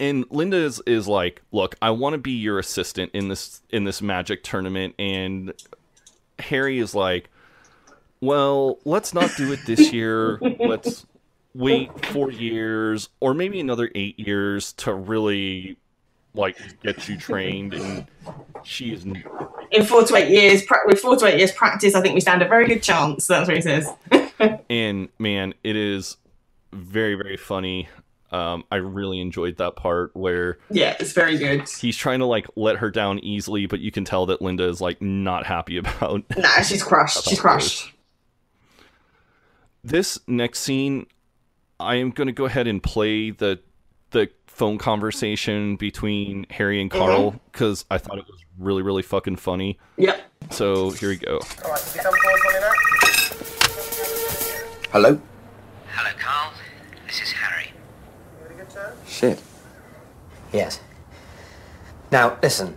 And 0.00 0.24
Linda 0.30 0.58
is, 0.58 0.82
is 0.86 1.08
like, 1.08 1.42
"Look, 1.52 1.76
I 1.80 1.90
want 1.90 2.14
to 2.14 2.18
be 2.18 2.32
your 2.32 2.58
assistant 2.58 3.12
in 3.14 3.28
this 3.28 3.62
in 3.70 3.84
this 3.84 4.02
magic 4.02 4.42
tournament." 4.42 4.94
And 4.98 5.54
Harry 6.38 6.78
is 6.78 6.94
like, 6.94 7.30
"Well, 8.20 8.78
let's 8.84 9.14
not 9.14 9.30
do 9.36 9.52
it 9.52 9.60
this 9.66 9.92
year. 9.92 10.38
let's 10.60 11.06
wait 11.54 12.06
4 12.06 12.30
years 12.30 13.08
or 13.20 13.34
maybe 13.34 13.58
another 13.58 13.90
8 13.94 14.18
years 14.18 14.72
to 14.74 14.94
really 14.94 15.76
like 16.34 16.56
get 16.82 17.08
you 17.08 17.16
trained." 17.16 17.74
And 17.74 18.06
she 18.62 18.92
is 18.92 19.04
In 19.04 19.84
four 19.84 20.04
to 20.04 20.16
eight 20.16 20.30
years, 20.30 20.62
with 20.86 21.00
four 21.00 21.16
to 21.16 21.26
eight 21.26 21.38
years 21.38 21.52
practice, 21.52 21.94
I 21.94 22.00
think 22.00 22.14
we 22.14 22.20
stand 22.20 22.42
a 22.42 22.48
very 22.48 22.66
good 22.66 22.82
chance. 22.82 23.26
That's 23.26 23.48
what 23.48 23.56
he 23.56 23.62
says. 23.62 23.88
and 24.70 25.08
man, 25.18 25.54
it 25.64 25.76
is 25.76 26.16
very 26.72 27.14
very 27.14 27.36
funny. 27.36 27.88
Um, 28.30 28.64
I 28.70 28.76
really 28.76 29.20
enjoyed 29.20 29.56
that 29.56 29.76
part 29.76 30.14
where 30.14 30.58
yeah, 30.70 30.96
it's 31.00 31.12
very 31.12 31.38
good. 31.38 31.66
he's 31.66 31.96
trying 31.96 32.18
to 32.18 32.26
like 32.26 32.46
let 32.56 32.76
her 32.76 32.90
down 32.90 33.18
easily, 33.20 33.66
but 33.66 33.80
you 33.80 33.90
can 33.90 34.04
tell 34.04 34.26
that 34.26 34.42
Linda 34.42 34.64
is 34.68 34.80
like 34.80 35.00
not 35.00 35.46
happy 35.46 35.76
about 35.78 36.24
Nah, 36.36 36.60
she's 36.62 36.82
crushed. 36.82 37.28
She's 37.28 37.40
crushed. 37.40 37.92
This 39.84 40.18
next 40.26 40.60
scene. 40.60 41.06
I 41.80 41.96
am 41.96 42.10
going 42.10 42.26
to 42.26 42.32
go 42.32 42.44
ahead 42.44 42.66
and 42.66 42.82
play 42.82 43.30
the 43.30 43.60
the 44.10 44.30
phone 44.46 44.78
conversation 44.78 45.76
between 45.76 46.46
Harry 46.50 46.80
and 46.80 46.90
Carl 46.90 47.40
because 47.52 47.84
I 47.90 47.98
thought 47.98 48.18
it 48.18 48.26
was 48.26 48.42
really, 48.58 48.82
really 48.82 49.02
fucking 49.02 49.36
funny. 49.36 49.78
Yep. 49.96 50.20
So 50.50 50.90
here 50.90 51.10
we 51.10 51.16
go. 51.16 51.40
Hello? 54.90 55.20
Hello, 55.88 56.10
Carl. 56.18 56.52
This 57.06 57.20
is 57.20 57.30
Harry. 57.32 57.70
You 57.70 58.48
had 58.48 58.50
a 58.50 58.54
good 58.54 58.70
time? 58.70 58.92
Shit. 59.06 59.42
Yes. 60.52 60.80
Now, 62.10 62.38
listen. 62.42 62.76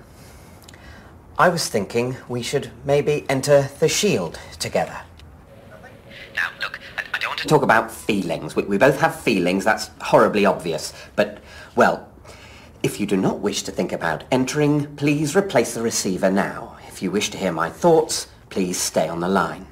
I 1.40 1.50
was 1.50 1.68
thinking 1.70 2.18
we 2.28 2.44
should 2.44 2.70
maybe 2.86 3.26
enter 3.28 3.70
the 3.80 3.88
Shield 3.88 4.40
together. 4.60 5.02
Now, 6.36 6.50
look, 6.62 6.80
I, 6.98 7.04
I 7.16 7.20
don't 7.20 7.30
want 7.30 7.31
to 7.42 7.48
Talk 7.48 7.64
about 7.64 7.92
feelings. 7.92 8.56
We, 8.56 8.64
we 8.64 8.78
both 8.78 9.00
have 9.00 9.20
feelings, 9.20 9.66
that's 9.66 9.90
horribly 10.00 10.46
obvious. 10.46 10.94
But, 11.16 11.40
well, 11.76 12.08
if 12.84 13.00
you 13.00 13.06
do 13.06 13.18
not 13.18 13.40
wish 13.40 13.64
to 13.64 13.72
think 13.72 13.92
about 13.92 14.24
entering, 14.32 14.96
please 14.96 15.36
replace 15.36 15.74
the 15.74 15.82
receiver 15.82 16.32
now. 16.32 16.78
If 16.88 17.02
you 17.02 17.12
wish 17.12 17.30
to 17.32 17.38
hear 17.38 17.52
my 17.52 17.70
thoughts, 17.70 18.28
please 18.50 18.80
stay 18.80 19.08
on 19.08 19.20
the 19.20 19.28
line. 19.28 19.68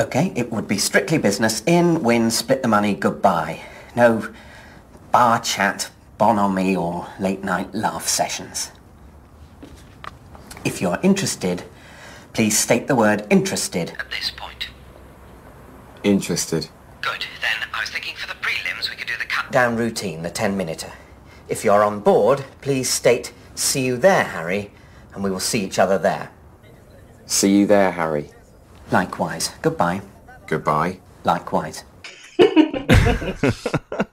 Okay, 0.00 0.32
it 0.34 0.50
would 0.50 0.66
be 0.66 0.78
strictly 0.78 1.18
business. 1.18 1.62
In, 1.66 2.02
win, 2.02 2.30
split 2.30 2.62
the 2.62 2.68
money, 2.68 2.94
goodbye. 2.94 3.60
No 3.94 4.28
bar 5.12 5.40
chat, 5.40 5.90
bonhomie, 6.18 6.74
or 6.74 7.06
late 7.20 7.44
night 7.44 7.74
laugh 7.74 8.08
sessions. 8.08 8.72
If 10.64 10.80
you're 10.80 10.98
interested, 11.02 11.64
please 12.32 12.58
state 12.58 12.86
the 12.86 12.96
word 12.96 13.26
interested. 13.30 13.90
at 13.98 14.10
this 14.10 14.30
point. 14.30 14.68
Interested. 16.04 16.68
Good. 17.00 17.26
Then 17.40 17.68
I 17.74 17.80
was 17.80 17.90
thinking 17.90 18.14
for 18.16 18.26
the 18.28 18.34
prelims 18.34 18.90
we 18.90 18.96
could 18.96 19.06
do 19.06 19.16
the 19.18 19.24
cut-down 19.24 19.76
routine, 19.76 20.22
the 20.22 20.30
10 20.30 20.56
minuter. 20.56 20.92
If 21.48 21.64
you're 21.64 21.82
on 21.82 22.00
board, 22.00 22.44
please 22.60 22.88
state, 22.88 23.32
see 23.54 23.84
you 23.84 23.96
there, 23.96 24.24
Harry, 24.24 24.70
and 25.14 25.24
we 25.24 25.30
will 25.30 25.40
see 25.40 25.64
each 25.64 25.78
other 25.78 25.98
there. 25.98 26.30
See 27.26 27.58
you 27.58 27.66
there, 27.66 27.92
Harry. 27.92 28.30
Likewise. 28.90 29.50
Goodbye. 29.62 30.02
Goodbye. 30.46 31.00
Likewise. 31.24 31.84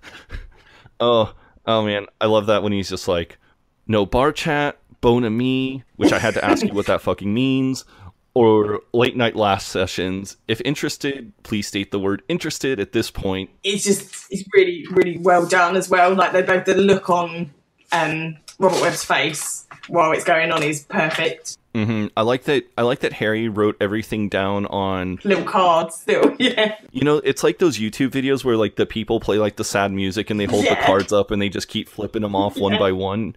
Oh, 1.00 1.36
oh 1.68 1.86
man, 1.86 2.08
I 2.20 2.26
love 2.26 2.48
that 2.48 2.64
when 2.64 2.74
he's 2.74 2.90
just 2.90 3.08
like, 3.08 3.38
no 3.86 4.04
bar 4.08 4.32
chat, 4.32 4.80
bona 5.02 5.30
me, 5.30 5.84
which 5.96 6.12
I 6.12 6.20
had 6.20 6.34
to 6.36 6.44
ask 6.46 6.66
you 6.66 6.74
what 6.74 6.86
that 6.88 7.02
fucking 7.02 7.34
means, 7.34 7.86
or 8.34 8.82
late 8.94 9.16
night 9.16 9.36
last 9.36 9.70
sessions. 9.70 10.38
If 10.48 10.62
interested, 10.66 11.34
please 11.44 11.68
state 11.68 11.92
the 11.92 12.00
word 12.00 12.22
interested 12.28 12.80
at 12.80 12.92
this 12.92 13.10
point. 13.12 13.50
It's 13.64 13.84
just 13.84 14.26
it's 14.30 14.44
really 14.54 14.86
really 14.92 15.18
well 15.18 15.46
done 15.46 15.76
as 15.76 15.90
well. 15.90 16.14
Like 16.14 16.34
they 16.34 16.42
both 16.42 16.66
the 16.66 16.76
look 16.76 17.10
on 17.10 17.52
um, 17.92 18.38
Robert 18.60 18.82
Webb's 18.82 19.04
face 19.04 19.66
while 19.88 20.12
it's 20.12 20.24
going 20.24 20.52
on 20.52 20.64
is 20.64 20.84
perfect. 20.84 21.58
hmm 21.74 22.08
I 22.18 22.22
like 22.24 22.44
that. 22.44 22.66
I 22.78 22.82
like 22.82 23.00
that 23.00 23.14
Harry 23.14 23.48
wrote 23.48 23.78
everything 23.80 24.30
down 24.30 24.66
on. 24.68 25.20
Little 25.24 25.46
cards 25.46 25.96
still, 25.96 26.36
yeah. 26.40 26.76
You 26.92 27.04
know, 27.04 27.18
it's 27.18 27.44
like 27.44 27.60
those 27.60 27.78
YouTube 27.78 28.10
videos 28.10 28.44
where 28.44 28.58
like 28.58 28.76
the 28.76 28.86
people 28.86 29.20
play 29.20 29.38
like 29.38 29.56
the 29.56 29.64
sad 29.64 29.92
music 29.92 30.30
and 30.30 30.40
they 30.40 30.46
hold 30.46 30.66
the 30.66 30.76
cards 30.86 31.14
up 31.14 31.32
and 31.32 31.42
they 31.42 31.50
just 31.50 31.68
keep 31.68 31.88
flipping 31.88 32.22
them 32.22 32.36
off 32.36 32.58
one 32.58 32.78
by 32.78 32.92
one. 32.92 33.36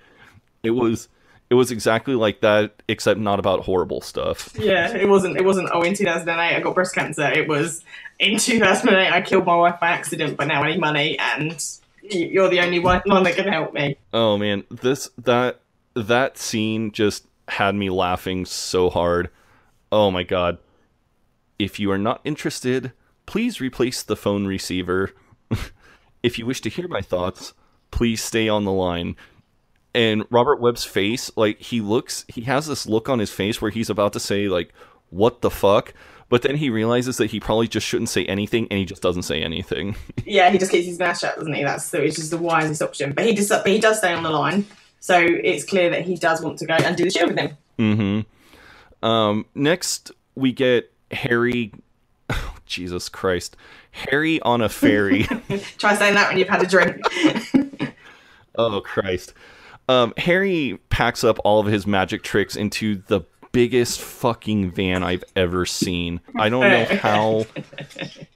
It 0.63 0.71
was, 0.71 1.09
it 1.51 1.55
was 1.55 1.73
exactly 1.73 2.15
like 2.15 2.41
that, 2.41 2.81
except 2.87 3.19
not 3.19 3.41
about 3.41 3.65
horrible 3.65 4.01
stuff. 4.01 4.55
Yeah, 4.57 4.97
it 4.97 5.09
wasn't. 5.09 5.37
It 5.37 5.45
wasn't. 5.45 5.69
Oh, 5.73 5.83
in 5.83 5.95
2008 5.95 6.57
I 6.57 6.61
got 6.61 6.77
breast 6.77 6.95
cancer. 6.95 7.29
It 7.29 7.49
was 7.49 7.85
in 8.21 8.39
2008 8.39 9.13
I 9.13 9.21
killed 9.21 9.45
my 9.45 9.57
wife 9.57 9.81
by 9.81 9.89
accident, 9.89 10.37
but 10.37 10.47
now 10.47 10.63
I 10.63 10.71
need 10.71 10.81
money, 10.81 11.19
and 11.19 11.63
you're 12.03 12.49
the 12.49 12.61
only 12.61 12.79
one 12.79 13.03
one 13.05 13.25
that 13.25 13.35
can 13.35 13.49
help 13.49 13.75
me. 13.75 13.97
Oh 14.13 14.39
man, 14.39 14.65
this 14.71 15.11
that 15.19 15.61
that 15.95 16.39
scene 16.39 16.93
just 16.93 17.27
had 17.49 17.75
me 17.75 17.91
laughing 17.91 18.47
so 18.47 18.89
hard. 18.89 19.29
Oh 19.91 20.13
my 20.13 20.23
god. 20.23 20.59
If 21.59 21.81
you 21.81 21.91
are 21.91 21.99
not 21.99 22.21
interested, 22.25 22.93
please 23.27 23.61
replace 23.61 24.03
the 24.03 24.17
phone 24.17 24.47
receiver. 24.47 25.11
if 26.23 26.39
you 26.39 26.47
wish 26.47 26.61
to 26.63 26.71
hear 26.71 26.89
my 26.89 27.03
thoughts, 27.03 27.55
please 27.91 28.23
stay 28.23 28.49
on 28.49 28.65
the 28.65 28.73
line. 28.73 29.17
And 29.95 30.25
Robert 30.31 30.61
Webb's 30.61 30.85
face, 30.85 31.31
like 31.37 31.61
he 31.61 31.81
looks 31.81 32.25
he 32.29 32.43
has 32.43 32.67
this 32.67 32.87
look 32.87 33.09
on 33.09 33.19
his 33.19 33.31
face 33.31 33.61
where 33.61 33.71
he's 33.71 33.91
about 33.91 34.13
to 34.13 34.21
say 34.21 34.49
like 34.49 34.73
what 35.11 35.41
the 35.41 35.51
fuck, 35.51 35.93
but 36.29 36.43
then 36.43 36.57
he 36.57 36.71
realizes 36.71 37.17
that 37.17 37.33
he 37.33 37.41
probably 37.41 37.67
just 37.67 37.87
shouldn't 37.87 38.09
say 38.09 38.25
anything 38.27 38.69
and 38.71 38.79
he 38.79 38.85
just 38.85 39.03
doesn't 39.03 39.25
say 39.25 39.43
anything. 39.43 39.97
Yeah, 40.25 40.51
he 40.51 40.59
just 40.59 40.71
keeps 40.71 40.87
his 40.87 40.99
mouth 40.99 41.19
shut, 41.19 41.35
doesn't 41.37 41.53
he? 41.53 41.65
That's 41.65 41.85
so 41.85 41.99
it's 41.99 42.15
just 42.15 42.31
the 42.31 42.37
wisest 42.37 42.81
option. 42.83 43.13
But 43.13 43.27
he 43.27 43.35
does. 43.35 43.49
But 43.49 43.67
he 43.67 43.81
does 43.81 43.99
stay 43.99 44.13
on 44.13 44.23
the 44.23 44.31
line, 44.31 44.65
so 45.01 45.19
it's 45.19 45.65
clear 45.65 45.91
that 45.91 46.03
he 46.03 46.15
does 46.15 46.41
want 46.41 46.59
to 46.61 46.67
go 46.67 46.75
and 46.75 46.97
do 46.97 47.03
the 47.03 47.11
show 47.11 47.27
with 47.27 47.37
him. 47.37 47.57
Mm-hmm. 47.77 49.05
Um, 49.05 49.47
next, 49.57 50.13
we 50.37 50.53
get 50.53 50.93
Harry. 51.11 51.73
Oh, 52.33 52.55
Jesus 52.65 53.09
Christ, 53.09 53.57
Harry 53.91 54.41
on 54.43 54.61
a 54.61 54.69
ferry. 54.69 55.25
Try 55.79 55.97
saying 55.97 56.15
that 56.15 56.29
when 56.29 56.39
you've 56.39 56.49
had 56.49 56.63
a 56.63 56.67
drink. 56.67 57.03
oh 58.55 58.81
Christ. 58.83 59.35
Um, 59.91 60.15
Harry 60.19 60.79
packs 60.89 61.25
up 61.25 61.41
all 61.43 61.59
of 61.59 61.67
his 61.67 61.85
magic 61.85 62.23
tricks 62.23 62.55
into 62.55 63.03
the 63.09 63.23
biggest 63.51 64.01
fucking 64.01 64.71
van 64.71 65.03
I've 65.03 65.25
ever 65.35 65.67
seen. 65.67 66.21
I 66.37 66.49
don't 66.49 66.61
know 66.61 66.85
how 67.03 67.47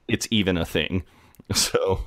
it's 0.09 0.27
even 0.33 0.57
a 0.57 0.65
thing. 0.65 1.05
So. 1.55 2.01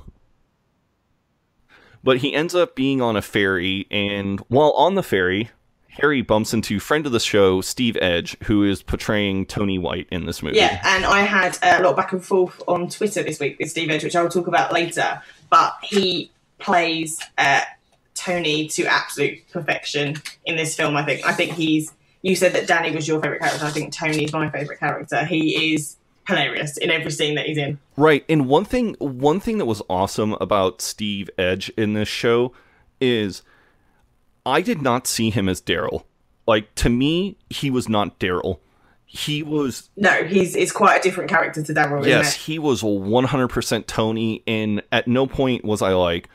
But 2.02 2.18
he 2.18 2.34
ends 2.34 2.56
up 2.56 2.74
being 2.74 3.00
on 3.00 3.14
a 3.14 3.22
ferry, 3.22 3.86
and 3.88 4.40
while 4.48 4.72
on 4.72 4.96
the 4.96 5.02
ferry, 5.02 5.50
Harry 5.90 6.22
bumps 6.22 6.52
into 6.52 6.80
friend 6.80 7.06
of 7.06 7.12
the 7.12 7.20
show, 7.20 7.60
Steve 7.60 7.96
Edge, 8.00 8.36
who 8.42 8.64
is 8.64 8.82
portraying 8.82 9.46
Tony 9.46 9.78
White 9.78 10.08
in 10.10 10.26
this 10.26 10.42
movie. 10.42 10.56
Yeah, 10.56 10.80
and 10.84 11.04
I 11.04 11.20
had 11.20 11.56
a 11.62 11.80
lot 11.84 11.94
back 11.96 12.12
and 12.12 12.22
forth 12.22 12.60
on 12.66 12.88
Twitter 12.88 13.22
this 13.22 13.38
week 13.38 13.60
with 13.60 13.70
Steve 13.70 13.90
Edge, 13.90 14.02
which 14.02 14.16
I 14.16 14.22
will 14.22 14.28
talk 14.28 14.48
about 14.48 14.72
later. 14.72 15.22
But 15.50 15.74
he 15.84 16.32
plays 16.58 17.20
uh, 17.38 17.60
Tony 18.28 18.68
to 18.68 18.84
absolute 18.86 19.38
perfection 19.50 20.16
in 20.44 20.56
this 20.56 20.74
film. 20.76 20.96
I 20.96 21.04
think. 21.04 21.26
I 21.26 21.32
think 21.32 21.52
he's. 21.52 21.92
You 22.22 22.34
said 22.34 22.52
that 22.54 22.66
Danny 22.66 22.94
was 22.94 23.06
your 23.06 23.20
favorite 23.22 23.40
character. 23.40 23.64
I 23.64 23.70
think 23.70 23.92
Tony's 23.92 24.32
my 24.32 24.50
favorite 24.50 24.80
character. 24.80 25.24
He 25.24 25.74
is 25.74 25.96
hilarious 26.26 26.76
in 26.76 26.90
every 26.90 27.10
scene 27.10 27.36
that 27.36 27.46
he's 27.46 27.56
in. 27.58 27.78
Right, 27.96 28.24
and 28.28 28.48
one 28.48 28.64
thing 28.64 28.94
one 28.98 29.40
thing 29.40 29.58
that 29.58 29.66
was 29.66 29.82
awesome 29.88 30.34
about 30.40 30.82
Steve 30.82 31.30
Edge 31.38 31.70
in 31.76 31.94
this 31.94 32.08
show 32.08 32.52
is 33.00 33.42
I 34.44 34.60
did 34.60 34.82
not 34.82 35.06
see 35.06 35.30
him 35.30 35.48
as 35.48 35.60
Daryl. 35.60 36.04
Like 36.46 36.74
to 36.76 36.88
me, 36.88 37.36
he 37.50 37.70
was 37.70 37.88
not 37.88 38.18
Daryl. 38.18 38.58
He 39.04 39.42
was 39.42 39.88
No, 39.96 40.24
he's 40.24 40.54
it's 40.54 40.72
quite 40.72 40.98
a 40.98 41.02
different 41.02 41.30
character 41.30 41.62
to 41.62 41.72
Daryl. 41.72 42.04
yes, 42.04 42.28
isn't 42.28 42.40
it? 42.40 42.44
he 42.44 42.58
was 42.58 42.82
100% 42.82 43.86
Tony 43.86 44.42
and 44.46 44.82
at 44.92 45.08
no 45.08 45.26
point 45.26 45.64
was 45.64 45.80
I 45.80 45.92
like, 45.94 46.28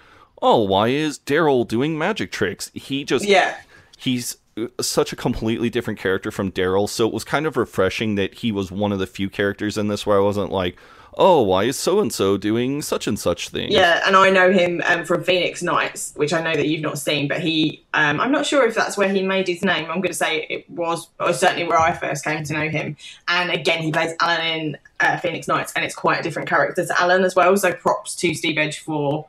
"Oh, 0.44 0.62
why 0.62 0.90
is 0.90 1.18
Daryl 1.18 1.68
doing 1.68 1.98
magic 1.98 2.32
tricks?" 2.32 2.70
He 2.76 3.04
just 3.04 3.26
Yeah. 3.26 3.56
he's 3.98 4.38
uh, 4.56 4.68
such 4.80 5.12
a 5.12 5.16
completely 5.16 5.72
different 5.72 6.00
character 6.00 6.30
from 6.30 6.52
Daryl, 6.52 6.88
so 6.88 7.08
it 7.08 7.14
was 7.14 7.24
kind 7.24 7.48
of 7.48 7.58
refreshing 7.58 8.14
that 8.16 8.36
he 8.36 8.52
was 8.52 8.72
one 8.72 8.92
of 8.92 9.00
the 9.00 9.08
few 9.08 9.30
characters 9.30 9.78
in 9.80 9.88
this 9.88 10.06
where 10.06 10.18
I 10.18 10.22
wasn't 10.22 10.52
like, 10.52 10.78
"Oh, 11.18 11.42
why 11.42 11.64
is 11.64 11.78
so 11.80 12.00
and 12.00 12.14
so 12.14 12.38
doing 12.38 12.84
such 12.84 13.08
and 13.08 13.18
such 13.18 13.50
thing?" 13.50 13.72
Yeah, 13.72 14.04
and 14.06 14.16
I 14.16 14.30
know 14.30 14.52
him 14.52 14.84
um, 14.86 15.06
from 15.06 15.24
Phoenix 15.24 15.64
Nights, 15.64 16.14
which 16.16 16.34
I 16.34 16.42
know 16.44 16.54
that 16.54 16.68
you've 16.68 16.82
not 16.82 17.00
seen, 17.00 17.28
but 17.28 17.40
he, 17.40 17.82
um, 17.96 18.20
I'm 18.20 18.32
not 18.32 18.46
sure 18.46 18.68
if 18.68 18.76
that's 18.76 18.96
where 18.96 19.10
he 19.10 19.24
made 19.24 19.48
his 19.48 19.64
name. 19.64 19.86
I'm 19.86 20.02
going 20.02 20.10
to 20.10 20.14
say 20.14 20.46
it 20.50 20.70
was, 20.70 21.08
or 21.20 21.34
certainly 21.34 21.64
where 21.64 21.80
I 21.80 21.94
first 21.94 22.24
came 22.24 22.44
to 22.44 22.54
know 22.54 22.70
him. 22.70 22.96
And 23.28 23.50
again, 23.50 23.82
he 23.82 23.92
plays 23.92 24.14
Alan 24.20 24.42
in 24.46 24.78
uh, 25.00 25.18
Phoenix 25.18 25.48
Nights, 25.48 25.74
and 25.76 25.84
it's 25.84 25.96
quite 25.96 26.20
a 26.20 26.24
different 26.24 26.48
character 26.48 26.86
to 26.86 27.02
Alan 27.02 27.24
as 27.24 27.36
well. 27.36 27.58
So 27.58 27.74
props 27.74 28.16
to 28.18 28.36
Steve 28.36 28.58
Edge 28.60 28.80
for 28.80 29.26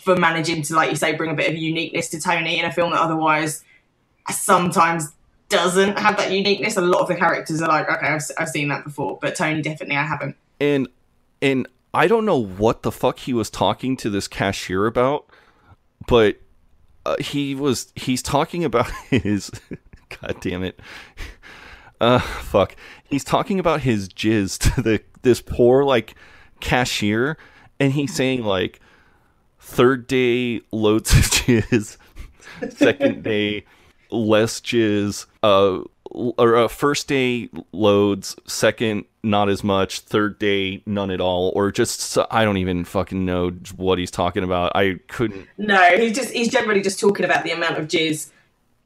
for 0.00 0.16
managing 0.16 0.62
to, 0.62 0.74
like 0.74 0.90
you 0.90 0.96
say, 0.96 1.14
bring 1.14 1.30
a 1.30 1.34
bit 1.34 1.50
of 1.50 1.56
uniqueness 1.56 2.08
to 2.10 2.20
Tony 2.20 2.58
in 2.58 2.64
a 2.64 2.72
film 2.72 2.90
that 2.92 3.00
otherwise 3.00 3.62
sometimes 4.30 5.12
doesn't 5.48 5.98
have 5.98 6.16
that 6.16 6.32
uniqueness. 6.32 6.76
A 6.76 6.80
lot 6.80 7.02
of 7.02 7.08
the 7.08 7.16
characters 7.16 7.62
are 7.62 7.68
like, 7.68 7.88
okay, 7.88 8.06
I've, 8.06 8.22
I've 8.38 8.48
seen 8.48 8.68
that 8.68 8.84
before, 8.84 9.18
but 9.20 9.36
Tony 9.36 9.62
definitely 9.62 9.96
I 9.96 10.04
haven't. 10.04 10.36
and 10.60 10.88
and 11.42 11.68
I 11.94 12.06
don't 12.08 12.24
know 12.24 12.42
what 12.42 12.82
the 12.82 12.92
fuck 12.92 13.20
he 13.20 13.32
was 13.32 13.48
talking 13.50 13.96
to 13.98 14.10
this 14.10 14.28
cashier 14.28 14.86
about, 14.86 15.26
but 16.06 16.38
uh, 17.04 17.16
he 17.20 17.54
was 17.54 17.92
he's 17.94 18.22
talking 18.22 18.64
about 18.64 18.90
his 19.10 19.50
god 20.20 20.36
damn 20.40 20.62
it. 20.62 20.80
Uh 22.00 22.18
fuck. 22.18 22.74
He's 23.04 23.24
talking 23.24 23.58
about 23.58 23.82
his 23.82 24.08
jizz 24.08 24.74
to 24.74 24.82
the 24.82 25.00
this 25.22 25.40
poor 25.40 25.84
like 25.84 26.14
cashier 26.60 27.38
and 27.78 27.92
he's 27.92 28.14
saying 28.14 28.42
like 28.42 28.80
third 29.66 30.06
day 30.06 30.60
loads 30.72 31.12
of 31.12 31.18
jizz, 31.24 31.96
second 32.70 33.22
day 33.24 33.64
less 34.10 34.60
jizz, 34.60 35.26
uh 35.42 35.80
or 36.10 36.56
uh, 36.56 36.68
first 36.68 37.08
day 37.08 37.50
loads, 37.72 38.36
second 38.46 39.04
not 39.22 39.48
as 39.48 39.64
much, 39.64 40.00
third 40.00 40.38
day 40.38 40.82
none 40.86 41.10
at 41.10 41.20
all, 41.20 41.52
or 41.54 41.72
just 41.72 42.16
I 42.30 42.44
don't 42.44 42.56
even 42.56 42.84
fucking 42.84 43.24
know 43.24 43.50
what 43.76 43.98
he's 43.98 44.10
talking 44.10 44.44
about. 44.44 44.72
I 44.74 45.00
couldn't. 45.08 45.46
No, 45.58 45.82
he's 45.96 46.16
just 46.16 46.30
he's 46.30 46.48
generally 46.48 46.80
just 46.80 47.00
talking 47.00 47.24
about 47.24 47.44
the 47.44 47.50
amount 47.50 47.76
of 47.76 47.88
jizz 47.88 48.30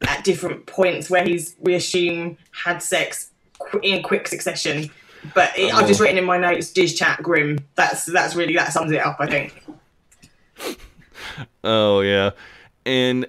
at 0.09 0.25
different 0.25 0.67
points 0.67 1.11
where 1.11 1.25
he's 1.25 1.55
we 1.61 1.75
assume 1.75 2.39
had 2.53 2.83
sex 2.83 3.31
qu- 3.59 3.81
in 3.83 4.03
quick 4.03 4.27
succession. 4.27 4.91
But 5.35 5.57
it, 5.57 5.73
I've 5.75 5.87
just 5.87 6.01
written 6.01 6.17
in 6.17 6.25
my 6.25 6.39
notes 6.39 6.73
jizz 6.73 6.97
chat 6.97 7.23
grim. 7.23 7.59
That's 7.75 8.07
that's 8.07 8.35
really 8.35 8.55
that 8.55 8.73
sums 8.73 8.91
it 8.91 9.01
up. 9.01 9.17
I 9.21 9.27
think. 9.27 9.63
Oh 11.63 12.01
yeah, 12.01 12.31
and 12.87 13.27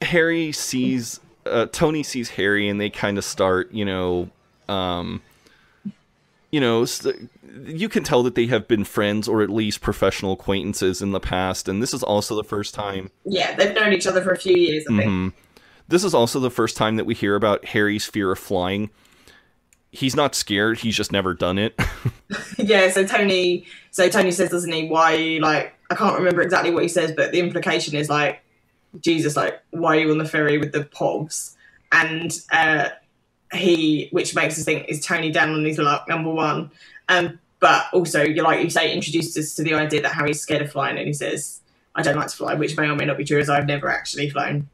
Harry 0.00 0.52
sees 0.52 1.20
uh, 1.46 1.66
Tony 1.72 2.02
sees 2.02 2.30
Harry, 2.30 2.68
and 2.68 2.80
they 2.80 2.88
kind 2.90 3.18
of 3.18 3.24
start, 3.24 3.72
you 3.72 3.84
know, 3.84 4.28
um, 4.68 5.20
you 6.50 6.60
know, 6.60 6.84
st- 6.84 7.28
you 7.64 7.88
can 7.88 8.04
tell 8.04 8.22
that 8.22 8.34
they 8.36 8.46
have 8.46 8.68
been 8.68 8.84
friends 8.84 9.26
or 9.28 9.42
at 9.42 9.50
least 9.50 9.80
professional 9.80 10.32
acquaintances 10.32 11.02
in 11.02 11.10
the 11.10 11.20
past, 11.20 11.68
and 11.68 11.82
this 11.82 11.92
is 11.92 12.02
also 12.02 12.36
the 12.36 12.44
first 12.44 12.74
time. 12.74 13.10
Yeah, 13.24 13.54
they've 13.56 13.74
known 13.74 13.92
each 13.92 14.06
other 14.06 14.22
for 14.22 14.30
a 14.30 14.38
few 14.38 14.56
years. 14.56 14.84
I 14.88 14.96
think. 14.96 15.10
Mhm. 15.10 15.32
This 15.88 16.04
is 16.04 16.14
also 16.14 16.38
the 16.40 16.50
first 16.50 16.76
time 16.76 16.96
that 16.96 17.04
we 17.04 17.14
hear 17.14 17.34
about 17.34 17.64
Harry's 17.66 18.06
fear 18.06 18.30
of 18.32 18.38
flying. 18.38 18.90
He's 19.92 20.16
not 20.16 20.34
scared; 20.34 20.78
he's 20.78 20.96
just 20.96 21.12
never 21.12 21.34
done 21.34 21.58
it. 21.58 21.78
yeah, 22.58 22.90
so 22.90 23.06
Tony, 23.06 23.66
so 23.90 24.08
Tony 24.08 24.30
says, 24.30 24.50
doesn't 24.50 24.72
he? 24.72 24.88
Why 24.88 25.38
like? 25.40 25.74
I 25.90 25.94
can't 25.94 26.16
remember 26.16 26.40
exactly 26.40 26.70
what 26.70 26.82
he 26.82 26.88
says, 26.88 27.12
but 27.12 27.32
the 27.32 27.38
implication 27.38 27.94
is 27.94 28.08
like, 28.08 28.42
Jesus, 29.00 29.36
like, 29.36 29.62
why 29.70 29.96
are 29.96 30.00
you 30.00 30.10
on 30.10 30.16
the 30.16 30.24
ferry 30.24 30.56
with 30.56 30.72
the 30.72 30.84
pobs? 30.84 31.54
And 31.92 32.32
uh, 32.50 32.88
he, 33.52 34.08
which 34.12 34.34
makes 34.34 34.58
us 34.58 34.64
think, 34.64 34.88
is 34.88 35.04
Tony 35.04 35.30
down 35.30 35.50
on 35.50 35.62
his 35.62 35.76
luck? 35.76 36.08
Number 36.08 36.30
one, 36.30 36.70
um, 37.10 37.38
but 37.60 37.86
also, 37.92 38.22
you 38.22 38.42
like 38.42 38.64
you 38.64 38.70
say, 38.70 38.92
introduces 38.92 39.36
us 39.36 39.54
to 39.54 39.62
the 39.62 39.74
idea 39.74 40.02
that 40.02 40.14
Harry's 40.14 40.40
scared 40.40 40.62
of 40.62 40.72
flying, 40.72 40.98
and 40.98 41.06
he 41.06 41.12
says, 41.12 41.60
"I 41.94 42.02
don't 42.02 42.16
like 42.16 42.28
to 42.28 42.36
fly," 42.36 42.54
which 42.54 42.76
may 42.76 42.88
or 42.88 42.96
may 42.96 43.04
not 43.04 43.18
be 43.18 43.24
true, 43.24 43.38
as 43.38 43.48
I've 43.48 43.66
never 43.66 43.88
actually 43.88 44.30
flown. 44.30 44.68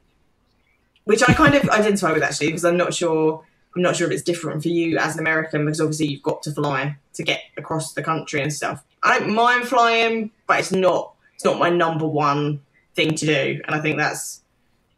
Which 1.04 1.22
I 1.28 1.34
kind 1.34 1.54
of 1.54 1.68
identify 1.68 2.12
with 2.12 2.22
actually, 2.22 2.46
because 2.46 2.64
I'm 2.64 2.76
not 2.76 2.94
sure. 2.94 3.44
I'm 3.78 3.82
not 3.82 3.94
sure 3.94 4.08
if 4.08 4.12
it's 4.12 4.24
different 4.24 4.60
for 4.60 4.70
you 4.70 4.98
as 4.98 5.14
an 5.14 5.20
American 5.20 5.64
because 5.64 5.80
obviously 5.80 6.08
you've 6.08 6.22
got 6.24 6.42
to 6.42 6.50
fly 6.50 6.96
to 7.12 7.22
get 7.22 7.42
across 7.56 7.92
the 7.92 8.02
country 8.02 8.42
and 8.42 8.52
stuff. 8.52 8.82
I 9.04 9.20
don't 9.20 9.32
mind 9.32 9.68
flying, 9.68 10.32
but 10.48 10.58
it's 10.58 10.72
not 10.72 11.14
it's 11.36 11.44
not 11.44 11.60
my 11.60 11.70
number 11.70 12.04
one 12.04 12.60
thing 12.96 13.14
to 13.14 13.24
do, 13.24 13.60
and 13.64 13.76
I 13.76 13.78
think 13.78 13.96
that's 13.96 14.40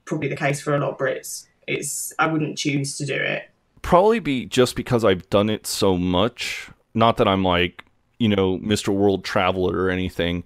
probably 0.07 0.29
the 0.29 0.37
case 0.37 0.63
for 0.63 0.75
a 0.75 0.79
lot 0.79 0.93
of 0.93 0.97
Brits. 0.97 1.47
It's 1.67 2.15
I 2.19 2.27
wouldn't 2.27 2.57
choose 2.57 2.97
to 2.97 3.05
do 3.05 3.17
it. 3.17 3.51
Probably 3.83 4.19
be 4.19 4.47
just 4.47 4.77
because 4.77 5.05
I've 5.05 5.29
done 5.29 5.51
it 5.51 5.67
so 5.67 5.99
much. 5.99 6.71
Not 6.95 7.19
that 7.19 7.29
I'm 7.29 7.45
like, 7.45 7.85
you 8.19 8.29
know, 8.29 8.57
Mr. 8.61 8.89
World 8.95 9.25
Traveler 9.25 9.77
or 9.79 9.91
anything. 9.91 10.43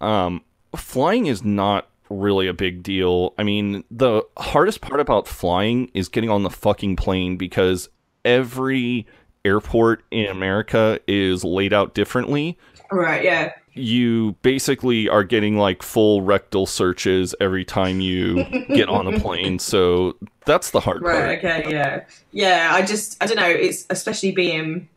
Um, 0.00 0.44
flying 0.76 1.26
is 1.26 1.42
not 1.42 1.88
really 2.08 2.46
a 2.46 2.54
big 2.54 2.82
deal. 2.82 3.34
I 3.38 3.42
mean, 3.42 3.84
the 3.90 4.22
hardest 4.36 4.80
part 4.80 5.00
about 5.00 5.26
flying 5.26 5.90
is 5.94 6.08
getting 6.08 6.30
on 6.30 6.42
the 6.42 6.50
fucking 6.50 6.96
plane 6.96 7.36
because 7.36 7.88
every 8.24 9.06
airport 9.44 10.02
in 10.10 10.26
America 10.26 11.00
is 11.06 11.44
laid 11.44 11.72
out 11.72 11.94
differently. 11.94 12.58
Right? 12.90 13.22
Yeah. 13.22 13.52
You 13.74 14.32
basically 14.42 15.08
are 15.08 15.22
getting 15.24 15.56
like 15.56 15.82
full 15.82 16.22
rectal 16.22 16.66
searches 16.66 17.34
every 17.40 17.64
time 17.64 18.00
you 18.00 18.44
get 18.68 18.88
on 18.88 19.06
a 19.06 19.20
plane. 19.20 19.58
So 19.58 20.16
that's 20.44 20.70
the 20.70 20.80
hard 20.80 21.02
part. 21.02 21.14
Right. 21.14 21.38
Okay. 21.38 21.70
Yeah. 21.70 22.04
Yeah. 22.32 22.70
I 22.72 22.82
just 22.84 23.22
I 23.22 23.26
don't 23.26 23.36
know. 23.36 23.48
It's 23.48 23.86
especially 23.90 24.32
being 24.32 24.88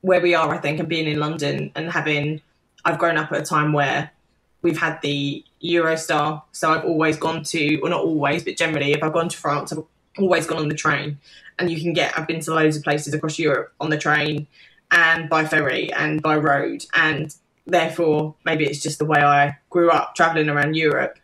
where 0.00 0.20
we 0.20 0.34
are. 0.34 0.52
I 0.54 0.58
think 0.58 0.80
and 0.80 0.88
being 0.88 1.06
in 1.06 1.18
London 1.18 1.70
and 1.74 1.90
having 1.90 2.40
I've 2.84 2.98
grown 2.98 3.16
up 3.16 3.32
at 3.32 3.40
a 3.40 3.44
time 3.44 3.72
where 3.72 4.10
we've 4.64 4.78
had 4.78 5.00
the 5.02 5.44
Eurostar, 5.62 6.42
so 6.50 6.72
I've 6.72 6.84
always 6.84 7.16
gone 7.16 7.44
to, 7.44 7.78
or 7.80 7.90
not 7.90 8.00
always, 8.00 8.42
but 8.42 8.56
generally, 8.56 8.92
if 8.92 9.02
I've 9.02 9.12
gone 9.12 9.28
to 9.28 9.36
France, 9.36 9.72
I've 9.72 9.84
always 10.18 10.46
gone 10.46 10.58
on 10.58 10.68
the 10.68 10.74
train. 10.74 11.18
And 11.58 11.70
you 11.70 11.80
can 11.80 11.92
get, 11.92 12.18
I've 12.18 12.26
been 12.26 12.40
to 12.40 12.54
loads 12.54 12.76
of 12.76 12.82
places 12.82 13.14
across 13.14 13.38
Europe 13.38 13.72
on 13.80 13.90
the 13.90 13.98
train 13.98 14.48
and 14.90 15.28
by 15.28 15.44
ferry 15.44 15.92
and 15.92 16.20
by 16.20 16.36
road. 16.36 16.84
And 16.94 17.32
therefore, 17.66 18.34
maybe 18.44 18.64
it's 18.64 18.82
just 18.82 18.98
the 18.98 19.04
way 19.04 19.20
I 19.20 19.56
grew 19.70 19.90
up 19.90 20.16
traveling 20.16 20.48
around 20.48 20.74
Europe 20.74 21.18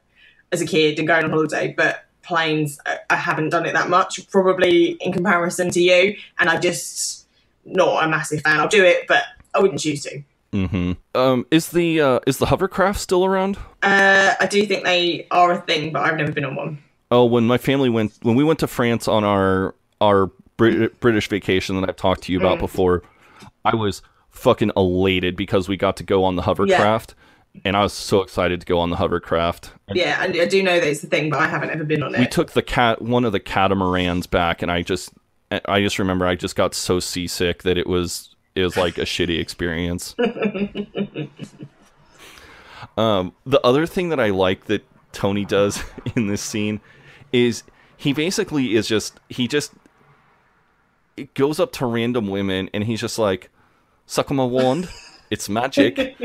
as 0.53 0.61
a 0.61 0.67
kid 0.67 0.99
and 0.99 1.09
going 1.09 1.25
on 1.25 1.31
holiday. 1.31 1.75
But 1.77 2.05
planes, 2.23 2.79
I- 2.87 3.17
haven't 3.17 3.49
done 3.49 3.67
it 3.67 3.73
that 3.73 3.91
much, 3.91 4.29
probably 4.31 4.91
in 5.01 5.13
comparison 5.13 5.71
to 5.71 5.81
you. 5.81 6.17
And 6.39 6.49
I 6.49 6.59
just, 6.59 7.27
not 7.65 8.05
a 8.05 8.09
massive 8.09 8.43
fan. 8.43 8.61
I'll 8.61 8.69
do 8.69 8.85
it, 8.85 9.07
but 9.09 9.25
I 9.53 9.61
wouldn't 9.61 9.81
choose 9.81 10.03
to. 10.05 10.23
Hmm 10.53 10.93
Um, 11.15 11.47
is 11.51 11.69
the 11.71 12.01
uh, 12.01 12.21
is 12.27 12.39
the 12.39 12.47
hovercraft 12.47 12.99
still 13.01 13.25
around? 13.25 13.57
Uh, 13.83 14.35
I 14.41 14.47
do 14.47 14.65
think 14.67 14.85
they 14.85 15.27
are 15.31 15.53
a 15.53 15.61
thing, 15.63 15.93
but 15.93 16.03
I've 16.03 16.17
never 16.17 16.33
been 16.33 16.45
on 16.45 16.57
one. 16.57 16.83
Oh, 17.11 17.25
when 17.25 17.47
my 17.47 17.59
family 17.59 17.89
went 17.89 18.13
when 18.23 18.35
we 18.37 18.45
went 18.45 18.59
to 18.61 18.67
France 18.67 19.07
on 19.09 19.25
our 19.25 19.75
our 20.01 20.31
Brit- 20.57 21.01
British 21.01 21.29
vacation 21.29 21.81
that 21.81 21.89
I've 21.89 21.97
talked 21.97 22.23
to 22.25 22.33
you 22.33 22.39
about 22.39 22.59
Mm. 22.59 22.61
before, 22.61 23.03
I 23.65 23.75
was 23.75 24.03
fucking 24.29 24.73
elated 24.77 25.37
because 25.37 25.69
we 25.69 25.77
got 25.77 25.97
to 25.99 26.05
go 26.05 26.23
on 26.25 26.37
the 26.37 26.43
hovercraft, 26.43 27.15
and 27.65 27.77
I 27.77 27.83
was 27.83 27.93
so 27.93 28.21
excited 28.21 28.61
to 28.61 28.67
go 28.67 28.79
on 28.79 28.91
the 28.91 28.97
hovercraft. 28.97 29.73
Yeah, 29.93 30.23
and 30.23 30.37
I 30.39 30.45
do 30.47 30.63
know 30.63 30.79
that 30.79 30.87
it's 30.89 31.03
a 31.03 31.07
thing, 31.07 31.31
but 31.31 31.39
I 31.41 31.47
haven't 31.49 31.71
ever 31.71 31.85
been 31.85 32.03
on 32.03 32.15
it. 32.15 32.21
we 32.21 32.27
took 32.27 32.53
the 32.53 32.63
cat 32.63 33.01
one 33.03 33.25
of 33.25 33.33
the 33.33 33.41
catamarans 33.41 34.27
back, 34.27 34.63
and 34.63 34.71
I 34.71 34.83
just 34.83 35.13
I 35.67 35.81
just 35.81 35.99
remember 35.99 36.27
I 36.27 36.35
just 36.35 36.57
got 36.57 36.75
so 36.75 37.01
seasick 37.01 37.63
that 37.63 37.77
it 37.79 37.87
was 37.87 38.30
it 38.55 38.63
was 38.63 38.77
like 38.77 38.99
a 38.99 39.03
shitty 39.03 39.39
experience. 39.39 40.15
Um, 42.97 43.35
the 43.47 43.65
other 43.65 43.87
thing 43.87 44.09
that 44.11 44.21
I 44.21 44.31
like 44.31 44.67
that 44.67 44.85
Tony 45.13 45.45
does 45.45 45.83
in 46.17 46.27
this 46.27 46.43
scene 46.43 46.81
is 47.33 47.63
he 47.97 48.13
basically 48.13 48.75
is 48.75 48.89
just 48.89 49.21
he 49.29 49.47
just 49.49 49.73
it 51.17 51.35
goes 51.35 51.61
up 51.61 51.73
to 51.73 51.87
random 51.87 52.29
women 52.29 52.71
and 52.73 52.85
he's 52.85 53.01
just 53.01 53.19
like, 53.19 53.51
"Suck 54.07 54.31
on 54.31 54.37
my 54.37 54.45
wand, 54.45 54.89
it's 55.31 55.49
magic." 55.49 56.17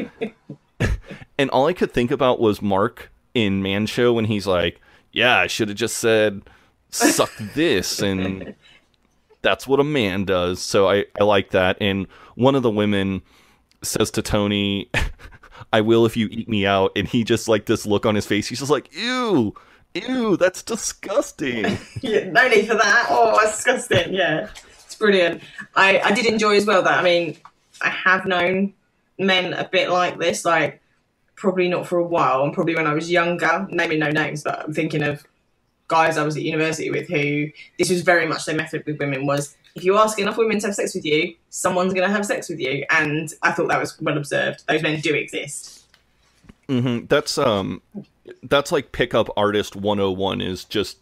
and 1.37 1.49
all 1.49 1.67
I 1.67 1.73
could 1.73 1.93
think 1.93 2.11
about 2.11 2.39
was 2.39 2.61
Mark 2.61 3.11
in 3.33 3.61
Man 3.61 3.85
Show 3.85 4.13
when 4.13 4.25
he's 4.25 4.47
like, 4.47 4.81
"Yeah, 5.11 5.37
I 5.37 5.47
should 5.47 5.69
have 5.69 5.77
just 5.77 5.97
said 5.97 6.43
suck 6.89 7.31
this," 7.53 8.01
and 8.01 8.55
that's 9.45 9.67
what 9.67 9.79
a 9.79 9.83
man 9.83 10.25
does. 10.25 10.59
So 10.59 10.89
I 10.89 11.05
I 11.19 11.23
like 11.23 11.51
that. 11.51 11.77
And 11.79 12.07
one 12.33 12.55
of 12.55 12.63
the 12.63 12.71
women 12.71 13.21
says 13.83 14.09
to 14.11 14.21
Tony, 14.21 14.89
I 15.73 15.81
will 15.81 16.05
if 16.05 16.17
you 16.17 16.27
eat 16.31 16.49
me 16.49 16.65
out. 16.65 16.91
And 16.95 17.07
he 17.07 17.23
just 17.23 17.47
like 17.47 17.67
this 17.67 17.85
look 17.85 18.05
on 18.05 18.15
his 18.15 18.25
face. 18.25 18.47
He's 18.47 18.59
just 18.59 18.71
like, 18.71 18.93
ew, 18.93 19.53
ew, 19.93 20.35
that's 20.35 20.63
disgusting. 20.63 21.77
yeah, 22.01 22.29
no 22.31 22.47
need 22.49 22.67
for 22.67 22.73
that. 22.73 23.05
Oh, 23.09 23.39
that's 23.39 23.63
disgusting. 23.63 24.13
Yeah, 24.13 24.49
it's 24.83 24.95
brilliant. 24.95 25.41
I, 25.75 25.99
I 25.99 26.11
did 26.11 26.25
enjoy 26.25 26.57
as 26.57 26.65
well 26.65 26.81
that. 26.81 26.99
I 26.99 27.03
mean, 27.03 27.37
I 27.81 27.89
have 27.89 28.25
known 28.25 28.73
men 29.19 29.53
a 29.53 29.69
bit 29.69 29.91
like 29.91 30.17
this, 30.17 30.43
like 30.43 30.81
probably 31.35 31.67
not 31.67 31.85
for 31.85 31.99
a 31.99 32.03
while, 32.03 32.43
and 32.43 32.51
probably 32.51 32.75
when 32.75 32.87
I 32.87 32.93
was 32.93 33.11
younger, 33.11 33.67
naming 33.69 33.99
no 33.99 34.09
names, 34.09 34.43
but 34.43 34.63
I'm 34.63 34.73
thinking 34.73 35.03
of 35.03 35.23
guys 35.87 36.17
I 36.17 36.23
was 36.23 36.35
at 36.35 36.43
university 36.43 36.89
with 36.89 37.07
who 37.07 37.49
this 37.77 37.89
was 37.89 38.01
very 38.01 38.27
much 38.27 38.45
their 38.45 38.55
method 38.55 38.83
with 38.85 38.99
women 38.99 39.25
was 39.25 39.55
if 39.75 39.83
you 39.83 39.97
ask 39.97 40.17
enough 40.19 40.37
women 40.37 40.57
to 40.59 40.67
have 40.67 40.75
sex 40.75 40.95
with 40.95 41.05
you, 41.05 41.35
someone's 41.49 41.93
going 41.93 42.07
to 42.07 42.13
have 42.13 42.25
sex 42.25 42.47
with 42.47 42.59
you, 42.59 42.85
and 42.89 43.29
I 43.41 43.51
thought 43.51 43.67
that 43.67 43.79
was 43.79 43.99
well 44.01 44.17
observed. 44.17 44.63
Those 44.67 44.81
men 44.81 45.01
do 45.01 45.13
exist. 45.13 45.83
Mm-hmm. 46.69 47.07
That's 47.07 47.37
um, 47.37 47.81
that's 48.43 48.71
like 48.71 48.91
pickup 48.91 49.29
artist 49.35 49.75
101 49.75 50.41
is 50.41 50.63
just 50.63 50.97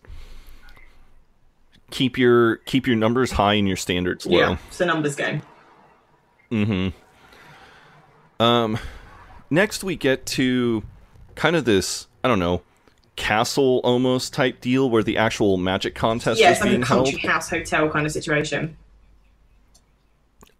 keep 1.91 2.17
your 2.17 2.57
keep 2.57 2.87
your 2.87 2.95
numbers 2.95 3.31
high 3.31 3.53
and 3.53 3.67
your 3.67 3.77
standards 3.77 4.25
low. 4.25 4.39
Yeah, 4.39 4.57
it's 4.67 4.81
a 4.81 4.85
numbers 4.85 5.15
game. 5.15 5.43
Mm-hmm. 6.51 8.43
Um, 8.43 8.79
next 9.49 9.83
we 9.83 9.95
get 9.95 10.25
to 10.25 10.83
kind 11.35 11.55
of 11.55 11.65
this 11.65 12.07
I 12.23 12.27
don't 12.27 12.39
know 12.39 12.63
castle 13.15 13.79
almost 13.83 14.33
type 14.33 14.59
deal 14.61 14.89
where 14.89 15.03
the 15.03 15.17
actual 15.17 15.57
magic 15.57 15.95
contest 15.95 16.39
Yeah, 16.39 16.51
is 16.51 16.57
it's 16.57 16.61
like 16.61 16.69
a 16.69 16.71
being 16.73 16.81
held. 16.83 17.05
country 17.11 17.29
house 17.29 17.49
hotel 17.49 17.89
kind 17.89 18.05
of 18.05 18.11
situation. 18.11 18.75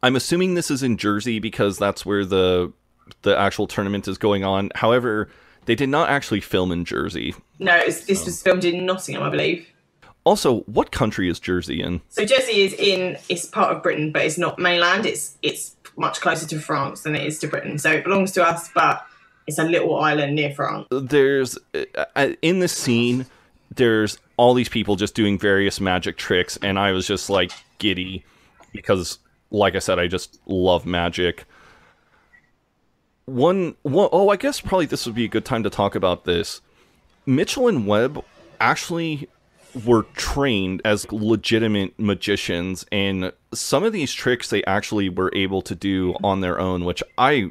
I'm 0.02 0.16
assuming 0.16 0.54
this 0.54 0.70
is 0.70 0.84
in 0.84 0.98
Jersey 0.98 1.40
because 1.40 1.78
that's 1.78 2.06
where 2.06 2.26
the 2.26 2.72
the 3.22 3.38
actual 3.38 3.68
tournament 3.68 4.08
is 4.08 4.18
going 4.18 4.44
on. 4.44 4.70
However, 4.76 5.30
they 5.66 5.76
did 5.76 5.90
not 5.90 6.10
actually 6.10 6.42
film 6.42 6.72
in 6.72 6.86
Jersey. 6.86 7.36
No, 7.60 7.82
was, 7.86 8.06
this 8.06 8.26
was 8.26 8.42
filmed 8.42 8.66
in 8.66 8.86
Nottingham, 8.86 9.24
I 9.24 9.30
believe. 9.30 9.68
Also, 10.26 10.62
what 10.62 10.92
country 10.92 11.30
is 11.30 11.40
Jersey 11.40 11.82
in? 11.82 12.02
So 12.10 12.26
Jersey 12.26 12.62
is 12.62 12.74
in 12.74 13.18
it's 13.30 13.46
part 13.46 13.76
of 13.76 13.84
Britain, 13.84 14.12
but 14.12 14.24
it's 14.24 14.38
not 14.38 14.60
mainland. 14.60 15.06
It's 15.06 15.38
it's 15.42 15.76
much 15.98 16.22
closer 16.22 16.48
to 16.48 16.60
France 16.60 17.02
than 17.02 17.16
it 17.16 17.26
is 17.26 17.40
to 17.40 17.48
Britain. 17.48 17.78
So 17.78 17.92
it 17.92 18.04
belongs 18.04 18.32
to 18.34 18.44
us, 18.46 18.70
but 18.74 19.06
it's 19.48 19.60
a 19.60 19.64
little 19.64 19.96
island 20.00 20.36
near 20.36 20.52
France. 20.52 20.88
There's 20.92 21.58
uh, 21.74 22.06
uh, 22.16 22.30
in 22.42 22.60
the 22.60 22.68
scene 22.68 23.26
there's 23.76 24.20
all 24.38 24.54
these 24.54 24.70
people 24.70 24.96
just 24.96 25.16
doing 25.16 25.38
various 25.38 25.80
magic 25.80 26.18
tricks, 26.18 26.58
and 26.62 26.78
I 26.78 26.92
was 26.92 27.08
just 27.08 27.30
like 27.30 27.52
giddy 27.80 28.24
because, 28.72 29.20
like 29.52 29.76
I 29.76 29.80
said, 29.80 30.00
I 30.00 30.08
just 30.08 30.40
love 30.46 30.86
magic. 30.86 31.46
One, 33.26 33.76
one 33.84 34.10
oh, 34.12 34.30
I 34.30 34.36
guess 34.36 34.60
probably 34.60 34.86
this 34.86 35.06
would 35.06 35.16
be 35.16 35.26
a 35.26 35.30
good 35.30 35.46
time 35.46 35.64
to 35.64 35.70
talk 35.70 35.96
about 35.96 36.26
this. 36.26 36.62
Mitchell 37.26 37.68
and 37.68 37.88
Webb 37.88 38.24
actually 38.60 39.30
were 39.86 40.04
trained 40.14 40.82
as 40.86 41.12
legitimate 41.12 41.98
magicians, 42.00 42.86
and 42.92 43.34
some 43.54 43.84
of 43.84 43.94
these 43.94 44.14
tricks 44.14 44.50
they 44.50 44.64
actually 44.66 45.10
were 45.10 45.32
able 45.36 45.62
to 45.64 45.76
do 45.76 46.16
on 46.24 46.42
their 46.42 46.60
own, 46.60 46.86
which 46.86 47.02
I 47.18 47.50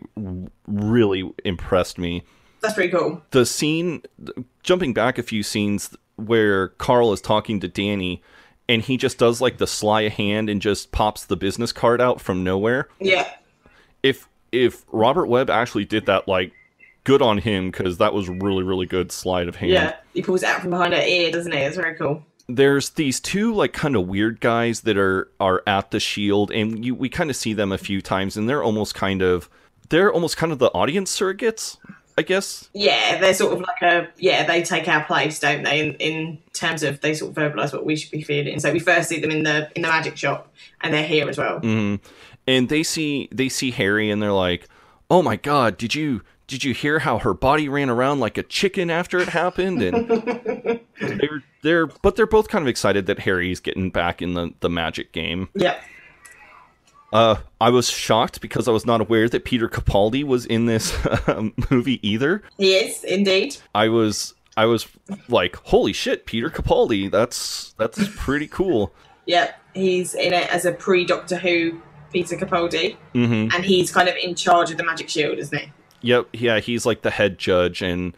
really 0.67 1.33
impressed 1.45 1.99
me. 1.99 2.23
That's 2.61 2.75
pretty 2.75 2.91
cool. 2.91 3.23
The 3.31 3.45
scene, 3.45 4.03
jumping 4.63 4.95
back 4.95 5.19
a 5.19 5.23
few 5.23 5.43
scenes 5.43 5.97
where 6.17 6.69
Carl 6.69 7.13
is 7.13 7.21
talking 7.21 7.59
to 7.61 7.69
Danny, 7.69 8.23
and 8.69 8.83
he 8.83 8.97
just 8.97 9.19
does 9.19 9.41
like 9.41 9.59
the 9.59 9.67
sly 9.67 10.09
hand 10.09 10.49
and 10.49 10.63
just 10.63 10.93
pops 10.93 11.25
the 11.25 11.37
business 11.37 11.73
card 11.73 12.01
out 12.01 12.21
from 12.21 12.45
nowhere. 12.45 12.89
Yeah. 13.01 13.29
If 14.03 14.29
if 14.53 14.85
Robert 14.93 15.27
Webb 15.27 15.51
actually 15.51 15.87
did 15.87 16.07
that, 16.07 16.29
like, 16.29 16.53
good 17.05 17.23
on 17.23 17.39
him 17.39 17.71
because 17.71 17.99
that 17.99 18.13
was 18.15 18.29
really 18.29 18.63
really 18.63 18.87
good 18.87 19.11
sleight 19.13 19.49
of 19.49 19.57
hand. 19.57 19.73
Yeah. 19.73 19.97
He 20.15 20.23
pulls 20.23 20.43
out 20.43 20.61
from 20.61 20.71
behind 20.71 20.93
her 20.95 21.01
ear, 21.03 21.31
doesn't 21.31 21.53
he? 21.53 21.59
It's 21.59 21.77
very 21.77 21.95
cool. 21.97 22.25
there's 22.49 22.91
these 22.91 23.19
two 23.21 23.55
like 23.55 23.73
kind 23.73 23.97
of 23.97 24.07
weird 24.09 24.41
guys 24.41 24.83
that 24.83 24.97
are 24.97 25.31
are 25.41 25.63
at 25.67 25.91
the 25.91 26.01
shield 26.01 26.51
and 26.51 26.85
you 26.85 26.95
we 26.95 27.09
kind 27.09 27.31
of 27.31 27.37
see 27.37 27.53
them 27.53 27.73
a 27.73 27.79
few 27.79 28.03
times 28.03 28.37
and 28.37 28.49
they're 28.49 28.63
almost 28.63 28.95
kind 28.95 29.23
of 29.23 29.49
they're 29.89 30.13
almost 30.13 30.37
kind 30.37 30.53
of 30.53 30.59
the 30.59 30.69
audience 30.73 31.17
surrogates 31.17 31.77
i 32.19 32.23
guess 32.23 32.69
Yeah, 32.75 33.19
they're 33.19 33.33
sort 33.33 33.53
of 33.55 33.61
like 33.61 33.81
a 33.83 34.09
yeah. 34.19 34.45
They 34.45 34.63
take 34.63 34.87
our 34.89 35.05
place, 35.05 35.41
don't 35.41 35.63
they? 35.63 35.81
In, 35.81 35.95
in 35.95 36.39
terms 36.53 36.83
of 36.83 37.01
they 37.01 37.15
sort 37.15 37.31
of 37.31 37.37
verbalise 37.37 37.73
what 37.73 37.87
we 37.87 37.97
should 37.97 38.11
be 38.11 38.23
feeling. 38.23 38.61
So 38.61 38.71
we 38.73 38.81
first 38.81 39.09
see 39.09 39.19
them 39.21 39.31
in 39.31 39.45
the 39.45 39.71
in 39.75 39.81
the 39.83 39.89
magic 39.89 40.17
shop, 40.19 40.53
and 40.83 40.93
they're 40.93 41.07
here 41.07 41.29
as 41.29 41.39
well. 41.39 41.59
hmm 41.61 41.97
and 42.47 42.69
they 42.69 42.83
see 42.83 43.29
they 43.31 43.49
see 43.49 43.71
harry 43.71 44.11
and 44.11 44.21
they're 44.21 44.33
like 44.33 44.69
oh 45.09 45.23
my 45.23 45.37
god 45.37 45.79
did 45.79 45.95
you 45.95 46.21
did 46.53 46.63
you 46.65 46.75
hear 46.75 46.99
how 46.99 47.17
her 47.19 47.33
body 47.33 47.67
ran 47.67 47.89
around 47.89 48.21
like 48.21 48.37
a 48.37 48.43
chicken 48.43 48.91
after 48.91 49.19
it 49.19 49.31
happened 49.31 49.81
and 49.81 50.07
they're 51.01 51.43
they're 51.63 51.87
but 51.87 52.15
they're 52.15 52.27
both 52.27 52.49
kind 52.49 52.63
of 52.63 52.69
excited 52.69 53.07
that 53.07 53.19
harry's 53.21 53.59
getting 53.59 53.89
back 53.89 54.21
in 54.21 54.35
the 54.35 54.53
the 54.61 54.69
magic 54.69 55.13
game 55.13 55.49
Yep. 55.55 55.83
Uh, 57.13 57.37
I 57.61 57.69
was 57.71 57.91
shocked 57.91 58.41
because 58.41 58.69
I 58.69 58.71
was 58.71 58.87
not 58.87 59.01
aware 59.03 59.29
that 59.29 59.45
Peter 59.45 59.69
Capaldi 59.69 60.25
was 60.25 60.47
in 60.47 60.65
this 60.65 60.97
um, 61.27 61.53
movie 61.71 62.07
either. 62.09 62.43
He 62.57 62.73
is 62.75 63.05
indeed. 63.05 63.57
I 63.75 63.89
was 63.89 64.33
I 64.57 64.65
was 64.65 64.87
like, 65.29 65.57
holy 65.57 65.93
shit, 65.93 66.25
Peter 66.25 66.49
Capaldi. 66.49 67.11
That's 67.11 67.75
that's 67.79 68.09
pretty 68.17 68.47
cool. 68.47 68.95
Yep. 69.27 69.61
He's 69.75 70.15
in 70.15 70.33
it 70.33 70.49
as 70.51 70.65
a 70.65 70.73
pre 70.73 71.05
Doctor 71.05 71.37
Who 71.37 71.83
Peter 72.15 72.37
Capaldi, 72.37 72.97
hmm 73.13 73.49
and 73.55 73.63
he's 73.65 73.93
kind 73.93 74.09
of 74.09 74.17
in 74.17 74.35
charge 74.35 74.71
of 74.71 74.79
the 74.79 74.85
magic 74.85 75.11
shield, 75.11 75.37
isn't 75.39 75.59
he? 75.59 75.71
Yep, 76.03 76.29
yeah, 76.33 76.61
he's 76.61 76.85
like 76.85 77.03
the 77.03 77.11
head 77.11 77.39
judge 77.39 77.83
and 77.83 78.17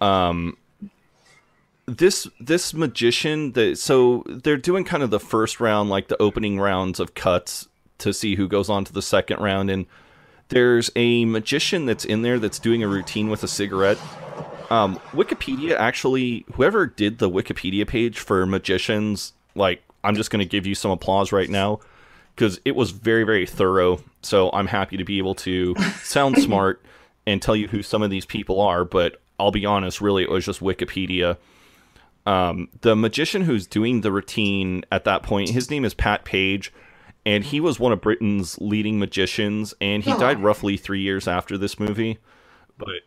um 0.00 0.56
this 1.86 2.28
this 2.40 2.74
magician 2.74 3.52
that 3.52 3.78
so 3.78 4.24
they're 4.26 4.56
doing 4.56 4.84
kind 4.84 5.02
of 5.02 5.10
the 5.10 5.20
first 5.20 5.60
round 5.60 5.90
like 5.90 6.08
the 6.08 6.20
opening 6.20 6.58
rounds 6.58 7.00
of 7.00 7.14
cuts 7.14 7.68
to 7.98 8.12
see 8.12 8.36
who 8.36 8.48
goes 8.48 8.68
on 8.68 8.84
to 8.84 8.92
the 8.92 9.02
second 9.02 9.40
round 9.40 9.70
and 9.70 9.86
there's 10.48 10.90
a 10.96 11.24
magician 11.24 11.86
that's 11.86 12.04
in 12.04 12.22
there 12.22 12.38
that's 12.38 12.58
doing 12.58 12.82
a 12.82 12.88
routine 12.88 13.30
with 13.30 13.42
a 13.42 13.48
cigarette. 13.48 13.98
Um, 14.70 14.98
wikipedia 15.12 15.76
actually 15.76 16.46
whoever 16.54 16.86
did 16.86 17.18
the 17.18 17.28
wikipedia 17.28 17.86
page 17.86 18.18
for 18.18 18.46
magicians 18.46 19.34
like 19.54 19.82
i'm 20.02 20.14
just 20.14 20.30
going 20.30 20.40
to 20.40 20.48
give 20.48 20.66
you 20.66 20.74
some 20.74 20.90
applause 20.90 21.30
right 21.30 21.50
now 21.50 21.80
because 22.34 22.58
it 22.64 22.74
was 22.74 22.90
very 22.90 23.24
very 23.24 23.44
thorough 23.44 24.02
so 24.22 24.48
i'm 24.52 24.68
happy 24.68 24.96
to 24.96 25.04
be 25.04 25.18
able 25.18 25.34
to 25.34 25.74
sound 26.02 26.38
smart 26.42 26.82
and 27.26 27.40
tell 27.40 27.56
you 27.56 27.68
who 27.68 27.82
some 27.82 28.02
of 28.02 28.10
these 28.10 28.26
people 28.26 28.60
are 28.60 28.84
but 28.84 29.20
i'll 29.38 29.50
be 29.50 29.66
honest 29.66 30.00
really 30.00 30.22
it 30.22 30.30
was 30.30 30.44
just 30.44 30.60
wikipedia 30.60 31.36
um, 32.24 32.68
the 32.82 32.94
magician 32.94 33.42
who's 33.42 33.66
doing 33.66 34.02
the 34.02 34.12
routine 34.12 34.84
at 34.92 35.04
that 35.04 35.24
point 35.24 35.50
his 35.50 35.70
name 35.70 35.84
is 35.84 35.94
pat 35.94 36.24
page 36.24 36.72
and 37.26 37.44
he 37.44 37.58
was 37.58 37.80
one 37.80 37.92
of 37.92 38.00
britain's 38.00 38.60
leading 38.60 38.98
magicians 38.98 39.74
and 39.80 40.04
he 40.04 40.12
died 40.12 40.40
roughly 40.40 40.76
three 40.76 41.00
years 41.00 41.26
after 41.26 41.58
this 41.58 41.80
movie 41.80 42.18
but 42.78 43.00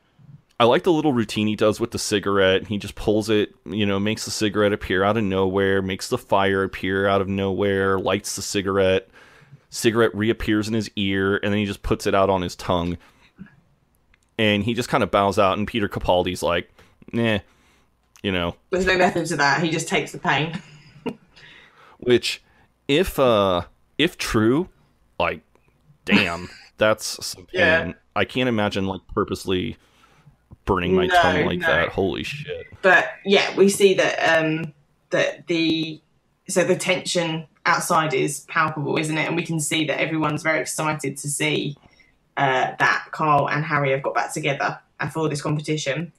I 0.58 0.64
like 0.64 0.84
the 0.84 0.94
little 0.94 1.12
routine 1.12 1.48
he 1.48 1.58
does 1.58 1.82
with 1.82 1.92
the 1.92 2.00
cigarette. 2.00 2.68
He 2.68 2.78
just 2.78 2.96
pulls 2.96 3.30
it, 3.30 3.54
you 3.66 3.86
know, 3.86 4.00
makes 4.00 4.24
the 4.24 4.32
cigarette 4.32 4.72
appear 4.72 5.04
out 5.04 5.18
of 5.18 5.24
nowhere, 5.24 5.82
makes 5.82 6.08
the 6.08 6.18
fire 6.18 6.64
appear 6.64 7.08
out 7.08 7.20
of 7.20 7.28
nowhere, 7.28 8.00
lights 8.00 8.38
the 8.38 8.42
cigarette. 8.42 9.10
Cigarette 9.70 10.16
reappears 10.16 10.70
in 10.70 10.74
his 10.74 10.90
ear, 10.96 11.36
and 11.36 11.52
then 11.52 11.60
he 11.60 11.66
just 11.66 11.84
puts 11.84 12.08
it 12.08 12.16
out 12.16 12.30
on 12.30 12.42
his 12.42 12.56
tongue. 12.56 12.98
And 14.38 14.64
he 14.64 14.74
just 14.74 14.90
kind 14.90 15.04
of 15.04 15.12
bows 15.12 15.40
out, 15.40 15.58
and 15.58 15.68
Peter 15.68 15.88
Capaldi's 15.88 16.44
like, 16.44 16.70
"Nah," 17.14 17.40
you 18.22 18.32
know. 18.32 18.56
There's 18.70 18.86
no 18.86 18.98
method 18.98 19.26
to 19.28 19.38
that. 19.38 19.64
He 19.64 19.70
just 19.70 19.88
takes 19.88 20.12
the 20.12 20.18
pain. 20.18 20.62
Which, 22.00 22.44
if 22.88 23.18
uh, 23.18 23.62
if 23.98 24.18
true, 24.18 24.70
like, 25.18 25.42
damn, 26.04 26.50
that's 26.78 27.26
some 27.26 27.46
pain. 27.46 27.60
Yeah. 27.60 27.94
I 28.16 28.26
can't 28.26 28.50
imagine 28.50 28.86
like 28.88 29.02
purposely 29.14 29.78
burning 30.66 30.94
my 30.96 31.06
No, 31.08 31.22
tongue 31.22 31.46
like 31.46 31.60
no. 31.60 31.68
that. 31.68 31.90
Holy 31.90 32.24
shit. 32.24 32.68
But 32.82 33.10
yeah, 33.26 33.56
we 33.56 33.70
see 33.70 33.94
that 33.96 34.40
um 34.40 34.74
that 35.12 35.48
the 35.48 36.02
so 36.48 36.64
the 36.64 36.76
tension 36.76 37.48
outside 37.66 38.14
is 38.14 38.42
palpable, 38.42 38.98
isn't 38.98 39.18
it? 39.18 39.28
And 39.28 39.36
we 39.36 39.44
can 39.44 39.60
see 39.60 39.86
that 39.86 40.00
everyone's 40.00 40.44
very 40.44 40.60
excited 40.60 41.18
to 41.18 41.30
see 41.30 41.76
uh, 42.38 42.74
that 42.80 43.06
Carl 43.12 43.50
and 43.50 43.64
Harry 43.66 43.92
have 43.92 44.02
got 44.04 44.14
back 44.16 44.34
together 44.34 44.80
uh, 45.00 45.10
for 45.10 45.30
this 45.30 45.42
competition. 45.42 46.12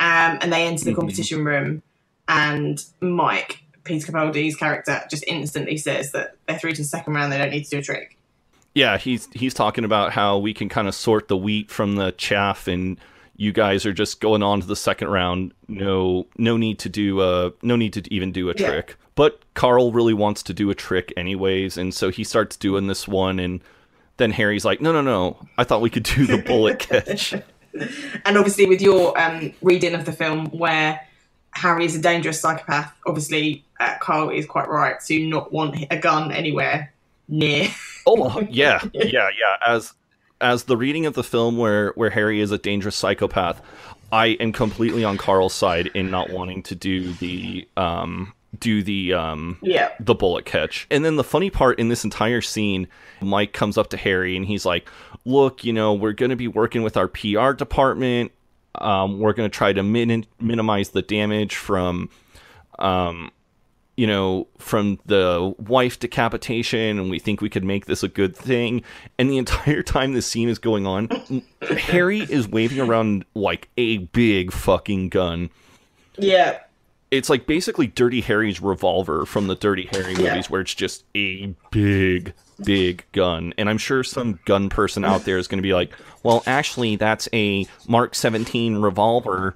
Um, 0.00 0.38
and 0.40 0.52
they 0.52 0.66
enter 0.66 0.84
the 0.84 0.92
Mhm. 0.92 0.96
competition 0.96 1.44
room, 1.44 1.82
and 2.28 2.84
Mike, 3.00 3.62
Peter 3.84 4.10
Capaldi's 4.10 4.56
character, 4.56 5.02
just 5.08 5.24
instantly 5.28 5.76
says 5.76 6.10
that 6.12 6.36
they're 6.46 6.58
through 6.58 6.72
to 6.72 6.82
the 6.82 6.88
second 6.88 7.14
round. 7.14 7.32
They 7.32 7.38
don't 7.38 7.50
need 7.50 7.64
to 7.64 7.70
do 7.70 7.78
a 7.78 7.82
trick. 7.82 8.16
Yeah, 8.74 8.98
he's 8.98 9.28
he's 9.34 9.54
talking 9.54 9.84
about 9.84 10.12
how 10.12 10.38
we 10.38 10.52
can 10.52 10.68
kind 10.68 10.88
of 10.88 10.94
sort 10.96 11.28
the 11.28 11.36
wheat 11.36 11.70
from 11.70 11.94
the 11.94 12.10
chaff, 12.12 12.66
and 12.66 12.98
you 13.36 13.52
guys 13.52 13.86
are 13.86 13.92
just 13.92 14.20
going 14.20 14.42
on 14.42 14.60
to 14.62 14.66
the 14.66 14.74
second 14.76 15.08
round. 15.08 15.52
No, 15.68 16.26
no 16.38 16.56
need 16.56 16.78
to 16.80 16.88
do 16.88 17.20
a, 17.20 17.52
no 17.62 17.76
need 17.76 17.92
to 17.92 18.02
even 18.12 18.32
do 18.32 18.50
a 18.50 18.54
Yeah. 18.56 18.68
trick. 18.70 18.96
But 19.14 19.42
Carl 19.54 19.92
really 19.92 20.14
wants 20.14 20.42
to 20.44 20.52
do 20.52 20.70
a 20.70 20.74
trick 20.74 21.12
anyways, 21.16 21.76
and 21.76 21.94
so 21.94 22.10
he 22.10 22.24
starts 22.24 22.56
doing 22.56 22.88
this 22.88 23.06
one, 23.06 23.38
and 23.38 23.60
then 24.16 24.30
Harry's 24.30 24.64
like, 24.64 24.80
"No, 24.80 24.92
no, 24.92 25.02
no! 25.02 25.36
I 25.58 25.64
thought 25.64 25.80
we 25.80 25.90
could 25.90 26.04
do 26.04 26.26
the 26.26 26.38
bullet 26.38 26.78
catch." 26.78 27.34
And 28.24 28.38
obviously, 28.38 28.66
with 28.66 28.80
your 28.80 29.20
um, 29.20 29.52
reading 29.60 29.94
of 29.96 30.04
the 30.04 30.12
film, 30.12 30.46
where 30.50 31.00
Harry 31.54 31.84
is 31.84 31.96
a 31.96 32.00
dangerous 32.00 32.40
psychopath, 32.40 32.92
obviously 33.04 33.64
uh, 33.80 33.94
Carl 34.00 34.30
is 34.30 34.46
quite 34.46 34.68
right 34.68 34.96
to 35.06 35.26
not 35.26 35.52
want 35.52 35.84
a 35.90 35.96
gun 35.96 36.32
anywhere 36.32 36.92
near. 37.28 37.68
Oh 38.06 38.38
yeah, 38.50 38.84
yeah, 38.92 39.30
yeah. 39.30 39.56
As 39.66 39.94
as 40.38 40.64
the 40.64 40.76
reading 40.76 41.06
of 41.06 41.14
the 41.14 41.24
film 41.24 41.56
where 41.56 41.92
where 41.92 42.10
Harry 42.10 42.40
is 42.40 42.52
a 42.52 42.58
dangerous 42.58 42.96
psychopath, 42.96 43.62
I 44.12 44.26
am 44.40 44.52
completely 44.52 45.04
on 45.04 45.16
Carl's 45.16 45.54
side 45.54 45.86
in 45.94 46.10
not 46.10 46.28
wanting 46.28 46.62
to 46.64 46.74
do 46.74 47.14
the 47.14 47.66
um 47.78 48.34
do 48.60 48.82
the 48.82 49.12
um 49.14 49.58
Yeah. 49.62 49.90
the 50.00 50.14
bullet 50.14 50.44
catch. 50.44 50.86
And 50.90 51.04
then 51.04 51.16
the 51.16 51.24
funny 51.24 51.50
part 51.50 51.78
in 51.78 51.88
this 51.88 52.04
entire 52.04 52.40
scene, 52.40 52.88
Mike 53.20 53.52
comes 53.52 53.76
up 53.78 53.88
to 53.90 53.96
Harry 53.96 54.36
and 54.36 54.44
he's 54.46 54.64
like, 54.66 54.88
"Look, 55.24 55.64
you 55.64 55.72
know, 55.72 55.92
we're 55.94 56.12
going 56.12 56.30
to 56.30 56.36
be 56.36 56.48
working 56.48 56.82
with 56.82 56.96
our 56.96 57.08
PR 57.08 57.52
department. 57.52 58.32
Um, 58.76 59.20
we're 59.20 59.32
going 59.34 59.48
to 59.48 59.56
try 59.56 59.72
to 59.72 59.82
min- 59.82 60.26
minimize 60.40 60.90
the 60.90 61.02
damage 61.02 61.56
from 61.56 62.08
um 62.78 63.30
you 63.96 64.08
know, 64.08 64.48
from 64.58 64.98
the 65.06 65.54
wife 65.56 66.00
decapitation, 66.00 66.98
and 66.98 67.08
we 67.10 67.20
think 67.20 67.40
we 67.40 67.48
could 67.48 67.62
make 67.62 67.86
this 67.86 68.02
a 68.02 68.08
good 68.08 68.34
thing. 68.36 68.82
And 69.20 69.30
the 69.30 69.38
entire 69.44 69.84
time 69.84 70.14
this 70.14 70.26
scene 70.26 70.48
is 70.48 70.58
going 70.58 70.84
on, 70.84 71.08
Harry 71.78 72.18
is 72.18 72.48
waving 72.48 72.80
around 72.80 73.24
like 73.36 73.68
a 73.76 73.98
big 73.98 74.50
fucking 74.52 75.10
gun. 75.10 75.48
Yeah. 76.18 76.58
It's 77.16 77.30
like 77.30 77.46
basically 77.46 77.86
Dirty 77.86 78.20
Harry's 78.20 78.60
revolver 78.60 79.24
from 79.24 79.46
the 79.46 79.54
Dirty 79.54 79.88
Harry 79.92 80.14
Yeah. 80.14 80.30
movies, 80.30 80.50
where 80.50 80.60
it's 80.60 80.74
just 80.74 81.04
a 81.14 81.54
big, 81.70 82.32
big 82.62 83.04
gun. 83.12 83.54
And 83.56 83.70
I'm 83.70 83.78
sure 83.78 84.02
some 84.02 84.40
gun 84.46 84.68
person 84.68 85.04
out 85.04 85.24
there 85.24 85.38
is 85.38 85.46
going 85.46 85.58
to 85.58 85.62
be 85.62 85.74
like, 85.74 85.92
well, 86.24 86.42
actually, 86.46 86.96
that's 86.96 87.28
a 87.32 87.66
Mark 87.86 88.14
17 88.16 88.76
revolver. 88.78 89.54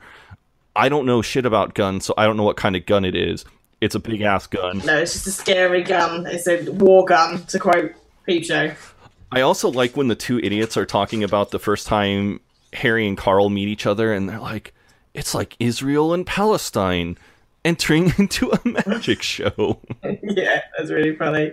I 0.76 0.88
don't 0.88 1.04
know 1.06 1.20
shit 1.20 1.44
about 1.46 1.74
guns, 1.74 2.04
so 2.04 2.14
I 2.16 2.26
don't 2.26 2.36
know 2.36 2.44
what 2.44 2.56
kind 2.56 2.76
of 2.76 2.86
gun 2.86 3.04
it 3.04 3.16
is. 3.16 3.44
It's 3.80 3.96
a 3.96 4.00
big 4.00 4.20
ass 4.22 4.46
gun. 4.46 4.80
No, 4.84 4.96
it's 4.98 5.12
just 5.14 5.26
a 5.26 5.30
scary 5.32 5.82
gun. 5.82 6.26
It's 6.26 6.46
a 6.46 6.70
war 6.70 7.04
gun, 7.04 7.44
to 7.46 7.58
quote 7.58 7.92
Show. 8.42 8.72
I 9.32 9.40
also 9.40 9.68
like 9.70 9.96
when 9.96 10.08
the 10.08 10.14
two 10.14 10.38
idiots 10.38 10.76
are 10.76 10.86
talking 10.86 11.24
about 11.24 11.50
the 11.50 11.58
first 11.58 11.86
time 11.86 12.40
Harry 12.72 13.08
and 13.08 13.16
Carl 13.16 13.48
meet 13.50 13.68
each 13.68 13.86
other, 13.86 14.12
and 14.12 14.28
they're 14.28 14.38
like, 14.38 14.74
"It's 15.14 15.34
like 15.34 15.56
Israel 15.58 16.12
and 16.12 16.24
Palestine." 16.26 17.16
Entering 17.64 18.12
into 18.18 18.50
a 18.50 18.60
magic 18.86 19.22
show. 19.22 19.80
yeah, 20.22 20.62
that's 20.76 20.90
really 20.90 21.16
funny. 21.16 21.52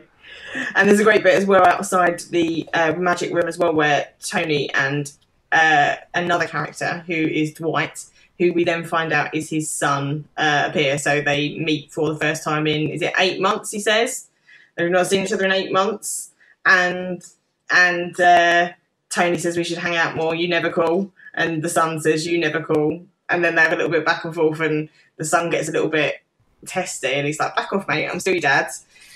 And 0.76 0.88
there's 0.88 1.00
a 1.00 1.04
great 1.04 1.24
bit 1.24 1.36
as 1.36 1.46
well 1.46 1.66
outside 1.66 2.22
the 2.32 2.68
uh, 2.74 2.94
magic 2.94 3.34
room 3.34 3.48
as 3.48 3.58
well, 3.58 3.74
where 3.74 4.08
Tony 4.22 4.74
and 4.74 5.12
uh, 5.52 5.96
another 6.14 6.48
character 6.48 7.04
who 7.08 7.14
is 7.14 7.54
Dwight, 7.54 8.06
who 8.40 8.54
we 8.54 8.64
then 8.64 8.84
find 8.84 9.12
out 9.14 9.34
is 9.36 9.50
his 9.50 9.70
son, 9.70 10.28
uh, 10.38 10.66
appear. 10.70 10.98
So 10.98 11.22
they 11.22 11.58
meet 11.58 11.92
for 11.92 12.14
the 12.14 12.20
first 12.20 12.44
time 12.44 12.68
in 12.68 12.90
is 12.90 13.02
it 13.02 13.14
eight 13.18 13.42
months? 13.42 13.72
He 13.72 13.80
says 13.80 14.28
they've 14.76 14.90
not 14.90 15.08
seen 15.08 15.24
each 15.24 15.34
other 15.34 15.46
in 15.46 15.52
eight 15.52 15.72
months, 15.72 16.32
and 16.66 17.26
and 17.70 18.20
uh, 18.20 18.72
Tony 19.10 19.38
says 19.38 19.58
we 19.58 19.64
should 19.64 19.78
hang 19.78 19.96
out 19.96 20.16
more. 20.16 20.36
You 20.36 20.48
never 20.48 20.70
call, 20.70 21.12
and 21.34 21.62
the 21.62 21.70
son 21.70 22.00
says 22.02 22.26
you 22.26 22.38
never 22.38 22.62
call, 22.62 23.06
and 23.30 23.44
then 23.44 23.56
they 23.56 23.62
have 23.62 23.74
a 23.74 23.76
little 23.76 23.92
bit 23.92 24.06
back 24.06 24.26
and 24.26 24.34
forth, 24.34 24.60
and 24.60 24.90
the 25.18 25.26
son 25.26 25.50
gets 25.50 25.70
a 25.70 25.72
little 25.72 25.90
bit 25.90 26.22
testy, 26.66 27.14
and 27.14 27.28
he's 27.28 27.40
like, 27.40 27.56
"Back 27.56 27.72
off, 27.74 27.88
mate. 27.88 28.08
I'm 28.08 28.20
still 28.20 28.34
your 28.34 28.42
dad." 28.42 28.70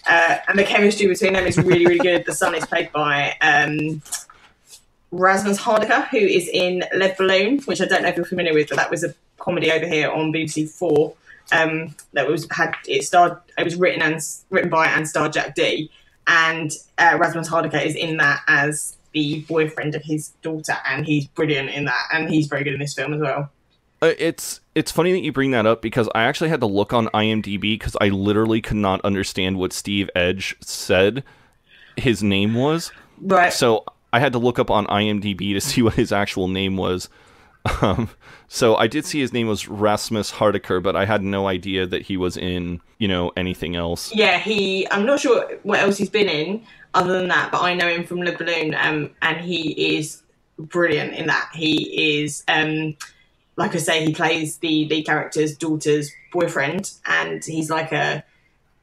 Uh, 0.08 0.38
and 0.48 0.58
the 0.58 0.64
chemistry 0.64 1.08
between 1.08 1.34
them 1.34 1.46
is 1.46 1.58
really, 1.58 1.86
really 1.86 2.00
good. 2.00 2.26
The 2.26 2.34
son 2.34 2.56
is 2.56 2.66
played 2.66 2.92
by 2.92 3.36
um, 3.42 4.02
Rasmus 5.12 5.58
Hardiker, 5.58 6.08
who 6.12 6.18
is 6.18 6.48
in 6.48 6.84
Lead 6.96 7.18
Balloon, 7.18 7.60
which 7.62 7.82
I 7.82 7.86
don't 7.86 8.04
know 8.04 8.10
if 8.10 8.16
you're 8.16 8.26
familiar 8.26 8.54
with, 8.54 8.70
but 8.70 8.78
that 8.78 8.90
was 8.90 9.04
a 9.04 9.14
comedy 9.38 9.72
over 9.72 9.88
here 9.88 10.10
on 10.10 10.32
BBC 10.32 10.70
Four. 10.70 11.16
Um, 11.52 11.96
that 12.14 12.28
was 12.28 12.48
had 12.52 12.76
it 12.88 13.04
starred. 13.04 13.38
It 13.58 13.64
was 13.64 13.76
written 13.76 14.02
and 14.02 14.22
written 14.50 14.70
by 14.70 14.88
and 14.88 15.08
starred 15.08 15.34
Jack 15.34 15.56
Dee. 15.56 15.92
And 16.28 16.72
uh, 17.00 17.18
Rasmus 17.20 17.48
Hardiker 17.48 17.78
is 17.78 17.96
in 17.96 18.18
that 18.18 18.42
as 18.48 18.98
the 19.14 19.42
boyfriend 19.42 19.96
of 19.96 20.04
his 20.04 20.30
daughter, 20.44 20.78
and 20.86 21.06
he's 21.06 21.28
brilliant 21.28 21.72
in 21.72 21.86
that, 21.86 22.04
and 22.14 22.30
he's 22.30 22.48
very 22.48 22.64
good 22.64 22.74
in 22.74 22.80
this 22.80 22.94
film 22.94 23.14
as 23.14 23.20
well. 23.20 23.50
Uh, 24.02 24.14
it's 24.18 24.62
it's 24.76 24.92
funny 24.92 25.12
that 25.12 25.20
you 25.20 25.32
bring 25.32 25.52
that 25.52 25.66
up 25.66 25.82
because 25.82 26.08
I 26.16 26.24
actually 26.24 26.50
had 26.50 26.62
to 26.62 26.66
look 26.66 26.94
on 26.94 27.08
IMDb 27.08 27.62
because 27.74 27.98
I 28.00 28.10
literally 28.10 28.62
could 28.62 28.78
not 28.78 29.02
understand 29.02 29.58
what 29.58 29.74
Steve 29.74 30.10
Edge 30.16 30.56
said 30.62 31.24
his 31.98 32.24
name 32.24 32.54
was. 32.54 32.92
Right. 33.22 33.52
So 33.52 33.84
I 34.14 34.20
had 34.20 34.32
to 34.34 34.40
look 34.40 34.58
up 34.58 34.72
on 34.72 34.88
IMDb 34.88 35.54
to 35.54 35.62
see 35.62 35.82
what 35.84 35.96
his 35.96 36.12
actual 36.12 36.48
name 36.48 36.78
was. 36.78 37.10
Um, 37.82 38.10
so 38.48 38.78
I 38.78 38.88
did 38.88 39.06
see 39.06 39.20
his 39.20 39.34
name 39.34 39.48
was 39.48 39.68
Rasmus 39.68 40.32
Hardiker, 40.32 40.80
but 40.80 40.96
I 40.96 41.06
had 41.06 41.22
no 41.22 41.48
idea 41.48 41.86
that 41.86 42.04
he 42.04 42.16
was 42.16 42.38
in 42.38 42.80
you 43.00 43.08
know 43.08 43.32
anything 43.36 43.76
else. 43.76 44.14
Yeah, 44.16 44.40
he. 44.40 44.90
I'm 44.92 45.06
not 45.06 45.20
sure 45.20 45.58
what 45.64 45.80
else 45.80 45.98
he's 45.98 46.10
been 46.10 46.30
in 46.30 46.64
other 46.94 47.14
than 47.14 47.28
that, 47.28 47.52
but 47.52 47.62
I 47.62 47.74
know 47.74 47.90
him 47.90 48.06
from 48.06 48.22
Lead 48.22 48.38
Balloon, 48.38 48.76
um, 48.76 49.12
and 49.22 49.42
he 49.42 49.98
is 49.98 50.24
brilliant 50.58 51.14
in 51.14 51.28
that. 51.28 51.50
He 51.54 52.22
is, 52.22 52.44
um, 52.48 52.96
like 53.60 53.76
I 53.76 53.80
say, 53.80 54.06
he 54.06 54.14
plays 54.14 54.58
the 54.58 54.88
lead 54.88 55.06
character's 55.06 55.56
daughter's 55.58 56.12
boyfriend, 56.32 56.94
and 57.06 57.44
he's 57.44 57.70
like 57.70 57.92
a 57.92 58.24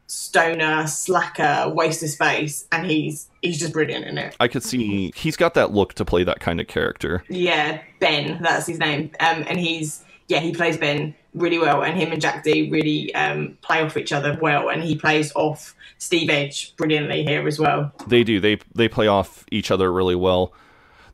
stoner, 0.07 0.87
slacker, 0.87 1.72
waste 1.74 2.03
of 2.03 2.11
space, 2.11 2.66
and 2.70 2.87
he's 2.87 3.29
he's 3.41 3.59
just 3.59 3.72
brilliant 3.72 4.05
in 4.05 4.18
it. 4.18 4.37
I 4.39 4.49
could 4.49 4.62
see 4.62 5.12
he's 5.16 5.35
got 5.35 5.55
that 5.55 5.72
look 5.72 5.95
to 5.95 6.05
play 6.05 6.24
that 6.24 6.41
kind 6.41 6.61
of 6.61 6.66
character. 6.66 7.24
Yeah, 7.31 7.81
Ben, 8.01 8.39
that's 8.43 8.66
his 8.66 8.79
name, 8.79 9.11
um, 9.18 9.45
and 9.49 9.59
he's 9.59 10.05
yeah 10.29 10.41
he 10.41 10.53
plays 10.53 10.77
Ben 10.77 11.14
really 11.33 11.59
well, 11.59 11.83
and 11.83 11.99
him 11.99 12.12
and 12.12 12.20
Jack 12.20 12.45
Dee 12.45 12.68
really 12.70 13.14
um, 13.14 13.57
play 13.62 13.83
off 13.83 13.97
each 13.97 14.12
other 14.12 14.39
well, 14.43 14.68
and 14.68 14.83
he 14.83 14.95
plays 14.95 15.33
off 15.35 15.74
Steve 15.97 16.29
Edge 16.29 16.77
brilliantly 16.77 17.24
here 17.24 17.49
as 17.49 17.59
well. 17.59 17.95
They 18.09 18.24
do. 18.24 18.41
They 18.41 18.59
they 18.74 18.89
play 18.89 19.07
off 19.07 19.47
each 19.51 19.70
other 19.70 19.91
really 19.91 20.16
well. 20.16 20.53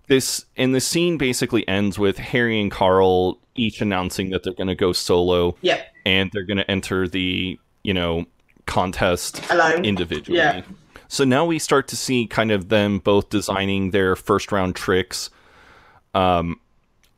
This 0.09 0.47
and 0.57 0.75
the 0.75 0.81
scene 0.81 1.17
basically 1.17 1.67
ends 1.69 1.97
with 1.97 2.19
Harry 2.19 2.61
and 2.61 2.69
Carl 2.69 3.39
each 3.55 3.81
announcing 3.81 4.31
that 4.31 4.43
they're 4.43 4.55
going 4.55 4.69
to 4.69 4.75
go 4.75 4.93
solo. 4.93 5.57
Yep. 5.63 5.87
And 6.05 6.31
they're 6.33 6.45
going 6.45 6.59
to 6.59 6.71
enter 6.71 7.07
the 7.09 7.59
you 7.83 7.95
know 7.95 8.27
contest 8.67 9.43
Alone. 9.51 9.85
individually. 9.85 10.39
Yeah. 10.39 10.63
So 11.09 11.25
now 11.25 11.45
we 11.45 11.59
start 11.59 11.89
to 11.89 11.97
see 11.97 12.27
kind 12.27 12.51
of 12.51 12.71
them 12.71 12.99
both 12.99 13.29
designing 13.29 13.91
their 13.91 14.17
first 14.17 14.51
round 14.51 14.75
tricks. 14.75 15.29
Um, 16.15 16.59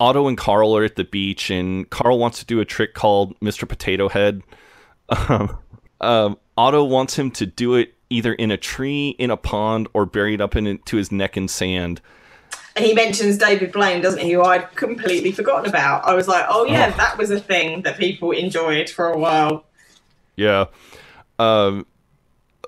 Otto 0.00 0.26
and 0.26 0.36
Carl 0.36 0.76
are 0.76 0.84
at 0.84 0.96
the 0.96 1.04
beach, 1.04 1.50
and 1.50 1.88
Carl 1.90 2.18
wants 2.18 2.40
to 2.40 2.44
do 2.44 2.60
a 2.60 2.64
trick 2.64 2.94
called 2.94 3.38
Mr. 3.40 3.68
Potato 3.68 4.08
Head. 4.08 4.42
Um, 5.08 5.58
um, 6.00 6.38
Otto 6.56 6.82
wants 6.84 7.18
him 7.18 7.30
to 7.32 7.46
do 7.46 7.74
it 7.74 7.94
either 8.10 8.32
in 8.32 8.50
a 8.50 8.56
tree, 8.56 9.10
in 9.18 9.30
a 9.30 9.36
pond, 9.36 9.88
or 9.94 10.06
buried 10.06 10.40
up 10.40 10.56
into 10.56 10.96
his 10.96 11.12
neck 11.12 11.36
in 11.36 11.46
sand. 11.46 12.00
And 12.76 12.84
he 12.84 12.92
mentions 12.92 13.38
David 13.38 13.70
Blaine, 13.72 14.00
doesn't 14.00 14.20
he? 14.20 14.32
Who 14.32 14.42
I'd 14.42 14.74
completely 14.74 15.30
forgotten 15.30 15.68
about. 15.68 16.04
I 16.04 16.14
was 16.14 16.26
like, 16.26 16.44
oh 16.48 16.64
yeah, 16.64 16.90
that 16.90 17.16
was 17.18 17.30
a 17.30 17.38
thing 17.38 17.82
that 17.82 17.98
people 17.98 18.32
enjoyed 18.32 18.90
for 18.90 19.08
a 19.08 19.16
while. 19.16 19.64
Yeah. 20.36 20.66
Um, 21.38 21.86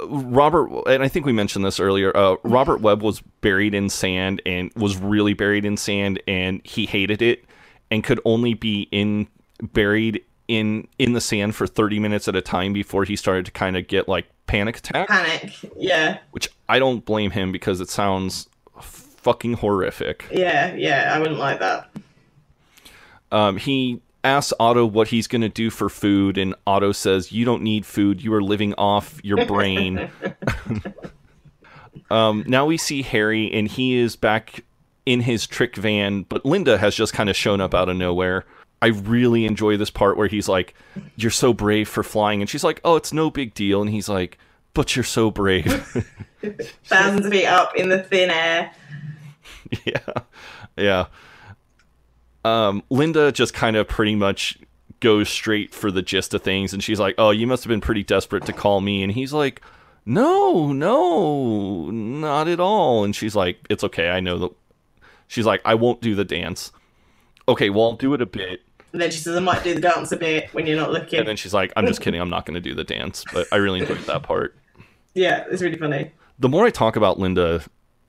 Robert, 0.01 0.69
and 0.87 1.03
I 1.03 1.09
think 1.09 1.27
we 1.27 1.33
mentioned 1.33 1.65
this 1.65 1.81
earlier. 1.81 2.17
Uh, 2.17 2.37
Robert 2.45 2.81
Webb 2.81 3.03
was 3.03 3.21
buried 3.41 3.75
in 3.75 3.89
sand 3.89 4.43
and 4.47 4.71
was 4.77 4.97
really 4.97 5.33
buried 5.35 5.65
in 5.65 5.77
sand, 5.77 6.23
and 6.29 6.61
he 6.65 6.87
hated 6.87 7.23
it 7.23 7.45
and 7.91 8.05
could 8.05 8.21
only 8.25 8.55
be 8.55 8.89
in 8.93 9.29
buried 9.73 10.23
in 10.49 10.87
in 10.99 11.13
the 11.13 11.21
sand 11.21 11.55
for 11.55 11.67
30 11.67 11.99
minutes 11.99 12.29
at 12.29 12.37
a 12.37 12.43
time 12.43 12.73
before 12.73 13.05
he 13.05 13.17
started 13.17 13.45
to 13.47 13.51
kind 13.53 13.77
of 13.77 13.87
get 13.89 14.09
like 14.09 14.27
panic 14.47 14.77
attack 14.79 15.09
Panic. 15.09 15.53
Yeah. 15.77 16.19
which 16.31 16.49
i 16.69 16.79
don't 16.79 17.05
blame 17.05 17.33
him 17.33 17.51
because 17.51 17.81
it 17.81 17.89
sounds 17.89 18.49
fucking 19.27 19.55
horrific 19.55 20.24
Yeah, 20.31 20.72
yeah, 20.77 21.12
I 21.12 21.18
wouldn't 21.18 21.39
like 21.41 21.59
that. 21.59 21.91
um, 23.33 23.57
he 23.57 24.01
asks 24.22 24.53
Otto 24.61 24.87
what 24.87 25.09
he's 25.09 25.27
going 25.27 25.43
to 25.43 25.49
do 25.49 25.70
for 25.70 25.89
food, 25.89 26.39
and 26.39 26.55
Otto 26.66 26.93
says, 26.93 27.33
You 27.33 27.45
don't 27.45 27.62
need 27.62 27.85
food. 27.85 28.22
You 28.22 28.33
are 28.35 28.43
living 28.43 28.72
off 28.74 29.20
your 29.24 29.47
brain. 29.47 30.11
um, 32.11 32.45
now 32.47 32.66
we 32.66 32.77
see 32.77 33.03
Harry, 33.03 33.53
and 33.53 33.68
he 33.68 33.97
is 33.97 34.16
back 34.16 34.64
in 35.05 35.20
his 35.20 35.47
trick 35.47 35.77
van, 35.77 36.22
but 36.22 36.45
Linda 36.45 36.79
has 36.79 36.95
just 36.95 37.12
kind 37.12 37.29
of 37.31 37.37
shown 37.37 37.61
up 37.61 37.74
out 37.74 37.89
of 37.89 37.97
nowhere. 37.97 38.45
I 38.83 38.89
really 38.89 39.45
enjoy 39.47 39.77
this 39.77 39.91
part 39.91 40.16
where 40.16 40.29
he's 40.29 40.49
like, 40.49 40.74
You're 41.16 41.31
so 41.31 41.53
brave 41.53 41.89
for 41.89 42.03
flying. 42.03 42.41
And 42.41 42.51
she's 42.51 42.64
like, 42.64 42.81
Oh, 42.85 42.97
it's 42.97 43.12
no 43.12 43.31
big 43.31 43.55
deal. 43.55 43.81
And 43.81 43.91
he's 43.91 44.09
like, 44.09 44.39
But 44.74 44.95
you're 44.95 45.05
so 45.05 45.31
brave. 45.31 45.64
Thousands 46.85 47.27
of 47.27 47.33
feet 47.33 47.47
up 47.47 47.74
in 47.77 47.89
the 47.89 48.03
thin 48.03 48.31
air. 48.31 48.72
yeah. 49.85 49.99
Yeah. 50.77 51.07
Um, 52.45 52.83
Linda 52.91 53.33
just 53.33 53.55
kind 53.55 53.77
of 53.77 53.89
pretty 53.89 54.14
much 54.14 54.59
goes 55.01 55.29
straight 55.29 55.75
for 55.75 55.91
the 55.91 56.03
gist 56.03 56.33
of 56.35 56.43
things, 56.43 56.73
and 56.73 56.83
she's 56.83 57.01
like, 57.01 57.14
"Oh, 57.19 57.31
you 57.31 57.47
must 57.47 57.64
have 57.64 57.69
been 57.69 57.81
pretty 57.81 58.03
desperate 58.05 58.47
to 58.47 58.53
call 58.53 58.81
me," 58.81 59.03
and 59.03 59.12
he's 59.12 59.33
like, 59.33 59.61
"No, 60.05 60.73
no, 60.73 61.91
not 61.91 62.49
at 62.49 62.61
all." 62.61 63.05
And 63.05 63.14
she's 63.14 63.35
like, 63.35 63.59
"It's 63.69 63.83
okay, 63.85 64.11
I 64.11 64.21
know 64.21 64.39
that." 64.39 64.53
She's 65.29 65.45
like, 65.47 65.61
"I 65.64 65.75
won't 65.75 66.01
do 66.01 66.14
the 66.14 66.25
dance." 66.25 66.73
Okay, 67.49 67.71
well, 67.71 67.85
I'll 67.85 67.93
do 67.95 68.14
it 68.14 68.21
a 68.23 68.27
bit. 68.27 68.62
And 68.93 69.03
then 69.03 69.11
she 69.11 69.19
says, 69.19 69.37
I 69.37 69.41
might 69.41 69.62
do 69.62 69.75
the 69.75 69.81
dance 69.81 70.11
a 70.12 70.17
bit 70.17 70.53
when 70.55 70.67
you're 70.67 70.77
not 70.77 70.91
looking. 70.91 71.19
And 71.19 71.29
then 71.29 71.37
she's 71.37 71.53
like, 71.53 71.73
"I'm 71.77 71.87
just 71.87 72.01
kidding. 72.01 72.21
I'm 72.21 72.31
not 72.31 72.47
going 72.47 72.55
to 72.55 72.61
do 72.61 72.75
the 72.75 72.85
dance." 72.85 73.25
But 73.33 73.47
I 73.53 73.57
really 73.57 73.81
enjoyed 73.81 73.99
that 74.07 74.23
part. 74.23 74.57
yeah, 75.14 75.45
it's 75.51 75.62
really 75.62 75.77
funny. 75.77 76.12
The 76.39 76.49
more 76.49 76.64
I 76.64 76.71
talk 76.71 76.97
about 76.97 77.19
Linda, 77.19 77.62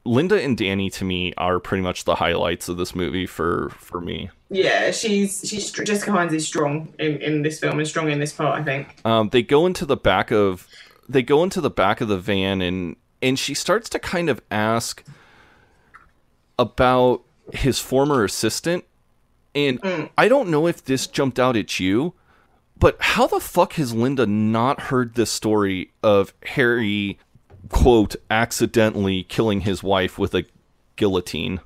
Linda 0.08 0.42
and 0.42 0.58
Danny 0.58 0.90
to 0.92 1.06
me 1.06 1.34
are 1.38 1.60
pretty 1.60 1.84
much 1.84 2.06
the 2.06 2.16
highlights 2.16 2.70
of 2.70 2.78
this 2.78 2.96
movie 2.96 3.26
for 3.26 3.70
for 3.78 4.02
me. 4.02 4.30
Yeah, 4.50 4.92
she's 4.92 5.42
she's 5.48 5.72
Jessica 5.72 6.12
Hynes 6.12 6.34
is 6.34 6.48
strong 6.48 6.94
in, 6.98 7.22
in 7.22 7.42
this 7.42 7.60
film 7.60 7.78
and 7.80 7.88
strong 7.88 8.10
in 8.10 8.20
this 8.20 8.34
part, 8.34 8.60
I 8.60 8.64
think. 8.64 9.06
Um, 9.06 9.30
they 9.30 9.44
go 9.44 9.66
into 9.66 9.86
the 9.86 9.98
back 9.98 10.32
of 10.32 10.68
they 11.08 11.22
go 11.22 11.44
into 11.44 11.62
the 11.62 11.70
back 11.70 12.02
of 12.02 12.08
the 12.08 12.18
van 12.18 12.62
and 12.62 12.96
and 13.22 13.38
she 13.38 13.54
starts 13.54 13.90
to 13.90 14.00
kind 14.00 14.30
of 14.30 14.42
ask 14.50 15.04
about 16.58 17.24
his 17.54 17.80
former 17.80 18.24
assistant 18.24 18.86
and 19.56 20.10
I 20.18 20.28
don't 20.28 20.50
know 20.50 20.68
if 20.68 20.84
this 20.84 21.08
jumped 21.08 21.40
out 21.40 21.56
at 21.56 21.80
you 21.80 22.14
but 22.80 22.98
how 23.00 23.28
the 23.28 23.40
fuck 23.40 23.74
has 23.74 23.94
Linda 23.94 24.26
not 24.26 24.82
heard 24.82 25.16
this 25.16 25.32
story 25.32 25.92
of 26.04 26.34
Harry 26.44 27.20
quote 27.70 28.16
accidentally 28.30 29.24
killing 29.24 29.62
his 29.62 29.82
wife 29.84 30.18
with 30.18 30.34
a 30.36 30.44
guillotine 30.96 31.60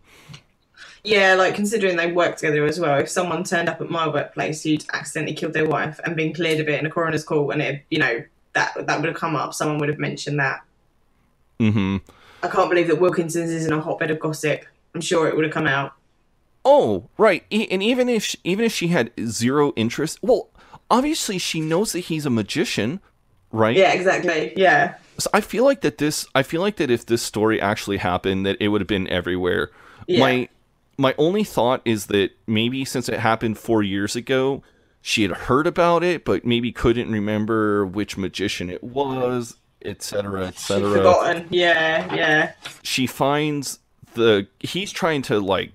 Yeah, 1.04 1.36
like 1.36 1.56
considering 1.56 1.98
they 1.98 2.12
work 2.12 2.36
together 2.38 2.66
as 2.66 2.80
well. 2.80 3.00
If 3.00 3.10
someone 3.10 3.44
turned 3.44 3.70
up 3.70 3.82
at 3.82 3.90
my 3.90 4.08
workplace 4.08 4.62
who'd 4.64 4.86
accidentally 4.94 5.36
killed 5.36 5.54
their 5.54 5.68
wife 5.68 6.00
and 6.06 6.16
been 6.16 6.34
cleared 6.34 6.60
of 6.60 6.70
it 6.70 6.80
in 6.80 6.86
a 6.86 6.90
coroner's 6.90 7.24
call, 7.24 7.50
and 7.52 7.62
it, 7.62 7.84
you 7.90 7.98
know, 8.00 8.24
that 8.54 8.74
that 8.86 9.00
would 9.00 9.08
have 9.10 9.18
come 9.18 9.36
up, 9.36 9.54
someone 9.54 9.80
would 9.80 9.90
have 9.90 9.98
mentioned 10.00 10.40
that. 10.40 10.62
mhm 11.60 12.02
I 12.44 12.48
can't 12.48 12.70
believe 12.70 12.88
that 12.88 13.00
Wilkinson's 13.00 13.52
isn't 13.52 13.72
a 13.72 13.80
hotbed 13.82 14.12
of 14.12 14.20
gossip. 14.20 14.66
I'm 14.96 15.02
sure 15.02 15.28
it 15.28 15.36
would 15.36 15.46
have 15.46 15.54
come 15.54 15.68
out. 15.68 15.94
Oh, 16.66 17.08
right. 17.18 17.44
E- 17.52 17.68
And 17.72 17.82
even 17.82 18.10
if 18.10 18.24
she, 18.24 18.38
even 18.44 18.66
if 18.66 18.74
she 18.74 18.88
had 18.90 19.12
zero 19.28 19.74
interest, 19.76 20.20
well, 20.22 20.50
obviously 20.90 21.38
she 21.38 21.60
knows 21.62 21.92
that 21.94 22.00
he's 22.02 22.26
a 22.26 22.30
magician, 22.30 23.00
right? 23.52 23.76
Yeah, 23.76 23.94
exactly. 23.94 24.54
Yeah. 24.56 24.96
So 25.22 25.30
I 25.34 25.42
feel 25.42 25.64
like 25.64 25.82
that 25.82 25.98
this 25.98 26.28
I 26.34 26.44
feel 26.44 26.62
like 26.62 26.78
that 26.78 26.90
if 26.90 27.06
this 27.06 27.22
story 27.22 27.62
actually 27.62 27.98
happened 27.98 28.46
that 28.46 28.58
it 28.60 28.70
would 28.70 28.82
have 28.82 28.88
been 28.88 29.08
everywhere. 29.08 29.70
Yeah. 30.08 30.20
My 30.20 30.50
my 30.98 31.16
only 31.18 31.44
thought 31.44 31.82
is 31.86 32.08
that 32.08 32.32
maybe 32.48 32.86
since 32.86 33.08
it 33.10 33.20
happened 33.20 33.58
4 33.58 33.84
years 33.84 34.16
ago, 34.16 34.62
she 35.02 35.24
had 35.24 35.32
heard 35.32 35.68
about 35.68 36.04
it, 36.04 36.26
but 36.26 36.46
maybe 36.46 36.72
couldn't 36.72 37.12
remember 37.12 37.86
which 37.86 38.18
magician 38.18 38.70
it 38.70 38.84
was, 38.84 39.56
etc., 39.84 40.48
etc. 40.48 40.90
forgotten. 40.90 41.48
Yeah, 41.50 42.14
yeah. 42.14 42.54
She 42.84 43.08
finds 43.08 43.80
the 44.14 44.48
he's 44.60 44.92
trying 44.92 45.22
to 45.24 45.40
like, 45.40 45.72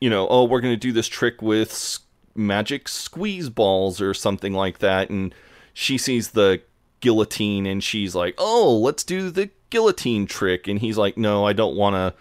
you 0.00 0.08
know, 0.08 0.28
oh, 0.28 0.44
we're 0.44 0.60
gonna 0.60 0.76
do 0.76 0.92
this 0.92 1.08
trick 1.08 1.42
with 1.42 1.98
magic 2.34 2.88
squeeze 2.88 3.48
balls 3.50 4.00
or 4.00 4.14
something 4.14 4.52
like 4.52 4.78
that, 4.78 5.10
and 5.10 5.34
she 5.74 5.98
sees 5.98 6.30
the 6.30 6.62
guillotine 7.00 7.66
and 7.66 7.82
she's 7.82 8.14
like, 8.14 8.34
oh, 8.38 8.78
let's 8.78 9.04
do 9.04 9.30
the 9.30 9.50
guillotine 9.70 10.26
trick, 10.26 10.68
and 10.68 10.80
he's 10.80 10.98
like, 10.98 11.16
no, 11.16 11.46
I 11.46 11.52
don't 11.52 11.76
want 11.76 11.94
to, 11.94 12.14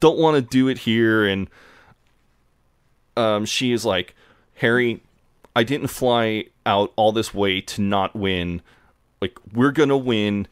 don't 0.00 0.18
want 0.18 0.36
to 0.36 0.42
do 0.42 0.68
it 0.68 0.78
here, 0.78 1.24
and 1.26 1.48
um, 3.16 3.44
she 3.44 3.72
is 3.72 3.84
like, 3.84 4.14
Harry, 4.54 5.02
I 5.54 5.64
didn't 5.64 5.88
fly 5.88 6.46
out 6.64 6.92
all 6.96 7.12
this 7.12 7.34
way 7.34 7.60
to 7.60 7.82
not 7.82 8.14
win. 8.14 8.62
Like, 9.20 9.36
we're 9.52 9.72
gonna 9.72 9.96
win, 9.96 10.48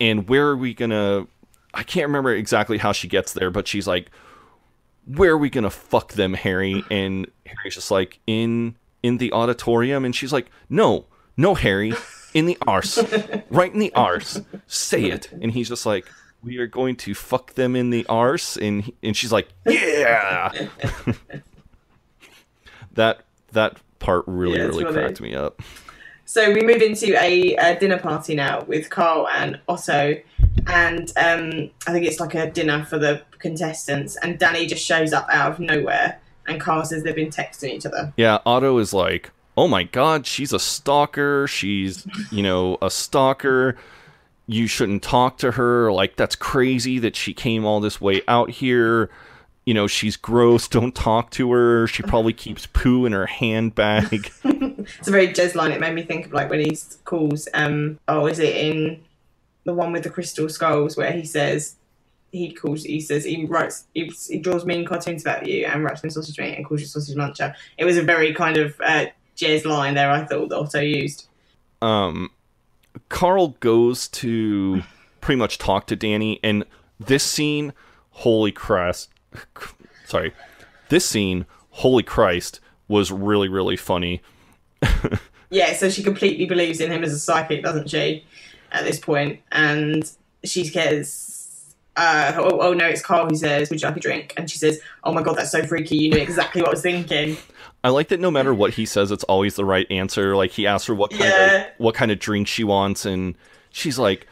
and 0.00 0.28
where 0.28 0.48
are 0.48 0.56
we 0.56 0.74
gonna? 0.74 1.26
I 1.74 1.82
can't 1.82 2.06
remember 2.06 2.34
exactly 2.34 2.78
how 2.78 2.92
she 2.92 3.06
gets 3.06 3.32
there, 3.32 3.50
but 3.50 3.68
she's 3.68 3.86
like, 3.86 4.10
"Where 5.06 5.32
are 5.32 5.38
we 5.38 5.50
gonna 5.50 5.70
fuck 5.70 6.14
them, 6.14 6.34
Harry?" 6.34 6.84
And 6.90 7.30
Harry's 7.46 7.74
just 7.74 7.90
like, 7.90 8.18
"In 8.26 8.76
in 9.02 9.18
the 9.18 9.32
auditorium," 9.32 10.04
and 10.04 10.14
she's 10.14 10.32
like, 10.32 10.50
"No, 10.68 11.06
no, 11.36 11.54
Harry, 11.54 11.92
in 12.34 12.46
the 12.46 12.58
arse, 12.66 12.98
right 13.50 13.72
in 13.72 13.78
the 13.80 13.92
arse. 13.94 14.40
Say 14.66 15.04
it." 15.04 15.30
And 15.32 15.52
he's 15.52 15.68
just 15.68 15.86
like, 15.86 16.06
"We 16.42 16.58
are 16.58 16.66
going 16.66 16.96
to 16.96 17.14
fuck 17.14 17.54
them 17.54 17.76
in 17.76 17.90
the 17.90 18.04
arse," 18.08 18.56
and 18.56 18.84
he- 18.84 18.94
and 19.02 19.16
she's 19.16 19.32
like, 19.32 19.48
"Yeah." 19.66 20.52
that 22.92 23.22
that 23.52 23.78
part 23.98 24.24
really 24.26 24.58
Yeah, 24.58 24.66
really 24.66 24.84
cracked 24.84 25.20
me 25.20 25.34
up. 25.34 25.60
So 26.24 26.52
we 26.52 26.60
move 26.62 26.80
into 26.80 27.20
a, 27.20 27.56
a 27.56 27.78
dinner 27.78 27.98
party 27.98 28.36
now 28.36 28.62
with 28.62 28.88
Carl 28.88 29.26
and 29.28 29.58
Otto, 29.68 30.14
and 30.68 31.12
um, 31.16 31.70
I 31.88 31.92
think 31.92 32.06
it's 32.06 32.20
like 32.20 32.34
a 32.36 32.48
dinner 32.48 32.84
for 32.84 32.98
the 32.98 33.22
contestants. 33.40 34.16
And 34.22 34.38
Danny 34.38 34.66
just 34.66 34.86
shows 34.86 35.12
up 35.12 35.26
out 35.28 35.52
of 35.52 35.58
nowhere, 35.58 36.20
and 36.46 36.60
Carl 36.60 36.84
says 36.84 37.02
they've 37.02 37.16
been 37.16 37.30
texting 37.30 37.70
each 37.70 37.84
other. 37.84 38.12
Yeah, 38.16 38.38
Otto 38.46 38.78
is 38.78 38.92
like, 38.92 39.32
"Oh 39.56 39.68
my 39.68 39.84
god, 39.84 40.26
she's 40.26 40.52
a 40.52 40.58
stalker. 40.58 41.46
She's, 41.46 42.06
you 42.30 42.42
know, 42.42 42.78
a 42.82 42.90
stalker. 42.90 43.76
You 44.46 44.66
shouldn't 44.66 45.02
talk 45.02 45.38
to 45.38 45.52
her. 45.52 45.92
Like 45.92 46.16
that's 46.16 46.36
crazy 46.36 46.98
that 47.00 47.16
she 47.16 47.34
came 47.34 47.64
all 47.64 47.80
this 47.80 48.00
way 48.00 48.22
out 48.26 48.50
here. 48.50 49.10
You 49.64 49.74
know, 49.74 49.86
she's 49.86 50.16
gross. 50.16 50.68
Don't 50.76 50.94
talk 50.94 51.30
to 51.32 51.52
her. 51.52 51.86
She 51.86 52.02
probably 52.02 52.32
keeps 52.32 52.66
poo 52.66 53.06
in 53.06 53.12
her 53.12 53.26
handbag." 53.26 54.30
It's 54.98 55.08
a 55.08 55.10
very 55.10 55.28
Jez 55.28 55.54
line. 55.54 55.72
It 55.72 55.80
made 55.80 55.94
me 55.94 56.02
think 56.02 56.26
of 56.26 56.32
like 56.32 56.50
when 56.50 56.60
he 56.60 56.76
calls, 57.04 57.48
um, 57.54 57.98
oh, 58.08 58.26
is 58.26 58.38
it 58.38 58.56
in 58.56 59.02
the 59.64 59.74
one 59.74 59.92
with 59.92 60.04
the 60.04 60.10
crystal 60.10 60.48
skulls 60.48 60.96
where 60.96 61.12
he 61.12 61.24
says 61.24 61.76
he 62.32 62.52
calls, 62.52 62.84
he 62.84 63.00
says 63.00 63.24
he 63.24 63.44
writes, 63.44 63.86
he, 63.94 64.12
he 64.28 64.38
draws 64.38 64.64
mean 64.64 64.84
cartoons 64.84 65.22
about 65.22 65.46
you 65.46 65.66
and 65.66 65.84
wraps 65.84 66.02
in 66.02 66.10
sausage 66.10 66.38
meat 66.38 66.56
and 66.56 66.64
calls 66.64 66.80
you 66.80 66.86
sausage 66.86 67.16
muncher. 67.16 67.54
It 67.76 67.84
was 67.84 67.96
a 67.96 68.02
very 68.02 68.32
kind 68.32 68.56
of 68.56 68.80
uh, 68.80 69.06
Jez 69.40 69.64
line 69.64 69.94
there. 69.94 70.10
I 70.10 70.24
thought 70.24 70.48
that 70.50 70.58
Otto 70.58 70.80
used. 70.80 71.26
um, 71.82 72.30
Carl 73.08 73.56
goes 73.60 74.08
to 74.08 74.82
pretty 75.20 75.38
much 75.38 75.58
talk 75.58 75.86
to 75.86 75.96
Danny, 75.96 76.40
and 76.42 76.64
this 76.98 77.22
scene, 77.22 77.72
holy 78.10 78.52
Christ, 78.52 79.10
sorry, 80.06 80.32
this 80.88 81.06
scene, 81.08 81.46
holy 81.70 82.02
Christ, 82.02 82.60
was 82.88 83.10
really 83.12 83.48
really 83.48 83.76
funny. 83.76 84.22
Yeah, 85.52 85.72
so 85.74 85.90
she 85.90 86.04
completely 86.04 86.46
believes 86.46 86.80
in 86.80 86.92
him 86.92 87.02
as 87.02 87.12
a 87.12 87.18
psychic, 87.18 87.64
doesn't 87.64 87.90
she? 87.90 88.24
At 88.70 88.84
this 88.84 89.00
point, 89.00 89.40
and 89.50 90.08
she 90.44 90.64
says, 90.64 91.74
uh, 91.96 92.32
oh, 92.36 92.60
"Oh 92.60 92.72
no, 92.72 92.86
it's 92.86 93.02
Carl 93.02 93.28
who 93.28 93.34
says, 93.34 93.68
would 93.68 93.82
you 93.82 93.88
like 93.88 93.96
a 93.96 94.00
drink?" 94.00 94.32
And 94.36 94.48
she 94.48 94.58
says, 94.58 94.80
"Oh 95.02 95.12
my 95.12 95.22
god, 95.24 95.36
that's 95.38 95.50
so 95.50 95.64
freaky. 95.64 95.96
You 95.96 96.10
knew 96.10 96.18
exactly 96.20 96.62
what 96.62 96.68
I 96.68 96.70
was 96.70 96.82
thinking." 96.82 97.36
I 97.82 97.88
like 97.90 98.08
that 98.08 98.20
no 98.20 98.30
matter 98.30 98.52
what 98.52 98.74
he 98.74 98.84
says, 98.86 99.10
it's 99.10 99.24
always 99.24 99.54
the 99.56 99.64
right 99.64 99.86
answer. 99.90 100.36
Like 100.36 100.50
he 100.50 100.66
asks 100.66 100.86
her 100.88 100.94
what 100.94 101.10
kind 101.10 101.24
Yeah. 101.24 101.56
of 101.56 101.66
what 101.78 101.94
kind 101.94 102.10
of 102.10 102.18
drink 102.18 102.46
she 102.48 102.62
wants, 102.64 103.06
and 103.06 103.34
she's 103.70 103.98
like, 103.98 104.26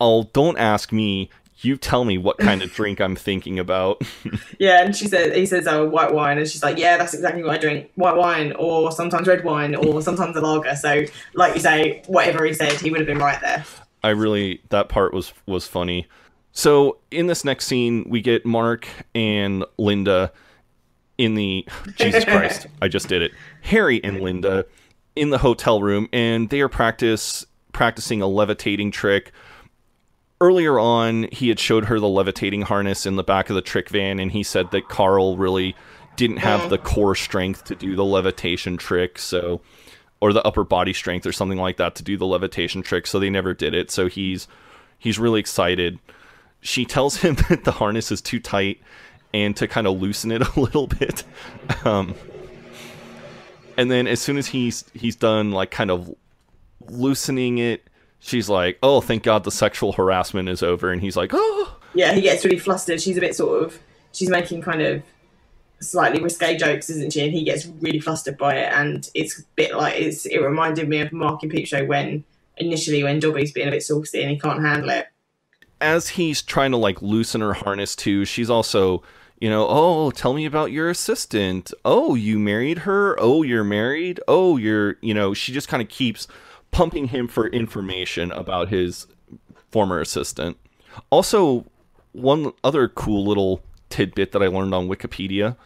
"Oh, 0.00 0.24
don't 0.32 0.58
ask 0.58 0.92
me. 0.92 1.30
You 1.64 1.76
tell 1.76 2.04
me 2.04 2.18
what 2.18 2.38
kind 2.38 2.60
of 2.62 2.72
drink 2.74 3.00
I'm 3.00 3.16
thinking 3.16 3.58
about." 3.58 4.02
Yeah, 4.58 4.84
and 4.84 4.94
she 4.94 5.08
says, 5.08 5.34
he 5.34 5.46
says, 5.46 5.66
"Oh, 5.66 5.88
white 5.88 6.12
wine," 6.12 6.38
and 6.38 6.48
she's 6.48 6.62
like, 6.62 6.78
"Yeah, 6.78 6.96
that's 6.98 7.14
exactly 7.14 7.42
what 7.42 7.54
I 7.54 7.58
drink: 7.58 7.90
white 7.96 8.16
wine, 8.16 8.52
or 8.58 8.92
sometimes 8.92 9.26
red 9.26 9.42
wine, 9.44 9.74
or 9.74 10.00
sometimes 10.08 10.36
a 10.36 10.40
lager." 10.40 10.76
So, 10.76 11.04
like 11.34 11.54
you 11.54 11.60
say, 11.60 12.02
whatever 12.06 12.44
he 12.44 12.52
said, 12.52 12.72
he 12.74 12.90
would 12.90 13.00
have 13.00 13.06
been 13.06 13.18
right 13.18 13.40
there. 13.40 13.64
I 14.04 14.10
really 14.10 14.60
that 14.68 14.88
part 14.88 15.14
was 15.14 15.32
was 15.46 15.66
funny. 15.66 16.06
So 16.52 16.98
in 17.10 17.26
this 17.28 17.44
next 17.44 17.66
scene, 17.66 18.04
we 18.06 18.20
get 18.20 18.44
Mark 18.44 18.86
and 19.14 19.64
Linda 19.78 20.30
in 21.18 21.34
the 21.34 21.66
Jesus 21.96 22.24
Christ, 22.24 22.66
I 22.80 22.88
just 22.88 23.08
did 23.08 23.22
it. 23.22 23.32
Harry 23.62 24.02
and 24.02 24.20
Linda 24.20 24.64
in 25.16 25.30
the 25.30 25.38
hotel 25.38 25.82
room, 25.82 26.08
and 26.12 26.48
they 26.50 26.60
are 26.60 26.68
practice 26.68 27.44
practicing 27.72 28.22
a 28.22 28.26
levitating 28.26 28.90
trick. 28.90 29.32
Earlier 30.40 30.78
on, 30.78 31.28
he 31.32 31.48
had 31.48 31.60
showed 31.60 31.86
her 31.86 32.00
the 32.00 32.08
levitating 32.08 32.62
harness 32.62 33.06
in 33.06 33.16
the 33.16 33.22
back 33.22 33.48
of 33.48 33.54
the 33.54 33.62
trick 33.62 33.88
van, 33.88 34.18
and 34.18 34.32
he 34.32 34.42
said 34.42 34.70
that 34.72 34.88
Carl 34.88 35.36
really 35.36 35.76
didn't 36.16 36.38
have 36.38 36.62
mm. 36.62 36.68
the 36.70 36.78
core 36.78 37.14
strength 37.14 37.64
to 37.64 37.74
do 37.74 37.94
the 37.94 38.04
levitation 38.04 38.76
trick, 38.76 39.18
so 39.18 39.60
or 40.20 40.32
the 40.32 40.46
upper 40.46 40.62
body 40.62 40.92
strength 40.92 41.26
or 41.26 41.32
something 41.32 41.58
like 41.58 41.78
that 41.78 41.96
to 41.96 42.02
do 42.02 42.16
the 42.16 42.26
levitation 42.26 42.82
trick, 42.82 43.06
so 43.06 43.18
they 43.18 43.30
never 43.30 43.54
did 43.54 43.74
it. 43.74 43.90
So 43.90 44.08
he's 44.08 44.48
he's 44.98 45.18
really 45.18 45.40
excited. 45.40 45.98
She 46.60 46.84
tells 46.84 47.16
him 47.22 47.36
that 47.48 47.64
the 47.64 47.72
harness 47.72 48.12
is 48.12 48.20
too 48.20 48.40
tight 48.40 48.80
and 49.34 49.56
to 49.56 49.66
kind 49.68 49.86
of 49.86 50.00
loosen 50.00 50.30
it 50.32 50.42
a 50.56 50.60
little 50.60 50.86
bit. 50.86 51.24
Um, 51.84 52.14
and 53.76 53.90
then 53.90 54.06
as 54.06 54.20
soon 54.20 54.36
as 54.36 54.48
he's 54.48 54.84
he's 54.94 55.16
done 55.16 55.50
like 55.52 55.70
kind 55.70 55.90
of 55.90 56.14
loosening 56.88 57.58
it, 57.58 57.88
she's 58.20 58.48
like, 58.48 58.78
"Oh, 58.82 59.00
thank 59.00 59.22
God 59.22 59.44
the 59.44 59.50
sexual 59.50 59.92
harassment 59.92 60.48
is 60.48 60.62
over." 60.62 60.92
And 60.92 61.00
he's 61.00 61.16
like, 61.16 61.30
"Oh." 61.32 61.78
Yeah, 61.94 62.12
he 62.12 62.22
gets 62.22 62.44
really 62.44 62.58
flustered. 62.58 63.00
She's 63.02 63.18
a 63.18 63.20
bit 63.20 63.36
sort 63.36 63.62
of, 63.62 63.78
she's 64.12 64.30
making 64.30 64.62
kind 64.62 64.80
of 64.80 65.02
slightly 65.80 66.22
risque 66.22 66.56
jokes, 66.56 66.88
isn't 66.88 67.12
she? 67.12 67.20
And 67.20 67.32
he 67.34 67.44
gets 67.44 67.66
really 67.80 68.00
flustered 68.00 68.38
by 68.38 68.54
it, 68.56 68.72
and 68.72 69.10
it's 69.14 69.38
a 69.40 69.42
bit 69.56 69.74
like 69.76 70.00
it's. 70.00 70.24
It 70.26 70.38
reminded 70.38 70.88
me 70.88 71.00
of 71.00 71.12
Mark 71.12 71.42
and 71.42 71.52
Peep 71.52 71.66
Show 71.66 71.84
when 71.84 72.24
initially 72.58 73.02
when 73.02 73.18
Dobby's 73.18 73.52
being 73.52 73.68
a 73.68 73.70
bit 73.70 73.82
saucy 73.82 74.20
and 74.22 74.30
he 74.30 74.38
can't 74.38 74.60
handle 74.60 74.90
it. 74.90 75.06
as 75.80 76.08
he's 76.08 76.42
trying 76.42 76.70
to 76.70 76.76
like 76.76 77.00
loosen 77.02 77.40
her 77.40 77.54
harness 77.54 77.96
too, 77.96 78.24
she's 78.24 78.48
also, 78.50 79.02
you 79.42 79.50
know, 79.50 79.66
oh, 79.68 80.12
tell 80.12 80.34
me 80.34 80.44
about 80.44 80.70
your 80.70 80.88
assistant. 80.88 81.72
Oh, 81.84 82.14
you 82.14 82.38
married 82.38 82.78
her. 82.78 83.16
Oh, 83.18 83.42
you're 83.42 83.64
married. 83.64 84.20
Oh, 84.28 84.56
you're, 84.56 84.98
you 85.00 85.12
know, 85.12 85.34
she 85.34 85.52
just 85.52 85.66
kind 85.66 85.82
of 85.82 85.88
keeps 85.88 86.28
pumping 86.70 87.08
him 87.08 87.26
for 87.26 87.48
information 87.48 88.30
about 88.30 88.68
his 88.68 89.08
former 89.72 89.98
assistant. 90.00 90.58
Also, 91.10 91.66
one 92.12 92.52
other 92.62 92.86
cool 92.86 93.26
little 93.26 93.64
tidbit 93.90 94.30
that 94.30 94.44
I 94.44 94.46
learned 94.46 94.74
on 94.74 94.86
Wikipedia 94.86 95.56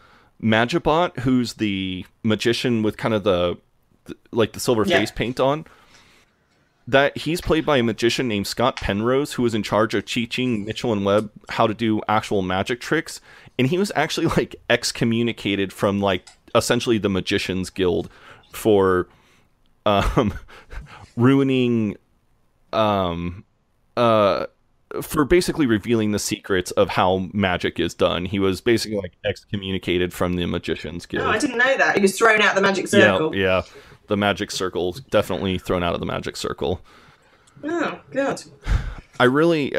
Magibot, 0.41 1.19
who's 1.19 1.53
the 1.53 2.03
magician 2.23 2.81
with 2.81 2.97
kind 2.97 3.13
of 3.13 3.23
the, 3.25 3.57
like 4.31 4.53
the 4.53 4.59
silver 4.59 4.85
Yeah. 4.87 4.97
face 4.97 5.11
paint 5.11 5.39
on, 5.39 5.65
that 6.87 7.15
he's 7.17 7.41
played 7.41 7.65
by 7.65 7.77
a 7.77 7.83
magician 7.83 8.27
named 8.27 8.47
Scott 8.47 8.77
Penrose, 8.77 9.33
who 9.33 9.43
was 9.43 9.53
in 9.53 9.61
charge 9.61 9.93
of 9.93 10.05
teaching 10.05 10.65
Mitchell 10.65 10.93
and 10.93 11.05
Webb 11.05 11.29
how 11.49 11.67
to 11.67 11.73
do 11.73 12.01
actual 12.07 12.41
magic 12.41 12.79
tricks, 12.79 13.19
and 13.57 13.67
he 13.67 13.77
was 13.77 13.91
actually 13.95 14.27
like 14.27 14.55
excommunicated 14.69 15.73
from 15.73 15.99
like 15.99 16.27
essentially 16.55 16.97
the 16.97 17.09
Magicians 17.09 17.69
Guild 17.69 18.09
for 18.51 19.07
um 19.85 20.33
ruining 21.17 21.97
um 22.73 23.45
uh 23.95 24.45
for 25.01 25.25
basically 25.25 25.65
revealing 25.65 26.11
the 26.11 26.19
secrets 26.19 26.71
of 26.71 26.89
how 26.89 27.29
magic 27.33 27.79
is 27.79 27.93
done. 27.93 28.25
He 28.25 28.39
was 28.39 28.61
basically 28.61 28.97
like 28.97 29.13
excommunicated 29.25 30.13
from 30.13 30.35
the 30.35 30.45
Magicians 30.45 31.05
Guild. 31.05 31.27
Oh, 31.27 31.29
I 31.29 31.37
didn't 31.37 31.57
know 31.57 31.77
that. 31.77 31.95
He 31.95 32.01
was 32.01 32.17
thrown 32.17 32.41
out 32.41 32.55
the 32.55 32.61
magic 32.61 32.87
circle. 32.87 33.35
Yeah, 33.35 33.41
yeah. 33.43 33.61
The 34.07 34.15
magic 34.15 34.51
circle 34.51 34.93
definitely 35.09 35.57
thrown 35.57 35.83
out 35.83 35.93
of 35.93 35.99
the 35.99 36.05
magic 36.05 36.37
circle. 36.37 36.81
Oh, 37.63 37.99
good. 38.11 38.43
I 39.19 39.25
really, 39.25 39.73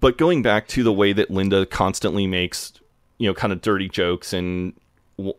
but 0.00 0.16
going 0.16 0.42
back 0.42 0.68
to 0.68 0.82
the 0.82 0.92
way 0.92 1.12
that 1.12 1.30
Linda 1.30 1.66
constantly 1.66 2.26
makes, 2.26 2.72
you 3.22 3.28
know, 3.28 3.34
kind 3.34 3.52
of 3.52 3.60
dirty 3.60 3.88
jokes 3.88 4.32
and 4.32 4.72
w- 5.16 5.36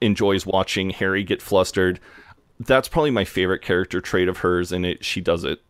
enjoys 0.00 0.46
watching 0.46 0.90
Harry 0.90 1.24
get 1.24 1.42
flustered. 1.42 1.98
That's 2.60 2.86
probably 2.86 3.10
my 3.10 3.24
favorite 3.24 3.62
character 3.62 4.00
trait 4.00 4.28
of 4.28 4.38
hers, 4.38 4.70
and 4.70 4.86
it 4.86 5.04
she 5.04 5.20
does 5.20 5.42
it 5.42 5.60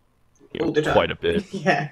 you 0.52 0.60
know, 0.60 0.66
All 0.66 0.72
the 0.72 0.82
time. 0.82 0.92
quite 0.92 1.10
a 1.10 1.16
bit. 1.16 1.44
Yeah. 1.54 1.90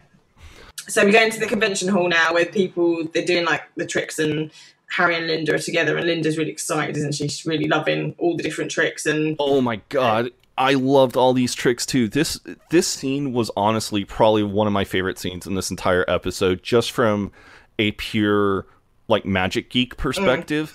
So 0.86 1.02
we 1.06 1.12
go 1.12 1.22
into 1.22 1.40
the 1.40 1.46
convention 1.46 1.88
hall 1.88 2.08
now 2.08 2.34
where 2.34 2.44
people 2.44 3.04
they're 3.14 3.24
doing 3.24 3.46
like 3.46 3.62
the 3.76 3.86
tricks 3.86 4.18
and 4.18 4.50
Harry 4.90 5.16
and 5.16 5.26
Linda 5.26 5.54
are 5.54 5.58
together, 5.58 5.96
and 5.96 6.06
Linda's 6.06 6.36
really 6.36 6.50
excited, 6.50 6.94
isn't 6.98 7.14
she? 7.14 7.28
She's 7.28 7.46
really 7.46 7.66
loving 7.68 8.14
all 8.18 8.36
the 8.36 8.42
different 8.42 8.70
tricks 8.70 9.06
and 9.06 9.34
Oh 9.38 9.62
my 9.62 9.76
god. 9.88 10.30
I 10.58 10.74
loved 10.74 11.16
all 11.16 11.32
these 11.32 11.54
tricks 11.54 11.86
too. 11.86 12.06
This 12.08 12.38
this 12.70 12.86
scene 12.86 13.32
was 13.32 13.50
honestly 13.56 14.04
probably 14.04 14.42
one 14.42 14.66
of 14.66 14.72
my 14.74 14.84
favorite 14.84 15.18
scenes 15.18 15.46
in 15.46 15.54
this 15.54 15.70
entire 15.70 16.04
episode, 16.06 16.62
just 16.62 16.92
from 16.92 17.32
a 17.78 17.90
pure 17.92 18.66
like 19.08 19.24
magic 19.24 19.70
geek 19.70 19.96
perspective. 19.96 20.72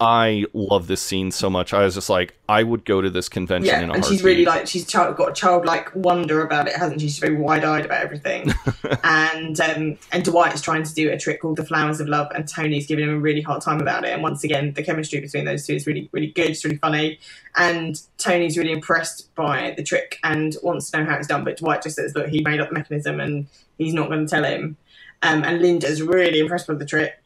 I 0.00 0.44
love 0.52 0.88
this 0.88 1.00
scene 1.00 1.30
so 1.30 1.48
much. 1.48 1.72
I 1.72 1.84
was 1.84 1.94
just 1.94 2.10
like, 2.10 2.36
I 2.48 2.64
would 2.64 2.84
go 2.84 3.00
to 3.00 3.08
this 3.08 3.28
convention 3.28 3.72
yeah, 3.72 3.80
in 3.80 3.90
a 3.90 3.92
and 3.92 4.04
she's 4.04 4.24
really 4.24 4.44
like 4.44 4.66
she's 4.66 4.84
child, 4.86 5.16
got 5.16 5.30
a 5.30 5.32
childlike 5.32 5.94
wonder 5.94 6.42
about 6.42 6.66
it, 6.66 6.74
hasn't 6.74 7.00
she? 7.00 7.06
She's 7.06 7.18
very 7.18 7.36
wide 7.36 7.64
eyed 7.64 7.84
about 7.84 8.02
everything. 8.02 8.52
and 9.04 9.58
um, 9.60 9.96
and 10.10 10.24
Dwight 10.24 10.52
is 10.52 10.60
trying 10.60 10.82
to 10.82 10.92
do 10.92 11.10
a 11.10 11.18
trick 11.18 11.40
called 11.40 11.56
the 11.56 11.64
Flowers 11.64 12.00
of 12.00 12.08
Love, 12.08 12.26
and 12.34 12.48
Tony's 12.48 12.86
giving 12.86 13.04
him 13.04 13.14
a 13.14 13.18
really 13.18 13.40
hard 13.40 13.62
time 13.62 13.80
about 13.80 14.04
it. 14.04 14.12
And 14.12 14.22
once 14.22 14.42
again, 14.42 14.72
the 14.74 14.82
chemistry 14.82 15.20
between 15.20 15.44
those 15.44 15.64
two 15.64 15.74
is 15.74 15.86
really 15.86 16.08
really 16.10 16.32
good. 16.32 16.50
It's 16.50 16.64
really 16.64 16.78
funny, 16.78 17.20
and 17.54 18.00
Tony's 18.18 18.58
really 18.58 18.72
impressed 18.72 19.32
by 19.36 19.74
the 19.76 19.84
trick 19.84 20.18
and 20.24 20.56
wants 20.64 20.90
to 20.90 20.98
know 20.98 21.04
how 21.04 21.16
it's 21.16 21.28
done. 21.28 21.44
But 21.44 21.58
Dwight 21.58 21.82
just 21.82 21.96
says, 21.96 22.16
look, 22.16 22.28
he 22.28 22.42
made 22.42 22.60
up 22.60 22.68
the 22.68 22.74
mechanism, 22.74 23.20
and 23.20 23.46
he's 23.78 23.94
not 23.94 24.08
going 24.08 24.26
to 24.26 24.30
tell 24.30 24.44
him. 24.44 24.76
Um, 25.22 25.42
and 25.44 25.62
Linda's 25.62 26.02
really 26.02 26.40
impressed 26.40 26.68
with 26.68 26.78
the 26.78 26.84
trick, 26.84 27.18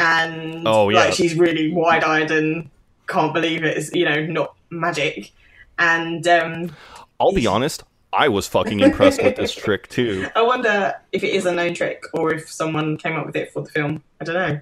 and 0.00 0.66
Oh, 0.66 0.88
yeah. 0.88 1.00
like 1.04 1.14
she's 1.14 1.34
really 1.36 1.72
wide 1.72 2.02
eyed 2.04 2.30
and 2.30 2.70
can't 3.06 3.32
believe 3.34 3.62
it's 3.64 3.92
you 3.92 4.04
know 4.04 4.24
not 4.26 4.54
magic. 4.70 5.30
And 5.78 6.26
um, 6.28 6.74
I'll 7.18 7.32
be 7.32 7.46
honest, 7.46 7.82
I 8.12 8.28
was 8.28 8.46
fucking 8.46 8.80
impressed 8.80 9.22
with 9.22 9.36
this 9.36 9.54
trick 9.64 9.88
too. 9.88 10.26
I 10.36 10.42
wonder 10.42 10.94
if 11.12 11.22
it 11.24 11.28
is 11.34 11.46
a 11.46 11.52
known 11.52 11.74
trick 11.74 12.02
or 12.14 12.34
if 12.34 12.50
someone 12.50 12.96
came 12.96 13.16
up 13.16 13.26
with 13.26 13.36
it 13.36 13.52
for 13.52 13.62
the 13.62 13.68
film. 13.70 14.02
I 14.20 14.24
don't 14.24 14.34
know. 14.34 14.60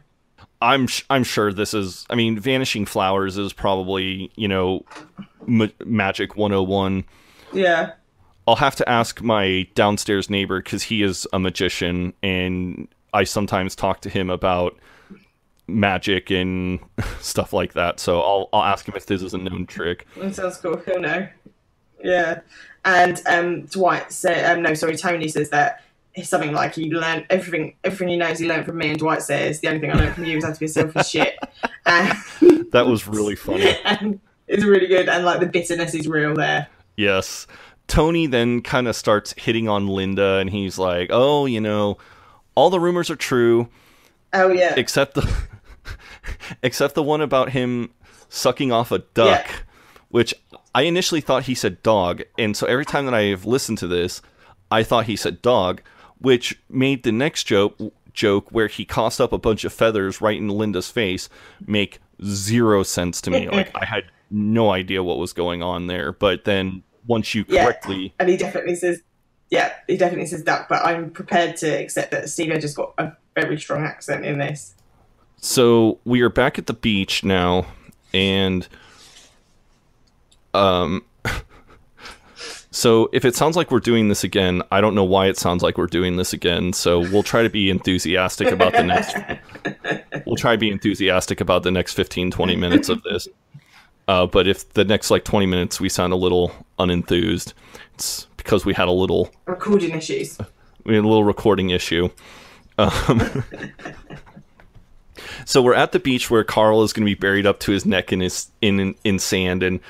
I'm 0.61 0.87
sh- 0.89 1.05
I'm 1.09 1.25
sure 1.25 1.53
this 1.53 1.73
is. 1.75 2.05
I 2.11 2.15
mean, 2.17 2.39
vanishing 2.39 2.85
flowers 2.85 3.39
is 3.39 3.53
probably 3.53 4.31
you 4.37 4.49
know 4.49 4.85
ma- 5.47 5.67
magic 5.85 6.37
101. 6.37 7.05
Yeah. 7.53 7.93
I'll 8.47 8.57
have 8.57 8.77
to 8.77 8.89
ask 8.89 9.21
my 9.21 9.69
downstairs 9.75 10.31
neighbor 10.31 10.61
because 10.63 10.83
he 10.85 11.03
is 11.03 11.27
a 11.35 11.39
magician, 11.39 12.15
and 12.23 12.89
I 13.13 13.25
sometimes 13.25 13.77
talk 13.77 14.01
to 14.03 14.09
him 14.09 14.31
about 14.31 14.77
magic 15.69 16.31
and 16.31 16.81
stuff 17.21 17.53
like 17.53 17.75
that. 17.75 18.01
So 18.01 18.21
I'll 18.21 18.49
I'll 18.53 18.65
ask 18.65 18.87
him 18.89 18.95
if 18.97 19.07
this 19.07 19.23
is 19.23 19.35
a 19.35 19.39
known 19.39 19.67
trick. 19.67 20.07
That 20.17 20.35
sounds 20.35 20.57
cool. 20.57 20.79
He'll 20.79 21.01
know. 21.01 21.29
Yeah. 22.03 22.41
And 22.85 23.21
um, 23.27 23.63
Dwight 23.67 24.13
said, 24.13 24.51
um, 24.57 24.63
no, 24.63 24.73
sorry, 24.75 24.97
Tony 24.97 25.29
says 25.29 25.51
that 25.51 25.83
it's 26.15 26.29
something 26.29 26.53
like 26.53 26.75
he 26.75 26.91
learned 26.91 27.27
everything, 27.29 27.75
everything 27.85 28.09
he 28.09 28.17
knows 28.17 28.39
he 28.39 28.49
learned 28.49 28.65
from 28.67 28.79
me. 28.79 28.89
And 28.91 28.99
Dwight 28.99 29.21
says, 29.23 29.61
the 29.61 29.69
only 29.69 29.81
thing 29.81 29.91
I 29.91 29.95
learned 29.95 30.15
from 30.15 30.25
you 30.25 30.39
is 30.39 30.45
how 30.45 30.53
to 30.53 30.59
be 30.59 30.67
a 30.67 30.69
selfish 30.69 31.09
shit. 31.11 31.39
And, 31.87 32.15
That 32.73 32.87
was 32.87 33.07
really 33.09 33.35
funny. 33.37 33.77
and 33.85 34.21
it's 34.47 34.65
really 34.65 34.87
good. 34.87 35.09
And 35.09 35.25
like 35.25 35.41
the 35.41 35.47
bitterness 35.47 35.95
is 35.95 36.07
real 36.07 36.35
there. 36.35 36.69
Yes. 36.97 37.47
Tony 37.89 38.27
then 38.27 38.61
kind 38.63 38.87
of 38.89 38.95
starts 38.95 39.35
hitting 39.39 39.69
on 39.69 39.87
Linda, 39.89 40.37
and 40.37 40.51
he's 40.51 40.79
like, 40.79 41.09
"Oh, 41.11 41.47
you 41.47 41.61
know, 41.61 41.97
all 42.55 42.69
the 42.69 42.79
rumors 42.79 43.11
are 43.11 43.17
true, 43.17 43.69
Oh, 44.35 44.53
yeah. 44.53 44.75
except 44.77 45.15
the 45.15 45.23
except 46.63 46.95
the 46.95 47.03
one 47.03 47.21
about 47.21 47.51
him 47.51 47.91
sucking 48.29 48.73
off 48.73 48.93
a 48.93 48.99
duck, 48.99 49.47
Yeah. 49.49 49.57
which 50.09 50.35
I 50.75 50.83
initially 50.83 51.21
thought 51.21 51.45
he 51.45 51.55
said 51.55 51.83
dog, 51.83 52.23
and 52.39 52.57
so 52.57 52.67
every 52.67 52.85
time 52.85 53.05
that 53.07 53.15
I've 53.15 53.45
listened 53.47 53.79
to 53.79 53.87
this, 53.87 54.21
I 54.71 54.83
thought 54.83 55.07
he 55.07 55.17
said 55.17 55.41
dog, 55.43 55.81
which 56.19 56.61
made 56.69 57.03
the 57.05 57.13
next 57.13 57.45
joke 57.45 57.77
joke 58.13 58.49
where 58.51 58.67
he 58.67 58.85
tossed 58.85 59.21
up 59.21 59.33
a 59.33 59.39
bunch 59.39 59.65
of 59.65 59.73
feathers 59.73 60.21
right 60.21 60.37
in 60.37 60.49
Linda's 60.49 60.91
face 60.91 61.29
make 61.65 62.01
zero 62.25 62.83
sense 62.83 63.21
to 63.21 63.31
me. 63.31 63.49
like 63.53 63.71
I 63.77 63.85
had 63.85 64.05
no 64.31 64.73
idea 64.73 65.03
what 65.05 65.19
was 65.19 65.33
going 65.33 65.63
on 65.63 65.87
there, 65.87 66.13
but 66.13 66.45
then 66.45 66.83
once 67.07 67.33
you 67.35 67.45
Yeah. 67.49 67.65
correctly 67.65 68.13
And 68.19 68.29
he 68.29 68.37
definitely 68.37 68.75
says, 68.75 69.01
yeah, 69.51 69.73
he 69.87 69.97
definitely 69.97 70.27
says 70.27 70.43
duck, 70.43 70.69
but 70.69 70.85
I'm 70.85 71.11
prepared 71.11 71.57
to 71.59 71.69
accept 71.69 72.11
that 72.11 72.29
Steve 72.29 72.59
just 72.61 72.77
got 72.77 72.93
a 72.99 73.13
very 73.37 73.59
strong 73.59 73.85
accent 73.85 74.25
in 74.27 74.39
this. 74.39 74.75
So 75.41 75.99
we 76.05 76.21
are 76.23 76.29
back 76.29 76.59
at 76.59 76.67
the 76.67 76.73
beach 76.75 77.23
now, 77.23 77.67
and 78.13 78.67
um, 80.53 81.05
so 82.71 83.09
if 83.13 83.25
it 83.25 83.37
sounds 83.37 83.57
like 83.57 83.71
we're 83.71 83.79
doing 83.81 84.09
this 84.09 84.25
again, 84.25 84.63
I 84.73 84.81
don't 84.81 84.95
know 84.95 85.05
why 85.05 85.29
it 85.29 85.37
sounds 85.37 85.63
like 85.63 85.79
we're 85.79 85.87
doing 85.87 86.17
this 86.17 86.33
again. 86.33 86.73
So 86.73 87.01
we'll 87.01 87.23
try 87.23 87.43
to 87.43 87.51
be 87.51 87.71
enthusiastic 87.71 88.49
about 88.51 88.73
the 88.73 88.83
next. 88.83 89.17
we'll 90.27 90.37
try 90.37 90.53
to 90.53 90.59
be 90.59 90.71
enthusiastic 90.71 91.41
about 91.41 91.63
the 91.63 91.71
next 91.71 91.95
15, 91.95 92.31
20 92.31 92.57
minutes 92.57 92.89
of 92.89 93.03
this. 93.05 93.29
Uh, 94.09 94.27
but 94.27 94.49
if 94.49 94.73
the 94.73 94.85
next 94.85 95.11
like 95.11 95.25
20 95.25 95.47
minutes 95.47 95.81
we 95.81 95.89
sound 95.89 96.13
a 96.13 96.17
little 96.17 96.51
unenthused, 96.79 97.53
it's 97.95 98.27
because 98.37 98.65
we 98.65 98.75
had 98.75 98.89
a 98.89 98.93
little 98.93 99.31
Recording 99.47 99.91
issues. 99.91 100.39
we 100.85 100.95
had 100.95 101.05
a 101.05 101.09
little 101.09 101.25
recording 101.25 101.71
issue. 101.71 102.09
Um, 102.79 103.45
so 105.45 105.63
we're 105.63 105.75
at 105.75 105.93
the 105.93 105.99
beach 105.99 106.31
where 106.31 106.45
Carl 106.45 106.83
is 106.83 106.93
going 106.93 107.07
to 107.07 107.11
be 107.11 107.19
buried 107.19 107.47
up 107.47 107.61
to 107.61 107.73
his 107.73 107.85
neck 107.87 108.13
in 108.13 108.21
his 108.21 108.51
in, 108.61 108.81
in 108.81 108.95
in 109.05 109.19
sand, 109.19 109.63
and 109.63 109.81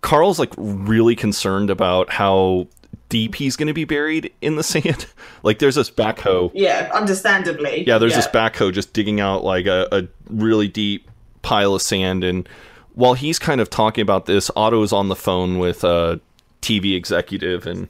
Carl's 0.00 0.38
like 0.38 0.52
really 0.56 1.16
concerned 1.16 1.70
about 1.70 2.10
how 2.10 2.66
deep 3.08 3.34
he's 3.34 3.56
going 3.56 3.68
to 3.68 3.74
be 3.74 3.84
buried 3.84 4.32
in 4.40 4.56
the 4.56 4.62
sand. 4.62 5.06
like 5.42 5.58
there's 5.58 5.74
this 5.74 5.90
backhoe. 5.90 6.50
Yeah, 6.54 6.90
understandably. 6.94 7.84
Yeah, 7.86 7.98
there's 7.98 8.14
this 8.14 8.26
backhoe 8.26 8.72
just 8.72 8.92
digging 8.92 9.20
out 9.20 9.44
like 9.44 9.66
a, 9.66 9.88
a 9.92 10.08
really 10.28 10.68
deep 10.68 11.10
pile 11.42 11.74
of 11.74 11.82
sand, 11.82 12.24
and 12.24 12.48
while 12.94 13.14
he's 13.14 13.38
kind 13.38 13.60
of 13.60 13.70
talking 13.70 14.02
about 14.02 14.26
this, 14.26 14.50
Otto 14.54 14.82
is 14.82 14.92
on 14.92 15.08
the 15.08 15.16
phone 15.16 15.58
with 15.58 15.84
a 15.84 16.20
TV 16.60 16.94
executive, 16.94 17.66
and 17.66 17.88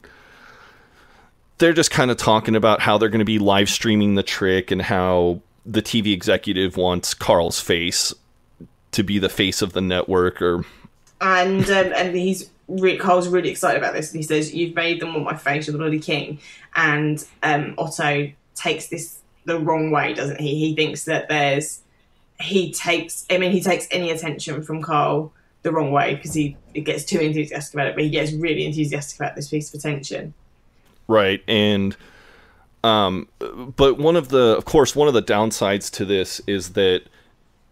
they're 1.58 1.72
just 1.72 1.90
kind 1.90 2.10
of 2.10 2.16
talking 2.16 2.56
about 2.56 2.80
how 2.80 2.98
they're 2.98 3.08
going 3.08 3.20
to 3.20 3.24
be 3.24 3.38
live 3.38 3.68
streaming 3.68 4.14
the 4.14 4.22
trick 4.22 4.70
and 4.70 4.82
how 4.82 5.40
the 5.64 5.82
TV 5.82 6.12
executive 6.12 6.76
wants 6.76 7.14
Carl's 7.14 7.60
face 7.60 8.12
to 8.92 9.02
be 9.02 9.18
the 9.18 9.28
face 9.28 9.62
of 9.62 9.72
the 9.72 9.80
network 9.80 10.42
or 10.42 10.64
and 11.20 11.70
um, 11.70 11.92
and 11.94 12.16
he's 12.16 12.50
Carl's 12.98 13.28
really 13.28 13.48
excited 13.48 13.78
about 13.78 13.94
this, 13.94 14.10
and 14.10 14.18
he 14.18 14.22
says, 14.22 14.54
"You've 14.54 14.74
made 14.74 15.00
them 15.00 15.14
want 15.14 15.24
my 15.24 15.36
face, 15.36 15.66
you're 15.66 15.72
the 15.72 15.78
bloody 15.78 16.00
king." 16.00 16.40
And 16.74 17.24
um, 17.42 17.74
Otto 17.78 18.32
takes 18.54 18.88
this 18.88 19.18
the 19.44 19.58
wrong 19.58 19.90
way, 19.90 20.14
doesn't 20.14 20.40
he? 20.40 20.54
He 20.56 20.74
thinks 20.74 21.04
that 21.04 21.28
there's 21.28 21.80
he 22.40 22.72
takes. 22.72 23.24
I 23.30 23.38
mean, 23.38 23.52
he 23.52 23.60
takes 23.60 23.86
any 23.90 24.10
attention 24.10 24.62
from 24.62 24.82
Carl 24.82 25.32
the 25.62 25.72
wrong 25.72 25.92
way 25.92 26.16
because 26.16 26.34
he, 26.34 26.56
he 26.74 26.80
gets 26.80 27.04
too 27.04 27.20
enthusiastic 27.20 27.74
about 27.74 27.86
it, 27.86 27.94
but 27.94 28.02
he 28.02 28.10
gets 28.10 28.32
really 28.32 28.66
enthusiastic 28.66 29.20
about 29.20 29.36
this 29.36 29.48
piece 29.48 29.72
of 29.72 29.78
attention. 29.78 30.34
Right, 31.06 31.42
and 31.46 31.96
um, 32.84 33.28
but 33.76 33.98
one 33.98 34.16
of 34.16 34.28
the, 34.28 34.56
of 34.56 34.64
course, 34.64 34.96
one 34.96 35.08
of 35.08 35.14
the 35.14 35.22
downsides 35.22 35.90
to 35.92 36.04
this 36.04 36.40
is 36.46 36.72
that 36.72 37.02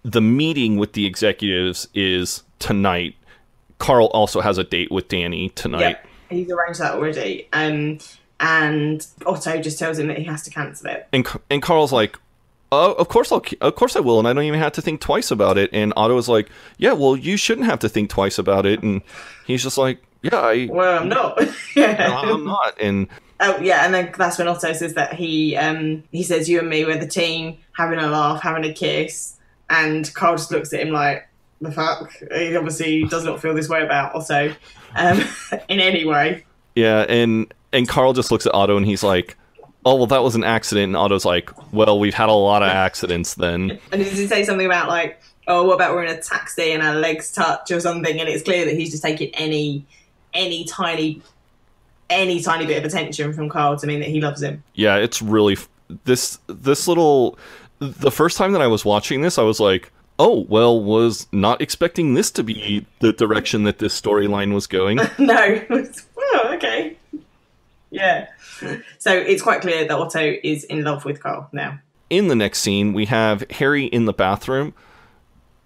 the 0.02 0.20
meeting 0.20 0.76
with 0.76 0.92
the 0.92 1.06
executives 1.06 1.88
is 1.94 2.42
tonight. 2.58 3.14
Carl 3.78 4.06
also 4.08 4.40
has 4.40 4.58
a 4.58 4.64
date 4.64 4.90
with 4.90 5.08
Danny 5.08 5.48
tonight. 5.50 5.80
Yeah, 5.80 6.36
he's 6.36 6.50
arranged 6.50 6.80
that 6.80 6.94
already. 6.94 7.48
Um, 7.52 7.98
and 8.38 9.06
Otto 9.26 9.60
just 9.60 9.78
tells 9.78 9.98
him 9.98 10.08
that 10.08 10.18
he 10.18 10.24
has 10.24 10.42
to 10.44 10.50
cancel 10.50 10.88
it. 10.90 11.08
and 11.12 11.26
and 11.50 11.60
Carl's 11.60 11.92
like, 11.92 12.18
"Oh, 12.72 12.92
of 12.92 13.08
course 13.08 13.32
I'll, 13.32 13.42
of 13.60 13.74
course 13.74 13.96
I 13.96 14.00
will," 14.00 14.18
and 14.18 14.28
I 14.28 14.32
don't 14.32 14.44
even 14.44 14.60
have 14.60 14.72
to 14.72 14.82
think 14.82 15.00
twice 15.00 15.30
about 15.30 15.58
it. 15.58 15.70
And 15.72 15.92
Otto 15.96 16.16
is 16.18 16.28
like, 16.28 16.48
"Yeah, 16.78 16.92
well, 16.92 17.16
you 17.16 17.36
shouldn't 17.36 17.66
have 17.66 17.78
to 17.80 17.88
think 17.88 18.10
twice 18.10 18.38
about 18.38 18.64
it." 18.64 18.82
And 18.82 19.02
he's 19.46 19.62
just 19.62 19.76
like, 19.76 20.02
"Yeah, 20.22 20.36
I, 20.36 20.68
Well, 20.70 21.00
I'm 21.02 21.08
not. 21.08 21.40
yeah. 21.76 22.20
I'm 22.22 22.44
not." 22.44 22.80
And 22.80 23.08
Oh 23.40 23.58
yeah, 23.58 23.84
and 23.84 23.94
then 23.94 24.12
that's 24.16 24.38
when 24.38 24.48
Otto 24.48 24.72
says 24.72 24.94
that 24.94 25.14
he 25.14 25.56
um 25.56 26.04
he 26.12 26.22
says 26.22 26.48
you 26.48 26.58
and 26.60 26.68
me 26.68 26.84
we're 26.84 26.98
the 26.98 27.06
team, 27.06 27.58
having 27.72 27.98
a 27.98 28.06
laugh, 28.06 28.42
having 28.42 28.64
a 28.64 28.72
kiss, 28.72 29.36
and 29.68 30.12
Carl 30.14 30.36
just 30.36 30.50
looks 30.50 30.72
at 30.72 30.80
him 30.80 30.90
like 30.90 31.26
the 31.60 31.72
fuck. 31.72 32.12
He 32.34 32.54
obviously 32.56 33.04
does 33.04 33.24
not 33.24 33.40
feel 33.40 33.54
this 33.54 33.68
way 33.68 33.82
about 33.82 34.14
Otto, 34.14 34.54
um, 34.94 35.20
in 35.68 35.80
any 35.80 36.04
way. 36.04 36.44
yeah, 36.74 37.06
and 37.08 37.52
and 37.72 37.88
Carl 37.88 38.12
just 38.12 38.30
looks 38.30 38.46
at 38.46 38.54
Otto 38.54 38.76
and 38.76 38.84
he's 38.84 39.02
like, 39.02 39.36
"Oh, 39.84 39.96
well, 39.96 40.06
that 40.06 40.22
was 40.22 40.34
an 40.34 40.44
accident." 40.44 40.90
And 40.90 40.96
Otto's 40.96 41.24
like, 41.24 41.50
"Well, 41.72 41.98
we've 41.98 42.14
had 42.14 42.28
a 42.28 42.34
lot 42.34 42.62
of 42.62 42.68
accidents 42.68 43.34
then." 43.34 43.78
And 43.90 44.04
does 44.04 44.18
he 44.18 44.26
say 44.26 44.44
something 44.44 44.66
about 44.66 44.88
like, 44.88 45.20
oh, 45.46 45.64
what 45.64 45.74
about 45.74 45.94
we're 45.94 46.04
in 46.04 46.16
a 46.16 46.22
taxi 46.22 46.72
and 46.72 46.82
our 46.82 46.94
legs 46.94 47.32
touch 47.32 47.70
or 47.70 47.80
something? 47.80 48.20
And 48.20 48.28
it's 48.28 48.42
clear 48.42 48.64
that 48.64 48.74
he's 48.74 48.90
just 48.90 49.02
taking 49.02 49.34
any 49.34 49.84
any 50.32 50.64
tiny 50.64 51.22
any 52.10 52.42
tiny 52.42 52.66
bit 52.66 52.78
of 52.78 52.84
attention 52.84 53.32
from 53.32 53.48
Carl 53.48 53.76
to 53.78 53.86
mean 53.86 54.00
that 54.00 54.08
he 54.08 54.20
loves 54.20 54.42
him. 54.42 54.62
Yeah, 54.74 54.96
it's 54.96 55.22
really 55.22 55.54
f- 55.54 55.68
this 56.04 56.38
this 56.46 56.86
little. 56.86 57.38
The 57.78 58.10
first 58.10 58.36
time 58.36 58.52
that 58.52 58.60
I 58.60 58.66
was 58.66 58.84
watching 58.84 59.22
this, 59.22 59.38
I 59.38 59.42
was 59.42 59.58
like, 59.60 59.90
"Oh, 60.18 60.44
well, 60.48 60.82
was 60.82 61.26
not 61.32 61.62
expecting 61.62 62.12
this 62.14 62.30
to 62.32 62.42
be 62.42 62.84
the 62.98 63.12
direction 63.14 63.62
that 63.64 63.78
this 63.78 63.98
storyline 63.98 64.52
was 64.52 64.66
going." 64.66 64.96
no. 65.18 65.62
well, 65.70 65.86
oh, 66.18 66.52
okay. 66.54 66.96
Yeah. 67.90 68.28
So 68.98 69.12
it's 69.12 69.42
quite 69.42 69.62
clear 69.62 69.88
that 69.88 69.98
Otto 69.98 70.34
is 70.44 70.64
in 70.64 70.84
love 70.84 71.04
with 71.04 71.22
Carl 71.22 71.48
now. 71.52 71.80
in 72.10 72.28
the 72.28 72.34
next 72.36 72.58
scene, 72.60 72.92
we 72.92 73.06
have 73.06 73.42
Harry 73.52 73.86
in 73.86 74.04
the 74.04 74.12
bathroom 74.12 74.74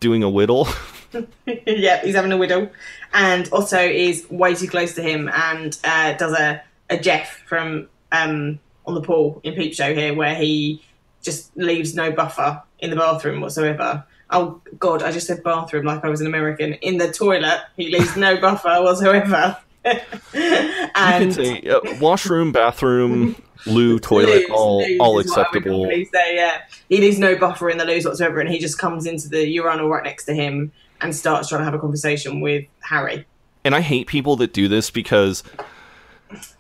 doing 0.01 0.23
a 0.23 0.31
whittle. 0.31 0.69
yep, 1.67 2.05
he's 2.05 2.15
having 2.15 2.33
a 2.33 2.37
widow, 2.37 2.71
And 3.13 3.49
Otto 3.53 3.79
is 3.79 4.27
way 4.31 4.55
too 4.55 4.69
close 4.69 4.95
to 4.95 5.03
him 5.03 5.31
and 5.33 5.79
uh, 5.85 6.15
does 6.15 6.33
a, 6.33 6.63
a 6.91 6.99
Jeff 6.99 7.43
from 7.47 7.89
um, 8.13 8.59
on 8.87 8.95
the 8.95 9.01
pool 9.01 9.41
in 9.45 9.55
Peep 9.55 9.75
Show 9.75 9.95
here, 9.95 10.15
where 10.15 10.35
he 10.35 10.83
just 11.23 11.57
leaves 11.57 11.95
no 11.95 12.13
buffer 12.13 12.63
in 12.79 12.91
the 12.91 12.97
bathroom 12.97 13.41
whatsoever. 13.41 14.05
Oh 14.31 14.61
God, 14.79 15.03
I 15.03 15.13
just 15.13 15.27
said 15.27 15.43
bathroom 15.43 15.85
like 15.85 16.05
I 16.05 16.09
was 16.09 16.21
an 16.21 16.27
American. 16.27 16.75
In 16.75 16.99
the 16.99 17.11
toilet, 17.11 17.61
he 17.77 17.91
leaves 17.91 18.17
no 18.17 18.37
buffer 18.41 18.83
whatsoever. 18.83 19.57
you 19.85 20.01
and 20.95 21.25
could 21.25 21.35
say 21.35 21.63
uh, 21.69 21.81
washroom, 22.01 22.53
bathroom, 22.53 23.37
loo, 23.67 23.99
toilet, 23.99 24.49
Loos, 24.49 24.51
all 24.51 24.79
loos 24.79 24.99
all 24.99 25.19
is 25.19 25.29
what 25.29 25.39
I 25.39 25.41
would 25.41 25.55
acceptable. 25.55 25.85
say, 26.13 26.37
yeah. 26.37 26.63
He 26.89 26.99
leaves 26.99 27.19
no 27.19 27.37
buffer 27.37 27.69
in 27.69 27.77
the 27.77 27.85
loos 27.85 28.07
whatsoever, 28.07 28.41
and 28.41 28.49
he 28.49 28.59
just 28.59 28.79
comes 28.79 29.05
into 29.05 29.29
the 29.29 29.47
urinal 29.47 29.89
right 29.89 30.03
next 30.03 30.25
to 30.25 30.35
him 30.35 30.73
and 31.05 31.15
starts 31.15 31.51
trying 31.51 31.61
to 31.61 31.65
have 31.65 31.75
a 31.75 31.79
conversation 31.79 32.41
with 32.41 32.65
Harry. 32.81 33.25
and 33.65 33.75
I 33.75 33.81
hate 33.81 34.07
people 34.09 34.37
that 34.37 34.53
do 34.53 34.67
this 34.69 34.91
because 34.91 35.43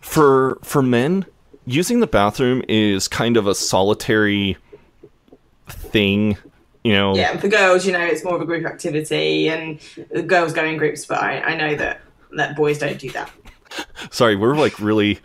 for 0.01 0.59
for 0.63 0.83
men, 0.83 1.27
using 1.67 2.01
the 2.01 2.07
bathroom 2.07 2.63
is 2.69 3.09
kind 3.09 3.37
of 3.37 3.47
a 3.47 3.55
solitary 3.55 4.57
thing. 5.69 6.37
You 6.85 6.93
know, 6.93 7.17
Yeah, 7.17 7.39
for 7.39 7.49
girls, 7.49 7.87
you 7.87 7.93
know, 7.93 8.05
it's 8.05 8.23
more 8.23 8.37
of 8.37 8.43
a 8.43 8.45
group 8.45 8.67
activity, 8.67 9.49
and 9.49 9.81
the 10.11 10.23
girls 10.23 10.53
go 10.53 10.63
in 10.65 10.77
groups, 10.77 11.07
but 11.07 11.19
I, 11.19 11.41
I 11.41 11.57
know 11.57 11.75
that, 11.77 12.03
that 12.37 12.57
boys 12.57 12.79
don't 12.79 12.99
do 12.99 13.11
that. 13.13 13.31
sorry, 14.11 14.37
we're 14.37 14.55
like 14.55 14.79
really, 14.79 15.19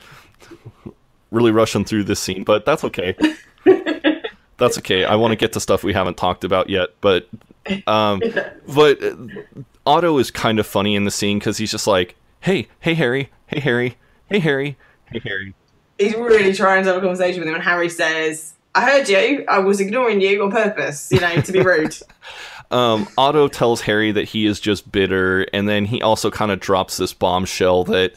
really 1.31 1.51
rushing 1.51 1.83
through 1.83 2.05
this 2.05 2.21
scene, 2.21 2.45
but 2.45 2.65
that's 2.65 2.85
okay. 2.85 3.13
that's 4.59 4.77
okay. 4.79 5.05
I 5.05 5.15
want 5.15 5.31
to 5.31 5.35
get 5.35 5.53
to 5.53 5.59
stuff 5.59 5.83
we 5.83 5.93
haven't 5.93 6.17
talked 6.17 6.43
about 6.43 6.69
yet, 6.69 6.89
but 7.01 7.27
um, 7.87 8.21
but 8.73 9.03
uh, 9.03 9.15
Otto 9.85 10.17
is 10.17 10.31
kind 10.31 10.59
of 10.59 10.67
funny 10.67 10.95
in 10.95 11.05
the 11.05 11.11
scene 11.11 11.39
because 11.39 11.57
he's 11.57 11.71
just 11.71 11.87
like, 11.87 12.15
"Hey, 12.41 12.67
hey, 12.79 12.93
Harry, 12.93 13.29
hey, 13.47 13.59
Harry, 13.59 13.97
hey, 14.29 14.39
Harry, 14.39 14.77
hey, 15.11 15.19
Harry." 15.23 15.53
He's 15.97 16.15
really 16.15 16.53
trying 16.53 16.83
to 16.83 16.89
have 16.89 16.97
a 16.97 17.01
conversation 17.01 17.39
with 17.39 17.49
him, 17.49 17.55
and 17.55 17.63
Harry 17.63 17.89
says, 17.89 18.53
I 18.75 18.85
heard 18.85 19.09
you, 19.09 19.43
I 19.47 19.59
was 19.59 19.81
ignoring 19.81 20.21
you 20.21 20.43
on 20.43 20.51
purpose, 20.51 21.11
you 21.11 21.19
know, 21.19 21.41
to 21.41 21.51
be 21.51 21.61
rude. 21.61 21.97
um, 22.71 23.07
Otto 23.17 23.47
tells 23.47 23.81
Harry 23.81 24.11
that 24.11 24.25
he 24.25 24.45
is 24.45 24.59
just 24.59 24.91
bitter, 24.91 25.45
and 25.53 25.67
then 25.67 25.85
he 25.85 26.01
also 26.01 26.29
kind 26.29 26.51
of 26.51 26.59
drops 26.59 26.97
this 26.97 27.13
bombshell 27.13 27.83
that 27.85 28.13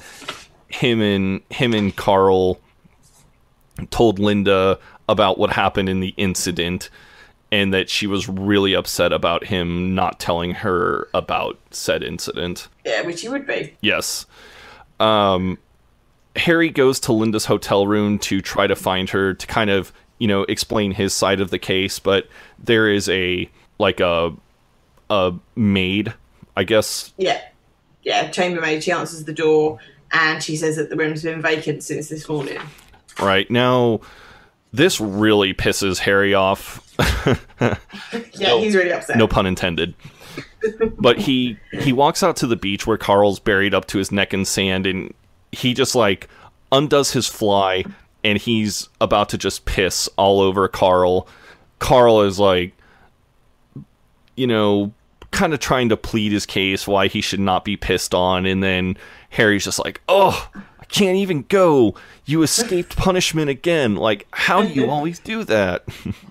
him 0.68 1.00
and 1.00 1.40
him 1.50 1.74
and 1.74 1.94
Carl 1.96 2.60
told 3.90 4.18
Linda 4.18 4.78
about 5.08 5.38
what 5.38 5.50
happened 5.50 5.88
in 5.88 6.00
the 6.00 6.14
incident, 6.16 6.90
and 7.50 7.74
that 7.74 7.90
she 7.90 8.06
was 8.06 8.28
really 8.28 8.74
upset 8.74 9.12
about 9.12 9.44
him 9.44 9.94
not 9.94 10.18
telling 10.18 10.52
her 10.52 11.08
about 11.12 11.58
said 11.70 12.02
incident. 12.02 12.68
yeah, 12.84 13.02
which 13.02 13.20
he 13.20 13.28
would 13.28 13.46
be. 13.46 13.76
Yes. 13.80 14.26
Um, 15.00 15.58
Harry 16.36 16.70
goes 16.70 17.00
to 17.00 17.12
Linda's 17.12 17.44
hotel 17.44 17.86
room 17.86 18.18
to 18.20 18.40
try 18.40 18.66
to 18.66 18.76
find 18.76 19.10
her 19.10 19.34
to 19.34 19.46
kind 19.46 19.68
of, 19.68 19.92
you 20.18 20.28
know, 20.28 20.42
explain 20.44 20.92
his 20.92 21.12
side 21.12 21.40
of 21.40 21.50
the 21.50 21.58
case, 21.58 21.98
but 21.98 22.28
there 22.58 22.88
is 22.88 23.08
a 23.08 23.50
like 23.78 24.00
a 24.00 24.32
a 25.10 25.34
maid, 25.56 26.14
I 26.56 26.64
guess. 26.64 27.12
Yeah. 27.18 27.40
Yeah, 28.02 28.30
chambermaid, 28.30 28.82
she 28.82 28.90
answers 28.90 29.24
the 29.24 29.32
door, 29.32 29.78
and 30.10 30.42
she 30.42 30.56
says 30.56 30.76
that 30.76 30.90
the 30.90 30.96
room's 30.96 31.22
been 31.22 31.42
vacant 31.42 31.84
since 31.84 32.08
this 32.08 32.28
morning. 32.28 32.58
Right 33.20 33.48
now, 33.50 34.00
this 34.72 35.00
really 35.00 35.54
pisses 35.54 35.98
Harry 35.98 36.34
off. 36.34 36.80
Yeah, 38.34 38.58
he's 38.58 38.74
really 38.74 38.92
upset. 38.92 39.16
no 39.16 39.28
pun 39.28 39.46
intended. 39.46 39.94
but 40.98 41.18
he 41.18 41.56
he 41.72 41.92
walks 41.92 42.22
out 42.22 42.36
to 42.36 42.46
the 42.46 42.56
beach 42.56 42.86
where 42.86 42.98
Carl's 42.98 43.38
buried 43.38 43.72
up 43.74 43.86
to 43.88 43.98
his 43.98 44.10
neck 44.10 44.34
in 44.34 44.44
sand, 44.44 44.86
and 44.86 45.14
he 45.52 45.72
just 45.74 45.94
like 45.94 46.28
undoes 46.72 47.12
his 47.12 47.28
fly, 47.28 47.84
and 48.24 48.38
he's 48.38 48.88
about 49.00 49.28
to 49.30 49.38
just 49.38 49.64
piss 49.64 50.08
all 50.16 50.40
over 50.40 50.66
Carl. 50.68 51.28
Carl 51.78 52.22
is 52.22 52.38
like, 52.40 52.72
you 54.36 54.46
know, 54.46 54.92
kind 55.30 55.54
of 55.54 55.60
trying 55.60 55.88
to 55.90 55.96
plead 55.96 56.32
his 56.32 56.46
case 56.46 56.86
why 56.86 57.06
he 57.06 57.20
should 57.20 57.40
not 57.40 57.64
be 57.64 57.76
pissed 57.76 58.14
on, 58.14 58.44
and 58.46 58.62
then 58.62 58.96
Harry's 59.30 59.64
just 59.64 59.78
like, 59.78 60.00
oh. 60.08 60.48
Can't 60.92 61.16
even 61.16 61.42
go. 61.48 61.94
You 62.24 62.42
escaped 62.44 62.96
punishment 62.96 63.50
again. 63.50 63.96
Like, 63.96 64.28
how 64.30 64.62
do 64.62 64.68
you 64.68 64.88
always 64.88 65.18
do 65.18 65.42
that? 65.44 65.84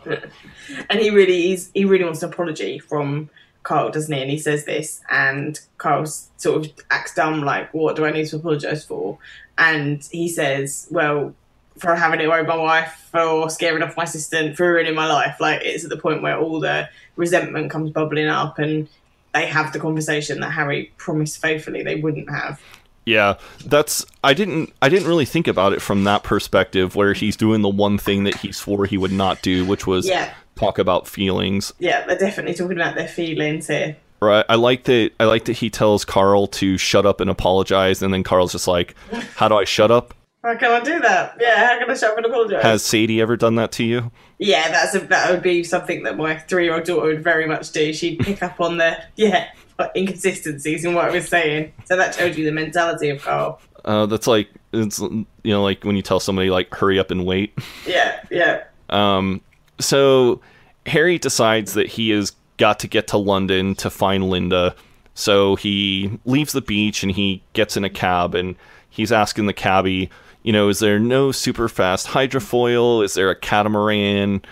and 0.90 1.00
he 1.00 1.10
really 1.10 1.42
he's, 1.42 1.70
he 1.74 1.84
really 1.84 2.06
wants 2.06 2.24
an 2.24 2.32
apology 2.32 2.80
from 2.80 3.30
Carl, 3.64 3.92
doesn't 3.92 4.14
he? 4.14 4.22
And 4.22 4.32
he 4.32 4.38
says 4.38 4.66
this, 4.66 5.02
and 5.10 5.60
Carl 5.78 6.06
sort 6.06 6.66
of 6.66 6.72
acts 6.90 7.14
dumb, 7.14 7.42
like, 7.42 7.74
"What 7.74 7.96
do 7.96 8.06
I 8.06 8.12
need 8.12 8.28
to 8.28 8.38
apologise 8.38 8.86
for?" 8.86 9.18
And 9.58 10.08
he 10.12 10.30
says, 10.30 10.88
"Well, 10.90 11.36
for 11.78 11.96
having 11.96 12.22
it 12.22 12.26
over 12.26 12.44
my 12.44 12.56
wife, 12.56 13.10
for 13.12 13.50
scaring 13.50 13.84
off 13.84 13.98
my 13.98 14.04
assistant, 14.04 14.58
for 14.58 14.72
ruining 14.72 14.96
my 14.96 15.08
life." 15.08 15.38
Like 15.40 15.62
it's 15.64 15.84
at 15.84 15.90
the 15.90 15.98
point 15.98 16.22
where 16.22 16.40
all 16.40 16.60
the 16.60 16.90
resentment 17.16 17.70
comes 17.70 17.92
bubbling 17.92 18.28
up, 18.28 18.58
and 18.58 18.88
they 19.34 19.46
have 19.46 19.74
the 19.74 19.80
conversation 19.80 20.40
that 20.40 20.52
Harry 20.52 20.92
promised 20.98 21.40
faithfully 21.40 21.84
they 21.84 21.96
wouldn't 21.96 22.30
have. 22.30 22.60
Yeah, 23.06 23.38
that's 23.66 24.06
I 24.24 24.34
didn't 24.34 24.74
I 24.82 24.90
didn't 24.90 25.08
really 25.08 25.26
think 25.26 25.48
about 25.48 25.74
it 25.74 25.82
from 25.82 26.04
that 26.04 26.24
perspective 26.24 26.96
where 26.96 27.14
he's 27.14 27.36
doing 27.36 27.62
the 27.62 27.70
one 27.70 27.98
thing 27.98 28.26
that 28.26 28.36
he 28.38 28.52
swore 28.52 28.86
he 28.86 28.98
would 28.98 29.12
not 29.12 29.42
do, 29.42 29.66
which 29.66 29.88
was 29.88 30.08
Yeah. 30.08 30.32
talk 30.56 30.78
about 30.78 31.08
feelings. 31.08 31.74
Yeah, 31.80 32.06
they're 32.06 32.18
definitely 32.18 32.54
talking 32.54 32.78
about 32.78 32.96
their 32.96 33.08
feelings 33.08 33.68
here. 33.68 33.98
Right. 34.22 34.46
I 34.48 34.54
like 34.56 34.84
that 34.84 35.12
I 35.20 35.24
like 35.26 35.46
that 35.46 35.54
he 35.54 35.72
tells 35.72 36.06
Carl 36.06 36.46
to 36.48 36.78
shut 36.78 37.08
up 37.08 37.22
and 37.22 37.30
apologize 37.30 38.04
and 38.04 38.14
then 38.14 38.22
Carl's 38.24 38.52
just 38.52 38.68
like, 38.68 38.94
"How 39.36 39.48
do 39.48 39.56
I 39.56 39.64
shut 39.64 39.90
up?" 39.90 40.14
How 40.44 40.56
can 40.56 40.72
I 40.72 40.80
do 40.80 41.00
that? 41.00 41.38
Yeah, 41.40 41.68
how 41.68 41.80
can 41.80 41.90
I 41.90 41.94
shut 41.96 42.12
up 42.12 42.18
and 42.18 42.26
apologise? 42.26 42.64
Has 42.64 42.84
Sadie 42.84 43.22
ever 43.22 43.36
done 43.38 43.56
that 43.56 43.72
to 43.74 43.84
you? 43.84 44.12
Yeah, 44.40 44.70
that's 44.72 44.96
a, 44.96 45.00
that 45.02 45.30
would 45.32 45.44
be 45.44 45.64
something 45.64 46.02
that 46.04 46.18
my 46.18 46.36
three-year-old 46.36 46.84
daughter 46.84 47.08
would 47.08 47.24
very 47.24 47.46
much 47.48 47.72
do. 47.72 47.94
She'd 47.94 48.20
pick 48.20 48.42
up 48.42 48.60
on 48.60 48.78
the 48.78 48.98
yeah 49.16 49.50
inconsistencies 49.96 50.86
in 50.86 50.94
what 50.94 51.06
I 51.06 51.12
was 51.12 51.28
saying. 51.28 51.74
So 51.86 51.96
that 51.98 52.14
tells 52.14 52.38
you 52.38 52.46
the 52.46 52.52
mentality 52.52 53.10
of 53.10 53.22
Carl. 53.22 53.60
Uh, 53.84 54.06
that's 54.06 54.28
like 54.28 54.50
it's 54.74 55.00
you 55.00 55.26
know 55.44 55.64
like 55.64 55.84
when 55.84 55.96
you 55.96 56.02
tell 56.02 56.20
somebody 56.20 56.50
like 56.50 56.74
hurry 56.74 57.00
up 57.00 57.12
and 57.12 57.26
wait. 57.26 57.58
Yeah, 57.86 58.20
yeah, 58.30 58.64
Um, 58.90 59.42
so 59.80 60.42
Harry 60.86 61.18
decides 61.18 61.74
that 61.74 61.88
he 61.88 62.12
has 62.12 62.32
got 62.58 62.80
to 62.80 62.88
get 62.88 63.08
to 63.08 63.18
London 63.18 63.76
to 63.76 63.90
find 63.90 64.30
Linda. 64.30 64.76
So 65.14 65.56
he 65.56 66.20
leaves 66.26 66.54
the 66.54 66.62
beach 66.62 67.04
and 67.04 67.12
he 67.12 67.44
gets 67.54 67.76
in 67.76 67.84
a 67.84 67.90
cab 67.90 68.36
and 68.36 68.56
he's 68.90 69.12
asking 69.12 69.48
the 69.48 69.54
cabbie, 69.54 70.10
you 70.44 70.54
know, 70.54 70.70
is 70.70 70.80
there 70.80 71.00
no 71.00 71.32
super 71.32 71.68
fast 71.68 72.08
hydrofoil? 72.08 73.04
Is 73.04 73.16
there 73.16 73.30
a 73.30 73.36
catamaran? 73.36 74.44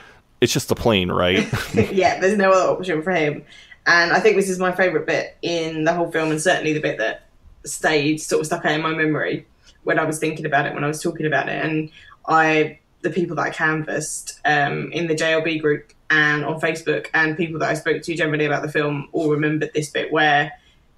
It's 0.41 0.53
just 0.53 0.71
a 0.71 0.75
plane, 0.75 1.11
right? 1.11 1.47
yeah. 1.91 2.19
There's 2.19 2.37
no 2.37 2.51
other 2.51 2.71
option 2.71 3.01
for 3.03 3.11
him, 3.11 3.43
and 3.89 4.11
I 4.11 4.19
think 4.19 4.35
this 4.35 4.49
is 4.49 4.59
my 4.59 4.71
favourite 4.71 5.07
bit 5.07 5.35
in 5.41 5.83
the 5.83 5.93
whole 5.93 6.11
film, 6.11 6.29
and 6.29 6.39
certainly 6.39 6.73
the 6.73 6.79
bit 6.79 6.99
that 6.99 7.23
stayed 7.65 8.21
sort 8.21 8.41
of 8.41 8.45
stuck 8.45 8.63
out 8.63 8.73
in 8.73 8.81
my 8.81 8.93
memory 8.93 9.47
when 9.83 9.97
I 9.97 10.03
was 10.03 10.19
thinking 10.19 10.45
about 10.45 10.67
it, 10.67 10.75
when 10.75 10.83
I 10.83 10.87
was 10.87 11.01
talking 11.01 11.25
about 11.25 11.49
it, 11.49 11.65
and 11.65 11.89
I 12.27 12.77
the 13.01 13.09
people 13.09 13.35
that 13.37 13.41
I 13.41 13.49
canvassed 13.49 14.41
um, 14.45 14.91
in 14.91 15.07
the 15.07 15.15
JLB 15.15 15.59
group 15.59 15.91
and 16.11 16.45
on 16.45 16.61
Facebook, 16.61 17.07
and 17.15 17.35
people 17.35 17.59
that 17.59 17.69
I 17.69 17.73
spoke 17.73 18.03
to 18.03 18.15
generally 18.15 18.45
about 18.45 18.61
the 18.61 18.71
film, 18.71 19.09
all 19.11 19.31
remembered 19.31 19.71
this 19.73 19.89
bit 19.89 20.11
where 20.11 20.51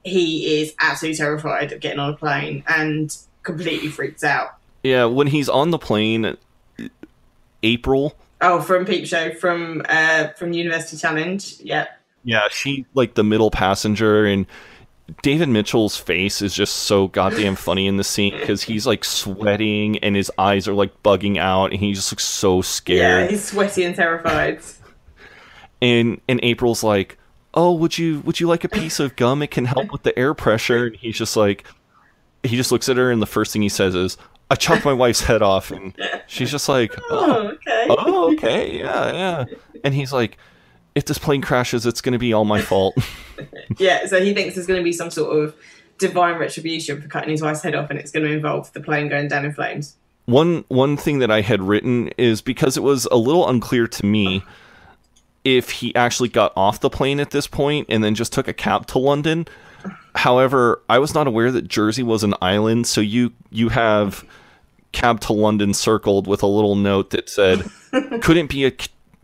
he 0.03 0.61
is 0.61 0.73
absolutely 0.81 1.17
terrified 1.17 1.71
of 1.71 1.79
getting 1.79 1.99
on 1.99 2.13
a 2.13 2.17
plane 2.17 2.61
and 2.67 3.15
completely 3.43 3.87
freaks 3.87 4.23
out. 4.23 4.57
yeah, 4.83 5.05
when 5.05 5.27
he's 5.27 5.47
on 5.47 5.71
the 5.71 5.79
plane, 5.79 6.35
April. 7.63 8.15
Oh, 8.41 8.59
from 8.59 8.85
Peep 8.85 9.07
Show, 9.07 9.33
from 9.35 9.81
uh, 9.87 10.29
from 10.29 10.51
University 10.51 10.97
Challenge, 10.97 11.55
yeah. 11.61 11.87
Yeah, 12.23 12.47
she 12.51 12.85
like 12.93 13.15
the 13.15 13.23
middle 13.23 13.51
passenger 13.51 14.25
and 14.25 14.45
David 15.23 15.49
Mitchell's 15.49 15.97
face 15.97 16.41
is 16.41 16.53
just 16.53 16.73
so 16.73 17.07
goddamn 17.09 17.55
funny 17.55 17.85
in 17.87 17.97
the 17.97 18.03
scene 18.03 18.37
because 18.39 18.61
he's 18.63 18.85
like 18.87 19.03
sweating 19.03 19.97
and 19.99 20.15
his 20.15 20.31
eyes 20.37 20.67
are 20.67 20.73
like 20.73 21.03
bugging 21.03 21.37
out 21.37 21.71
and 21.71 21.79
he 21.81 21.93
just 21.93 22.11
looks 22.13 22.23
so 22.23 22.61
scared. 22.61 22.99
Yeah, 23.23 23.27
he's 23.27 23.43
sweaty 23.43 23.83
and 23.83 23.95
terrified. 23.95 24.59
and 25.81 26.21
and 26.29 26.39
April's 26.43 26.83
like, 26.83 27.17
"Oh, 27.53 27.73
would 27.73 27.97
you 27.97 28.21
would 28.21 28.39
you 28.39 28.47
like 28.47 28.63
a 28.63 28.69
piece 28.69 28.99
of 28.99 29.15
gum? 29.15 29.41
It 29.41 29.51
can 29.51 29.65
help 29.65 29.91
with 29.91 30.03
the 30.03 30.17
air 30.17 30.33
pressure." 30.33 30.85
And 30.87 30.95
he's 30.95 31.17
just 31.17 31.35
like, 31.35 31.65
he 32.43 32.55
just 32.55 32.71
looks 32.71 32.87
at 32.87 32.97
her 32.97 33.11
and 33.11 33.21
the 33.21 33.25
first 33.27 33.51
thing 33.51 33.61
he 33.63 33.69
says 33.69 33.95
is, 33.95 34.17
"I 34.49 34.55
chopped 34.55 34.85
my 34.85 34.93
wife's 34.93 35.21
head 35.21 35.41
off," 35.41 35.71
and 35.71 35.93
she's 36.27 36.51
just 36.51 36.69
like, 36.69 36.93
Oh, 37.09 37.47
okay. 37.49 37.87
"Oh, 37.89 38.33
okay, 38.33 38.77
yeah, 38.79 39.11
yeah." 39.11 39.45
And 39.83 39.93
he's 39.93 40.13
like, 40.13 40.37
"If 40.95 41.05
this 41.05 41.17
plane 41.17 41.41
crashes, 41.41 41.85
it's 41.85 42.01
gonna 42.01 42.19
be 42.19 42.33
all 42.33 42.45
my 42.45 42.61
fault." 42.61 42.95
Yeah, 43.79 44.05
so 44.05 44.21
he 44.21 44.33
thinks 44.35 44.53
there's 44.53 44.67
going 44.67 44.79
to 44.79 44.83
be 44.83 44.93
some 44.93 45.09
sort 45.09 45.35
of 45.35 45.55
divine 45.97 46.35
retribution 46.37 47.01
for 47.01 47.07
cutting 47.07 47.31
his 47.31 47.41
wife's 47.41 47.63
head 47.63 47.73
off, 47.73 47.89
and 47.89 47.97
it's 47.97 48.11
going 48.11 48.23
to 48.25 48.31
involve 48.31 48.71
the 48.73 48.79
plane 48.81 49.09
going 49.09 49.29
down 49.29 49.45
in 49.45 49.53
flames. 49.53 49.95
one 50.25 50.63
one 50.67 50.95
thing 50.95 51.17
that 51.19 51.31
I 51.31 51.41
had 51.41 51.59
written 51.63 52.09
is 52.19 52.41
because 52.41 52.77
it 52.77 52.83
was 52.83 53.07
a 53.11 53.15
little 53.17 53.49
unclear 53.49 53.87
to 53.87 54.05
me. 54.05 54.43
if 55.43 55.71
he 55.71 55.95
actually 55.95 56.29
got 56.29 56.53
off 56.55 56.81
the 56.81 56.89
plane 56.89 57.19
at 57.19 57.31
this 57.31 57.47
point 57.47 57.87
and 57.89 58.03
then 58.03 58.13
just 58.13 58.31
took 58.31 58.47
a 58.47 58.53
cab 58.53 58.85
to 58.87 58.99
London. 58.99 59.47
However, 60.13 60.83
I 60.87 60.99
was 60.99 61.15
not 61.15 61.25
aware 61.25 61.51
that 61.51 61.67
Jersey 61.67 62.03
was 62.03 62.23
an 62.23 62.35
island, 62.43 62.85
so 62.85 63.01
you 63.01 63.31
you 63.49 63.69
have 63.69 64.23
cab 64.91 65.19
to 65.21 65.33
London 65.33 65.73
circled 65.73 66.27
with 66.27 66.43
a 66.43 66.47
little 66.47 66.75
note 66.75 67.09
that 67.09 67.27
said 67.27 67.65
couldn't 68.21 68.51
be 68.51 68.65
a 68.65 68.71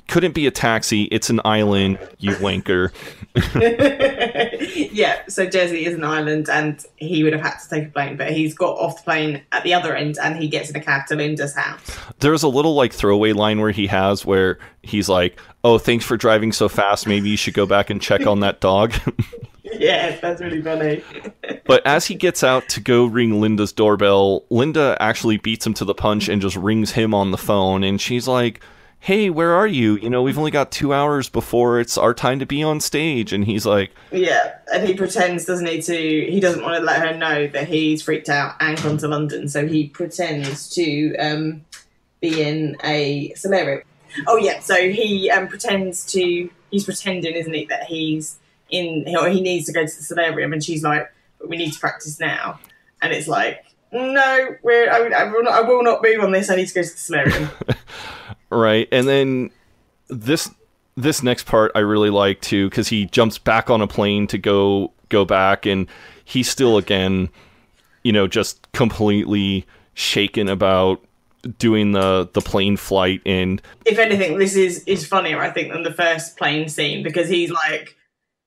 couldn't 0.08 0.34
be 0.34 0.48
a 0.48 0.52
taxi, 0.52 1.04
it's 1.04 1.30
an 1.30 1.42
island, 1.44 2.00
you 2.18 2.32
wanker. 2.36 2.92
yeah, 4.94 5.22
so 5.28 5.46
Jersey 5.46 5.86
is 5.86 5.94
an 5.94 6.04
island 6.04 6.50
and 6.50 6.84
he 6.96 7.24
would 7.24 7.34
have 7.34 7.42
had 7.42 7.58
to 7.60 7.70
take 7.70 7.88
a 7.88 7.92
plane, 7.92 8.18
but 8.18 8.32
he's 8.32 8.54
got 8.54 8.78
off 8.78 8.98
the 8.98 9.04
plane 9.04 9.42
at 9.52 9.64
the 9.64 9.74
other 9.74 9.96
end 9.96 10.18
and 10.22 10.38
he 10.38 10.48
gets 10.48 10.70
in 10.70 10.76
a 10.76 10.80
cab 10.80 11.08
to 11.08 11.16
Linda's 11.16 11.56
house. 11.56 11.82
There's 12.20 12.44
a 12.44 12.48
little 12.48 12.74
like 12.74 12.94
throwaway 12.94 13.34
line 13.34 13.60
where 13.60 13.72
he 13.72 13.88
has 13.88 14.26
where 14.26 14.60
he's 14.82 15.10
like, 15.10 15.40
"Oh, 15.64 15.78
thanks 15.78 16.06
for 16.06 16.18
driving 16.18 16.52
so 16.52 16.70
fast. 16.70 17.06
Maybe 17.06 17.30
you 17.30 17.38
should 17.38 17.54
go 17.54 17.66
back 17.66 17.90
and 17.90 18.02
check 18.02 18.26
on 18.26 18.40
that 18.40 18.62
dog." 18.62 18.94
yeah, 19.64 20.18
that's 20.20 20.42
really 20.42 20.62
funny. 20.62 21.04
but 21.66 21.86
as 21.86 22.06
he 22.06 22.16
gets 22.16 22.44
out 22.44 22.68
to 22.70 22.80
go 22.80 23.06
ring 23.06 23.42
Linda's 23.42 23.74
doorbell, 23.74 24.46
Linda 24.50 24.98
actually 25.00 25.38
beats 25.38 25.66
him 25.66 25.74
to 25.76 25.86
the 25.86 25.94
punch 25.94 26.30
and 26.30 26.42
just 26.42 26.56
rings 26.56 26.92
him 26.92 27.14
on 27.14 27.32
the 27.32 27.38
phone 27.38 27.84
and 27.84 28.00
she's 28.00 28.28
like, 28.28 28.62
"Hey, 28.99 29.30
where 29.30 29.53
are 29.53 29.68
you? 29.68 29.98
You 29.98 30.10
know, 30.10 30.22
we've 30.24 30.38
only 30.38 30.52
got 30.52 30.72
2 30.72 30.94
hours 30.94 31.30
before 31.30 31.80
it's 31.80 31.98
our 31.98 32.14
time 32.14 32.40
to 32.40 32.45
be 32.45 32.64
on 32.64 32.80
stage." 32.80 33.34
And 33.34 33.45
he's 33.45 33.65
like, 33.65 33.91
Yeah, 34.11 34.56
and 34.74 34.88
he 34.88 34.94
pretends, 34.94 35.45
doesn't 35.45 35.65
he, 35.65 35.82
to 35.82 36.32
he 36.32 36.40
doesn't 36.40 36.64
want 36.64 36.78
to 36.78 36.84
let 36.84 37.02
her 37.02 37.18
know 37.18 37.48
that 37.48 37.68
he's 37.68 38.02
freaked 38.02 38.30
out 38.30 38.56
and 38.60 38.82
gone 38.82 38.98
to 38.98 39.07
London, 39.07 39.48
so 39.48 39.68
he 39.68 39.88
pretends 39.88 40.69
to 40.76 41.15
um, 41.18 41.65
be 42.22 42.41
in 42.41 42.78
a 42.84 43.34
solarium. 43.36 43.84
Oh 44.28 44.38
yeah, 44.38 44.60
so 44.60 44.76
he 44.90 45.30
um, 45.30 45.48
pretends 45.48 46.06
to 46.14 46.49
he's 46.72 46.86
pretending, 46.86 47.36
isn't 47.36 47.53
he, 47.53 47.65
that 47.65 47.84
he's 47.84 48.38
in 48.69 49.06
or 49.15 49.30
he 49.30 49.41
needs 49.41 49.65
to 49.68 49.74
go 49.74 49.86
to 49.86 49.95
the 49.95 50.03
solarium, 50.03 50.53
and 50.53 50.64
she's 50.64 50.84
like, 50.84 51.11
"But 51.40 51.49
we 51.49 51.57
need 51.57 51.74
to 51.74 51.80
practice 51.80 52.19
now," 52.19 52.60
and 53.02 53.14
it's 53.14 53.28
like. 53.28 53.64
No, 53.90 54.57
we're. 54.64 54.91
I, 54.91 54.98
I, 54.98 55.24
will 55.32 55.44
not, 55.44 55.53
I 55.53 55.61
will 55.61 55.82
not 55.82 56.03
move 56.03 56.22
on 56.22 56.34
this. 56.34 56.49
I 56.49 56.57
need 56.57 56.68
to 56.68 56.74
go 56.74 56.84
to 56.84 56.90
the 56.90 56.98
solarium. 56.98 57.49
right? 58.49 58.88
And 58.91 59.07
then 59.07 59.52
this 60.10 60.49
this 60.95 61.22
next 61.22 61.45
part 61.45 61.72
i 61.76 61.80
really 61.80 62.10
like 62.10 62.41
too 62.41 62.69
because 62.69 62.88
he 62.88 63.06
jumps 63.07 63.38
back 63.38 63.69
on 63.69 63.82
a 63.82 63.88
plane 63.88 64.26
to 64.26 64.38
go 64.38 64.91
go 65.10 65.24
back 65.24 65.65
and 65.68 65.86
he's 66.26 66.49
still 66.49 66.76
again 66.76 67.30
you 68.03 68.11
know 68.11 68.26
just 68.26 68.72
completely 68.72 69.64
shaken 69.94 70.48
about 70.48 71.03
doing 71.57 71.91
the 71.91 72.30
the 72.34 72.41
plane 72.41 72.78
flight. 72.78 73.22
And 73.26 73.61
if 73.86 73.99
anything, 73.99 74.38
this 74.38 74.56
is 74.56 74.84
is 74.86 75.06
funnier, 75.06 75.41
I 75.41 75.49
think, 75.49 75.74
than 75.74 75.84
the 75.84 75.94
first 75.94 76.38
plane 76.38 76.68
scene 76.69 77.03
because 77.03 77.30
he's 77.30 77.52
like 77.52 77.95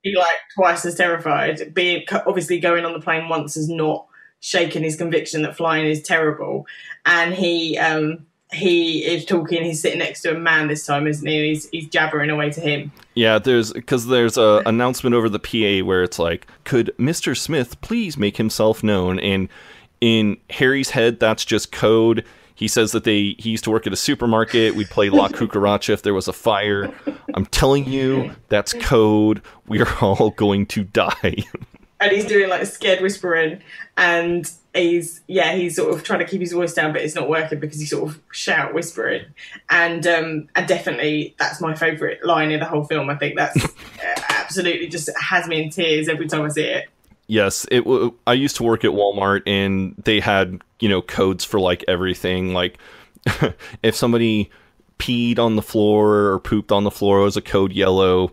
he 0.02 0.16
like 0.16 0.38
twice 0.54 0.84
as 0.84 0.94
terrified. 0.94 1.74
Being 1.74 2.04
obviously 2.10 2.58
going 2.58 2.84
on 2.84 2.92
the 2.92 3.00
plane 3.00 3.28
once 3.28 3.54
has 3.54 3.68
not 3.68 4.06
shaken 4.40 4.82
his 4.82 4.96
conviction 4.96 5.42
that 5.42 5.56
flying 5.56 5.86
is 5.86 6.02
terrible, 6.02 6.66
and 7.04 7.34
he 7.34 7.78
um 7.78 8.26
he 8.52 9.04
is 9.04 9.24
talking. 9.24 9.62
He's 9.62 9.80
sitting 9.80 10.00
next 10.00 10.22
to 10.22 10.34
a 10.34 10.38
man 10.38 10.68
this 10.68 10.84
time, 10.84 11.06
isn't 11.06 11.26
he? 11.26 11.48
He's 11.48 11.68
he's 11.70 11.88
jabbering 11.88 12.30
away 12.30 12.50
to 12.50 12.60
him. 12.60 12.92
yeah 13.14 13.38
there's 13.38 13.72
because 13.72 14.06
there's 14.06 14.36
a 14.36 14.62
announcement 14.66 15.14
over 15.14 15.28
the 15.28 15.38
pa 15.38 15.84
where 15.86 16.02
it's 16.02 16.18
like 16.18 16.46
could 16.64 16.92
mr 16.98 17.36
smith 17.36 17.80
please 17.80 18.16
make 18.16 18.36
himself 18.36 18.82
known 18.82 19.18
and 19.18 19.48
in 20.00 20.36
harry's 20.48 20.90
head 20.90 21.18
that's 21.20 21.44
just 21.44 21.72
code 21.72 22.24
he 22.54 22.68
says 22.68 22.92
that 22.92 23.04
they 23.04 23.34
he 23.38 23.50
used 23.50 23.64
to 23.64 23.70
work 23.70 23.86
at 23.86 23.92
a 23.92 23.96
supermarket 23.96 24.74
we'd 24.76 24.88
play 24.90 25.10
la 25.10 25.28
cucaracha 25.36 25.90
if 25.92 26.02
there 26.02 26.14
was 26.14 26.28
a 26.28 26.32
fire 26.32 26.92
i'm 27.34 27.46
telling 27.46 27.84
you 27.86 28.30
that's 28.48 28.72
code 28.74 29.42
we 29.66 29.80
are 29.80 29.98
all 30.00 30.30
going 30.30 30.64
to 30.64 30.84
die 30.84 31.34
and 32.00 32.12
he's 32.12 32.24
doing 32.24 32.48
like 32.48 32.64
scared 32.66 33.00
whispering 33.02 33.60
and 33.96 34.50
he's 34.74 35.20
yeah 35.26 35.52
he's 35.52 35.74
sort 35.74 35.92
of 35.92 36.02
trying 36.04 36.20
to 36.20 36.24
keep 36.24 36.40
his 36.40 36.52
voice 36.52 36.72
down 36.74 36.92
but 36.92 37.02
it's 37.02 37.14
not 37.16 37.28
working 37.28 37.58
because 37.58 37.80
he's 37.80 37.90
sort 37.90 38.08
of 38.08 38.20
shout 38.32 38.72
whispering 38.72 39.24
and 39.68 40.06
um 40.06 40.48
and 40.54 40.68
definitely 40.68 41.34
that's 41.38 41.60
my 41.60 41.74
favorite 41.74 42.24
line 42.24 42.52
in 42.52 42.60
the 42.60 42.66
whole 42.66 42.84
film 42.84 43.10
i 43.10 43.16
think 43.16 43.36
that's 43.36 43.66
absolutely 44.28 44.86
just 44.86 45.10
has 45.20 45.48
me 45.48 45.64
in 45.64 45.70
tears 45.70 46.08
every 46.08 46.28
time 46.28 46.42
i 46.42 46.48
see 46.48 46.62
it 46.62 46.88
Yes, 47.30 47.64
it. 47.70 47.84
W- 47.84 48.12
I 48.26 48.32
used 48.32 48.56
to 48.56 48.64
work 48.64 48.84
at 48.84 48.90
Walmart, 48.90 49.42
and 49.46 49.94
they 50.04 50.18
had 50.18 50.62
you 50.80 50.88
know 50.88 51.00
codes 51.00 51.44
for 51.44 51.60
like 51.60 51.84
everything. 51.86 52.52
Like 52.52 52.76
if 53.84 53.94
somebody 53.94 54.50
peed 54.98 55.38
on 55.38 55.54
the 55.54 55.62
floor 55.62 56.32
or 56.32 56.40
pooped 56.40 56.72
on 56.72 56.82
the 56.82 56.90
floor, 56.90 57.20
it 57.20 57.22
was 57.22 57.36
a 57.36 57.40
code 57.40 57.72
yellow. 57.72 58.32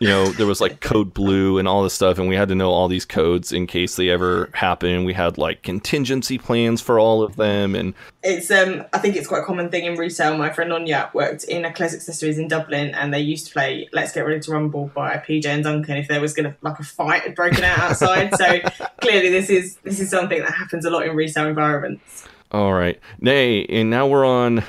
You 0.00 0.08
know, 0.08 0.26
there 0.26 0.46
was 0.46 0.60
like 0.60 0.80
code 0.80 1.14
blue 1.14 1.58
and 1.58 1.66
all 1.66 1.82
this 1.82 1.94
stuff, 1.94 2.18
and 2.18 2.28
we 2.28 2.34
had 2.34 2.48
to 2.48 2.54
know 2.54 2.70
all 2.70 2.88
these 2.88 3.04
codes 3.04 3.52
in 3.52 3.66
case 3.66 3.96
they 3.96 4.10
ever 4.10 4.50
happen. 4.52 5.04
We 5.04 5.14
had 5.14 5.38
like 5.38 5.62
contingency 5.62 6.38
plans 6.38 6.80
for 6.80 6.98
all 6.98 7.22
of 7.22 7.36
them, 7.36 7.74
and 7.74 7.94
it's 8.22 8.50
um 8.50 8.84
I 8.92 8.98
think 8.98 9.16
it's 9.16 9.28
quite 9.28 9.42
a 9.42 9.44
common 9.44 9.70
thing 9.70 9.84
in 9.84 9.96
retail. 9.96 10.36
My 10.36 10.50
friend 10.50 10.72
Anya 10.72 11.10
worked 11.14 11.44
in 11.44 11.64
a 11.64 11.72
clothes 11.72 11.94
accessories 11.94 12.38
in 12.38 12.48
Dublin 12.48 12.94
and 12.94 13.14
they 13.14 13.20
used 13.20 13.46
to 13.46 13.52
play 13.52 13.88
Let's 13.92 14.12
Get 14.12 14.26
Ready 14.26 14.40
to 14.40 14.50
Rumble 14.50 14.90
by 14.94 15.16
PJ 15.16 15.46
and 15.46 15.62
Duncan 15.62 15.96
if 15.96 16.08
there 16.08 16.20
was 16.20 16.34
gonna 16.34 16.56
like 16.62 16.78
a 16.78 16.84
fight 16.84 17.22
had 17.22 17.34
broken 17.34 17.64
out 17.64 17.78
outside. 17.78 18.34
so 18.36 18.58
clearly 19.00 19.30
this 19.30 19.48
is 19.48 19.76
this 19.84 20.00
is 20.00 20.10
something 20.10 20.40
that 20.40 20.52
happens 20.52 20.84
a 20.84 20.90
lot 20.90 21.06
in 21.06 21.14
retail 21.14 21.46
environments. 21.46 22.26
all 22.50 22.72
right, 22.72 23.00
nay, 23.20 23.64
and 23.66 23.90
now 23.90 24.06
we're 24.06 24.26
on. 24.26 24.64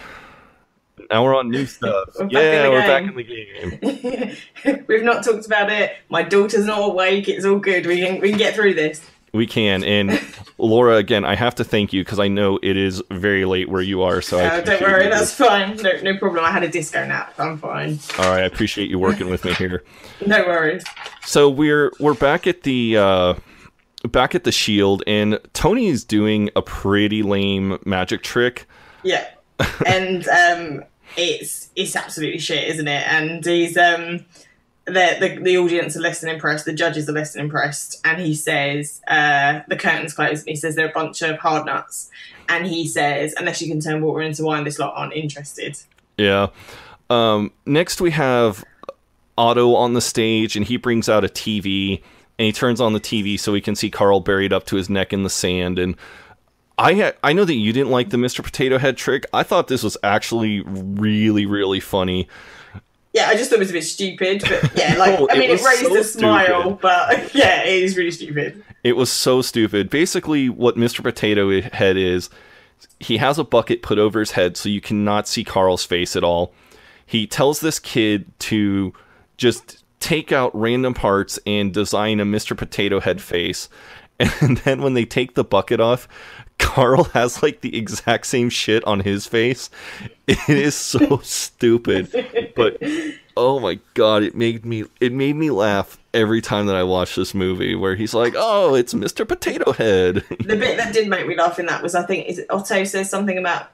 Now 1.09 1.23
we're 1.23 1.35
on 1.35 1.49
new 1.49 1.65
stuff. 1.77 2.09
We're 2.19 2.27
yeah, 2.29 2.69
we're 2.69 2.81
back 2.81 3.03
in 3.03 3.15
the 3.15 3.23
game. 3.23 4.83
We've 4.87 5.03
not 5.03 5.23
talked 5.23 5.45
about 5.45 5.71
it. 5.71 5.93
My 6.09 6.23
daughter's 6.23 6.65
not 6.65 6.79
awake. 6.89 7.27
It's 7.29 7.45
all 7.45 7.59
good. 7.59 7.85
We 7.85 7.99
can 8.01 8.19
we 8.21 8.29
can 8.29 8.37
get 8.37 8.55
through 8.55 8.73
this. 8.75 9.01
We 9.33 9.45
can. 9.45 9.83
And 9.83 10.19
Laura, 10.57 10.95
again, 10.95 11.25
I 11.25 11.35
have 11.35 11.53
to 11.55 11.63
thank 11.63 11.93
you 11.93 12.03
because 12.03 12.19
I 12.19 12.27
know 12.27 12.59
it 12.63 12.77
is 12.77 13.03
very 13.11 13.45
late 13.45 13.69
where 13.69 13.81
you 13.81 14.01
are. 14.01 14.21
So 14.21 14.39
I 14.39 14.45
Uh, 14.47 14.61
don't 14.61 14.81
worry, 14.81 15.09
that's 15.09 15.33
fine. 15.33 15.75
No 15.77 15.91
no 16.01 16.17
problem. 16.17 16.43
I 16.43 16.51
had 16.51 16.63
a 16.63 16.69
disco 16.69 17.05
nap. 17.05 17.33
I'm 17.37 17.57
fine. 17.57 17.99
all 18.19 18.25
right. 18.31 18.43
I 18.43 18.45
appreciate 18.45 18.89
you 18.89 18.99
working 18.99 19.29
with 19.29 19.45
me 19.45 19.53
here. 19.53 19.83
No 20.25 20.39
worries. 20.45 20.83
So 21.25 21.49
we're 21.49 21.91
we're 21.99 22.13
back 22.15 22.47
at 22.47 22.63
the 22.63 22.97
uh, 22.97 23.33
back 24.09 24.33
at 24.33 24.43
the 24.45 24.51
Shield, 24.51 25.03
and 25.05 25.39
Tony's 25.53 26.03
doing 26.03 26.49
a 26.55 26.61
pretty 26.61 27.21
lame 27.21 27.77
magic 27.85 28.23
trick. 28.23 28.65
Yeah, 29.03 29.27
and 29.85 30.27
um, 30.29 30.83
it's 31.15 31.69
it's 31.75 31.95
absolutely 31.95 32.39
shit, 32.39 32.67
isn't 32.69 32.87
it? 32.87 33.07
And 33.07 33.45
he's 33.45 33.77
um, 33.77 34.25
the, 34.85 35.17
the 35.19 35.39
the 35.41 35.57
audience 35.57 35.97
are 35.97 36.01
less 36.01 36.21
than 36.21 36.29
impressed. 36.29 36.65
The 36.65 36.73
judges 36.73 37.09
are 37.09 37.13
less 37.13 37.33
than 37.33 37.43
impressed, 37.43 37.99
and 38.05 38.21
he 38.21 38.33
says 38.33 39.01
uh, 39.07 39.61
the 39.67 39.75
curtains 39.75 40.13
closed, 40.13 40.47
and 40.47 40.49
he 40.49 40.55
says 40.55 40.75
they're 40.75 40.89
a 40.89 40.93
bunch 40.93 41.21
of 41.21 41.37
hard 41.39 41.65
nuts, 41.65 42.09
and 42.49 42.65
he 42.65 42.87
says 42.87 43.33
unless 43.37 43.61
you 43.61 43.67
can 43.67 43.79
turn 43.79 44.01
water 44.01 44.21
into 44.21 44.43
wine, 44.43 44.63
this 44.63 44.79
lot 44.79 44.93
aren't 44.95 45.13
interested. 45.13 45.77
Yeah. 46.17 46.47
Um, 47.09 47.51
next 47.65 48.01
we 48.01 48.11
have 48.11 48.65
Otto 49.37 49.75
on 49.75 49.93
the 49.93 50.01
stage, 50.01 50.55
and 50.55 50.65
he 50.65 50.77
brings 50.77 51.09
out 51.09 51.23
a 51.23 51.29
TV, 51.29 52.01
and 52.39 52.45
he 52.45 52.51
turns 52.51 52.81
on 52.81 52.93
the 52.93 52.99
TV 52.99 53.39
so 53.39 53.51
we 53.51 53.61
can 53.61 53.75
see 53.75 53.89
Carl 53.89 54.19
buried 54.19 54.53
up 54.53 54.65
to 54.67 54.75
his 54.75 54.89
neck 54.89 55.13
in 55.13 55.23
the 55.23 55.29
sand. 55.29 55.79
And 55.79 55.95
I 56.77 56.93
ha- 56.93 57.13
I 57.23 57.33
know 57.33 57.45
that 57.45 57.55
you 57.55 57.73
didn't 57.73 57.89
like 57.91 58.09
the 58.11 58.17
Mr. 58.17 58.43
Potato 58.43 58.77
Head 58.77 58.97
trick. 58.97 59.25
I 59.33 59.43
thought 59.43 59.67
this 59.67 59.83
was 59.83 59.97
actually 60.03 60.61
really 60.61 61.45
really 61.45 61.79
funny. 61.79 62.27
Yeah, 63.13 63.27
I 63.29 63.35
just 63.35 63.49
thought 63.49 63.55
it 63.55 63.59
was 63.59 63.71
a 63.71 63.73
bit 63.73 63.83
stupid, 63.83 64.41
but 64.41 64.77
yeah, 64.77 64.95
like 64.99 65.19
Oh, 65.19 65.27
I 65.31 65.39
mean, 65.39 65.49
it, 65.49 65.53
was 65.53 65.63
raised 65.65 65.85
so 65.85 65.97
a 65.97 66.03
smile, 66.03 66.61
stupid. 66.61 66.79
but 66.81 67.35
yeah, 67.35 67.63
it 67.63 67.81
is 67.83 67.97
really 67.97 68.11
stupid. 68.11 68.63
It 68.83 68.95
was 68.95 69.11
so 69.11 69.41
stupid. 69.41 69.89
Basically, 69.89 70.49
what 70.49 70.75
Mr. 70.75 71.01
Potato 71.01 71.61
Head 71.61 71.97
is, 71.97 72.29
he 72.99 73.17
has 73.17 73.39
a 73.39 73.43
bucket 73.43 73.81
put 73.81 73.97
over 73.97 74.19
his 74.19 74.31
head 74.31 74.55
so 74.55 74.69
you 74.69 74.81
cannot 74.81 75.27
see 75.27 75.43
Carl's 75.43 75.83
face 75.83 76.15
at 76.15 76.23
all. 76.23 76.53
He 77.05 77.25
tells 77.25 77.59
this 77.59 77.79
kid 77.79 78.27
to 78.39 78.93
just 79.37 79.83
take 79.99 80.31
out 80.31 80.51
random 80.53 80.93
parts 80.93 81.39
and 81.47 81.73
design 81.73 82.19
a 82.19 82.25
Mr. 82.25 82.55
Potato 82.55 82.99
Head 82.99 83.19
face. 83.21 83.67
And 84.41 84.57
then 84.57 84.81
when 84.81 84.95
they 84.95 85.05
take 85.05 85.35
the 85.35 85.43
bucket 85.43 85.79
off, 85.79 86.07
Carl 86.59 87.05
has 87.05 87.41
like 87.43 87.61
the 87.61 87.77
exact 87.77 88.27
same 88.27 88.49
shit 88.49 88.83
on 88.85 89.01
his 89.01 89.27
face. 89.27 89.69
It 90.27 90.49
is 90.49 90.75
so 90.75 91.17
stupid. 91.23 92.11
But 92.55 92.81
oh 93.35 93.59
my 93.59 93.79
god, 93.93 94.23
it 94.23 94.35
made 94.35 94.65
me 94.65 94.85
it 94.99 95.13
made 95.13 95.35
me 95.35 95.49
laugh 95.49 95.97
every 96.13 96.41
time 96.41 96.65
that 96.67 96.75
I 96.75 96.83
watched 96.83 97.15
this 97.15 97.33
movie 97.33 97.75
where 97.75 97.95
he's 97.95 98.13
like, 98.13 98.33
"Oh, 98.35 98.75
it's 98.75 98.93
Mr. 98.93 99.27
Potato 99.27 99.71
Head." 99.71 100.23
The 100.29 100.55
bit 100.55 100.77
that 100.77 100.93
did 100.93 101.07
make 101.07 101.27
me 101.27 101.35
laugh 101.35 101.59
in 101.59 101.67
that 101.67 101.81
was 101.83 101.95
I 101.95 102.03
think 102.03 102.27
is 102.27 102.43
Otto 102.49 102.83
says 102.83 103.09
something 103.09 103.37
about 103.37 103.69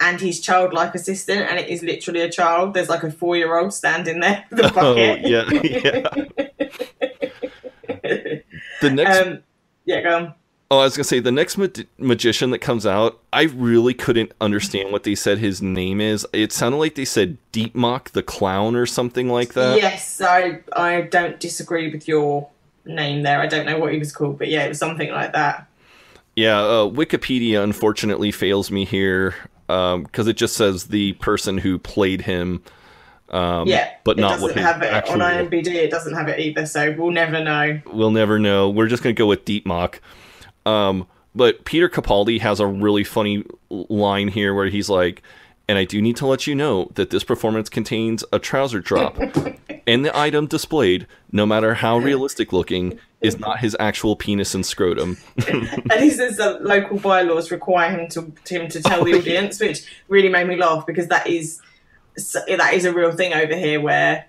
and 0.00 0.20
his 0.20 0.40
childlike 0.40 0.94
assistant, 0.94 1.40
and 1.50 1.58
it 1.58 1.68
is 1.68 1.82
literally 1.82 2.20
a 2.20 2.30
child. 2.30 2.74
There's 2.74 2.88
like 2.88 3.02
a 3.02 3.10
four 3.10 3.36
year 3.36 3.58
old 3.58 3.72
standing 3.72 4.20
there 4.20 4.44
a 4.52 4.66
oh, 4.66 4.70
bucket. 4.70 5.26
yeah, 5.26 5.50
yeah. 5.62 6.08
The 8.82 8.90
next 8.90 9.18
Um, 9.18 9.38
yeah, 9.86 10.02
go 10.02 10.16
on. 10.16 10.34
Oh, 10.68 10.80
I 10.80 10.84
was 10.84 10.96
gonna 10.96 11.04
say 11.04 11.20
the 11.20 11.30
next 11.30 11.56
ma- 11.58 11.68
magician 11.98 12.50
that 12.50 12.58
comes 12.58 12.86
out, 12.86 13.20
I 13.32 13.44
really 13.44 13.94
couldn't 13.94 14.32
understand 14.40 14.90
what 14.90 15.04
they 15.04 15.14
said 15.14 15.38
his 15.38 15.62
name 15.62 16.00
is. 16.00 16.26
It 16.32 16.52
sounded 16.52 16.78
like 16.78 16.96
they 16.96 17.04
said 17.04 17.38
Deepmock 17.52 18.10
the 18.10 18.22
clown 18.22 18.74
or 18.74 18.84
something 18.84 19.28
like 19.28 19.54
that. 19.54 19.76
yes, 19.76 20.20
I 20.20 20.60
I 20.74 21.02
don't 21.02 21.38
disagree 21.38 21.92
with 21.92 22.08
your 22.08 22.48
name 22.84 23.22
there. 23.22 23.40
I 23.40 23.46
don't 23.46 23.64
know 23.64 23.78
what 23.78 23.92
he 23.92 23.98
was 23.98 24.12
called, 24.12 24.38
but 24.38 24.48
yeah, 24.48 24.64
it 24.64 24.70
was 24.70 24.78
something 24.78 25.10
like 25.10 25.32
that. 25.34 25.68
Yeah, 26.34 26.58
uh, 26.58 26.84
Wikipedia 26.90 27.62
unfortunately 27.62 28.30
fails 28.32 28.70
me 28.70 28.84
here 28.84 29.34
because 29.68 30.26
it 30.26 30.36
just 30.36 30.56
says 30.56 30.88
the 30.88 31.12
person 31.14 31.58
who 31.58 31.78
played 31.78 32.22
him, 32.22 32.62
um, 33.30 33.66
yeah, 33.68 33.90
but 34.04 34.18
not 34.18 34.40
what 34.40 34.54
have 34.56 34.82
it 34.82 34.92
actual. 34.92 35.22
on 35.22 35.46
IMBD. 35.46 35.68
It 35.68 35.90
doesn't 35.90 36.14
have 36.14 36.28
it 36.28 36.40
either, 36.40 36.66
so 36.66 36.92
we'll 36.98 37.12
never 37.12 37.42
know. 37.42 37.80
We'll 37.86 38.10
never 38.10 38.38
know. 38.38 38.68
We're 38.68 38.88
just 38.88 39.02
gonna 39.02 39.12
go 39.12 39.26
with 39.26 39.44
Deepmock. 39.44 40.00
Um, 40.66 41.06
but 41.34 41.64
Peter 41.64 41.88
Capaldi 41.88 42.40
has 42.40 42.60
a 42.60 42.66
really 42.66 43.04
funny 43.04 43.44
line 43.70 44.28
here 44.28 44.54
where 44.54 44.66
he's 44.68 44.88
like, 44.88 45.22
"And 45.68 45.78
I 45.78 45.84
do 45.84 46.00
need 46.02 46.16
to 46.16 46.26
let 46.26 46.46
you 46.46 46.54
know 46.54 46.90
that 46.94 47.10
this 47.10 47.24
performance 47.24 47.68
contains 47.68 48.24
a 48.32 48.38
trouser 48.38 48.80
drop, 48.80 49.18
and 49.86 50.04
the 50.04 50.18
item 50.18 50.46
displayed, 50.46 51.06
no 51.30 51.46
matter 51.46 51.74
how 51.74 51.98
realistic 51.98 52.52
looking, 52.52 52.98
is 53.20 53.38
not 53.38 53.60
his 53.60 53.76
actual 53.78 54.16
penis 54.16 54.54
and 54.54 54.64
scrotum." 54.64 55.18
and 55.48 56.00
he 56.00 56.10
says 56.10 56.36
that 56.38 56.64
local 56.64 56.98
bylaws 56.98 57.50
require 57.50 57.90
him 57.90 58.08
to 58.08 58.32
him 58.48 58.68
to 58.68 58.82
tell 58.82 59.04
the 59.04 59.14
Oh, 59.14 59.18
audience, 59.18 59.60
which 59.60 59.86
really 60.08 60.30
made 60.30 60.48
me 60.48 60.56
laugh 60.56 60.86
because 60.86 61.08
that 61.08 61.26
is 61.26 61.60
that 62.48 62.72
is 62.72 62.86
a 62.86 62.92
real 62.92 63.12
thing 63.12 63.34
over 63.34 63.54
here 63.54 63.78
where 63.80 64.24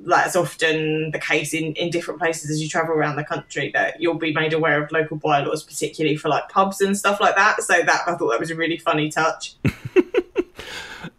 that's 0.00 0.36
often 0.36 1.10
the 1.10 1.18
case 1.18 1.54
in, 1.54 1.74
in 1.74 1.90
different 1.90 2.20
places 2.20 2.50
as 2.50 2.62
you 2.62 2.68
travel 2.68 2.94
around 2.94 3.16
the 3.16 3.24
country 3.24 3.70
that 3.74 4.00
you'll 4.00 4.14
be 4.14 4.32
made 4.32 4.52
aware 4.52 4.82
of 4.82 4.90
local 4.92 5.16
bylaws, 5.16 5.62
particularly 5.62 6.16
for 6.16 6.28
like 6.28 6.48
pubs 6.48 6.80
and 6.80 6.96
stuff 6.96 7.20
like 7.20 7.36
that. 7.36 7.62
So 7.62 7.82
that 7.82 8.02
I 8.06 8.14
thought 8.14 8.30
that 8.30 8.40
was 8.40 8.50
a 8.50 8.56
really 8.56 8.78
funny 8.78 9.10
touch. 9.10 9.54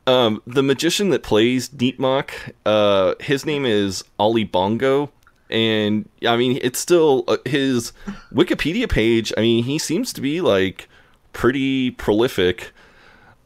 Um, 0.05 0.41
the 0.45 0.63
magician 0.63 1.09
that 1.11 1.23
plays 1.23 1.69
Deepmock, 1.69 2.53
uh, 2.65 3.15
his 3.21 3.45
name 3.45 3.65
is 3.65 4.03
Ali 4.19 4.43
Bongo, 4.43 5.11
and 5.49 6.09
I 6.27 6.35
mean 6.35 6.59
it's 6.61 6.79
still 6.79 7.23
uh, 7.27 7.37
his 7.45 7.93
Wikipedia 8.33 8.89
page. 8.89 9.31
I 9.37 9.41
mean 9.41 9.63
he 9.63 9.79
seems 9.79 10.11
to 10.13 10.21
be 10.21 10.41
like 10.41 10.89
pretty 11.31 11.91
prolific. 11.91 12.73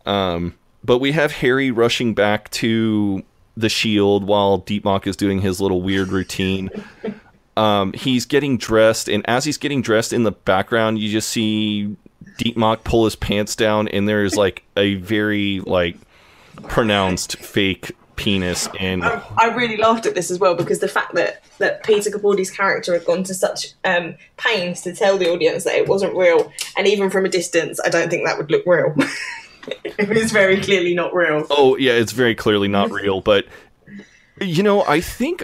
Um, 0.05 0.55
but 0.83 0.99
we 0.99 1.11
have 1.11 1.31
Harry 1.33 1.69
rushing 1.69 2.13
back 2.13 2.49
to 2.51 3.23
the 3.57 3.69
Shield 3.69 4.23
while 4.23 4.59
Deepmock 4.59 5.07
is 5.07 5.17
doing 5.17 5.41
his 5.41 5.59
little 5.59 5.81
weird 5.81 6.09
routine. 6.09 6.69
Um, 7.57 7.91
he's 7.93 8.25
getting 8.25 8.57
dressed, 8.57 9.09
and 9.09 9.27
as 9.27 9.43
he's 9.43 9.57
getting 9.57 9.81
dressed 9.81 10.13
in 10.13 10.23
the 10.23 10.31
background, 10.31 10.99
you 10.99 11.11
just 11.11 11.29
see 11.29 11.95
Deepmock 12.37 12.83
pull 12.83 13.05
his 13.05 13.15
pants 13.15 13.55
down, 13.55 13.87
and 13.87 14.07
there 14.07 14.23
is 14.23 14.35
like 14.35 14.63
a 14.77 14.95
very 14.95 15.61
like 15.61 15.97
pronounced 16.67 17.37
fake 17.37 17.95
penis 18.15 18.67
and 18.79 19.03
I, 19.03 19.21
I 19.37 19.53
really 19.53 19.77
laughed 19.77 20.07
at 20.07 20.15
this 20.15 20.31
as 20.31 20.39
well 20.39 20.55
because 20.55 20.79
the 20.79 20.87
fact 20.87 21.13
that, 21.13 21.43
that 21.59 21.83
Peter 21.83 22.09
Capaldi's 22.09 22.49
character 22.49 22.93
had 22.93 23.05
gone 23.05 23.23
to 23.23 23.33
such 23.35 23.73
um, 23.85 24.15
pains 24.37 24.81
to 24.81 24.95
tell 24.95 25.19
the 25.19 25.31
audience 25.31 25.63
that 25.65 25.75
it 25.75 25.87
wasn't 25.87 26.15
real, 26.15 26.51
and 26.75 26.87
even 26.87 27.09
from 27.09 27.25
a 27.25 27.29
distance, 27.29 27.79
I 27.85 27.89
don't 27.89 28.09
think 28.09 28.25
that 28.25 28.37
would 28.37 28.51
look 28.51 28.65
real. 28.65 28.95
it 29.83 30.09
was 30.09 30.31
very 30.31 30.61
clearly 30.61 30.93
not 30.93 31.13
real. 31.13 31.45
oh 31.49 31.75
yeah 31.77 31.93
it's 31.93 32.11
very 32.11 32.35
clearly 32.35 32.67
not 32.67 32.91
real 33.01 33.21
but 33.21 33.45
you 34.41 34.63
know 34.63 34.83
i 34.85 35.01
think 35.01 35.43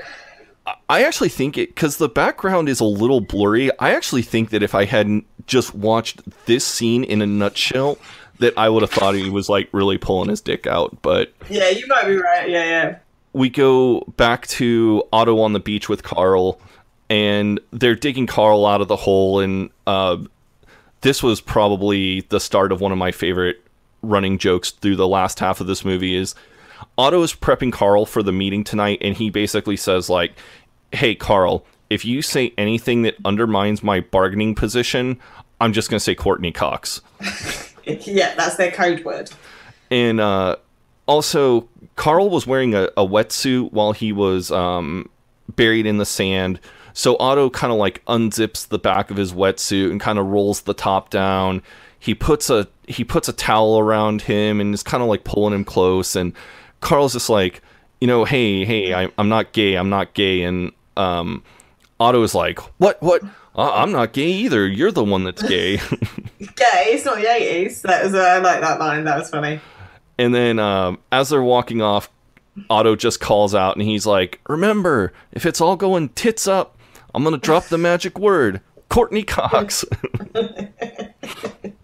i 0.89 1.03
actually 1.03 1.29
think 1.29 1.57
it 1.57 1.69
because 1.73 1.97
the 1.97 2.09
background 2.09 2.69
is 2.69 2.79
a 2.79 2.85
little 2.85 3.19
blurry 3.21 3.69
i 3.79 3.93
actually 3.93 4.21
think 4.21 4.49
that 4.51 4.63
if 4.63 4.73
i 4.75 4.85
hadn't 4.85 5.25
just 5.47 5.73
watched 5.75 6.21
this 6.45 6.65
scene 6.65 7.03
in 7.03 7.21
a 7.21 7.25
nutshell 7.27 7.97
that 8.39 8.53
i 8.57 8.69
would 8.69 8.81
have 8.81 8.91
thought 8.91 9.15
he 9.15 9.29
was 9.29 9.49
like 9.49 9.67
really 9.71 9.97
pulling 9.97 10.29
his 10.29 10.41
dick 10.41 10.65
out 10.67 10.95
but 11.01 11.33
Yeah, 11.49 11.69
you 11.69 11.85
might 11.87 12.05
be 12.07 12.15
right. 12.15 12.49
Yeah, 12.49 12.63
yeah. 12.63 12.97
we 13.33 13.49
go 13.49 14.01
back 14.17 14.47
to 14.47 15.03
Otto 15.11 15.39
on 15.41 15.53
the 15.53 15.59
beach 15.59 15.89
with 15.89 16.03
Carl, 16.03 16.59
and 17.09 17.59
they're 17.71 17.95
digging 17.95 18.27
Carl 18.27 18.65
out 18.65 18.79
of 18.81 18.87
the 18.87 18.95
hole. 18.95 19.39
And 19.39 19.69
uh, 19.87 20.17
this 21.01 21.21
was 21.23 21.41
probably 21.41 22.21
the 22.29 22.39
start 22.39 22.71
of 22.71 22.79
one 22.81 22.91
of 22.91 22.97
my 22.97 23.11
favorite 23.11 23.61
running 24.03 24.37
jokes 24.37 24.69
through 24.71 24.97
the 24.97 25.07
last 25.07 25.39
half 25.39 25.59
of 25.59 25.67
this 25.67 25.83
movie. 25.83 26.15
Is 26.15 26.35
Otto 26.97 27.23
is 27.23 27.33
prepping 27.33 27.73
Carl 27.73 28.05
for 28.05 28.21
the 28.21 28.31
meeting 28.31 28.63
tonight, 28.63 28.99
and 29.01 29.17
he 29.17 29.29
basically 29.29 29.77
says 29.77 30.09
like, 30.09 30.33
"Hey, 30.91 31.15
Carl." 31.15 31.65
If 31.89 32.05
you 32.05 32.23
say 32.23 32.53
anything 32.57 33.03
that 33.03 33.15
undermines 33.23 33.83
my 33.83 33.99
bargaining 33.99 34.55
position, 34.55 35.19
I'm 35.61 35.73
just 35.73 35.91
going 35.91 35.97
to 35.97 36.03
say 36.03 36.15
Courteney 36.15 36.51
Cox. 36.51 37.01
Yeah, 37.85 38.33
that's 38.35 38.55
their 38.55 38.71
code 38.71 39.03
word. 39.03 39.29
And 39.91 40.19
uh, 40.19 40.55
also, 41.05 41.67
Carl 41.95 42.29
was 42.29 42.47
wearing 42.47 42.73
a, 42.73 42.83
a 42.97 43.05
wetsuit 43.05 43.71
while 43.71 43.91
he 43.91 44.11
was 44.11 44.51
um, 44.51 45.09
buried 45.49 45.85
in 45.85 45.97
the 45.97 46.05
sand. 46.05 46.59
So 46.93 47.17
Otto 47.17 47.49
kind 47.49 47.73
of 47.73 47.79
like 47.79 48.03
unzips 48.05 48.67
the 48.67 48.79
back 48.79 49.11
of 49.11 49.17
his 49.17 49.33
wetsuit 49.33 49.91
and 49.91 49.99
kind 49.99 50.19
of 50.19 50.27
rolls 50.27 50.61
the 50.61 50.73
top 50.73 51.09
down. 51.09 51.61
He 51.99 52.13
puts 52.13 52.49
a 52.49 52.67
he 52.87 53.03
puts 53.03 53.27
a 53.27 53.33
towel 53.33 53.79
around 53.79 54.23
him 54.23 54.59
and 54.59 54.73
is 54.73 54.83
kind 54.83 55.01
of 55.01 55.09
like 55.09 55.23
pulling 55.23 55.53
him 55.53 55.65
close. 55.65 56.15
And 56.15 56.33
Carl's 56.81 57.13
just 57.13 57.29
like, 57.29 57.61
you 58.01 58.07
know, 58.07 58.25
hey, 58.25 58.65
hey, 58.65 58.93
I, 58.93 59.09
I'm 59.17 59.29
not 59.29 59.53
gay, 59.53 59.75
I'm 59.75 59.89
not 59.89 60.13
gay. 60.13 60.43
And 60.43 60.71
um, 60.97 61.43
Otto 61.99 62.21
is 62.23 62.35
like, 62.35 62.59
what, 62.79 63.01
what? 63.01 63.23
Uh, 63.55 63.71
I'm 63.73 63.91
not 63.91 64.13
gay 64.13 64.31
either. 64.31 64.67
You're 64.67 64.91
the 64.91 65.03
one 65.03 65.23
that's 65.23 65.43
gay. 65.43 65.77
Gay, 66.39 66.85
it's 66.87 67.05
not 67.05 67.17
the 67.17 67.25
80s. 67.25 67.81
That 67.83 68.03
was, 68.03 68.13
uh, 68.15 68.17
I 68.17 68.39
like 68.39 68.61
that 68.61 68.79
line. 68.79 69.03
That 69.05 69.19
was 69.19 69.29
funny. 69.29 69.61
And 70.17 70.33
then 70.33 70.59
um, 70.59 70.99
as 71.11 71.29
they're 71.29 71.43
walking 71.43 71.81
off, 71.81 72.09
Otto 72.69 72.95
just 72.95 73.19
calls 73.19 73.55
out 73.55 73.75
and 73.75 73.85
he's 73.85 74.05
like, 74.05 74.39
Remember, 74.47 75.13
if 75.31 75.45
it's 75.45 75.61
all 75.61 75.75
going 75.75 76.09
tits 76.09 76.47
up, 76.47 76.77
I'm 77.13 77.23
going 77.23 77.33
to 77.33 77.41
drop 77.41 77.65
the 77.65 77.77
magic 77.77 78.19
word 78.19 78.61
Courteney 78.89 79.23
Cox. 79.23 79.85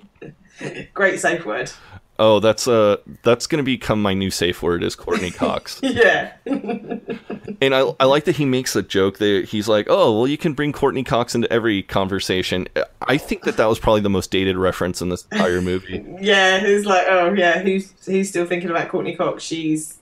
Great 0.93 1.19
safe 1.19 1.45
word. 1.45 1.71
oh, 2.17 2.39
that's 2.39 2.67
uh, 2.67 2.97
that's 3.23 3.47
going 3.47 3.57
to 3.59 3.63
become 3.63 4.01
my 4.01 4.13
new 4.13 4.29
safe 4.29 4.61
word 4.61 4.83
is 4.83 4.95
Courteney 4.95 5.31
Cox. 5.43 5.79
Yeah. 5.81 6.33
and 6.45 7.73
I, 7.75 7.93
I 7.99 8.05
like 8.05 8.25
that 8.25 8.35
he 8.35 8.45
makes 8.45 8.75
a 8.75 8.81
joke 8.81 9.19
that 9.19 9.45
he's 9.45 9.67
like, 9.69 9.87
Oh, 9.89 10.17
well, 10.17 10.27
you 10.27 10.37
can 10.37 10.53
bring 10.53 10.73
Courteney 10.73 11.03
Cox 11.03 11.33
into 11.35 11.51
every 11.51 11.83
conversation. 11.83 12.67
I 13.01 13.17
think 13.17 13.43
that 13.43 13.57
that 13.57 13.67
was 13.67 13.79
probably 13.79 14.01
the 14.01 14.09
most 14.09 14.31
dated 14.31 14.57
reference 14.57 15.01
in 15.01 15.09
this 15.09 15.25
entire 15.31 15.61
movie. 15.61 16.05
Yeah, 16.19 16.59
who's 16.59 16.85
like, 16.85 17.05
oh, 17.07 17.33
yeah, 17.33 17.59
who's, 17.61 17.93
who's 18.05 18.29
still 18.29 18.45
thinking 18.45 18.69
about 18.69 18.89
Courteney 18.89 19.15
Cox? 19.15 19.43
She's 19.43 19.95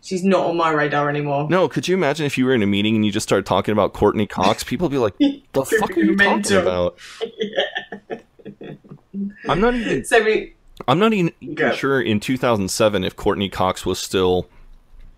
she's 0.00 0.22
not 0.22 0.46
on 0.46 0.56
my 0.56 0.70
radar 0.70 1.08
anymore. 1.08 1.48
No, 1.48 1.66
could 1.68 1.88
you 1.88 1.94
imagine 1.96 2.26
if 2.26 2.36
you 2.38 2.44
were 2.44 2.54
in 2.54 2.62
a 2.62 2.66
meeting 2.66 2.94
and 2.94 3.04
you 3.06 3.10
just 3.10 3.26
started 3.26 3.46
talking 3.46 3.72
about 3.72 3.94
Courteney 3.94 4.26
Cox? 4.26 4.62
People 4.62 4.86
would 4.88 4.92
be 4.92 4.98
like, 4.98 5.16
"The 5.18 5.64
fuck 5.64 5.90
are 5.90 6.00
you 6.00 6.14
talking 6.14 6.16
Mental. 6.16 6.60
about?" 6.62 6.98
I'm 9.48 9.60
not 9.60 9.74
even. 9.74 10.04
So 10.04 10.22
we, 10.22 10.54
I'm 10.88 10.98
not 10.98 11.12
even 11.12 11.32
Go. 11.54 11.72
sure 11.72 12.00
in 12.00 12.20
2007 12.20 13.04
if 13.04 13.16
Courteney 13.16 13.48
Cox 13.48 13.84
was 13.86 13.98
still. 13.98 14.48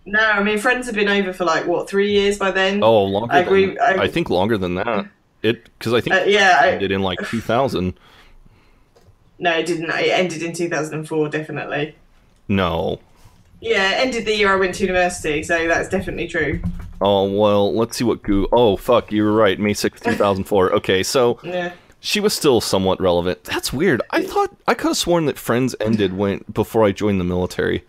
no, 0.05 0.19
I 0.19 0.43
mean, 0.43 0.57
Friends 0.57 0.85
have 0.87 0.95
been 0.95 1.07
over 1.09 1.33
for 1.33 1.45
like, 1.45 1.65
what, 1.65 1.89
three 1.89 2.11
years 2.11 2.37
by 2.37 2.51
then? 2.51 2.83
Oh, 2.83 3.03
longer. 3.03 3.33
I 3.33 3.39
agree. 3.39 3.67
Than, 3.67 3.79
I- 3.79 4.03
I, 4.03 4.07
think 4.07 4.29
longer 4.29 4.57
than 4.57 4.75
that. 4.75 5.07
It 5.43 5.65
because 5.77 5.93
I 5.93 6.01
think 6.01 6.15
Uh, 6.15 6.23
yeah, 6.25 6.65
it 6.65 6.73
ended 6.75 6.91
in 6.91 7.01
like 7.01 7.19
2000. 7.27 7.93
No, 9.39 9.51
it 9.57 9.65
didn't. 9.67 9.89
It 9.89 10.09
ended 10.09 10.41
in 10.41 10.53
2004, 10.53 11.29
definitely. 11.29 11.95
No. 12.47 12.99
Yeah, 13.61 13.91
it 13.91 14.05
ended 14.07 14.25
the 14.25 14.35
year 14.35 14.51
I 14.51 14.55
went 14.55 14.75
to 14.75 14.81
university, 14.83 15.43
so 15.43 15.67
that's 15.67 15.89
definitely 15.89 16.27
true. 16.27 16.61
Oh 17.01 17.29
well, 17.31 17.73
let's 17.73 17.97
see 17.97 18.03
what 18.03 18.23
Goo. 18.23 18.47
Oh 18.51 18.77
fuck, 18.77 19.11
you 19.11 19.23
were 19.23 19.31
right. 19.33 19.59
May 19.59 19.73
6th, 19.73 19.99
2004. 20.03 20.73
Okay, 20.73 21.03
so 21.03 21.39
Yeah. 21.43 21.73
She 21.99 22.19
was 22.19 22.33
still 22.33 22.61
somewhat 22.61 22.99
relevant. 23.01 23.43
That's 23.43 23.73
weird. 23.73 24.01
I 24.11 24.23
thought 24.23 24.55
I 24.67 24.73
could 24.73 24.89
have 24.89 24.97
sworn 24.97 25.25
that 25.25 25.37
Friends 25.37 25.75
ended 25.79 26.13
when 26.13 26.43
before 26.51 26.83
I 26.85 26.91
joined 26.91 27.19
the 27.19 27.23
military. 27.25 27.83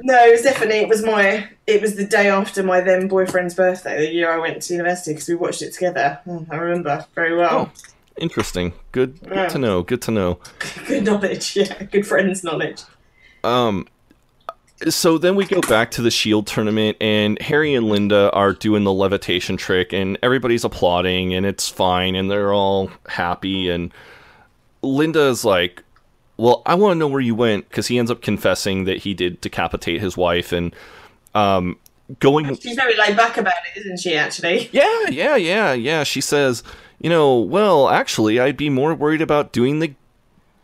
No, 0.00 0.14
it 0.26 0.30
was 0.32 0.42
definitely 0.42 0.76
it 0.78 0.88
was 0.88 1.04
my 1.04 1.48
it 1.66 1.82
was 1.82 1.96
the 1.96 2.04
day 2.06 2.28
after 2.28 2.62
my 2.62 2.80
then 2.80 3.08
boyfriend's 3.08 3.54
birthday, 3.54 3.98
the 3.98 4.12
year 4.12 4.30
I 4.30 4.38
went 4.38 4.62
to 4.62 4.74
university 4.74 5.12
because 5.14 5.28
we 5.28 5.34
watched 5.34 5.60
it 5.62 5.72
together. 5.72 6.20
Hmm, 6.24 6.44
I 6.50 6.56
remember 6.56 7.04
very 7.16 7.34
well. 7.36 7.70
Oh, 7.74 7.80
interesting. 8.16 8.72
Good, 8.92 9.20
good 9.22 9.32
Yeah. 9.34 9.48
to 9.48 9.58
know. 9.58 9.82
Good 9.82 10.02
to 10.02 10.10
know. 10.12 10.38
Good 10.86 11.04
knowledge, 11.04 11.56
yeah, 11.56 11.82
good 11.82 12.06
friends 12.06 12.44
knowledge. 12.44 12.82
Um, 13.42 13.88
so 14.88 15.18
then 15.18 15.34
we 15.34 15.44
go 15.44 15.60
back 15.60 15.90
to 15.92 16.02
the 16.02 16.10
Shield 16.10 16.46
tournament, 16.46 16.96
and 17.00 17.40
Harry 17.40 17.74
and 17.74 17.88
Linda 17.88 18.30
are 18.32 18.52
doing 18.52 18.84
the 18.84 18.92
levitation 18.92 19.56
trick, 19.56 19.92
and 19.92 20.18
everybody's 20.22 20.64
applauding, 20.64 21.34
and 21.34 21.44
it's 21.44 21.68
fine, 21.68 22.14
and 22.14 22.30
they're 22.30 22.52
all 22.52 22.90
happy. 23.08 23.68
And 23.68 23.92
Linda's 24.82 25.44
like, 25.44 25.82
"Well, 26.36 26.62
I 26.64 26.74
want 26.74 26.92
to 26.92 26.98
know 26.98 27.08
where 27.08 27.20
you 27.20 27.34
went," 27.34 27.68
because 27.68 27.88
he 27.88 27.98
ends 27.98 28.10
up 28.10 28.22
confessing 28.22 28.84
that 28.84 28.98
he 28.98 29.14
did 29.14 29.40
decapitate 29.40 30.00
his 30.00 30.16
wife, 30.16 30.52
and 30.52 30.74
um, 31.34 31.76
going 32.20 32.54
She's 32.56 32.76
very 32.76 32.96
laid 32.96 33.16
back 33.16 33.36
about 33.36 33.54
it, 33.74 33.80
isn't 33.80 33.98
she? 33.98 34.14
Actually, 34.14 34.70
yeah, 34.72 35.08
yeah, 35.08 35.36
yeah, 35.36 35.72
yeah. 35.72 36.04
She 36.04 36.20
says, 36.20 36.62
you 37.00 37.10
know, 37.10 37.38
well, 37.38 37.88
actually, 37.88 38.40
I'd 38.40 38.56
be 38.56 38.70
more 38.70 38.94
worried 38.94 39.22
about 39.22 39.52
doing 39.52 39.78
the 39.78 39.94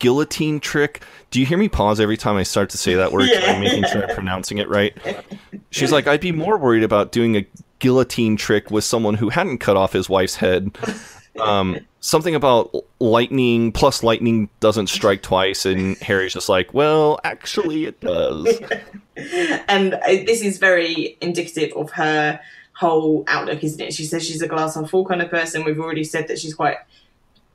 guillotine 0.05 0.60
trick. 0.60 1.02
Do 1.31 1.40
you 1.40 1.47
hear 1.47 1.56
me 1.56 1.66
pause 1.66 1.98
every 1.98 2.18
time 2.18 2.36
I 2.36 2.43
start 2.43 2.68
to 2.70 2.78
say 2.78 2.93
that 2.93 3.10
word? 3.10 3.26
Yeah. 3.26 3.52
I'm 3.52 3.60
making 3.60 3.85
sure 3.85 4.06
I'm 4.06 4.14
pronouncing 4.14 4.59
it 4.59 4.68
right. 4.68 4.94
She's 5.70 5.93
like, 5.93 6.06
I'd 6.06 6.20
be 6.20 6.31
more 6.31 6.59
worried 6.59 6.82
about 6.82 7.10
doing 7.10 7.39
a 7.39 7.47
guillotine 7.78 8.36
trick 8.36 8.70
with 8.70 8.85
someone 8.85 9.14
who 9.14 9.31
hadn't 9.31 9.59
cut 9.59 9.78
off 9.78 9.94
his 9.94 10.06
wife's 10.06 10.35
head. 10.35 10.76
Um, 11.40 11.78
something 12.01 12.35
about 12.35 12.74
lightning 13.01 13.72
plus 13.72 14.02
lightning 14.02 14.51
doesn't 14.60 14.89
strike 14.89 15.22
twice, 15.22 15.64
and 15.64 15.97
Harry's 15.98 16.35
just 16.35 16.51
like, 16.51 16.74
well, 16.74 17.18
actually, 17.24 17.86
it 17.86 17.98
does. 18.01 18.60
and 19.16 19.94
uh, 19.94 20.01
this 20.06 20.43
is 20.43 20.59
very 20.59 21.16
indicative 21.22 21.72
of 21.76 21.93
her 21.93 22.39
whole 22.74 23.24
outlook, 23.26 23.64
isn't 23.64 23.81
it? 23.81 23.94
She 23.94 24.05
says 24.05 24.22
she's 24.22 24.43
a 24.43 24.48
glass 24.48 24.74
half 24.74 24.90
full 24.90 25.06
kind 25.06 25.22
of 25.22 25.31
person. 25.31 25.64
We've 25.64 25.81
already 25.81 26.05
said 26.05 26.28
that 26.28 26.39
she's 26.39 26.55
quite 26.55 26.76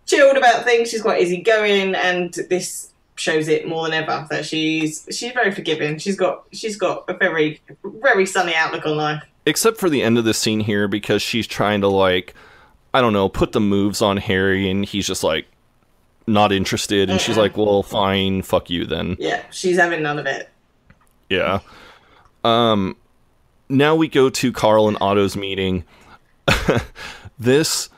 chilled 0.10 0.38
about 0.38 0.64
things. 0.64 0.90
She's 0.90 1.02
quite 1.02 1.22
easygoing, 1.22 1.95
and 1.95 2.34
this 2.49 2.91
shows 3.15 3.49
it 3.49 3.68
more 3.68 3.84
than 3.84 3.94
ever 3.94 4.26
that 4.30 4.45
she's 4.45 5.06
she's 5.11 5.34
very 5.34 5.52
forgiving. 5.52 5.98
She's 5.98 6.15
got 6.15 6.45
she's 6.52 6.77
got 6.77 7.10
a 7.10 7.14
very 7.14 7.61
very 7.84 8.26
sunny 8.26 8.56
outlook 8.56 8.86
on 8.86 8.98
life. 8.98 9.23
Except 9.45 9.77
for 9.77 9.90
the 9.90 10.03
end 10.03 10.18
of 10.18 10.26
the 10.26 10.34
scene 10.34 10.60
here, 10.60 10.88
because 10.88 11.22
she's 11.22 11.48
trying 11.48 11.81
to 11.81 11.88
like, 11.88 12.34
I 12.94 13.02
don't 13.02 13.14
know, 13.14 13.30
put 13.30 13.52
the 13.52 13.60
moves 13.60 14.02
on 14.02 14.18
Harry, 14.18 14.69
and 14.69 14.86
he's 14.86 15.07
just 15.07 15.23
like 15.23 15.45
not 16.27 16.52
interested, 16.52 17.10
and 17.10 17.19
she's 17.19 17.38
like, 17.38 17.57
well, 17.57 17.84
fine, 17.84 18.41
fuck 18.41 18.69
you 18.69 18.86
then. 18.86 19.18
Yeah, 19.19 19.44
she's 19.52 19.77
having 19.77 20.02
none 20.02 20.19
of 20.19 20.26
it. 20.26 20.49
Yeah. 21.30 21.60
Um 22.44 22.95
now 23.68 23.95
we 23.95 24.07
go 24.07 24.30
to 24.30 24.52
Carl 24.52 24.88
and 24.88 24.98
Otto's 24.99 25.36
meeting. 25.36 25.84
this 27.40 27.90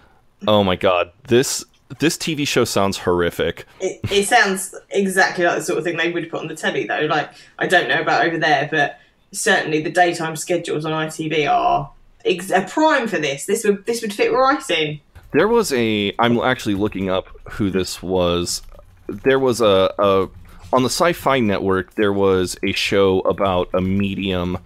oh 0.48 0.64
my 0.64 0.76
god, 0.76 1.12
this 1.28 1.64
this 2.00 2.18
TV 2.18 2.48
show 2.48 2.66
sounds 2.66 2.98
horrific. 2.98 3.66
It, 3.80 4.00
it 4.12 4.28
sounds 4.28 4.76
exactly 4.90 5.46
like 5.46 5.58
the 5.58 5.64
sort 5.64 5.80
of 5.80 5.84
thing 5.84 5.98
they 5.98 6.12
would 6.12 6.30
put 6.30 6.42
on 6.42 6.48
the 6.48 6.56
telly, 6.56 6.86
though. 6.86 7.08
Like 7.10 7.32
I 7.60 7.68
don't 7.68 7.88
know 7.88 8.02
about 8.02 8.26
over 8.26 8.38
there, 8.38 8.68
but 8.72 9.00
certainly 9.32 9.82
the 9.82 9.92
daytime 9.92 10.36
schedules 10.36 10.86
on 10.86 10.92
ITV 10.92 11.50
are 11.50 11.92
ex- 12.26 12.52
a 12.52 12.62
prime 12.62 13.08
for 13.08 13.18
this. 13.18 13.46
This 13.46 13.64
would 13.64 13.86
this 13.86 14.02
would 14.02 14.14
fit 14.14 14.32
right 14.32 14.70
in. 14.70 15.00
There 15.32 15.48
was 15.48 15.72
a 15.74 16.14
I'm 16.20 16.38
actually 16.40 16.76
looking 16.76 17.10
up 17.10 17.28
who 17.52 17.70
this 17.70 18.02
was. 18.02 18.62
There 19.08 19.40
was 19.40 19.62
a, 19.62 19.94
a 19.98 20.30
on 20.74 20.84
the 20.84 20.90
Sci-Fi 20.90 21.40
Network 21.40 21.96
there 21.96 22.14
was 22.14 22.58
a 22.64 22.72
show 22.72 23.20
about 23.22 23.70
a 23.74 23.82
medium 23.82 24.58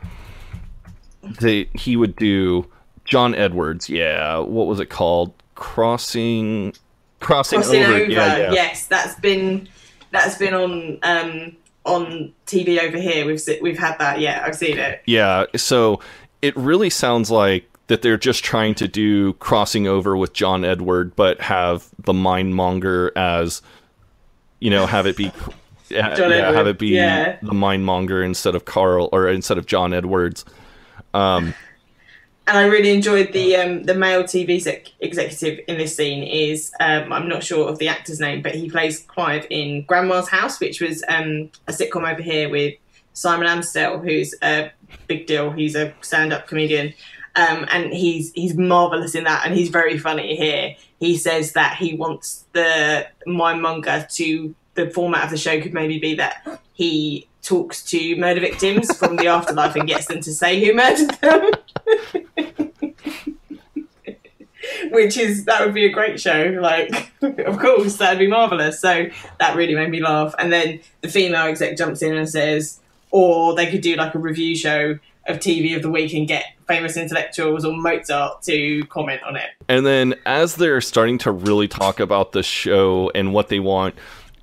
that 1.24 1.68
he 1.74 1.98
would 1.98 2.16
do 2.16 2.70
John 3.06 3.36
Edwards, 3.36 3.90
yeah. 3.90 4.38
What 4.40 4.68
was 4.68 4.80
it 4.80 4.90
called? 4.90 5.34
Crossing 5.56 6.74
Crossing, 7.26 7.62
Crossing 7.62 7.84
over. 7.84 7.94
over, 7.94 8.06
Yeah, 8.06 8.38
yeah. 8.38 8.52
yes, 8.52 8.86
that's 8.86 9.20
been 9.20 9.68
that's 10.12 10.38
been 10.38 10.54
on 10.54 11.00
um 11.02 11.58
on 11.86 12.34
TV 12.46 12.80
over 12.80 12.98
here. 12.98 13.26
We've 13.26 13.42
we've 13.62 13.80
had 13.80 13.98
that. 13.98 14.20
Yeah, 14.20 14.44
I've 14.46 14.56
seen 14.56 14.78
it. 14.78 15.02
Yeah, 15.08 15.46
so 15.56 16.02
it 16.44 16.56
really 16.56 16.92
sounds 16.92 17.32
like 17.32 17.68
that 17.88 18.04
they're 18.04 18.18
just 18.18 18.44
trying 18.44 18.76
to 18.76 18.88
do 18.88 19.34
crossing 19.34 19.88
over 19.88 20.16
with 20.16 20.34
John 20.34 20.64
Edward, 20.64 21.16
but 21.16 21.42
have 21.42 21.90
the 22.00 22.14
mind 22.14 22.56
monger 22.56 23.12
as, 23.16 23.62
you 24.60 24.70
know, 24.70 24.86
have 24.86 25.06
it 25.06 25.18
be, 25.18 25.32
yeah, 25.90 26.16
have 26.52 26.68
it 26.68 26.80
be 26.80 26.90
yeah. 26.90 27.38
the 27.42 27.54
mindmonger 27.54 28.24
instead 28.26 28.56
of 28.56 28.66
Carl 28.66 29.10
or 29.12 29.28
instead 29.28 29.58
of 29.58 29.66
John 29.66 29.94
Edwards. 29.94 30.46
Um, 31.14 31.54
and 32.48 32.58
I 32.58 32.66
really 32.66 32.92
enjoyed 32.92 33.34
the 33.34 33.56
um, 33.56 33.84
the 33.84 33.96
male 33.96 34.24
TV 34.24 34.62
sec- 34.62 34.92
executive 35.00 35.64
in 35.68 35.78
this 35.78 35.96
scene 35.96 36.24
is 36.24 36.72
um, 36.80 37.12
I'm 37.12 37.28
not 37.28 37.44
sure 37.44 37.68
of 37.68 37.80
the 37.80 37.88
actor's 37.88 38.20
name, 38.20 38.42
but 38.42 38.54
he 38.54 38.70
plays 38.70 39.00
Clive 39.00 39.48
in 39.50 39.84
Grandma's 39.84 40.30
House, 40.30 40.60
which 40.60 40.80
was 40.80 41.04
um, 41.08 41.50
a 41.68 41.72
sitcom 41.72 42.10
over 42.10 42.22
here 42.22 42.50
with 42.50 42.76
Simon 43.14 43.48
Amstell, 43.48 44.04
who's 44.04 44.36
a 44.44 44.72
big 45.08 45.26
deal. 45.26 45.52
He's 45.52 45.76
a 45.76 45.94
stand 46.02 46.34
up 46.34 46.48
comedian. 46.48 46.94
Um, 47.38 47.66
and 47.70 47.92
he's 47.92 48.32
he's 48.34 48.56
marvelous 48.56 49.16
in 49.16 49.26
that, 49.26 49.46
and 49.46 49.56
he's 49.56 49.70
very 49.70 49.98
funny 49.98 50.38
here. 50.38 50.76
He 51.00 51.18
says 51.18 51.54
that 51.54 51.76
he 51.78 51.96
wants 51.96 52.46
the 52.54 53.08
mindmonger 53.28 54.10
to 54.16 54.56
the 54.76 54.90
format 54.92 55.26
of 55.26 55.32
the 55.32 55.38
show 55.38 55.60
could 55.60 55.74
maybe 55.74 56.00
be 56.00 56.16
that 56.16 56.62
he 56.74 57.28
talks 57.46 57.84
to 57.84 58.16
murder 58.18 58.42
victims 58.42 58.96
from 58.98 59.16
the 59.16 59.28
afterlife 59.28 59.76
and 59.76 59.88
gets 59.88 60.08
them 60.08 60.20
to 60.22 60.34
say 60.34 60.64
who 60.64 60.74
murdered 60.74 61.12
them. 61.22 61.52
Which 64.90 65.18
is 65.18 65.46
that 65.46 65.64
would 65.64 65.74
be 65.76 65.86
a 65.86 65.92
great 65.92 66.20
show. 66.20 66.58
Like, 66.60 67.12
of 67.22 67.60
course, 67.60 67.98
that'd 67.98 68.20
be 68.20 68.28
marvelous. 68.28 68.80
So 68.80 69.06
that 69.40 69.56
really 69.56 69.76
made 69.76 69.92
me 69.92 70.02
laugh. 70.02 70.34
And 70.40 70.52
then 70.52 70.80
the 71.02 71.08
female 71.08 71.46
exec 71.46 71.78
jumps 71.78 72.02
in 72.02 72.16
and 72.16 72.28
says, 72.28 72.80
or 73.12 73.56
they 73.56 73.70
could 73.70 73.82
do 73.82 73.96
like 73.96 74.16
a 74.16 74.20
review 74.20 74.56
show 74.56 74.98
of 75.28 75.40
TV 75.40 75.76
of 75.76 75.82
the 75.82 75.90
week 75.90 76.14
and 76.14 76.28
get 76.28 76.46
famous 76.68 76.98
intellectuals 76.98 77.64
or 77.64 77.74
Mozart 77.74 78.42
to 78.44 78.84
comment 78.86 79.22
on 79.24 79.36
it. 79.36 79.50
and 79.68 79.86
then 79.86 80.16
as 80.26 80.56
they're 80.56 80.82
starting 80.82 81.18
to 81.20 81.32
really 81.32 81.68
talk 81.68 82.00
about 82.00 82.32
the 82.32 82.44
show 82.44 83.12
and 83.16 83.34
what 83.34 83.50
they 83.50 83.60
want, 83.60 83.96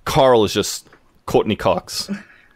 Carl 0.05 0.45
is 0.45 0.53
just 0.53 0.89
Courteney 1.27 1.57
Cox. 1.57 2.11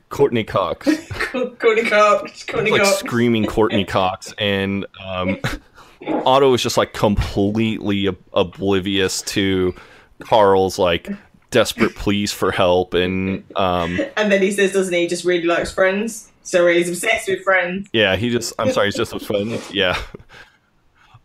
Courteney 0.09 0.45
Cox. 0.45 0.89
Courteney 1.11 1.89
Cox, 1.89 2.45
Courteney 2.45 2.71
like 2.71 2.83
Cox. 2.83 2.99
screaming 2.99 3.45
Courteney 3.47 3.85
Cox, 3.87 4.33
and 4.39 4.87
um, 5.05 5.39
Otto 6.25 6.55
is 6.55 6.63
just 6.63 6.77
like 6.77 6.93
completely 6.93 8.09
ob- 8.09 8.17
oblivious 8.33 9.23
to 9.23 9.75
Carl's 10.21 10.79
like 10.79 11.09
desperate 11.51 11.95
pleas 11.97 12.33
for 12.33 12.51
help, 12.53 12.95
and 12.95 13.43
um, 13.57 13.99
And 14.17 14.31
then 14.31 14.43
he 14.43 14.51
says, 14.53 14.73
doesn't 14.73 14.95
he, 14.95 15.07
just 15.07 15.25
really 15.25 15.45
likes 15.45 15.73
friends? 15.73 16.31
So 16.43 16.67
he's 16.69 16.89
obsessed 16.89 17.29
with 17.29 17.43
friends. 17.43 17.89
yeah, 17.93 18.15
he 18.17 18.31
just 18.31 18.53
I'm 18.59 18.71
sorry, 18.71 18.87
he's 18.87 18.95
just 18.95 19.13
a 19.13 19.19
fun, 19.19 19.59
yeah. 19.73 20.01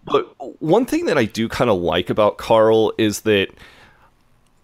But 0.03 0.33
one 0.61 0.85
thing 0.87 1.05
that 1.05 1.17
I 1.19 1.25
do 1.25 1.47
kind 1.47 1.69
of 1.69 1.79
like 1.79 2.09
about 2.09 2.39
Carl 2.39 2.91
is 2.97 3.21
that 3.21 3.49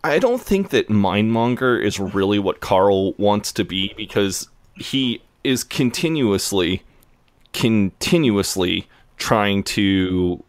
I 0.10 0.20
don't 0.20 0.42
think 0.42 0.70
that 0.70 0.90
Mindmonger 0.90 1.82
is 1.82 2.00
really 2.00 2.40
what 2.40 2.60
Carl 2.60 3.14
wants 3.14 3.52
to 3.54 3.64
be 3.64 3.94
because 3.96 4.48
he 4.76 5.22
is 5.44 5.64
continuously, 5.64 6.84
continuously 7.54 8.88
trying 9.18 9.64
to 9.64 10.44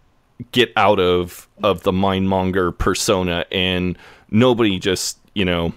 get 0.53 0.73
out 0.77 1.01
of 1.01 1.49
of 1.63 1.83
the 1.83 1.93
Mindmonger 1.93 2.77
persona, 2.77 3.45
and 3.51 3.99
nobody 4.31 4.79
just 4.79 5.19
you 5.35 5.45
know 5.45 5.73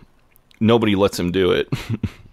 nobody 0.60 0.96
lets 0.96 1.20
him 1.20 1.32
do 1.32 1.52
it. 1.52 1.70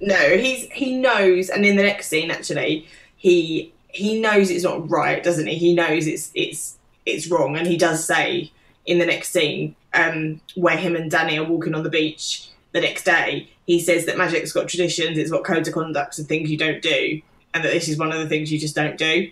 No, 0.01 0.37
he's 0.37 0.71
he 0.71 0.97
knows, 0.97 1.49
and 1.49 1.67
in 1.67 1.77
the 1.77 1.83
next 1.83 2.09
scene, 2.09 2.31
actually, 2.31 2.87
he 3.17 3.73
he 3.89 4.21
knows 4.21 4.51
it's 4.51 4.65
not 4.65 4.89
right, 4.89 5.23
doesn't 5.23 5.47
he? 5.47 5.57
He 5.57 5.75
knows 5.75 6.07
it's 6.07 6.31
it's 6.35 6.79
it's 7.05 7.29
wrong, 7.29 7.57
and 7.57 7.67
he 7.67 7.77
does 7.77 8.05
say 8.05 8.53
in 8.87 8.99
the 8.99 9.07
next 9.07 9.31
scene, 9.31 9.75
um, 9.95 10.41
where 10.55 10.77
him 10.77 10.97
and 10.97 11.11
Danny 11.11 11.39
are 11.39 11.45
walking 11.45 11.75
on 11.75 11.83
the 11.83 11.91
beach 11.91 12.49
the 12.73 12.81
next 12.81 13.05
day, 13.05 13.49
he 13.67 13.81
says 13.81 14.07
that 14.07 14.17
magic's 14.17 14.53
got 14.53 14.69
traditions, 14.69 15.19
it's 15.19 15.31
got 15.31 15.45
codes 15.45 15.69
of 15.69 15.75
conduct 15.75 16.19
and 16.19 16.27
things 16.27 16.51
you 16.51 16.57
don't 16.57 16.83
do, 16.83 17.21
and 17.55 17.65
that 17.65 17.73
this 17.73 17.89
is 17.89 17.99
one 17.99 18.13
of 18.13 18.19
the 18.19 18.29
things 18.29 18.53
you 18.53 18.59
just 18.59 18.75
don't 18.75 18.97
do. 18.97 19.31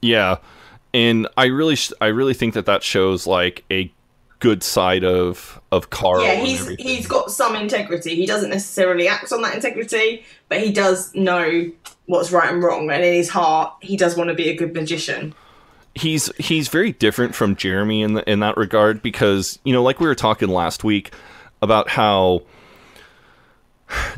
Yeah, 0.00 0.38
and 0.94 1.28
I 1.36 1.46
really, 1.46 1.76
sh- 1.76 1.92
I 2.00 2.06
really 2.06 2.34
think 2.34 2.54
that 2.54 2.66
that 2.66 2.82
shows 2.82 3.26
like 3.26 3.64
a 3.70 3.92
good 4.38 4.62
side 4.62 5.04
of 5.04 5.60
of 5.72 5.90
Carl. 5.90 6.22
yeah, 6.22 6.34
he's 6.34 6.66
he's 6.76 7.06
got 7.06 7.30
some 7.30 7.56
integrity. 7.56 8.14
He 8.14 8.26
doesn't 8.26 8.50
necessarily 8.50 9.08
act 9.08 9.32
on 9.32 9.42
that 9.42 9.54
integrity, 9.54 10.24
but 10.48 10.60
he 10.60 10.72
does 10.72 11.14
know 11.14 11.70
what's 12.06 12.30
right 12.30 12.52
and 12.52 12.62
wrong, 12.62 12.90
and 12.90 13.04
in 13.04 13.14
his 13.14 13.28
heart, 13.28 13.74
he 13.80 13.96
does 13.96 14.16
want 14.16 14.28
to 14.28 14.34
be 14.34 14.48
a 14.48 14.56
good 14.56 14.74
magician. 14.74 15.34
He's 15.96 16.30
he's 16.36 16.68
very 16.68 16.92
different 16.92 17.34
from 17.34 17.56
Jeremy 17.56 18.02
in 18.02 18.14
the, 18.14 18.30
in 18.30 18.40
that 18.40 18.56
regard 18.56 19.02
because 19.02 19.58
you 19.64 19.72
know, 19.72 19.82
like 19.82 19.98
we 19.98 20.06
were 20.06 20.14
talking 20.14 20.48
last 20.48 20.84
week 20.84 21.12
about 21.62 21.88
how 21.88 22.42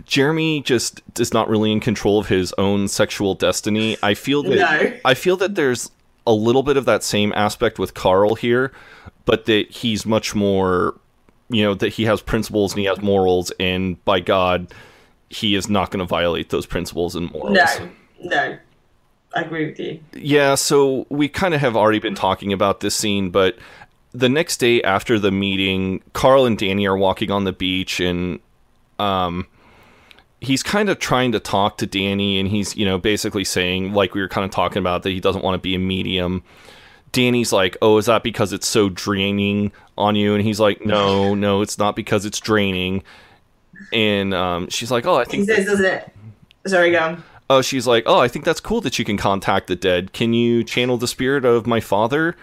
Jeremy 0.04 0.60
just 0.62 1.02
is 1.18 1.32
not 1.32 1.48
really 1.48 1.70
in 1.72 1.80
control 1.80 2.18
of 2.18 2.28
his 2.28 2.52
own 2.58 2.88
sexual 2.88 3.34
destiny. 3.34 3.96
I 4.02 4.14
feel 4.14 4.42
that 4.42 4.56
No. 4.56 4.98
I 5.04 5.14
feel 5.14 5.36
that 5.36 5.54
there's 5.54 5.90
a 6.26 6.32
little 6.32 6.62
bit 6.62 6.76
of 6.76 6.84
that 6.86 7.02
same 7.02 7.32
aspect 7.34 7.78
with 7.78 7.94
Carl 7.94 8.34
here, 8.34 8.72
but 9.24 9.46
that 9.46 9.70
he's 9.70 10.04
much 10.04 10.34
more, 10.34 10.98
you 11.48 11.62
know, 11.62 11.74
that 11.74 11.90
he 11.90 12.04
has 12.04 12.20
principles 12.20 12.72
and 12.72 12.80
he 12.80 12.86
has 12.86 13.00
morals, 13.00 13.52
and 13.60 14.02
by 14.04 14.20
God, 14.20 14.72
he 15.30 15.54
is 15.54 15.68
not 15.68 15.90
going 15.90 16.00
to 16.00 16.06
violate 16.06 16.50
those 16.50 16.66
principles 16.66 17.14
and 17.14 17.30
morals. 17.32 17.54
No, 17.54 17.88
no, 18.22 18.58
I 19.34 19.42
agree 19.42 19.66
with 19.66 19.78
you. 19.78 20.00
Yeah, 20.14 20.54
so 20.54 21.06
we 21.10 21.28
kind 21.28 21.54
of 21.54 21.60
have 21.60 21.76
already 21.76 21.98
been 21.98 22.14
talking 22.14 22.52
about 22.52 22.80
this 22.80 22.94
scene, 22.94 23.30
but 23.30 23.56
the 24.12 24.28
next 24.28 24.56
day 24.56 24.82
after 24.82 25.18
the 25.18 25.30
meeting, 25.30 26.02
Carl 26.14 26.46
and 26.46 26.56
Danny 26.56 26.86
are 26.86 26.96
walking 26.96 27.30
on 27.30 27.44
the 27.44 27.52
beach 27.52 28.00
and 28.00 28.40
um 28.98 29.46
he's 30.40 30.62
kind 30.62 30.88
of 30.88 30.98
trying 30.98 31.32
to 31.32 31.40
talk 31.40 31.78
to 31.78 31.86
Danny 31.86 32.38
and 32.38 32.48
he's, 32.48 32.76
you 32.76 32.84
know, 32.84 32.96
basically 32.98 33.44
saying 33.44 33.92
like 33.92 34.14
we 34.14 34.20
were 34.20 34.28
kind 34.28 34.44
of 34.44 34.50
talking 34.50 34.78
about 34.78 35.02
that 35.02 35.10
he 35.10 35.20
doesn't 35.20 35.44
want 35.44 35.54
to 35.54 35.58
be 35.58 35.74
a 35.74 35.78
medium. 35.78 36.42
Danny's 37.12 37.52
like, 37.52 37.76
"Oh, 37.82 37.96
is 37.98 38.06
that 38.06 38.22
because 38.22 38.52
it's 38.52 38.68
so 38.68 38.88
draining 38.90 39.72
on 39.96 40.14
you?" 40.14 40.34
And 40.34 40.44
he's 40.44 40.60
like, 40.60 40.84
"No, 40.84 41.34
no, 41.46 41.62
it's 41.62 41.78
not 41.78 41.96
because 41.96 42.24
it's 42.26 42.38
draining." 42.38 43.02
And 43.92 44.34
um, 44.34 44.68
she's 44.68 44.90
like, 44.90 45.06
"Oh, 45.06 45.16
I 45.16 45.24
He 45.24 45.30
think." 45.30 45.48
says, 45.48 45.66
doesn't 45.66 45.84
it? 45.86 46.12
Sorry, 46.66 46.90
go. 46.90 47.16
Oh, 47.50 47.62
she's 47.62 47.86
like, 47.86 48.04
"Oh, 48.06 48.18
I 48.18 48.28
think 48.28 48.44
that's 48.44 48.60
cool 48.60 48.80
that 48.82 48.98
you 48.98 49.04
can 49.04 49.16
contact 49.16 49.68
the 49.68 49.76
dead. 49.76 50.12
Can 50.12 50.34
you 50.34 50.62
channel 50.64 50.98
the 50.98 51.08
spirit 51.08 51.44
of 51.44 51.66
my 51.66 51.80
father?" 51.80 52.36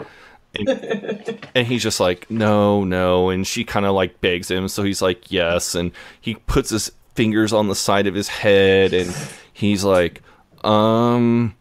And, 0.56 1.48
and 1.56 1.68
he's 1.68 1.84
just 1.84 2.00
like, 2.00 2.30
"No, 2.32 2.84
no." 2.84 3.30
And 3.30 3.46
she 3.46 3.64
kind 3.64 3.86
of 3.86 3.94
like 3.94 4.20
begs 4.22 4.50
him, 4.50 4.68
so 4.68 4.84
he's 4.84 5.02
like, 5.02 5.32
"Yes." 5.32 5.76
And 5.76 5.92
he 6.20 6.36
puts 6.36 6.72
his 6.72 6.92
fingers 7.14 7.54
on 7.54 7.68
the 7.68 7.76
side 7.76 8.08
of 8.08 8.16
his 8.16 8.30
head, 8.30 8.94
and 8.94 9.16
he's 9.54 9.84
like, 9.84 10.24
"Um, 10.64 11.56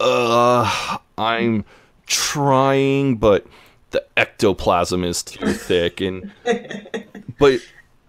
uh, 0.00 0.98
I'm 1.16 1.64
trying, 2.06 3.16
but 3.16 3.46
the 3.92 4.04
ectoplasm 4.16 5.04
is 5.04 5.22
too 5.22 5.52
thick." 5.52 6.00
And 6.00 6.32
but 7.38 7.60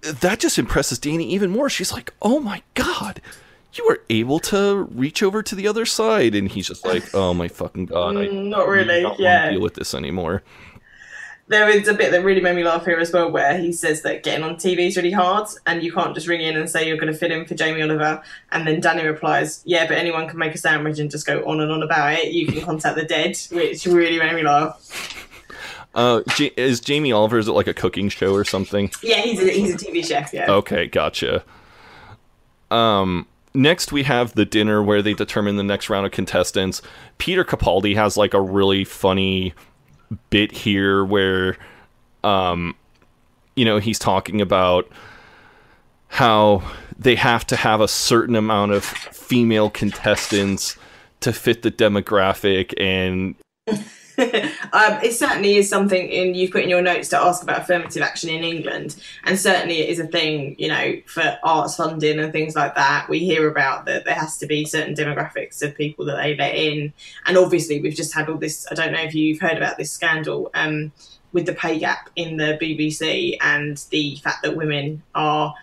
that 0.02 0.40
just 0.40 0.58
impresses 0.58 0.98
Danny 0.98 1.30
even 1.34 1.52
more. 1.52 1.70
She's 1.70 1.94
like, 1.94 2.14
"Oh 2.22 2.40
my 2.40 2.64
god." 2.74 3.22
You 3.76 3.86
were 3.88 4.02
able 4.10 4.40
to 4.40 4.84
reach 4.92 5.24
over 5.24 5.42
to 5.44 5.56
the 5.56 5.68
other 5.68 5.86
side, 5.86 6.36
and 6.36 6.50
he's 6.50 6.68
just 6.68 6.86
like, 6.86 7.14
"Oh 7.16 7.34
my 7.34 7.48
fucking 7.48 7.88
god! 7.88 8.18
I 8.18 8.28
Mm, 8.28 8.48
not 8.50 8.68
really, 8.68 9.02
not 9.04 9.20
yeah. 9.20 9.50
deal 9.52 9.62
with 9.62 9.74
this 9.76 9.94
anymore." 9.94 10.44
There 11.48 11.68
is 11.68 11.88
a 11.90 11.94
bit 11.94 12.12
that 12.12 12.24
really 12.24 12.40
made 12.40 12.56
me 12.56 12.64
laugh 12.64 12.86
here 12.86 12.98
as 13.00 13.12
well, 13.12 13.30
where 13.30 13.58
he 13.58 13.74
says 13.74 14.02
that 14.04 14.24
getting 14.24 14.46
on 14.46 14.56
TV 14.56 14.88
is 14.88 14.96
really 14.96 15.12
hard, 15.12 15.48
and 15.66 15.84
you 15.84 15.92
can't 15.92 16.16
just 16.16 16.26
ring 16.28 16.40
in 16.42 16.56
and 16.56 16.70
say 16.70 16.88
you're 16.88 16.98
going 16.98 17.12
to 17.12 17.18
fill 17.18 17.32
in 17.32 17.46
for 17.46 17.54
Jamie 17.54 17.82
Oliver. 17.82 18.22
And 18.52 18.66
then 18.66 18.80
Danny 18.80 19.06
replies, 19.06 19.62
"Yeah, 19.66 19.86
but 19.88 19.98
anyone 19.98 20.28
can 20.30 20.38
make 20.40 20.56
a 20.56 20.58
sandwich 20.58 21.00
and 21.00 21.12
just 21.12 21.26
go 21.26 21.44
on 21.46 21.60
and 21.60 21.72
on 21.72 21.84
about 21.84 22.14
it. 22.14 22.32
You 22.32 22.48
can 22.48 22.62
contact 22.62 22.96
the 22.96 23.04
dead," 23.06 23.38
which 23.52 23.86
really 23.86 24.20
made 24.20 24.34
me 24.36 24.44
laugh. 24.44 25.20
Uh, 25.96 26.22
is 26.58 26.80
Jamie 26.80 27.12
Oliver 27.12 27.38
is 27.38 27.48
it 27.48 27.52
like 27.52 27.68
a 27.68 27.74
cooking 27.74 28.10
show 28.10 28.34
or 28.34 28.44
something? 28.46 28.90
Yeah, 29.04 29.18
he's 29.22 29.40
a, 29.42 29.52
he's 29.52 29.76
a 29.76 29.78
TV 29.78 30.04
chef. 30.04 30.34
Yeah. 30.34 30.50
Okay, 30.50 30.88
gotcha. 30.88 31.44
Um, 32.72 33.28
next 33.54 33.92
we 33.92 34.04
have 34.04 34.34
the 34.34 34.46
dinner 34.46 34.82
where 34.82 35.02
they 35.02 35.14
determine 35.14 35.58
the 35.58 35.64
next 35.64 35.90
round 35.90 36.06
of 36.06 36.12
contestants. 36.12 36.82
Peter 37.18 37.44
Capaldi 37.44 37.96
has 37.96 38.18
like 38.18 38.34
a 38.34 38.42
really 38.42 38.84
funny 38.84 39.54
bit 40.30 40.52
here 40.52 41.04
where, 41.04 41.58
um, 42.24 42.76
you 43.56 43.66
know, 43.66 43.78
he's 43.78 44.00
talking 44.00 44.42
about 44.42 44.88
how 46.08 46.64
they 46.98 47.16
have 47.16 47.46
to 47.48 47.56
have 47.56 47.82
a 47.82 47.88
certain 47.88 48.36
amount 48.36 48.72
of 48.72 48.84
female 48.84 49.70
contestants 49.70 50.78
to 51.22 51.34
fit 51.34 51.62
the 51.62 51.72
demographic 51.72 52.74
and 52.80 53.36
um, 54.18 55.00
it 55.02 55.14
certainly 55.14 55.56
is 55.56 55.68
something 55.68 56.08
in 56.08 56.36
you've 56.36 56.52
put 56.52 56.64
in 56.64 56.70
your 56.70 56.82
notes 56.82 57.10
to 57.10 57.18
ask 57.18 57.42
about 57.42 57.62
affirmative 57.62 58.02
action 58.02 58.30
in 58.30 58.44
England, 58.44 58.96
and 59.24 59.40
certainly 59.40 59.80
it 59.80 59.90
is 59.90 60.00
a 60.00 60.06
thing. 60.06 60.56
You 60.60 60.68
know, 60.68 61.02
for 61.08 61.38
arts 61.44 61.76
funding 61.76 62.20
and 62.20 62.32
things 62.32 62.56
like 62.56 62.76
that, 62.76 63.10
we 63.10 63.20
hear 63.20 63.50
about 63.50 63.86
that 63.86 64.06
there 64.06 64.14
has 64.14 64.38
to 64.40 64.46
be 64.46 64.66
certain 64.66 64.94
demographics 64.94 65.64
of 65.64 65.76
people 65.76 66.06
that 66.06 66.18
they 66.18 66.36
let 66.36 66.54
in, 66.54 66.94
and 67.26 67.38
obviously 67.38 67.82
we've 67.82 67.96
just 67.96 68.14
had 68.14 68.30
all 68.30 68.38
this. 68.38 68.68
I 68.70 68.76
don't 68.76 68.92
know 68.92 69.02
if 69.02 69.16
you've 69.16 69.40
heard 69.40 69.58
about 69.58 69.78
this 69.78 69.92
scandal 69.92 70.52
um, 70.54 70.92
with 71.32 71.48
the 71.48 71.54
pay 71.54 71.80
gap 71.80 72.10
in 72.16 72.38
the 72.38 72.58
BBC 72.62 73.38
and 73.42 73.78
the 73.90 74.18
fact 74.18 74.44
that 74.44 74.56
women 74.56 75.02
are. 75.16 75.56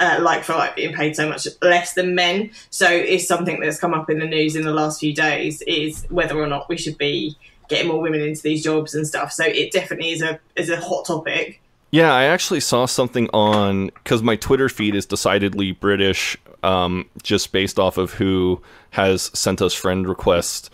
Uh, 0.00 0.18
like 0.20 0.42
for 0.42 0.54
like 0.54 0.74
being 0.74 0.92
paid 0.92 1.14
so 1.14 1.28
much 1.28 1.46
less 1.62 1.94
than 1.94 2.12
men. 2.12 2.50
So 2.70 2.88
it's 2.88 3.28
something 3.28 3.60
that's 3.60 3.78
come 3.78 3.94
up 3.94 4.10
in 4.10 4.18
the 4.18 4.26
news 4.26 4.56
in 4.56 4.64
the 4.64 4.72
last 4.72 4.98
few 4.98 5.14
days 5.14 5.62
is 5.62 6.04
whether 6.10 6.36
or 6.36 6.48
not 6.48 6.68
we 6.68 6.76
should 6.76 6.98
be 6.98 7.36
getting 7.68 7.88
more 7.88 8.00
women 8.00 8.20
into 8.20 8.42
these 8.42 8.62
jobs 8.62 8.94
and 8.94 9.06
stuff. 9.06 9.32
So 9.32 9.44
it 9.44 9.72
definitely 9.72 10.12
is 10.12 10.22
a 10.22 10.38
is 10.56 10.70
a 10.70 10.80
hot 10.80 11.06
topic. 11.06 11.60
Yeah, 11.90 12.12
I 12.14 12.24
actually 12.24 12.60
saw 12.60 12.86
something 12.86 13.28
on 13.34 13.86
because 13.86 14.22
my 14.22 14.36
Twitter 14.36 14.70
feed 14.70 14.94
is 14.94 15.04
decidedly 15.04 15.72
British, 15.72 16.38
um, 16.62 17.06
just 17.22 17.52
based 17.52 17.78
off 17.78 17.98
of 17.98 18.12
who 18.14 18.62
has 18.90 19.30
sent 19.34 19.60
us 19.60 19.74
friend 19.74 20.08
requests 20.08 20.70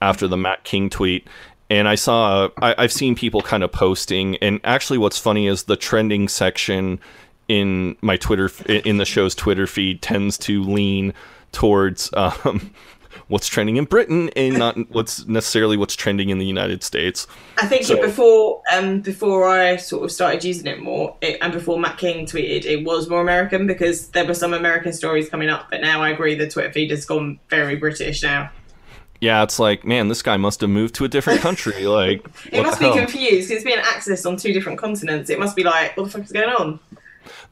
after 0.00 0.28
the 0.28 0.36
Matt 0.36 0.62
King 0.62 0.88
tweet. 0.88 1.26
And 1.70 1.88
I 1.88 1.96
saw, 1.96 2.48
I, 2.60 2.74
I've 2.78 2.92
seen 2.92 3.14
people 3.14 3.42
kind 3.42 3.62
of 3.62 3.72
posting, 3.72 4.36
and 4.36 4.60
actually, 4.64 4.98
what's 4.98 5.18
funny 5.18 5.46
is 5.46 5.64
the 5.64 5.76
trending 5.76 6.28
section 6.28 7.00
in 7.48 7.96
my 8.00 8.16
Twitter, 8.16 8.50
in 8.66 8.98
the 8.98 9.04
show's 9.04 9.34
Twitter 9.34 9.66
feed, 9.66 10.02
tends 10.02 10.38
to 10.38 10.62
lean 10.62 11.14
towards 11.52 12.10
um, 12.14 12.72
what's 13.30 13.48
trending 13.48 13.76
in 13.76 13.84
Britain 13.84 14.28
and 14.36 14.58
not 14.58 14.76
what's 14.92 15.26
necessarily 15.26 15.76
what's 15.76 15.96
trending 15.96 16.28
in 16.28 16.38
the 16.38 16.44
United 16.44 16.82
States. 16.82 17.26
I 17.58 17.66
think 17.66 17.84
So- 17.84 18.00
before 18.00 18.60
um 18.72 19.00
before 19.00 19.48
I 19.48 19.76
sort 19.76 20.04
of 20.04 20.12
started 20.12 20.44
using 20.44 20.66
it 20.66 20.80
more, 20.82 21.16
it, 21.22 21.38
and 21.40 21.52
before 21.52 21.78
Matt 21.78 21.96
King 21.96 22.26
tweeted, 22.26 22.64
it 22.66 22.84
was 22.84 23.08
more 23.08 23.20
American 23.22 23.66
because 23.66 24.08
there 24.08 24.26
were 24.26 24.34
some 24.34 24.52
American 24.52 24.92
stories 24.92 25.28
coming 25.30 25.48
up. 25.48 25.70
But 25.70 25.80
now 25.80 26.02
I 26.02 26.10
agree, 26.10 26.34
the 26.34 26.48
Twitter 26.48 26.70
feed 26.72 26.90
has 26.90 27.06
gone 27.06 27.38
very 27.48 27.76
British 27.76 28.22
now. 28.22 28.50
Yeah, 29.20 29.42
it's 29.42 29.58
like, 29.58 29.84
man, 29.84 30.08
this 30.08 30.22
guy 30.22 30.36
must 30.38 30.60
have 30.62 30.70
moved 30.70 30.94
to 30.96 31.04
a 31.04 31.08
different 31.08 31.40
country. 31.48 31.86
Like, 31.86 32.26
It 32.52 32.62
must 32.62 32.78
be 32.80 32.86
hell? 32.86 32.94
confused 32.96 33.50
it's 33.50 33.64
being 33.64 33.78
accessed 33.78 34.26
on 34.26 34.36
two 34.36 34.52
different 34.52 34.78
continents. 34.78 35.28
It 35.30 35.38
must 35.38 35.54
be 35.54 35.62
like, 35.62 35.96
what 35.96 36.04
the 36.04 36.10
fuck 36.10 36.22
is 36.24 36.32
going 36.32 36.48
on? 36.48 36.80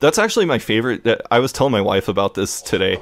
That's 0.01 0.19
actually 0.19 0.47
my 0.47 0.59
favorite. 0.59 1.05
That 1.05 1.21
I 1.31 1.39
was 1.41 1.53
telling 1.53 1.73
my 1.73 1.83
wife 1.83 2.09
about 2.09 2.35
this 2.35 2.63
today. 2.63 2.99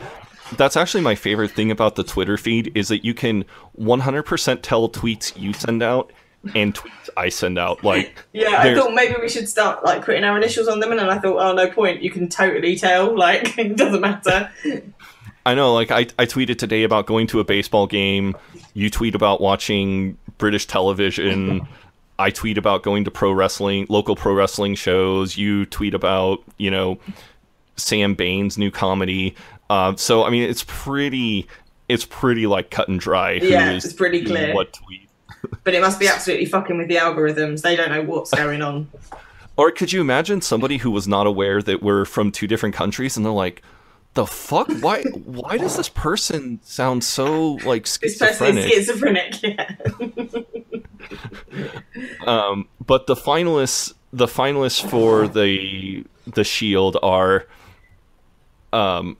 That's 0.56 0.76
actually 0.76 1.02
my 1.02 1.14
favorite 1.14 1.50
thing 1.50 1.70
about 1.70 1.96
the 1.96 2.04
Twitter 2.04 2.36
feed 2.36 2.72
is 2.76 2.88
that 2.88 3.04
you 3.04 3.14
can 3.14 3.44
100% 3.78 4.62
tell 4.62 4.88
tweets 4.88 5.38
you 5.40 5.52
send 5.52 5.82
out 5.82 6.12
and 6.54 6.74
tweets 6.74 7.08
I 7.16 7.28
send 7.28 7.58
out. 7.58 7.82
Like, 7.82 8.24
Yeah, 8.32 8.56
I 8.60 8.74
thought 8.74 8.94
maybe 8.94 9.14
we 9.20 9.28
should 9.28 9.48
start 9.48 9.84
like 9.84 10.04
putting 10.04 10.24
our 10.24 10.36
initials 10.36 10.68
on 10.68 10.80
them, 10.80 10.90
and 10.90 11.00
then 11.00 11.08
I 11.08 11.18
thought, 11.18 11.38
oh 11.38 11.52
no 11.54 11.68
point, 11.70 12.02
you 12.02 12.10
can 12.10 12.28
totally 12.28 12.76
tell. 12.76 13.14
Like 13.16 13.58
it 13.58 13.76
doesn't 13.76 14.00
matter. 14.00 14.50
I 15.44 15.54
know, 15.54 15.74
like 15.74 15.90
I, 15.90 16.00
I 16.18 16.26
tweeted 16.26 16.58
today 16.58 16.82
about 16.84 17.06
going 17.06 17.26
to 17.28 17.40
a 17.40 17.44
baseball 17.44 17.86
game. 17.86 18.36
You 18.74 18.90
tweet 18.90 19.14
about 19.14 19.40
watching 19.40 20.16
British 20.38 20.66
television. 20.66 21.66
I 22.18 22.30
tweet 22.30 22.56
about 22.56 22.82
going 22.82 23.04
to 23.04 23.10
pro 23.10 23.32
wrestling, 23.32 23.86
local 23.88 24.16
pro 24.16 24.32
wrestling 24.32 24.74
shows. 24.74 25.36
You 25.36 25.66
tweet 25.66 25.94
about, 25.94 26.42
you 26.56 26.70
know, 26.70 26.98
Sam 27.76 28.14
Bain's 28.14 28.56
new 28.56 28.70
comedy. 28.70 29.34
Uh, 29.68 29.94
so 29.96 30.24
I 30.24 30.30
mean, 30.30 30.42
it's 30.48 30.64
pretty, 30.66 31.46
it's 31.88 32.04
pretty 32.04 32.46
like 32.46 32.70
cut 32.70 32.88
and 32.88 32.98
dry. 33.00 33.38
who 33.38 33.46
Yeah, 33.46 33.72
it's 33.72 33.92
pretty 33.92 34.24
clear. 34.24 34.54
What 34.54 34.72
tweet? 34.72 35.02
But 35.62 35.74
it 35.74 35.80
must 35.80 36.00
be 36.00 36.08
absolutely 36.08 36.46
fucking 36.46 36.76
with 36.76 36.88
the 36.88 36.96
algorithms. 36.96 37.62
They 37.62 37.76
don't 37.76 37.90
know 37.90 38.02
what's 38.02 38.32
going 38.32 38.62
on. 38.62 38.88
Or 39.56 39.70
could 39.70 39.92
you 39.92 40.00
imagine 40.00 40.40
somebody 40.40 40.78
who 40.78 40.90
was 40.90 41.06
not 41.06 41.26
aware 41.26 41.62
that 41.62 41.82
we're 41.82 42.04
from 42.04 42.32
two 42.32 42.46
different 42.48 42.74
countries 42.74 43.16
and 43.16 43.24
they're 43.24 43.32
like, 43.32 43.62
the 44.14 44.26
fuck? 44.26 44.68
Why? 44.80 45.02
Why 45.04 45.56
does 45.56 45.76
this 45.76 45.88
person 45.88 46.58
sound 46.64 47.04
so 47.04 47.52
like 47.64 47.84
This 47.84 48.18
person 48.18 48.56
schizophrenic? 48.56 48.72
is 48.72 48.86
schizophrenic. 48.86 49.42
Yeah. 49.42 50.70
Um, 52.26 52.68
but 52.84 53.06
the 53.06 53.14
finalists, 53.14 53.92
the 54.12 54.26
finalists 54.26 54.84
for 54.88 55.28
the 55.28 56.04
the 56.26 56.42
Shield 56.44 56.96
are, 57.02 57.46
um, 58.72 59.16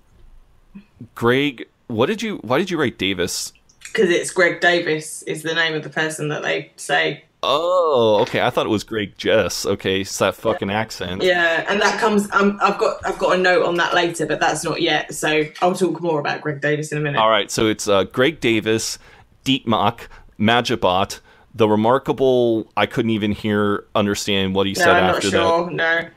Greg. 1.15 1.67
What 1.89 2.07
did 2.07 2.23
you? 2.23 2.37
Why 2.39 2.59
did 2.59 2.71
you 2.71 2.79
write 2.79 2.99
Davies? 2.99 3.53
Because 3.85 4.11
it's 4.11 4.31
Greg 4.31 4.61
Davies 4.61 5.23
is 5.27 5.43
the 5.43 5.55
name 5.55 5.75
of 5.75 5.83
the 5.83 5.91
person 5.91 6.29
that 6.29 6.43
they 6.43 6.73
say. 6.77 7.25
Oh, 7.43 8.19
okay. 8.23 8.41
I 8.41 8.51
thought 8.51 8.67
it 8.67 8.71
was 8.71 8.83
Greg 8.83 9.17
Jess. 9.17 9.65
Okay, 9.65 10.01
it's 10.01 10.19
that 10.19 10.35
fucking 10.35 10.71
accent. 10.71 11.23
Yeah, 11.23 11.65
and 11.69 11.81
that 11.81 12.01
comes. 12.01 12.31
Um, 12.33 12.59
I've 12.61 12.79
got 12.79 12.99
I've 13.05 13.19
got 13.19 13.39
a 13.39 13.41
note 13.41 13.65
on 13.65 13.77
that 13.77 13.95
later, 13.95 14.27
but 14.27 14.41
that's 14.41 14.65
not 14.65 14.83
yet. 14.83 15.15
So 15.15 15.45
I'll 15.63 15.75
talk 15.75 16.01
more 16.01 16.19
about 16.19 16.41
Greg 16.41 16.61
Davies 16.61 16.93
in 16.93 16.99
a 16.99 17.01
minute. 17.01 17.19
All 17.19 17.31
right, 17.31 17.51
so 17.51 17.67
it's 17.67 17.89
uh, 17.89 18.05
Greg 18.05 18.41
Davies, 18.41 18.99
Dietmach, 19.45 20.09
Magibot, 20.41 21.21
the 21.55 21.69
remarkable. 21.69 22.71
I 22.77 22.87
couldn't 22.87 23.13
even 23.13 23.33
hear 23.33 23.85
understand 23.95 24.55
what 24.55 24.67
he 24.67 24.73
no, 24.73 24.81
said 24.81 24.89
I'm 24.89 25.07
not 25.07 25.17
after 25.17 25.31
sure. 25.31 25.67
that. 25.67 25.73
No. 25.73 26.09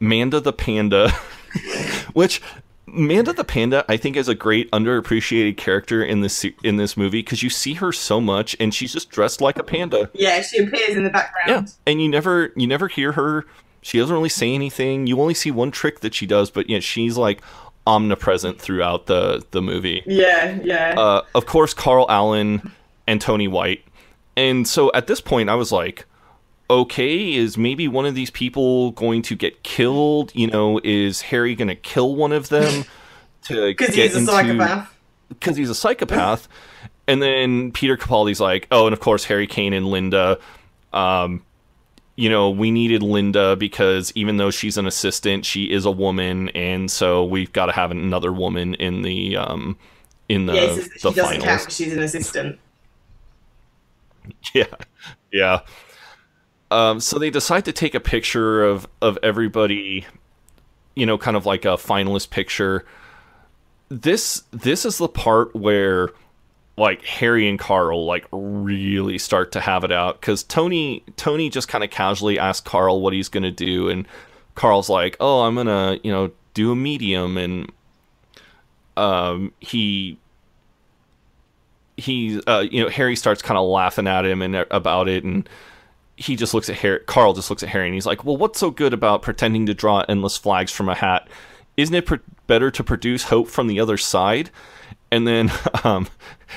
Manda 0.00 0.38
the 0.40 0.52
Panda, 0.52 1.10
which 2.12 2.40
Manda 2.92 3.32
the 3.32 3.44
Panda 3.44 3.84
I 3.88 3.96
think 3.96 4.16
is 4.16 4.28
a 4.28 4.34
great 4.34 4.70
underappreciated 4.70 5.56
character 5.56 6.02
in 6.02 6.20
this 6.20 6.44
in 6.62 6.76
this 6.76 6.96
movie 6.96 7.20
because 7.20 7.42
you 7.42 7.50
see 7.50 7.74
her 7.74 7.92
so 7.92 8.20
much 8.20 8.56
and 8.60 8.74
she's 8.74 8.92
just 8.92 9.10
dressed 9.10 9.40
like 9.40 9.58
a 9.58 9.62
panda. 9.62 10.10
Yeah, 10.14 10.40
she 10.42 10.58
appears 10.58 10.96
in 10.96 11.04
the 11.04 11.10
background. 11.10 11.66
Yeah, 11.68 11.72
and 11.92 12.02
you 12.02 12.08
never 12.08 12.52
you 12.56 12.66
never 12.66 12.88
hear 12.88 13.12
her. 13.12 13.44
She 13.80 13.98
doesn't 13.98 14.14
really 14.14 14.28
say 14.28 14.54
anything. 14.54 15.06
You 15.06 15.20
only 15.20 15.34
see 15.34 15.50
one 15.50 15.70
trick 15.70 16.00
that 16.00 16.14
she 16.14 16.26
does, 16.26 16.50
but 16.50 16.68
yeah, 16.68 16.80
she's 16.80 17.16
like 17.16 17.40
omnipresent 17.86 18.60
throughout 18.60 19.06
the 19.06 19.44
the 19.52 19.62
movie 19.62 20.02
Yeah, 20.06 20.58
yeah. 20.62 20.94
uh, 20.98 21.22
of 21.34 21.46
course, 21.46 21.72
Carl 21.74 22.06
Allen 22.10 22.72
and 23.06 23.20
Tony 23.20 23.48
White. 23.48 23.84
And 24.36 24.68
so 24.68 24.90
at 24.94 25.06
this 25.06 25.20
point, 25.20 25.48
I 25.48 25.54
was 25.54 25.72
like, 25.72 26.04
okay, 26.70 27.34
is 27.34 27.56
maybe 27.58 27.88
one 27.88 28.06
of 28.06 28.14
these 28.14 28.30
people 28.30 28.90
going 28.92 29.22
to 29.22 29.34
get 29.36 29.62
killed? 29.62 30.32
You 30.34 30.46
know, 30.48 30.80
is 30.84 31.22
Harry 31.22 31.54
going 31.54 31.68
to 31.68 31.74
kill 31.74 32.14
one 32.16 32.32
of 32.32 32.48
them 32.48 32.84
to 33.44 33.66
Because 33.68 33.94
get 33.94 34.12
he's 34.12 34.14
a 34.14 34.18
into? 34.18 34.32
psychopath. 34.32 34.94
because 35.28 35.56
he's 35.56 35.70
a 35.70 35.74
psychopath. 35.74 36.48
And 37.08 37.22
then 37.22 37.72
Peter 37.72 37.96
Capaldi's 37.96 38.38
like, 38.38 38.66
oh, 38.70 38.86
and 38.86 38.92
of 38.92 39.00
course 39.00 39.24
Harry 39.24 39.46
Kane 39.46 39.72
and 39.72 39.86
Linda. 39.86 40.38
Um, 40.92 41.42
you 42.16 42.28
know, 42.28 42.50
we 42.50 42.70
needed 42.70 43.02
Linda 43.02 43.56
because 43.56 44.12
even 44.14 44.36
though 44.36 44.50
she's 44.50 44.76
an 44.76 44.86
assistant, 44.86 45.46
she 45.46 45.70
is 45.72 45.86
a 45.86 45.90
woman, 45.90 46.50
and 46.50 46.90
so 46.90 47.24
we've 47.24 47.50
got 47.54 47.64
to 47.66 47.72
have 47.72 47.90
another 47.92 48.30
woman 48.30 48.74
in 48.74 49.00
the 49.00 49.38
um, 49.38 49.78
in 50.28 50.44
the 50.44 50.52
yeah, 50.52 50.60
he 50.66 50.74
says 50.74 50.88
that 50.90 51.00
the 51.00 51.12
she 51.12 51.14
doesn't 51.14 51.40
count 51.40 51.60
because 51.62 51.76
she's 51.76 51.92
an 51.94 52.02
assistant. 52.02 52.58
Yeah, 54.52 54.64
yeah. 55.32 55.60
Um, 56.70 57.00
so 57.00 57.18
they 57.18 57.30
decide 57.30 57.64
to 57.64 57.72
take 57.72 57.94
a 57.94 58.00
picture 58.00 58.62
of 58.64 58.86
of 59.00 59.18
everybody, 59.22 60.06
you 60.94 61.06
know, 61.06 61.16
kind 61.18 61.36
of 61.36 61.46
like 61.46 61.64
a 61.64 61.76
finalist 61.76 62.30
picture. 62.30 62.84
This 63.88 64.42
this 64.50 64.84
is 64.84 64.98
the 64.98 65.08
part 65.08 65.54
where 65.56 66.10
like 66.76 67.04
Harry 67.04 67.48
and 67.48 67.58
Carl 67.58 68.04
like 68.04 68.26
really 68.30 69.18
start 69.18 69.52
to 69.52 69.60
have 69.60 69.82
it 69.82 69.92
out 69.92 70.20
because 70.20 70.42
Tony 70.42 71.02
Tony 71.16 71.50
just 71.50 71.68
kind 71.68 71.82
of 71.82 71.90
casually 71.90 72.38
asks 72.38 72.66
Carl 72.68 73.00
what 73.00 73.12
he's 73.12 73.28
gonna 73.28 73.50
do, 73.50 73.88
and 73.88 74.06
Carl's 74.54 74.88
like, 74.88 75.16
"Oh, 75.20 75.42
I'm 75.42 75.54
gonna 75.54 75.98
you 76.02 76.12
know 76.12 76.30
do 76.54 76.70
a 76.70 76.76
medium," 76.76 77.38
and 77.38 77.72
um, 78.96 79.52
he 79.60 80.18
he 81.96 82.40
uh, 82.46 82.60
you 82.60 82.82
know 82.82 82.88
Harry 82.90 83.16
starts 83.16 83.42
kind 83.42 83.56
of 83.56 83.66
laughing 83.66 84.06
at 84.06 84.24
him 84.24 84.42
and 84.42 84.54
uh, 84.54 84.64
about 84.70 85.08
it, 85.08 85.24
and 85.24 85.48
he 86.18 86.34
just 86.34 86.52
looks 86.52 86.68
at 86.68 86.76
Harry. 86.78 86.98
Carl 87.06 87.32
just 87.32 87.48
looks 87.48 87.62
at 87.62 87.68
Harry, 87.68 87.86
and 87.86 87.94
he's 87.94 88.04
like, 88.04 88.24
"Well, 88.24 88.36
what's 88.36 88.58
so 88.58 88.72
good 88.72 88.92
about 88.92 89.22
pretending 89.22 89.66
to 89.66 89.74
draw 89.74 90.04
endless 90.08 90.36
flags 90.36 90.72
from 90.72 90.88
a 90.88 90.94
hat? 90.94 91.28
Isn't 91.76 91.94
it 91.94 92.46
better 92.48 92.72
to 92.72 92.82
produce 92.82 93.24
hope 93.24 93.48
from 93.48 93.68
the 93.68 93.78
other 93.78 93.96
side?" 93.96 94.50
And 95.12 95.28
then 95.28 95.52
um, 95.84 96.08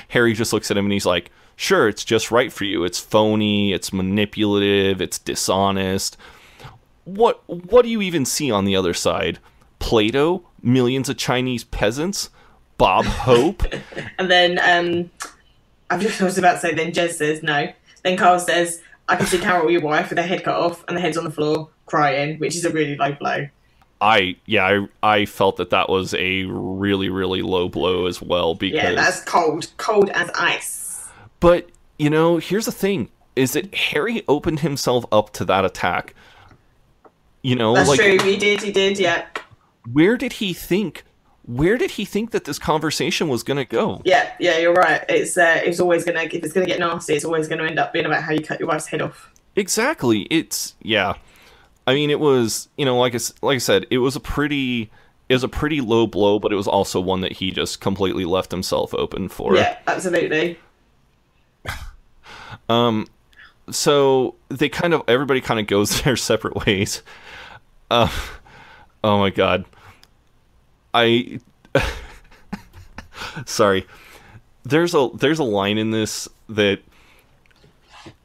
Harry 0.10 0.34
just 0.34 0.52
looks 0.52 0.72
at 0.72 0.78
him 0.78 0.86
and 0.86 0.92
he's 0.92 1.06
like, 1.06 1.30
"Sure, 1.56 1.88
it's 1.88 2.04
just 2.04 2.32
right 2.32 2.52
for 2.52 2.66
you. 2.66 2.84
It's 2.84 3.00
phony. 3.00 3.72
It's 3.72 3.94
manipulative. 3.94 5.00
It's 5.00 5.20
dishonest. 5.20 6.18
What 7.06 7.48
what 7.48 7.84
do 7.84 7.90
you 7.90 8.02
even 8.02 8.26
see 8.26 8.50
on 8.50 8.66
the 8.66 8.76
other 8.76 8.96
side? 8.96 9.38
Plato, 9.78 10.44
millions 10.64 11.08
of 11.08 11.18
Chinese 11.18 11.64
peasants, 11.64 12.32
Bob 12.78 13.06
Hope." 13.06 13.64
And 14.18 14.30
then 14.30 14.60
um, 14.60 15.10
I 15.90 15.98
was 15.98 16.38
about 16.38 16.54
to 16.54 16.60
say. 16.60 16.74
Then 16.74 16.92
Jez 16.92 17.14
says 17.14 17.44
no. 17.44 17.72
Then 18.04 18.18
Carl 18.18 18.40
says, 18.40 18.82
"I 19.12 19.16
can 19.18 19.26
see 19.28 19.38
Carol, 19.38 19.68
or 19.68 19.72
your 19.72 19.82
wife, 19.82 20.10
with 20.10 20.18
her 20.18 20.24
head 20.26 20.44
cut 20.44 20.56
off 20.56 20.84
and 20.88 20.98
the 20.98 21.02
head's 21.02 21.18
on 21.18 21.24
the 21.24 21.32
floor, 21.32 21.70
crying," 21.86 22.40
which 22.40 22.56
is 22.56 22.66
a 22.66 22.70
really 22.72 22.96
low 22.96 23.14
blow. 23.14 23.48
I 24.00 24.36
yeah, 24.48 24.86
I, 25.04 25.18
I 25.18 25.26
felt 25.26 25.58
that 25.58 25.70
that 25.70 25.88
was 25.90 26.14
a 26.16 26.46
really 26.46 27.10
really 27.10 27.42
low 27.44 27.70
blow 27.70 28.08
as 28.08 28.20
well 28.22 28.56
because 28.56 28.82
Yeah, 28.82 28.96
that's 28.96 29.24
cold, 29.26 29.68
cold 29.78 30.10
as 30.10 30.30
ice. 30.34 31.06
but 31.40 31.70
you 32.00 32.10
know, 32.10 32.38
here's 32.38 32.66
the 32.66 32.72
thing 32.72 33.10
is 33.36 33.54
that 33.54 33.74
Harry 33.76 34.24
opened 34.28 34.62
himself 34.62 35.06
up 35.12 35.32
to 35.34 35.46
that 35.46 35.64
attack. 35.66 36.16
You 37.44 37.56
know, 37.56 37.74
That's 37.76 37.90
like 37.90 38.00
true. 38.00 38.18
He 38.20 38.38
did. 38.38 38.62
He 38.64 38.72
did. 38.72 38.98
Yeah. 39.00 39.26
where 39.92 40.18
did 40.18 40.34
he 40.34 40.54
think 40.54 41.04
where 41.56 41.78
did 41.78 41.92
he 41.92 42.06
think 42.06 42.32
that 42.32 42.46
this 42.46 42.58
conversation 42.58 43.28
was 43.28 43.44
going 43.44 43.58
to 43.58 43.66
go? 43.66 44.02
Yeah, 44.06 44.32
yeah, 44.40 44.58
you're 44.58 44.74
right. 44.74 45.04
It's 45.10 45.38
uh, 45.38 45.62
it's 45.64 45.80
always 45.80 46.06
gonna 46.06 46.22
if 46.22 46.34
it's 46.34 46.54
gonna 46.54 46.66
get 46.66 46.80
nasty, 46.80 47.14
it's 47.14 47.26
always 47.26 47.48
gonna 47.48 47.66
end 47.66 47.78
up 47.78 47.92
being 47.92 48.06
about 48.06 48.24
how 48.24 48.32
you 48.32 48.42
cut 48.42 48.60
your 48.60 48.70
wife's 48.70 48.88
head 48.88 49.02
off. 49.02 49.32
Exactly. 49.56 50.22
It's 50.30 50.76
yeah. 50.82 51.16
I 51.86 51.94
mean, 51.94 52.10
it 52.10 52.20
was 52.20 52.70
you 52.78 52.86
know 52.86 52.98
like 52.98 53.16
I, 53.16 53.20
like 53.42 53.56
I 53.56 53.60
said, 53.60 53.86
it 53.92 53.98
was 53.98 54.16
a 54.16 54.20
pretty 54.20 54.90
it 55.28 55.34
was 55.34 55.44
a 55.44 55.50
pretty 55.50 55.82
low 55.82 56.08
blow, 56.08 56.40
but 56.40 56.54
it 56.54 56.56
was 56.56 56.68
also 56.68 57.00
one 57.00 57.22
that 57.22 57.34
he 57.34 57.52
just 57.52 57.82
completely 57.82 58.26
left 58.26 58.52
himself 58.52 58.94
open 58.94 59.28
for. 59.28 59.56
Yeah, 59.56 59.78
absolutely. 59.88 60.60
Um, 62.68 63.08
so 63.70 64.36
they 64.50 64.70
kind 64.70 64.94
of 64.94 65.04
everybody 65.08 65.42
kind 65.42 65.60
of 65.60 65.68
goes 65.68 66.02
their 66.04 66.16
separate 66.16 66.66
ways. 66.66 67.02
Uh, 67.90 68.10
oh 69.04 69.18
my 69.20 69.30
god, 69.30 69.66
I 70.94 71.40
sorry. 73.46 73.88
There's 74.64 74.94
a 74.94 75.10
there's 75.14 75.40
a 75.40 75.44
line 75.44 75.78
in 75.78 75.92
this 75.92 76.28
that 76.50 76.80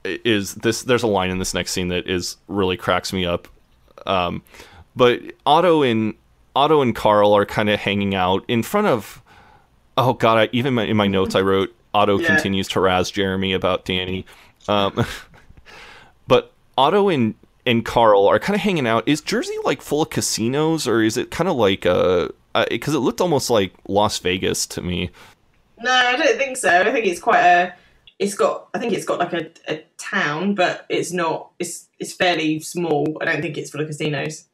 is 0.04 0.54
this 0.56 0.82
there's 0.82 1.02
a 1.02 1.06
line 1.08 1.30
in 1.30 1.38
this 1.38 1.54
next 1.54 1.72
scene 1.72 1.88
that 1.88 2.08
is 2.08 2.36
really 2.48 2.76
cracks 2.76 3.12
me 3.12 3.24
up. 3.24 3.48
Um, 4.06 4.42
but 4.94 5.20
Otto 5.44 5.82
and 5.82 6.14
Otto 6.54 6.80
and 6.82 6.94
Carl 6.94 7.32
are 7.32 7.46
kind 7.46 7.68
of 7.68 7.80
hanging 7.80 8.14
out 8.14 8.44
in 8.48 8.62
front 8.62 8.86
of. 8.86 9.22
Oh 9.98 10.12
God! 10.12 10.38
I, 10.38 10.48
even 10.52 10.74
my, 10.74 10.84
in 10.84 10.96
my 10.96 11.06
notes 11.06 11.34
I 11.34 11.40
wrote 11.40 11.74
Otto 11.94 12.18
Yeah. 12.18 12.26
continues 12.28 12.68
to 12.68 12.80
razz 12.80 13.10
Jeremy 13.10 13.54
about 13.54 13.84
Danny. 13.86 14.26
Um, 14.68 15.06
but 16.28 16.52
Otto 16.76 17.08
and 17.08 17.34
and 17.64 17.84
Carl 17.84 18.26
are 18.26 18.38
kind 18.38 18.54
of 18.54 18.60
hanging 18.60 18.86
out. 18.86 19.08
Is 19.08 19.22
Jersey 19.22 19.56
like 19.64 19.80
full 19.80 20.02
of 20.02 20.10
casinos, 20.10 20.86
or 20.86 21.02
is 21.02 21.16
it 21.16 21.30
kind 21.30 21.48
of 21.48 21.56
like 21.56 21.86
uh? 21.86 22.28
Because 22.70 22.94
it 22.94 23.00
looked 23.00 23.20
almost 23.20 23.50
like 23.50 23.74
Las 23.88 24.18
Vegas 24.18 24.66
to 24.68 24.82
me. 24.82 25.10
No, 25.78 25.92
I 25.92 26.16
don't 26.16 26.38
think 26.38 26.56
so. 26.56 26.80
I 26.80 26.92
think 26.92 27.06
it's 27.06 27.20
quite 27.20 27.40
a. 27.40 27.74
It's 28.18 28.34
got. 28.34 28.68
I 28.74 28.78
think 28.78 28.92
it's 28.92 29.04
got 29.04 29.18
like 29.18 29.32
a, 29.32 29.50
a 29.68 29.84
town, 29.98 30.54
but 30.54 30.86
it's 30.88 31.12
not. 31.12 31.50
It's 31.58 31.88
it's 31.98 32.12
fairly 32.12 32.60
small. 32.60 33.18
I 33.20 33.26
don't 33.26 33.42
think 33.42 33.58
it's 33.58 33.70
full 33.70 33.80
of 33.80 33.86
casinos. 33.86 34.44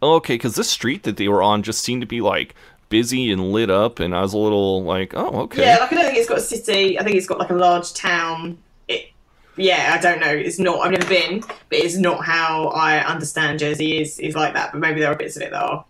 Oh, 0.00 0.14
okay, 0.16 0.34
because 0.34 0.56
this 0.56 0.70
street 0.70 1.04
that 1.04 1.16
they 1.16 1.28
were 1.28 1.42
on 1.42 1.62
just 1.62 1.84
seemed 1.84 2.00
to 2.02 2.06
be 2.06 2.20
like 2.20 2.54
busy 2.88 3.30
and 3.30 3.52
lit 3.52 3.70
up, 3.70 4.00
and 4.00 4.14
I 4.14 4.20
was 4.20 4.34
a 4.34 4.38
little 4.38 4.82
like, 4.82 5.14
oh, 5.14 5.42
okay. 5.42 5.62
Yeah, 5.62 5.78
like 5.78 5.92
I 5.92 5.96
don't 5.96 6.04
think 6.06 6.18
it's 6.18 6.28
got 6.28 6.38
a 6.38 6.42
city. 6.42 6.98
I 6.98 7.04
think 7.04 7.16
it's 7.16 7.26
got 7.26 7.38
like 7.38 7.50
a 7.50 7.54
large 7.54 7.94
town. 7.94 8.58
It. 8.88 9.10
Yeah, 9.56 9.96
I 9.96 10.00
don't 10.00 10.20
know. 10.20 10.32
It's 10.32 10.58
not. 10.58 10.80
I've 10.80 10.92
never 10.92 11.06
been, 11.06 11.40
but 11.40 11.58
it's 11.70 11.96
not 11.96 12.24
how 12.24 12.68
I 12.68 12.98
understand 12.98 13.60
Jersey 13.60 14.00
is 14.00 14.18
is 14.18 14.34
like 14.34 14.54
that. 14.54 14.72
But 14.72 14.80
maybe 14.80 15.00
there 15.00 15.10
are 15.10 15.16
bits 15.16 15.36
of 15.36 15.42
it 15.42 15.50
that 15.52 15.62
are. 15.62 15.84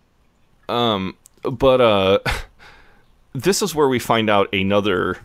Um, 0.69 1.17
but 1.43 1.81
uh, 1.81 2.19
this 3.33 3.61
is 3.61 3.73
where 3.75 3.87
we 3.87 3.99
find 3.99 4.29
out 4.29 4.53
another 4.53 5.19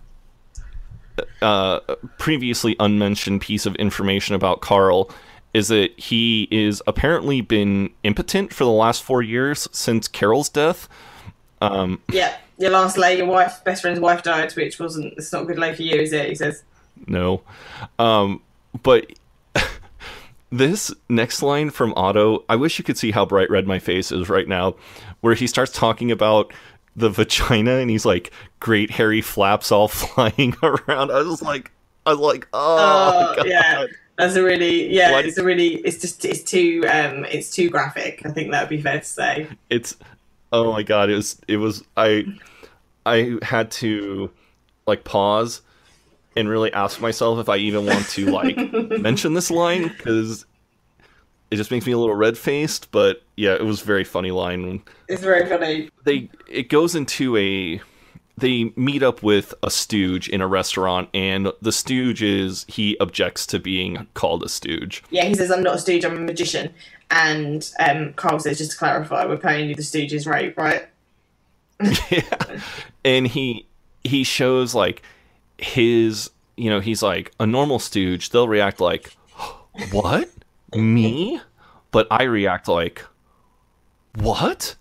uh 1.43 1.81
previously 2.17 2.77
unmentioned 2.79 3.41
piece 3.41 3.67
of 3.67 3.75
information 3.75 4.37
about 4.37 4.61
Carl 4.61 5.11
is 5.55 5.69
that 5.69 5.99
he 5.99 6.47
is 6.51 6.83
apparently 6.87 7.41
been 7.41 7.91
impotent 8.05 8.53
for 8.53 8.65
the 8.65 8.71
last 8.71 9.03
four 9.03 9.23
years 9.23 9.69
since 9.73 10.07
Carol's 10.07 10.49
death. 10.49 10.89
Um, 11.61 12.01
Yeah, 12.13 12.37
your 12.59 12.71
last 12.71 12.99
lay, 12.99 13.17
your 13.17 13.27
wife, 13.27 13.65
best 13.65 13.83
friend's 13.83 14.01
wife 14.01 14.23
died, 14.23 14.53
which 14.53 14.79
wasn't. 14.79 15.15
It's 15.17 15.33
not 15.33 15.43
a 15.43 15.47
good 15.47 15.59
lay 15.59 15.75
for 15.75 15.83
you, 15.83 15.97
is 16.01 16.13
it? 16.13 16.29
He 16.29 16.35
says. 16.35 16.63
no, 17.07 17.43
um, 17.99 18.43
but 18.83 19.07
this 20.51 20.93
next 21.09 21.43
line 21.43 21.71
from 21.71 21.95
Otto, 21.97 22.45
I 22.49 22.57
wish 22.57 22.79
you 22.79 22.85
could 22.85 22.99
see 22.99 23.11
how 23.11 23.25
bright 23.25 23.51
red 23.51 23.67
my 23.67 23.79
face 23.79 24.13
is 24.13 24.29
right 24.29 24.47
now, 24.47 24.77
where 25.21 25.35
he 25.35 25.47
starts 25.47 25.73
talking 25.73 26.11
about 26.11 26.53
the 26.97 27.09
vagina 27.11 27.77
and 27.77 27.91
he's 27.91 28.05
like, 28.05 28.33
great 28.61 28.91
hairy 28.91 29.21
flaps 29.21 29.71
all 29.73 29.89
flying 29.89 30.55
around. 30.63 31.11
I 31.11 31.23
was 31.23 31.43
like, 31.43 31.71
I 32.07 32.11
was 32.11 32.21
like, 32.21 32.49
oh, 32.53 33.31
Oh, 33.33 33.37
God. 33.37 33.47
yeah. 33.49 33.87
That's 34.17 34.35
a 34.35 34.43
really 34.43 34.93
yeah. 34.93 35.17
It's 35.21 35.39
a 35.39 35.45
really. 35.45 35.75
It's 35.77 36.01
just 36.01 36.25
it's 36.25 36.43
too 36.43 36.83
um. 36.91 37.25
It's 37.27 37.51
too 37.55 37.71
graphic. 37.71 38.21
I 38.27 38.31
think 38.31 38.51
that 38.51 38.63
would 38.63 38.69
be 38.69 38.83
fair 38.83 38.99
to 38.99 39.05
say. 39.05 39.47
it's 39.71 39.97
oh 40.53 40.73
my 40.73 40.83
god 40.83 41.11
it 41.11 41.15
was 41.15 41.39
it 41.47 41.59
was 41.59 41.85
i 41.97 42.25
i 43.05 43.37
had 43.43 43.71
to 43.71 44.31
like 44.87 45.05
pause 45.05 45.61
and 46.37 46.49
really 46.49 46.73
ask 46.73 47.03
myself 47.03 47.39
if 47.39 47.51
i 47.51 47.57
even 47.59 47.85
want 47.85 48.09
to 48.09 48.25
like 48.31 48.57
mention 48.99 49.35
this 49.35 49.51
line 49.51 49.89
because 49.89 50.47
it 51.51 51.57
just 51.57 51.71
makes 51.71 51.85
me 51.85 51.93
a 51.93 51.99
little 51.99 52.15
red 52.15 52.39
faced 52.39 52.91
but 52.91 53.23
yeah 53.39 53.55
it 53.55 53.65
was 53.65 53.81
a 53.83 53.85
very 53.85 54.05
funny 54.05 54.31
line 54.31 54.83
It's 55.09 55.23
very 55.23 55.49
funny. 55.49 55.89
they 56.05 56.29
it 56.49 56.69
goes 56.69 56.95
into 56.95 57.37
a 57.37 57.81
they 58.37 58.73
meet 58.77 59.03
up 59.03 59.23
with 59.23 59.53
a 59.63 59.71
stooge 59.71 60.29
in 60.29 60.41
a 60.41 60.47
restaurant 60.47 61.09
and 61.13 61.51
the 61.61 61.73
stooge 61.73 62.23
is 62.23 62.65
he 62.69 62.97
objects 63.01 63.47
to 63.47 63.59
being 63.59 64.07
called 64.15 64.43
a 64.43 64.49
stooge 64.49 65.03
Yeah, 65.11 65.25
he 65.25 65.35
says 65.35 65.51
I'm 65.51 65.63
not 65.63 65.77
a 65.77 65.79
stooge. 65.79 66.05
I'm 66.05 66.17
a 66.17 66.21
magician. 66.21 66.73
And 67.11 67.69
um, 67.81 68.13
Carl 68.15 68.39
says 68.39 68.59
just 68.59 68.73
to 68.73 68.77
clarify, 68.77 69.25
we're 69.25 69.39
paying 69.39 69.69
you 69.71 69.75
the 69.75 69.83
stooge's 69.83 70.27
rate, 70.27 70.55
right? 70.57 70.87
yeah. 72.11 72.61
And 73.05 73.27
he 73.27 73.67
he 74.05 74.23
shows 74.25 74.75
like 74.75 75.03
his 75.59 76.31
you 76.57 76.71
know, 76.71 76.81
he's 76.81 77.03
like 77.03 77.33
a 77.41 77.47
normal 77.47 77.79
stooge, 77.79 78.31
they'll 78.31 78.47
react 78.49 78.81
like 78.81 79.17
what? 79.91 80.29
Me? 80.75 81.41
But 81.91 82.07
I 82.11 82.25
react 82.25 82.69
like 82.69 83.05
what? 84.15 84.77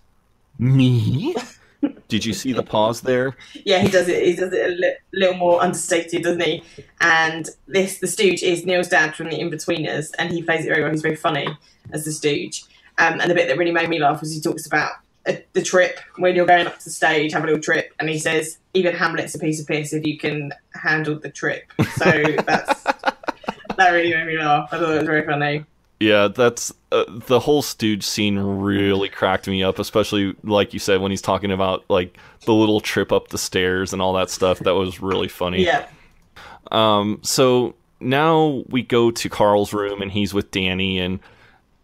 Me? 0.58 1.34
Did 2.08 2.24
you 2.24 2.32
see 2.32 2.52
the 2.52 2.62
pause 2.62 3.02
there? 3.02 3.36
Yeah, 3.64 3.80
he 3.80 3.88
does 3.88 4.08
it. 4.08 4.24
He 4.24 4.34
does 4.34 4.52
it 4.52 4.66
a 4.66 4.74
li- 4.74 4.96
little 5.12 5.36
more 5.36 5.62
understated, 5.62 6.22
doesn't 6.22 6.42
he? 6.42 6.62
And 7.00 7.48
this, 7.66 7.98
the 7.98 8.06
Stooge, 8.06 8.42
is 8.42 8.64
Neil's 8.64 8.88
dad 8.88 9.14
from 9.14 9.30
the 9.30 9.38
Inbetweeners, 9.38 10.10
and 10.18 10.32
he 10.32 10.42
plays 10.42 10.64
it 10.64 10.68
very 10.68 10.82
well. 10.82 10.90
He's 10.90 11.02
very 11.02 11.16
funny 11.16 11.46
as 11.92 12.04
the 12.04 12.12
Stooge. 12.12 12.64
Um, 12.98 13.20
and 13.20 13.30
the 13.30 13.34
bit 13.34 13.46
that 13.46 13.58
really 13.58 13.70
made 13.70 13.88
me 13.88 14.00
laugh 14.00 14.20
was 14.20 14.34
he 14.34 14.40
talks 14.40 14.66
about 14.66 14.92
a, 15.26 15.44
the 15.52 15.62
trip 15.62 16.00
when 16.16 16.34
you're 16.34 16.46
going 16.46 16.66
up 16.66 16.78
to 16.78 16.84
the 16.84 16.90
stage, 16.90 17.32
have 17.32 17.44
a 17.44 17.46
little 17.46 17.62
trip, 17.62 17.94
and 18.00 18.08
he 18.08 18.18
says 18.18 18.58
even 18.74 18.94
Hamlet's 18.94 19.34
a 19.34 19.38
piece 19.38 19.60
of 19.60 19.66
piss 19.66 19.92
if 19.92 20.04
you 20.04 20.18
can 20.18 20.52
handle 20.74 21.18
the 21.18 21.30
trip. 21.30 21.70
So 21.96 22.04
that's 22.46 22.82
that 22.82 23.90
really 23.90 24.12
made 24.12 24.26
me 24.26 24.38
laugh. 24.38 24.68
I 24.72 24.78
thought 24.78 24.90
it 24.90 24.98
was 24.98 25.04
very 25.04 25.24
funny. 25.24 25.64
Yeah, 26.00 26.28
that's 26.28 26.72
uh, 26.92 27.04
the 27.08 27.40
whole 27.40 27.60
Stooge 27.60 28.04
scene 28.04 28.38
really 28.38 29.08
cracked 29.08 29.48
me 29.48 29.62
up, 29.62 29.78
especially 29.78 30.36
like 30.44 30.72
you 30.72 30.78
said 30.78 31.00
when 31.00 31.10
he's 31.10 31.22
talking 31.22 31.50
about 31.50 31.84
like 31.88 32.16
the 32.44 32.54
little 32.54 32.80
trip 32.80 33.10
up 33.10 33.28
the 33.28 33.38
stairs 33.38 33.92
and 33.92 34.00
all 34.00 34.12
that 34.14 34.30
stuff. 34.30 34.60
That 34.60 34.74
was 34.74 35.00
really 35.00 35.28
funny. 35.28 35.64
Yeah. 35.64 35.88
Um, 36.70 37.20
so 37.22 37.74
now 38.00 38.62
we 38.68 38.82
go 38.82 39.10
to 39.10 39.28
Carl's 39.28 39.72
room 39.72 40.00
and 40.00 40.12
he's 40.12 40.32
with 40.32 40.50
Danny 40.50 40.98
and 41.00 41.18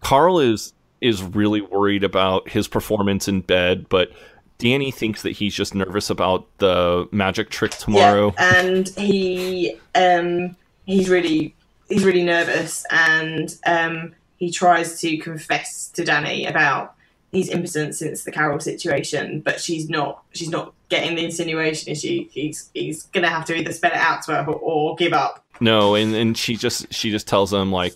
Carl 0.01 0.39
is 0.39 0.73
is 1.01 1.23
really 1.23 1.61
worried 1.61 2.05
about 2.05 2.49
his 2.49 2.69
performance 2.69 3.27
in 3.27 3.41
bed, 3.41 3.89
but 3.89 4.11
Danny 4.59 4.91
thinks 4.91 5.23
that 5.23 5.32
he's 5.32 5.55
just 5.55 5.74
nervous 5.74 6.09
about 6.09 6.47
the 6.59 7.09
magic 7.11 7.51
trick 7.51 7.73
tomorrow. 7.73 8.32
Yeah, 8.39 8.61
and 8.61 8.89
he 8.91 9.77
um 9.95 10.57
he's 10.86 11.09
really 11.09 11.55
he's 11.89 12.05
really 12.05 12.24
nervous 12.24 12.85
and 12.90 13.56
um 13.66 14.15
he 14.36 14.51
tries 14.51 15.01
to 15.01 15.16
confess 15.19 15.89
to 15.89 16.05
Danny 16.05 16.44
about 16.47 16.94
he's 17.35 17.48
impotent 17.48 17.94
since 17.94 18.24
the 18.24 18.32
Carol 18.32 18.61
situation, 18.61 19.40
but 19.40 19.61
she's 19.61 19.89
not 19.89 20.23
she's 20.32 20.48
not 20.48 20.73
getting 20.89 21.16
the 21.16 21.24
insinuation 21.24 21.93
is 21.93 22.01
she 22.01 22.28
he's 22.32 22.70
he's 22.74 23.05
gonna 23.05 23.28
have 23.28 23.44
to 23.47 23.55
either 23.56 23.73
spell 23.73 23.90
it 23.90 23.97
out 23.97 24.23
to 24.23 24.35
her 24.35 24.44
or, 24.47 24.55
or 24.55 24.97
give 24.97 25.12
up. 25.12 25.44
No, 25.61 25.94
and 25.94 26.15
and 26.15 26.39
she 26.39 26.56
just 26.56 26.93
she 26.93 27.11
just 27.11 27.27
tells 27.27 27.52
him 27.52 27.70
like, 27.70 27.94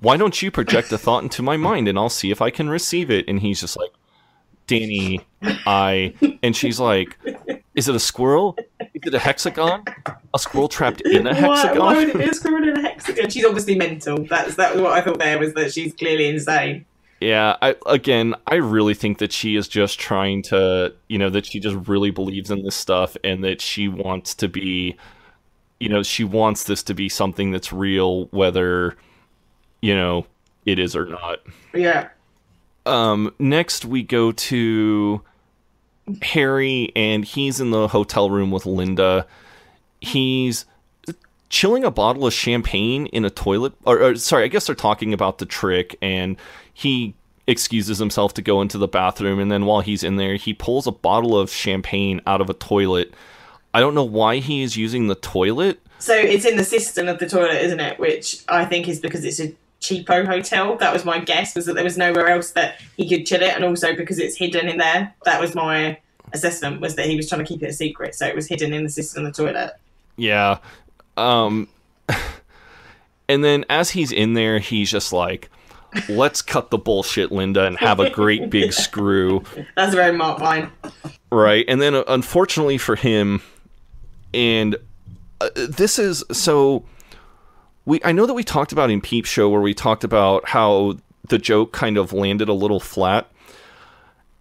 "Why 0.00 0.16
don't 0.16 0.40
you 0.42 0.50
project 0.50 0.92
a 0.92 0.98
thought 0.98 1.22
into 1.22 1.42
my 1.42 1.56
mind 1.56 1.88
and 1.88 1.98
I'll 1.98 2.08
see 2.08 2.30
if 2.30 2.42
I 2.42 2.50
can 2.50 2.68
receive 2.68 3.10
it?" 3.10 3.26
And 3.28 3.40
he's 3.40 3.60
just 3.60 3.76
like, 3.76 3.92
"Danny, 4.66 5.20
I," 5.42 6.14
and 6.42 6.56
she's 6.56 6.80
like, 6.80 7.16
"Is 7.80 7.88
it 7.88 7.94
a 7.94 7.98
squirrel? 7.98 8.58
Is 8.92 9.06
it 9.06 9.14
a 9.14 9.18
hexagon? 9.18 9.84
A 10.34 10.38
squirrel 10.38 10.68
trapped 10.68 11.00
in 11.00 11.26
a 11.26 11.34
hexagon?" 11.34 11.78
why 11.78 11.94
would 11.96 12.10
it 12.10 12.18
be 12.18 12.24
a 12.24 12.34
squirrel 12.34 12.68
in 12.68 12.76
a 12.76 12.82
hexagon? 12.82 13.30
She's 13.30 13.42
obviously 13.42 13.74
mental. 13.74 14.22
That's 14.24 14.56
that 14.56 14.74
was 14.74 14.82
what 14.82 14.92
I 14.92 15.00
thought 15.00 15.18
there 15.18 15.38
was 15.38 15.54
that 15.54 15.72
she's 15.72 15.94
clearly 15.94 16.28
insane. 16.28 16.84
Yeah, 17.22 17.56
I 17.62 17.76
again, 17.86 18.34
I 18.46 18.56
really 18.56 18.92
think 18.92 19.16
that 19.16 19.32
she 19.32 19.56
is 19.56 19.66
just 19.66 19.98
trying 19.98 20.42
to, 20.44 20.92
you 21.08 21.16
know, 21.16 21.30
that 21.30 21.46
she 21.46 21.58
just 21.58 21.88
really 21.88 22.10
believes 22.10 22.50
in 22.50 22.64
this 22.64 22.76
stuff 22.76 23.16
and 23.24 23.42
that 23.44 23.62
she 23.62 23.88
wants 23.88 24.34
to 24.34 24.48
be, 24.48 24.98
you 25.78 25.88
know, 25.88 26.02
she 26.02 26.22
wants 26.22 26.64
this 26.64 26.82
to 26.82 26.92
be 26.92 27.08
something 27.08 27.50
that's 27.50 27.72
real, 27.72 28.26
whether, 28.26 28.94
you 29.80 29.96
know, 29.96 30.26
it 30.66 30.78
is 30.78 30.94
or 30.94 31.06
not. 31.06 31.38
Yeah. 31.72 32.10
Um, 32.84 33.32
next 33.38 33.86
we 33.86 34.02
go 34.02 34.32
to 34.32 35.22
Harry, 36.22 36.92
and 36.96 37.24
he's 37.24 37.60
in 37.60 37.70
the 37.70 37.88
hotel 37.88 38.30
room 38.30 38.50
with 38.50 38.66
Linda. 38.66 39.26
He's 40.00 40.64
chilling 41.48 41.84
a 41.84 41.90
bottle 41.90 42.26
of 42.26 42.32
champagne 42.32 43.06
in 43.06 43.24
a 43.24 43.30
toilet. 43.30 43.74
Or, 43.84 44.02
or 44.02 44.14
sorry, 44.16 44.44
I 44.44 44.48
guess 44.48 44.66
they're 44.66 44.74
talking 44.74 45.12
about 45.12 45.38
the 45.38 45.46
trick, 45.46 45.96
and 46.00 46.36
he 46.72 47.14
excuses 47.46 47.98
himself 47.98 48.32
to 48.34 48.42
go 48.42 48.62
into 48.62 48.78
the 48.78 48.88
bathroom. 48.88 49.38
And 49.38 49.50
then 49.50 49.66
while 49.66 49.80
he's 49.80 50.04
in 50.04 50.16
there, 50.16 50.36
he 50.36 50.54
pulls 50.54 50.86
a 50.86 50.92
bottle 50.92 51.38
of 51.38 51.50
champagne 51.50 52.20
out 52.26 52.40
of 52.40 52.48
a 52.48 52.54
toilet. 52.54 53.12
I 53.74 53.80
don't 53.80 53.94
know 53.94 54.04
why 54.04 54.36
he 54.36 54.62
is 54.62 54.76
using 54.76 55.08
the 55.08 55.14
toilet. 55.14 55.80
So 55.98 56.14
it's 56.14 56.44
in 56.44 56.56
the 56.56 56.64
cistern 56.64 57.08
of 57.08 57.18
the 57.18 57.28
toilet, 57.28 57.62
isn't 57.62 57.80
it? 57.80 57.98
Which 57.98 58.42
I 58.48 58.64
think 58.64 58.88
is 58.88 59.00
because 59.00 59.24
it's 59.24 59.40
a 59.40 59.54
cheapo 59.80 60.26
hotel. 60.26 60.76
That 60.76 60.92
was 60.92 61.04
my 61.04 61.18
guess, 61.18 61.54
was 61.54 61.66
that 61.66 61.74
there 61.74 61.84
was 61.84 61.98
nowhere 61.98 62.28
else 62.28 62.52
that 62.52 62.80
he 62.96 63.08
could 63.08 63.26
chill 63.26 63.42
it, 63.42 63.54
and 63.54 63.64
also 63.64 63.94
because 63.94 64.18
it's 64.18 64.36
hidden 64.36 64.68
in 64.68 64.78
there. 64.78 65.14
That 65.24 65.40
was 65.40 65.54
my 65.54 65.98
assessment, 66.32 66.80
was 66.80 66.96
that 66.96 67.06
he 67.06 67.16
was 67.16 67.28
trying 67.28 67.44
to 67.44 67.46
keep 67.46 67.62
it 67.62 67.70
a 67.70 67.72
secret, 67.72 68.14
so 68.14 68.26
it 68.26 68.34
was 68.34 68.46
hidden 68.46 68.72
in 68.72 68.84
the 68.84 68.90
system, 68.90 69.24
of 69.24 69.34
the 69.34 69.42
toilet. 69.42 69.72
Yeah. 70.16 70.58
Um 71.16 71.68
and 73.28 73.44
then 73.44 73.64
as 73.68 73.90
he's 73.90 74.12
in 74.12 74.34
there, 74.34 74.58
he's 74.58 74.90
just 74.90 75.12
like, 75.12 75.50
"Let's 76.08 76.42
cut 76.42 76.70
the 76.70 76.78
bullshit, 76.78 77.32
Linda, 77.32 77.64
and 77.64 77.78
have 77.78 78.00
a 78.00 78.10
great 78.10 78.50
big 78.50 78.72
screw." 78.74 79.42
That's 79.76 79.94
very 79.94 80.16
Mark 80.16 80.40
line. 80.40 80.70
Right. 81.32 81.64
And 81.68 81.80
then 81.80 81.94
uh, 81.94 82.04
unfortunately 82.08 82.78
for 82.78 82.96
him 82.96 83.40
and 84.32 84.76
uh, 85.40 85.50
this 85.54 85.98
is 85.98 86.24
so 86.30 86.84
we 87.90 88.00
I 88.04 88.12
know 88.12 88.26
that 88.26 88.34
we 88.34 88.44
talked 88.44 88.72
about 88.72 88.90
in 88.90 89.00
Peep 89.00 89.26
Show 89.26 89.48
where 89.50 89.60
we 89.60 89.74
talked 89.74 90.04
about 90.04 90.48
how 90.48 90.96
the 91.28 91.38
joke 91.38 91.72
kind 91.72 91.98
of 91.98 92.12
landed 92.12 92.48
a 92.48 92.54
little 92.54 92.80
flat. 92.80 93.30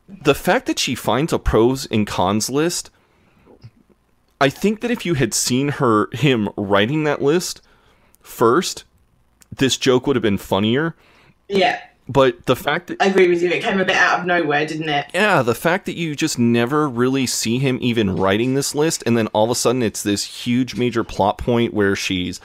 The 0.07 0.35
fact 0.35 0.65
that 0.67 0.79
she 0.79 0.95
finds 0.95 1.33
a 1.33 1.39
pros 1.39 1.85
and 1.87 2.07
cons 2.07 2.49
list 2.49 2.89
I 4.41 4.49
think 4.49 4.81
that 4.81 4.91
if 4.91 5.05
you 5.05 5.15
had 5.15 5.33
seen 5.33 5.67
her 5.69 6.09
him 6.13 6.49
writing 6.55 7.03
that 7.03 7.21
list 7.21 7.61
first, 8.21 8.85
this 9.55 9.77
joke 9.77 10.07
would 10.07 10.15
have 10.15 10.23
been 10.23 10.37
funnier. 10.37 10.95
Yeah, 11.49 11.81
But 12.07 12.45
the 12.45 12.55
fact 12.55 12.87
that 12.87 13.01
I 13.01 13.07
agree 13.07 13.27
with 13.27 13.41
you. 13.41 13.49
It 13.49 13.63
came 13.63 13.81
a 13.81 13.85
bit 13.85 13.95
out 13.95 14.19
of 14.19 14.25
nowhere, 14.25 14.65
didn't 14.65 14.87
it? 14.87 15.07
yeah, 15.13 15.41
the 15.41 15.55
fact 15.55 15.85
that 15.87 15.95
you 15.95 16.15
just 16.15 16.39
never 16.39 16.87
really 16.87 17.25
see 17.25 17.57
him 17.57 17.79
even 17.81 18.15
writing 18.15 18.53
this 18.53 18.73
list, 18.73 19.03
and 19.05 19.17
then 19.17 19.27
all 19.27 19.45
of 19.45 19.49
a 19.49 19.55
sudden 19.55 19.81
it's 19.81 20.03
this 20.03 20.45
huge 20.45 20.75
major 20.75 21.03
plot 21.03 21.37
point 21.37 21.73
where 21.73 21.95
she's, 21.95 22.39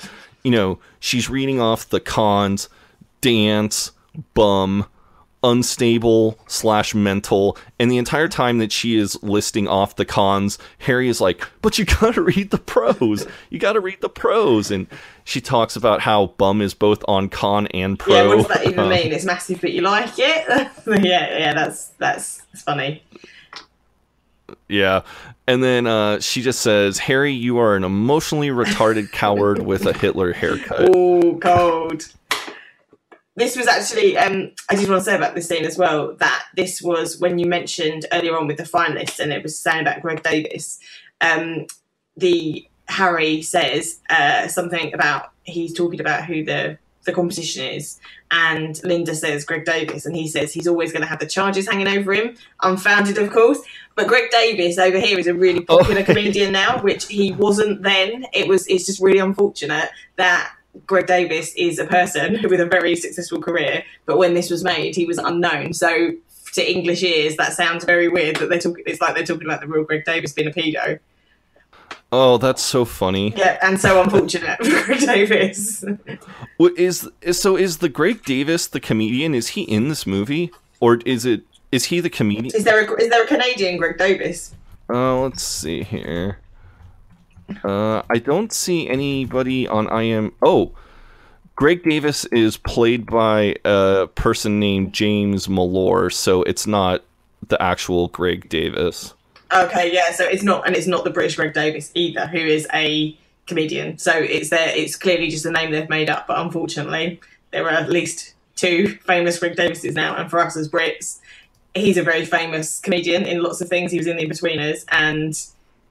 you 0.45 0.51
know, 0.51 0.79
she's 1.01 1.29
reading 1.29 1.61
off 1.61 1.89
the 1.89 2.01
cons, 2.01 2.69
dance, 3.21 3.91
bum, 4.35 4.87
unstable 5.43 6.39
slash 6.47 6.95
mental, 6.95 7.59
and 7.79 7.91
the 7.91 7.99
entire 7.99 8.29
time 8.29 8.59
that 8.59 8.73
she 8.73 8.97
is 8.97 9.23
listing 9.23 9.69
off 9.69 9.97
the 9.97 10.05
cons, 10.07 10.59
Harry 10.79 11.09
is 11.09 11.21
like, 11.21 11.47
"But 11.61 11.79
you 11.79 11.85
gotta 11.85 12.23
read 12.23 12.51
the 12.51 12.59
pros. 12.59 13.27
You 13.51 13.59
gotta 13.59 13.81
read 13.81 14.01
the 14.01 14.09
pros." 14.09 14.71
And 14.71 14.87
she 15.25 15.41
talks 15.43 15.77
about 15.77 16.01
how 16.01 16.27
bum 16.39 16.63
is 16.63 16.73
both 16.75 17.05
on 17.09 17.29
con 17.29 17.67
and 17.69 17.99
pro. 17.99 18.15
Yeah, 18.15 18.27
what 18.29 18.37
does 18.37 18.49
that 18.49 18.67
even 18.67 18.81
Uh, 18.81 18.89
mean? 18.89 19.13
It's 19.13 19.25
massive, 19.25 19.61
but 19.61 19.73
you 19.73 19.83
like 19.83 20.15
it? 20.19 20.47
yeah, 21.05 21.39
yeah, 21.39 21.53
that's 21.55 21.89
that's, 21.99 22.43
that's 22.53 22.63
funny. 22.63 23.03
Yeah. 24.69 25.03
And 25.47 25.63
then 25.63 25.87
uh, 25.87 26.21
she 26.21 26.41
just 26.41 26.61
says, 26.61 26.99
Harry, 26.99 27.33
you 27.33 27.59
are 27.59 27.77
an 27.77 27.85
emotionally 27.85 28.49
retarded 28.49 29.13
coward 29.13 29.63
with 29.67 29.87
a 29.87 29.93
Hitler 29.93 30.33
haircut. 30.33 30.89
Oh, 30.95 31.39
cold. 31.41 32.13
This 33.37 33.57
was 33.57 33.67
actually, 33.67 34.17
um, 34.17 34.53
I 34.71 34.77
just 34.77 34.89
want 34.89 35.01
to 35.01 35.05
say 35.05 35.17
about 35.17 35.35
this 35.35 35.49
scene 35.49 35.65
as 35.65 35.77
well 35.77 36.15
that 36.15 36.47
this 36.57 36.81
was 36.81 37.19
when 37.19 37.39
you 37.39 37.47
mentioned 37.47 38.07
earlier 38.13 38.39
on 38.39 38.47
with 38.47 38.59
the 38.59 38.63
finalists, 38.63 39.19
and 39.19 39.33
it 39.33 39.43
was 39.43 39.59
saying 39.59 39.81
about 39.81 40.03
Greg 40.03 40.23
Davies. 40.23 40.79
Um, 41.21 41.67
the 42.17 42.67
Harry 42.87 43.43
says 43.43 44.01
uh, 44.09 44.47
something 44.47 44.95
about 44.95 45.33
he's 45.43 45.73
talking 45.73 46.01
about 46.01 46.25
who 46.25 46.45
the 46.45 46.79
the 47.05 47.13
competition 47.13 47.65
is, 47.65 48.01
and 48.31 48.83
Linda 48.85 49.15
says 49.15 49.45
Greg 49.45 49.65
Davies, 49.65 50.07
and 50.07 50.17
he 50.17 50.29
says 50.29 50.53
he's 50.53 50.67
always 50.67 50.93
going 50.93 51.03
to 51.03 51.09
have 51.09 51.21
the 51.21 51.27
charges 51.27 51.69
hanging 51.69 51.89
over 51.89 52.13
him, 52.13 52.37
unfounded, 52.63 53.19
of 53.19 53.31
course. 53.31 53.59
But 53.95 54.09
Greg 54.09 54.31
Davies 54.31 54.79
over 54.79 54.99
here 54.99 55.19
is 55.19 55.27
a 55.27 55.35
really 55.35 55.65
oh. 55.69 55.79
popular 55.79 56.01
Oh. 56.01 56.05
comedian 56.05 56.53
now, 56.53 56.81
which 56.83 57.07
he 57.07 57.33
wasn't 57.33 57.83
then. 57.83 58.27
It 58.33 58.49
was 58.49 58.67
it's 58.67 58.87
just 58.87 59.01
really 59.01 59.19
unfortunate 59.19 59.91
that 60.17 60.53
Greg 60.87 61.07
Davies 61.07 61.55
is 61.55 61.79
a 61.79 61.87
person 61.87 62.39
with 62.51 62.61
a 62.61 62.67
very 62.67 62.97
successful 62.97 63.41
career, 63.41 63.85
but 64.07 64.19
when 64.19 64.35
this 64.35 64.51
was 64.51 64.65
made, 64.65 64.97
he 64.97 65.07
was 65.07 65.19
unknown. 65.19 65.73
So 65.73 66.13
to 66.55 66.71
English 66.71 67.03
ears, 67.03 67.37
that 67.37 67.53
sounds 67.53 67.85
very 67.85 68.09
weird 68.09 68.37
that 68.37 68.49
they're 68.49 68.59
talking. 68.59 68.85
It's 68.87 69.01
like 69.01 69.15
they're 69.15 69.25
talking 69.25 69.47
about 69.47 69.61
the 69.61 69.67
real 69.67 69.85
Greg 69.85 70.05
Davies 70.05 70.33
being 70.33 70.49
a 70.49 70.53
pedo. 70.53 70.99
Oh, 72.17 72.39
that's 72.39 72.63
so 72.63 72.85
funny. 72.85 73.35
Yeah, 73.37 73.59
and 73.61 73.81
so 73.81 74.01
unfortunate 74.01 74.65
for 74.65 74.95
Davies. 74.95 75.85
What 76.59 76.79
is 76.79 77.11
is 77.23 77.41
so 77.41 77.57
is 77.57 77.79
the 77.79 77.89
Greg 77.89 78.25
Davies 78.25 78.69
the 78.69 78.79
comedian? 78.79 79.35
Is 79.35 79.49
he 79.49 79.63
in 79.63 79.89
this 79.89 80.07
movie 80.07 80.53
or 80.79 81.01
is 81.05 81.27
it 81.27 81.43
is 81.73 81.87
he 81.87 81.99
the 81.99 82.09
comedian? 82.09 82.55
Is 82.55 82.63
there 82.63 82.85
a 82.85 83.03
is 83.03 83.11
there 83.11 83.25
a 83.25 83.27
Canadian 83.27 83.79
Greg 83.79 83.99
Davies? 83.99 84.55
Uh, 84.89 85.23
let's 85.23 85.43
see 85.43 85.83
here. 85.83 86.39
Uh, 87.65 88.03
I 88.09 88.19
don't 88.19 88.53
see 88.53 88.89
anybody 88.89 89.67
on 89.67 89.89
I 89.89 90.03
am. 90.03 90.35
Oh, 90.41 90.71
Greg 91.57 91.83
Davies 91.83 92.27
is 92.27 92.57
played 92.57 93.07
by 93.07 93.57
a 93.65 94.07
person 94.15 94.61
named 94.61 94.93
James 94.93 95.49
Malore, 95.49 96.13
so 96.13 96.45
it's 96.45 96.65
not 96.65 97.03
the 97.49 97.61
actual 97.61 98.07
Greg 98.07 98.49
Davies. 98.49 99.14
Okay, 99.53 99.93
yeah. 99.93 100.13
So 100.13 100.25
it's 100.25 100.43
not, 100.43 100.67
and 100.67 100.77
it's 100.77 100.87
not 100.87 101.05
the 101.05 101.11
British 101.11 101.37
Greg 101.37 101.53
Davies 101.53 101.91
either, 101.95 102.27
who 102.27 102.39
is 102.39 102.67
a 102.73 103.17
comedian. 103.47 103.99
So 103.99 104.13
it's 104.13 104.51
there. 104.51 104.69
It's 104.69 104.97
clearly 104.97 105.29
just 105.29 105.45
a 105.45 105.51
name 105.51 105.71
they've 105.71 105.89
made 105.89 106.11
up. 106.11 106.27
But 106.27 106.39
unfortunately, 106.39 107.21
there 107.51 107.65
are 107.67 107.73
at 107.73 107.89
least 107.89 108.35
two 108.57 108.89
famous 109.07 109.39
Greg 109.39 109.57
Davises 109.57 109.95
now, 109.95 110.17
and 110.17 110.31
for 110.31 110.41
us 110.41 110.57
as 110.57 110.69
Brits, 110.69 111.21
he's 111.75 111.97
a 111.97 112.03
very 112.03 112.25
famous 112.25 112.81
comedian 112.81 113.25
in 113.25 113.43
lots 113.43 113.61
of 113.61 113.69
things. 113.69 113.93
He 113.93 113.99
was 113.99 114.07
in 114.07 114.17
The 114.17 114.27
Inbetweeners, 114.27 114.85
and 114.89 115.41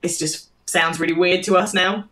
it's 0.02 0.18
just 0.18 0.50
sounds 0.68 1.00
really 1.00 1.14
weird 1.14 1.44
to 1.44 1.58
us 1.58 1.74
now. 1.74 2.08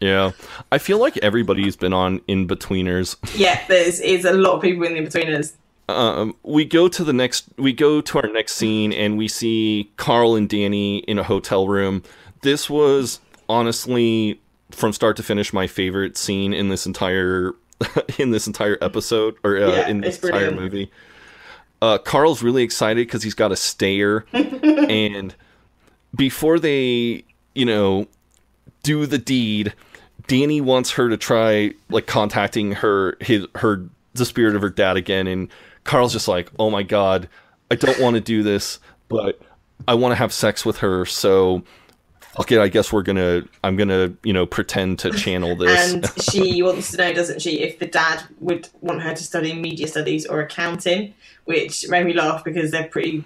Yeah, 0.00 0.30
I 0.72 0.78
feel 0.78 0.98
like 0.98 1.18
everybody's 1.18 1.76
been 1.76 1.92
on 1.92 2.20
Inbetweeners. 2.20 3.16
Yeah, 3.36 3.62
there's 3.68 4.00
is 4.00 4.24
a 4.24 4.32
lot 4.32 4.54
of 4.54 4.62
people 4.62 4.84
in 4.84 4.94
The 4.94 5.00
Inbetweeners. 5.00 5.52
Um, 5.90 6.36
we 6.42 6.64
go 6.64 6.88
to 6.88 7.04
the 7.04 7.12
next 7.12 7.48
we 7.56 7.72
go 7.72 8.00
to 8.00 8.18
our 8.18 8.28
next 8.28 8.54
scene 8.54 8.92
and 8.92 9.16
we 9.18 9.28
see 9.28 9.90
Carl 9.96 10.34
and 10.36 10.48
Danny 10.48 10.98
in 11.00 11.18
a 11.18 11.22
hotel 11.22 11.66
room. 11.68 12.02
This 12.42 12.68
was 12.70 13.20
honestly 13.48 14.40
from 14.70 14.92
start 14.92 15.16
to 15.16 15.22
finish 15.22 15.52
my 15.52 15.66
favorite 15.66 16.16
scene 16.16 16.52
in 16.52 16.68
this 16.68 16.86
entire 16.86 17.54
in 18.18 18.30
this 18.30 18.46
entire 18.46 18.78
episode 18.80 19.36
or 19.44 19.56
uh, 19.56 19.68
Yeah, 19.76 19.88
in 19.88 20.00
this 20.00 20.16
entire 20.22 20.50
brilliant. 20.50 20.60
movie. 20.60 20.90
Uh, 21.82 21.96
Carl's 21.98 22.42
really 22.42 22.62
excited 22.62 23.06
because 23.06 23.22
he's 23.22 23.32
got 23.34 23.52
a 23.52 23.56
stayer, 23.56 24.26
and 24.34 25.34
before 26.14 26.58
they, 26.58 27.24
you 27.54 27.64
know, 27.64 28.06
do 28.82 29.06
the 29.06 29.16
deed, 29.16 29.72
Danny 30.26 30.60
wants 30.60 30.90
her 30.92 31.08
to 31.08 31.16
try 31.16 31.72
like 31.88 32.06
contacting 32.06 32.72
her 32.72 33.16
his 33.20 33.46
her 33.56 33.88
the 34.12 34.26
spirit 34.26 34.54
of 34.56 34.60
her 34.62 34.68
dad 34.68 34.98
again, 34.98 35.26
and 35.26 35.48
Carl's 35.84 36.12
just 36.12 36.28
like, 36.28 36.50
oh 36.58 36.70
my 36.70 36.82
god, 36.82 37.28
I 37.70 37.76
don't 37.76 37.98
want 38.00 38.14
to 38.14 38.20
do 38.20 38.42
this, 38.42 38.78
but 39.08 39.40
I 39.88 39.94
want 39.94 40.12
to 40.12 40.16
have 40.16 40.32
sex 40.32 40.64
with 40.64 40.78
her, 40.78 41.04
so 41.06 41.62
fuck 42.36 42.52
it. 42.52 42.58
I 42.58 42.68
guess 42.68 42.92
we're 42.92 43.02
gonna 43.02 43.42
I'm 43.64 43.76
gonna 43.76 44.12
you 44.22 44.32
know 44.32 44.46
pretend 44.46 44.98
to 45.00 45.10
channel 45.12 45.56
this. 45.58 45.92
And 45.92 46.06
she 46.22 46.62
wants 46.62 46.90
to 46.92 46.96
know, 46.98 47.12
doesn't 47.12 47.42
she, 47.42 47.60
if 47.60 47.78
the 47.78 47.86
dad 47.86 48.22
would 48.40 48.68
want 48.80 49.02
her 49.02 49.14
to 49.14 49.22
study 49.22 49.54
media 49.54 49.88
studies 49.88 50.26
or 50.26 50.40
accounting, 50.40 51.14
which 51.44 51.88
made 51.88 52.06
me 52.06 52.12
laugh 52.12 52.44
because 52.44 52.70
they're 52.70 52.88
pretty 52.88 53.24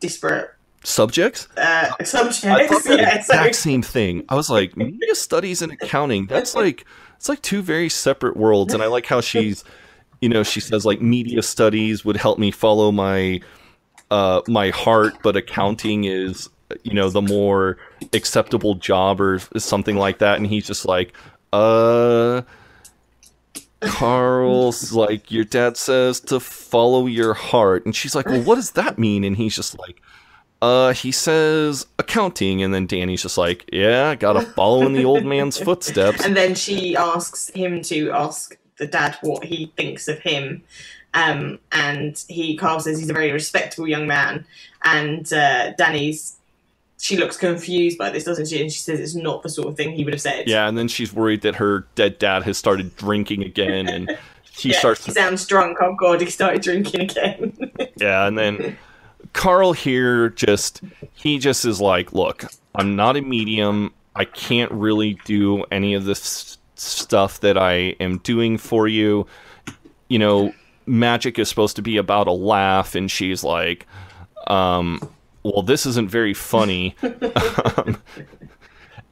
disparate 0.00 0.54
Subjects? 0.84 1.48
uh, 1.56 1.90
subjects. 2.04 2.86
Yeah, 2.86 3.16
exact 3.16 3.56
same 3.56 3.82
thing. 3.82 4.24
I 4.28 4.36
was 4.36 4.48
like, 4.48 4.76
media 4.76 5.14
studies 5.14 5.60
and 5.60 5.72
accounting. 5.72 6.26
That's 6.26 6.54
like 6.54 6.86
it's 7.16 7.28
like 7.28 7.42
two 7.42 7.62
very 7.62 7.88
separate 7.88 8.36
worlds. 8.36 8.72
And 8.72 8.82
I 8.82 8.86
like 8.86 9.06
how 9.06 9.20
she's, 9.20 9.64
you 10.20 10.28
know, 10.28 10.42
she 10.42 10.60
says 10.60 10.84
like 10.84 11.00
media 11.00 11.42
studies 11.42 12.04
would 12.04 12.16
help 12.16 12.38
me 12.38 12.50
follow 12.50 12.92
my, 12.92 13.40
uh, 14.10 14.42
my 14.48 14.70
heart, 14.70 15.14
but 15.22 15.36
accounting 15.36 16.04
is, 16.04 16.48
you 16.82 16.94
know, 16.94 17.08
the 17.08 17.22
more 17.22 17.78
acceptable 18.12 18.74
job 18.74 19.20
or 19.20 19.38
something 19.56 19.96
like 19.96 20.18
that. 20.18 20.36
And 20.36 20.46
he's 20.46 20.66
just 20.66 20.86
like, 20.86 21.12
uh. 21.52 22.42
Carl's 23.80 24.92
like, 25.04 25.30
your 25.30 25.44
dad 25.44 25.76
says 25.76 26.18
to 26.20 26.40
follow 26.40 27.06
your 27.06 27.32
heart. 27.34 27.86
And 27.86 27.94
she's 27.94 28.14
like, 28.14 28.26
well, 28.26 28.42
what 28.42 28.56
does 28.56 28.72
that 28.72 28.98
mean? 28.98 29.22
And 29.22 29.36
he's 29.36 29.54
just 29.54 29.78
like, 29.78 30.02
uh, 30.60 30.92
he 30.92 31.12
says 31.12 31.86
accounting, 31.98 32.62
and 32.62 32.74
then 32.74 32.86
Danny's 32.86 33.22
just 33.22 33.38
like, 33.38 33.68
"Yeah, 33.72 34.14
gotta 34.16 34.40
follow 34.40 34.84
in 34.86 34.92
the 34.92 35.04
old 35.04 35.24
man's 35.24 35.56
footsteps." 35.62 36.24
and 36.24 36.36
then 36.36 36.54
she 36.54 36.96
asks 36.96 37.50
him 37.50 37.80
to 37.82 38.10
ask 38.10 38.56
the 38.78 38.86
dad 38.86 39.16
what 39.22 39.44
he 39.44 39.72
thinks 39.76 40.08
of 40.08 40.18
him. 40.20 40.62
Um, 41.14 41.58
and 41.72 42.22
he 42.28 42.56
Carl 42.56 42.80
says 42.80 42.98
he's 42.98 43.10
a 43.10 43.14
very 43.14 43.32
respectable 43.32 43.88
young 43.88 44.06
man, 44.06 44.44
and 44.84 45.30
uh, 45.32 45.72
Danny's 45.72 46.36
she 47.00 47.16
looks 47.16 47.36
confused 47.36 47.96
by 47.96 48.10
this, 48.10 48.24
doesn't 48.24 48.46
she? 48.48 48.60
And 48.60 48.70
she 48.72 48.80
says 48.80 48.98
it's 49.00 49.14
not 49.14 49.42
the 49.42 49.48
sort 49.48 49.68
of 49.68 49.76
thing 49.76 49.92
he 49.92 50.04
would 50.04 50.12
have 50.14 50.20
said. 50.20 50.48
Yeah, 50.48 50.68
and 50.68 50.76
then 50.76 50.88
she's 50.88 51.12
worried 51.12 51.42
that 51.42 51.54
her 51.56 51.86
dead 51.94 52.18
dad 52.18 52.42
has 52.42 52.58
started 52.58 52.94
drinking 52.96 53.42
again, 53.44 53.88
and 53.88 54.18
she 54.52 54.70
Yeah, 54.70 54.78
starts. 54.80 55.06
he 55.06 55.12
sounds 55.12 55.46
drunk. 55.46 55.78
Oh 55.80 55.94
god, 55.94 56.20
he 56.20 56.28
started 56.30 56.60
drinking 56.62 57.02
again. 57.02 57.52
Yeah, 57.96 58.26
and 58.28 58.38
then 58.38 58.78
Carl 59.32 59.72
here 59.72 60.28
just 60.28 60.82
he 61.14 61.38
just 61.38 61.64
is 61.64 61.80
like, 61.80 62.12
"Look, 62.12 62.44
I'm 62.76 62.94
not 62.96 63.16
a 63.16 63.22
medium. 63.22 63.92
I 64.14 64.24
can't 64.24 64.70
really 64.70 65.18
do 65.24 65.64
any 65.72 65.94
of 65.94 66.04
this 66.04 66.57
stuff 66.80 67.40
that 67.40 67.58
I 67.58 67.94
am 68.00 68.18
doing 68.18 68.58
for 68.58 68.88
you. 68.88 69.26
You 70.08 70.18
know, 70.18 70.52
magic 70.86 71.38
is 71.38 71.48
supposed 71.48 71.76
to 71.76 71.82
be 71.82 71.96
about 71.96 72.26
a 72.26 72.32
laugh." 72.32 72.94
And 72.94 73.10
she's 73.10 73.44
like, 73.44 73.86
um, 74.46 75.00
"Well, 75.42 75.62
this 75.62 75.86
isn't 75.86 76.10
very 76.10 76.34
funny." 76.34 76.94
Um, 77.76 78.02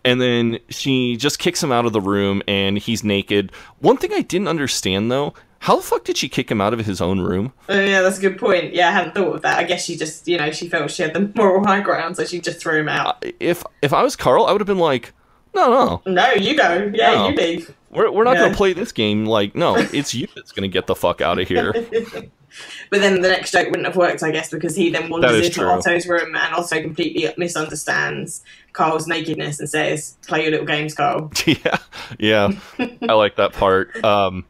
and 0.07 0.21
then 0.21 0.61
she 0.69 1.17
just 1.17 1.41
kicks 1.41 1.63
him 1.63 1.73
out 1.73 1.85
of 1.85 1.93
the 1.93 2.01
room 2.01 2.41
and 2.47 2.79
he's 2.79 3.03
naked. 3.03 3.51
One 3.81 3.97
thing 3.97 4.13
I 4.13 4.23
didn't 4.23 4.47
understand 4.47 5.11
though, 5.11 5.35
how 5.59 5.77
the 5.77 5.83
fuck 5.83 6.05
did 6.05 6.17
she 6.17 6.29
kick 6.29 6.49
him 6.49 6.61
out 6.61 6.73
of 6.73 6.87
his 6.87 7.01
own 7.01 7.21
room? 7.21 7.53
Oh 7.69 7.81
yeah, 7.81 8.03
that's 8.03 8.19
a 8.19 8.21
good 8.21 8.39
point. 8.39 8.73
Yeah, 8.73 8.89
I 8.89 8.93
hadn't 8.93 9.17
thought 9.17 9.35
of 9.35 9.43
that. 9.43 9.59
I 9.59 9.65
guess 9.65 9.85
she 9.85 9.97
just, 9.97 10.29
you 10.29 10.39
know, 10.39 10.53
she 10.53 10.69
felt 10.69 10.93
she 10.93 11.03
had 11.03 11.13
the 11.13 11.33
moral 11.35 11.67
high 11.67 11.81
ground, 11.81 12.17
so 12.17 12.25
she 12.25 12.41
just 12.41 12.61
threw 12.61 12.79
him 12.79 12.89
out. 12.89 13.25
if 13.41 13.65
if 13.83 13.93
I 13.93 14.05
was 14.05 14.15
Carl, 14.15 14.47
I 14.47 14.53
would 14.53 14.61
have 14.61 14.67
been 14.67 14.79
like, 14.79 15.13
no, 15.57 16.03
no, 16.07 16.13
No, 16.13 16.33
you 16.35 16.57
go. 16.57 16.91
Yeah, 16.95 17.15
No. 17.15 17.29
you 17.31 17.35
leave. 17.37 17.75
we're, 17.91 18.11
we're 18.11 18.25
not 18.25 18.37
Yeah. 18.37 18.43
gonna 18.45 18.55
play 18.55 18.73
this 18.73 18.93
game. 18.93 19.25
Like, 19.27 19.55
no, 19.55 19.77
it's 19.77 20.15
you 20.15 20.29
that's 20.37 20.53
gonna 20.53 20.69
get 20.69 20.87
the 20.87 20.95
fuck 20.95 21.21
out 21.21 21.39
of 21.39 21.49
here. 21.49 21.73
But 22.89 23.01
then 23.03 23.21
the 23.21 23.29
next 23.29 23.51
joke 23.51 23.67
wouldn't 23.67 23.85
have 23.85 23.97
worked, 23.97 24.23
I 24.23 24.31
guess, 24.31 24.49
because 24.51 24.75
he 24.75 24.89
then 24.89 25.11
wanders 25.11 25.45
into 25.45 25.51
true. 25.61 25.69
Otto's 25.69 26.07
room 26.07 26.35
and 26.35 26.55
also 26.55 26.81
completely 26.81 27.29
misunderstands 27.37 28.43
Carl's 28.73 29.07
nakedness 29.07 29.61
and 29.61 29.69
says, 29.69 30.17
"Play 30.27 30.43
your 30.45 30.53
little 30.53 30.65
games, 30.67 30.95
Carl." 30.95 31.31
yeah, 31.47 31.77
yeah, 32.19 32.53
I 33.07 33.13
like 33.13 33.37
that 33.37 33.53
part. 33.53 34.03
Um, 34.03 34.47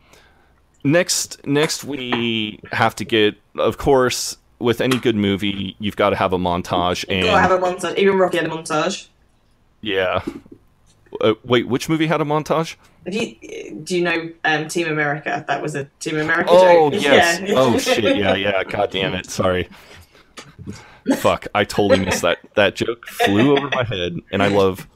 next, 0.84 1.44
next 1.48 1.82
we 1.82 2.60
have 2.70 2.94
to 2.96 3.04
get, 3.04 3.34
of 3.56 3.76
course, 3.76 4.36
with 4.60 4.80
any 4.80 4.98
good 5.00 5.16
movie, 5.16 5.74
you've 5.80 5.96
got 5.96 6.10
to 6.10 6.16
have 6.16 6.32
a 6.32 6.38
montage, 6.38 7.04
and 7.08 7.24
Gotta 7.24 7.40
have 7.40 7.50
a 7.50 7.58
montage. 7.58 7.96
Even 7.98 8.18
Rocky 8.18 8.36
had 8.36 8.46
a 8.46 8.50
montage. 8.50 9.08
yeah. 9.80 10.22
Uh, 11.20 11.34
wait, 11.44 11.68
which 11.68 11.88
movie 11.88 12.06
had 12.06 12.20
a 12.20 12.24
montage? 12.24 12.76
Do 13.08 13.16
you, 13.18 13.80
do 13.84 13.96
you 13.96 14.02
know 14.02 14.30
um, 14.44 14.68
Team 14.68 14.88
America? 14.88 15.44
That 15.46 15.62
was 15.62 15.74
a 15.74 15.84
Team 16.00 16.18
America 16.18 16.50
Oh 16.52 16.90
joke. 16.90 17.02
yes. 17.02 17.40
Yeah. 17.48 17.54
Oh 17.56 17.78
shit. 17.78 18.16
Yeah, 18.16 18.34
yeah. 18.34 18.64
God 18.64 18.90
damn 18.90 19.14
it. 19.14 19.26
Sorry. 19.26 19.68
Fuck. 21.18 21.46
I 21.54 21.64
totally 21.64 22.04
missed 22.04 22.22
that. 22.22 22.38
That 22.56 22.74
joke 22.74 23.06
flew 23.06 23.56
over 23.56 23.68
my 23.70 23.84
head, 23.84 24.18
and 24.32 24.42
I 24.42 24.48
love. 24.48 24.88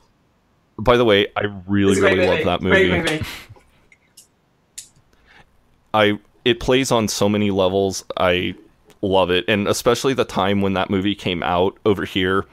By 0.79 0.97
the 0.97 1.05
way, 1.05 1.29
I 1.37 1.43
really, 1.69 2.01
really 2.01 2.27
love 2.27 2.45
that 2.45 2.63
movie. 2.63 2.91
movie. 2.91 3.23
I 5.95 6.19
it 6.45 6.61
plays 6.61 6.91
on 6.91 7.09
so 7.09 7.29
many 7.29 7.51
levels. 7.51 8.05
I 8.17 8.55
love 9.03 9.31
it, 9.31 9.45
and 9.49 9.69
especially 9.69 10.15
the 10.15 10.25
time 10.25 10.63
when 10.63 10.73
that 10.75 10.91
movie 10.91 11.15
came 11.15 11.43
out 11.43 11.79
over 11.85 12.05
here. 12.05 12.45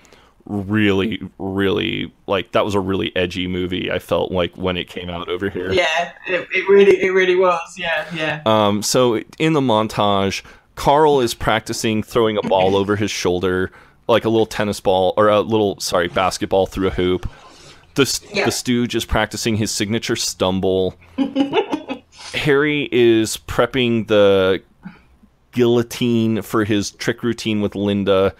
Really, 0.49 1.21
really 1.39 2.13
like 2.25 2.53
that 2.53 2.63
was 2.63 2.73
a 2.73 2.79
really 2.79 3.13
edgy 3.17 3.47
movie. 3.47 3.91
I 3.91 3.99
felt 3.99 4.31
like 4.31 4.55
when 4.55 4.77
it 4.77 4.87
came 4.87 5.09
out 5.09 5.27
over 5.27 5.49
here. 5.49 5.73
Yeah, 5.73 6.13
it, 6.25 6.47
it 6.53 6.69
really, 6.69 7.01
it 7.03 7.09
really 7.09 7.35
was. 7.35 7.75
Yeah, 7.77 8.07
yeah. 8.15 8.41
Um, 8.45 8.81
so 8.81 9.17
in 9.39 9.51
the 9.51 9.59
montage, 9.59 10.43
Carl 10.75 11.19
is 11.19 11.33
practicing 11.33 12.01
throwing 12.01 12.37
a 12.37 12.41
ball 12.41 12.77
over 12.77 12.95
his 12.95 13.11
shoulder, 13.11 13.71
like 14.07 14.23
a 14.23 14.29
little 14.29 14.45
tennis 14.45 14.79
ball 14.79 15.13
or 15.17 15.27
a 15.27 15.41
little 15.41 15.77
sorry 15.81 16.07
basketball 16.07 16.65
through 16.65 16.87
a 16.87 16.91
hoop. 16.91 17.29
The 17.95 18.27
Yeah. 18.31 18.45
the 18.45 18.51
Stooge 18.51 18.95
is 18.95 19.03
practicing 19.03 19.57
his 19.57 19.69
signature 19.71 20.15
stumble. 20.15 20.95
Harry 22.33 22.87
is 22.91 23.35
prepping 23.47 24.07
the 24.07 24.61
guillotine 25.51 26.41
for 26.41 26.63
his 26.63 26.91
trick 26.91 27.23
routine 27.23 27.61
with 27.61 27.75
Linda, 27.75 28.33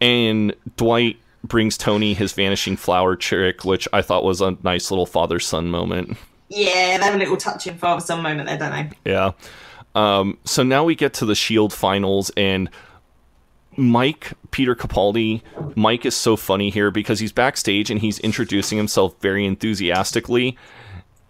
and 0.00 0.54
Dwight 0.76 1.16
brings 1.44 1.78
Tony 1.78 2.14
his 2.14 2.32
vanishing 2.32 2.76
flower 2.76 3.16
trick, 3.16 3.64
which 3.64 3.88
I 3.92 4.02
thought 4.02 4.24
was 4.24 4.40
a 4.40 4.56
nice 4.62 4.90
little 4.90 5.06
father 5.06 5.38
son 5.38 5.68
moment. 5.68 6.16
Yeah, 6.48 6.98
they 6.98 7.04
have 7.04 7.14
a 7.14 7.18
little 7.18 7.36
touching 7.36 7.76
father 7.76 8.00
son 8.00 8.22
moment 8.22 8.48
there, 8.48 8.58
don't 8.58 8.72
they? 9.04 9.10
Yeah. 9.10 9.32
Um, 9.94 10.38
so 10.44 10.62
now 10.62 10.84
we 10.84 10.94
get 10.94 11.14
to 11.14 11.26
the 11.26 11.34
Shield 11.34 11.72
finals, 11.72 12.30
and 12.36 12.70
Mike, 13.76 14.32
Peter 14.50 14.74
Capaldi, 14.74 15.42
Mike 15.74 16.04
is 16.04 16.14
so 16.14 16.36
funny 16.36 16.70
here 16.70 16.90
because 16.90 17.18
he's 17.18 17.32
backstage 17.32 17.90
and 17.90 18.00
he's 18.00 18.18
introducing 18.20 18.78
himself 18.78 19.14
very 19.20 19.46
enthusiastically. 19.46 20.56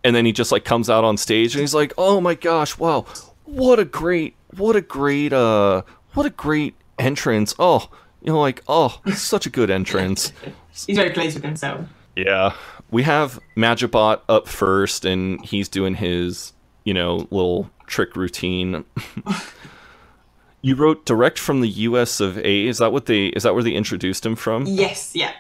And 0.03 0.17
then 0.17 0.25
he 0.25 0.33
just 0.33 0.51
like 0.51 0.65
comes 0.65 0.89
out 0.89 1.05
on 1.05 1.17
stage 1.17 1.55
and 1.55 1.61
he's 1.61 1.75
like, 1.75 1.93
"Oh 1.99 2.21
my 2.21 2.35
gosh, 2.35 2.79
wow. 2.79 3.05
What 3.45 3.79
a 3.79 3.85
great 3.85 4.35
what 4.57 4.75
a 4.75 4.81
great 4.81 5.33
uh 5.33 5.83
what 6.15 6.25
a 6.25 6.31
great 6.31 6.75
entrance. 6.99 7.55
Oh, 7.59 7.91
you 8.23 8.33
know 8.33 8.41
like, 8.41 8.63
oh, 8.69 9.01
such 9.15 9.47
a 9.47 9.51
good 9.51 9.71
entrance." 9.71 10.33
He's 10.87 10.97
very 10.97 11.11
pleased 11.11 11.35
with 11.37 11.45
himself. 11.45 11.87
Yeah. 12.17 12.55
We 12.91 13.03
have 13.05 13.39
Magibot 13.57 14.21
up 14.29 14.49
first 14.49 15.05
and 15.05 15.45
he's 15.45 15.69
doing 15.69 15.95
his, 15.95 16.53
you 16.85 16.93
know, 16.93 17.29
little 17.31 17.71
trick 17.87 18.17
routine. 18.17 18.85
you 20.63 20.75
wrote 20.75 21.07
direct 21.07 21.39
from 21.39 21.61
the 21.61 21.69
US 21.69 22.21
of 22.21 22.39
A. 22.39 22.67
Is 22.67 22.79
that 22.79 22.93
what 22.93 23.07
they 23.07 23.27
is 23.27 23.45
that 23.45 23.55
where 23.55 23.63
they 23.63 23.73
introduced 23.73 24.27
him 24.27 24.37
from? 24.37 24.67
Yes, 24.67 25.13
yeah, 25.15 25.33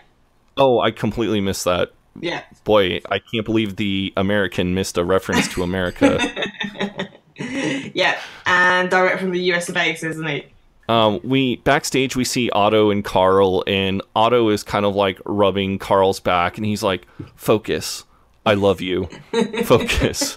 Oh, 0.56 0.80
I 0.80 0.90
completely 0.90 1.40
missed 1.40 1.64
that. 1.64 1.92
yeah. 2.20 2.42
Boy, 2.64 3.00
I 3.10 3.18
can't 3.18 3.44
believe 3.44 3.76
the 3.76 4.12
American 4.16 4.74
missed 4.74 4.96
a 4.98 5.04
reference 5.04 5.48
to 5.54 5.62
America. 5.62 6.18
Yeah, 7.94 8.20
and 8.44 8.90
direct 8.90 9.18
from 9.18 9.30
the 9.30 9.40
US 9.52 9.70
of 9.70 9.76
A, 9.78 9.92
isn't 9.92 10.26
he? 10.26 10.44
Um, 10.90 11.20
we 11.22 11.56
backstage 11.58 12.16
we 12.16 12.24
see 12.24 12.50
Otto 12.50 12.90
and 12.90 13.04
Carl, 13.04 13.62
and 13.68 14.02
Otto 14.16 14.48
is 14.48 14.64
kind 14.64 14.84
of 14.84 14.96
like 14.96 15.20
rubbing 15.24 15.78
Carl's 15.78 16.18
back, 16.18 16.56
and 16.56 16.66
he's 16.66 16.82
like, 16.82 17.06
"Focus, 17.36 18.02
I 18.44 18.54
love 18.54 18.80
you. 18.80 19.08
Focus, 19.64 20.36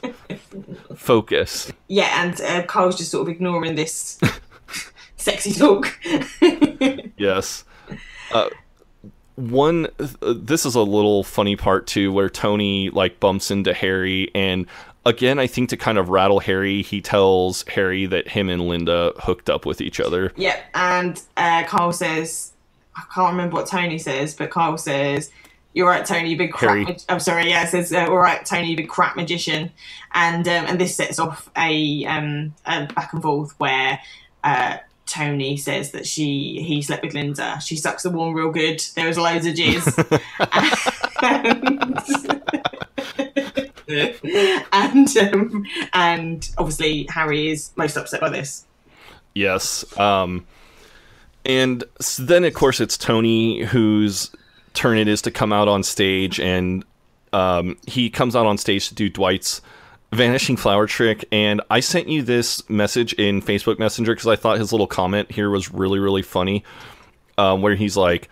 focus." 0.95 1.73
Yeah, 1.88 2.23
and 2.23 2.39
uh, 2.39 2.67
Carl's 2.67 2.99
just 2.99 3.09
sort 3.09 3.27
of 3.27 3.30
ignoring 3.30 3.73
this 3.73 4.19
sexy 5.17 5.53
talk. 5.53 5.99
Yes. 7.17 7.63
Uh, 8.34 8.49
one, 9.35 9.88
this 10.21 10.65
is 10.65 10.75
a 10.75 10.81
little 10.81 11.23
funny 11.23 11.55
part 11.55 11.88
too, 11.88 12.11
where 12.11 12.30
Tony 12.30 12.89
like 12.89 13.19
bumps 13.19 13.49
into 13.49 13.73
Harry, 13.73 14.30
and 14.35 14.67
again, 15.05 15.39
I 15.39 15.47
think 15.47 15.69
to 15.69 15.77
kind 15.77 15.97
of 15.97 16.09
rattle 16.09 16.39
Harry, 16.39 16.81
he 16.81 17.01
tells 17.01 17.63
Harry 17.69 18.05
that 18.05 18.30
him 18.30 18.49
and 18.49 18.67
Linda 18.67 19.13
hooked 19.19 19.49
up 19.49 19.65
with 19.65 19.81
each 19.81 19.99
other. 19.99 20.31
Yep, 20.35 20.63
and 20.73 21.21
uh, 21.38 21.63
Carl 21.65 21.93
says, 21.93 22.53
I 22.95 23.03
can't 23.13 23.31
remember 23.31 23.55
what 23.55 23.67
Tony 23.67 23.97
says, 23.97 24.34
but 24.34 24.49
Carl 24.49 24.77
says, 24.77 25.31
"You're 25.73 25.88
right, 25.88 26.05
Tony, 26.05 26.30
you 26.30 26.38
big 26.38 26.53
crap." 26.53 26.71
Harry. 26.71 26.85
Mag- 26.85 27.01
I'm 27.09 27.19
sorry, 27.19 27.49
yeah, 27.49 27.65
says, 27.65 27.91
uh, 27.91 28.05
"All 28.07 28.17
right, 28.17 28.45
Tony, 28.45 28.71
you 28.71 28.77
big 28.77 28.89
crap 28.89 29.15
magician," 29.15 29.71
and 30.13 30.47
um, 30.47 30.65
and 30.65 30.80
this 30.80 30.95
sets 30.95 31.19
off 31.19 31.49
a 31.57 32.05
um 32.05 32.53
a 32.65 32.85
back 32.88 33.13
and 33.13 33.21
forth 33.21 33.53
where 33.59 33.99
uh. 34.43 34.77
Tony 35.05 35.57
says 35.57 35.91
that 35.91 36.07
she 36.07 36.63
he 36.63 36.81
slept 36.81 37.03
with 37.03 37.13
Linda. 37.13 37.59
She 37.59 37.75
sucks 37.75 38.03
the 38.03 38.09
warm 38.09 38.34
real 38.34 38.51
good. 38.51 38.81
There 38.95 39.05
was 39.05 39.17
loads 39.17 39.45
of 39.45 39.53
jizz. 39.53 40.21
and 43.45 43.67
um, 44.72 45.65
and 45.94 46.49
obviously 46.57 47.06
Harry 47.10 47.49
is 47.49 47.72
most 47.76 47.98
upset 47.98 48.22
by 48.22 48.30
this. 48.30 48.65
Yes. 49.34 49.86
Um, 49.98 50.45
and 51.45 51.84
then, 52.20 52.44
of 52.45 52.53
course, 52.53 52.80
it's 52.80 52.98
Tony 52.98 53.64
whose 53.64 54.32
turn 54.74 54.98
it 54.98 55.07
is 55.07 55.22
to 55.24 55.32
come 55.32 55.52
out 55.52 55.68
on 55.68 55.84
stage, 55.84 56.40
and 56.40 56.86
um, 57.32 57.78
he 57.86 58.10
comes 58.10 58.36
out 58.36 58.45
on 58.45 58.57
stage 58.57 58.90
to 58.90 58.95
do 58.95 59.10
Dwight's 59.10 59.61
vanishing 60.11 60.56
flower 60.56 60.88
trick. 60.88 61.26
And 61.32 61.61
I 61.70 61.80
sent 61.80 62.07
you 62.07 62.22
this 62.22 62.68
message 62.70 63.14
in 63.14 63.41
Facebook 63.41 63.80
Messenger 63.80 64.14
because 64.14 64.28
I 64.28 64.36
thought 64.36 64.60
his 64.60 64.72
little 64.72 64.88
comment 64.88 65.32
here 65.32 65.49
was 65.49 65.72
really, 65.72 65.99
really 65.99 66.22
funny, 66.22 66.64
um, 67.38 67.61
where 67.61 67.76
he's 67.76 67.98
like, 67.98 68.30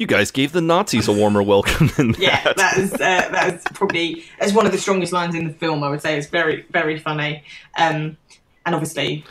"You 0.00 0.06
guys 0.06 0.30
gave 0.30 0.52
the 0.52 0.62
Nazis 0.62 1.08
a 1.08 1.12
warmer 1.12 1.42
welcome 1.42 1.90
than 1.96 2.14
Yeah, 2.18 2.42
that." 2.42 2.56
that 2.56 2.78
is 2.78 2.92
uh, 2.94 2.96
that 2.98 3.54
is 3.54 3.62
probably 3.74 4.24
it's 4.40 4.54
one 4.54 4.64
of 4.64 4.72
the 4.72 4.78
strongest 4.78 5.12
lines 5.12 5.34
in 5.34 5.46
the 5.46 5.52
film. 5.52 5.84
I 5.84 5.90
would 5.90 6.00
say 6.00 6.16
it's 6.16 6.26
very 6.26 6.64
very 6.70 6.98
funny, 6.98 7.44
um, 7.76 8.16
and 8.64 8.74
obviously, 8.74 9.24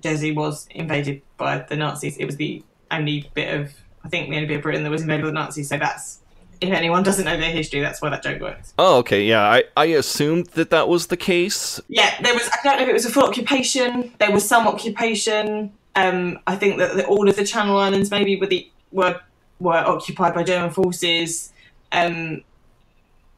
Jersey 0.00 0.32
was 0.32 0.68
invaded 0.70 1.22
by 1.38 1.58
the 1.58 1.76
Nazis. 1.76 2.18
It 2.18 2.26
was 2.26 2.36
the 2.36 2.62
only 2.90 3.30
bit 3.34 3.58
of 3.58 3.72
I 4.04 4.08
think 4.08 4.28
the 4.28 4.36
only 4.36 4.48
bit 4.48 4.58
of 4.58 4.62
Britain 4.62 4.84
that 4.84 4.90
was 4.90 5.00
invaded 5.02 5.22
by 5.22 5.28
the 5.28 5.32
Nazis. 5.32 5.70
So 5.70 5.78
that's 5.78 6.20
if 6.60 6.70
anyone 6.72 7.02
doesn't 7.02 7.24
know 7.24 7.38
their 7.38 7.50
history, 7.50 7.80
that's 7.80 8.02
why 8.02 8.10
that 8.10 8.22
joke 8.22 8.40
works. 8.40 8.74
Oh, 8.78 8.98
okay, 8.98 9.24
yeah. 9.24 9.42
I, 9.42 9.64
I 9.76 9.86
assumed 9.86 10.46
that 10.48 10.68
that 10.70 10.88
was 10.88 11.06
the 11.06 11.16
case. 11.16 11.80
Yeah, 11.88 12.20
there 12.20 12.34
was. 12.34 12.48
I 12.48 12.58
don't 12.62 12.76
know 12.76 12.82
if 12.82 12.88
it 12.88 12.92
was 12.92 13.06
a 13.06 13.10
full 13.10 13.24
occupation. 13.24 14.12
There 14.18 14.30
was 14.30 14.46
some 14.46 14.68
occupation. 14.68 15.72
Um, 15.96 16.38
I 16.46 16.56
think 16.56 16.78
that 16.78 16.96
the, 16.96 17.06
all 17.06 17.28
of 17.28 17.36
the 17.36 17.44
Channel 17.44 17.78
Islands 17.78 18.10
maybe 18.10 18.36
were 18.36 18.46
the 18.46 18.70
were 18.92 19.20
were 19.60 19.74
occupied 19.76 20.34
by 20.34 20.42
German 20.42 20.70
forces, 20.70 21.52
um, 21.92 22.42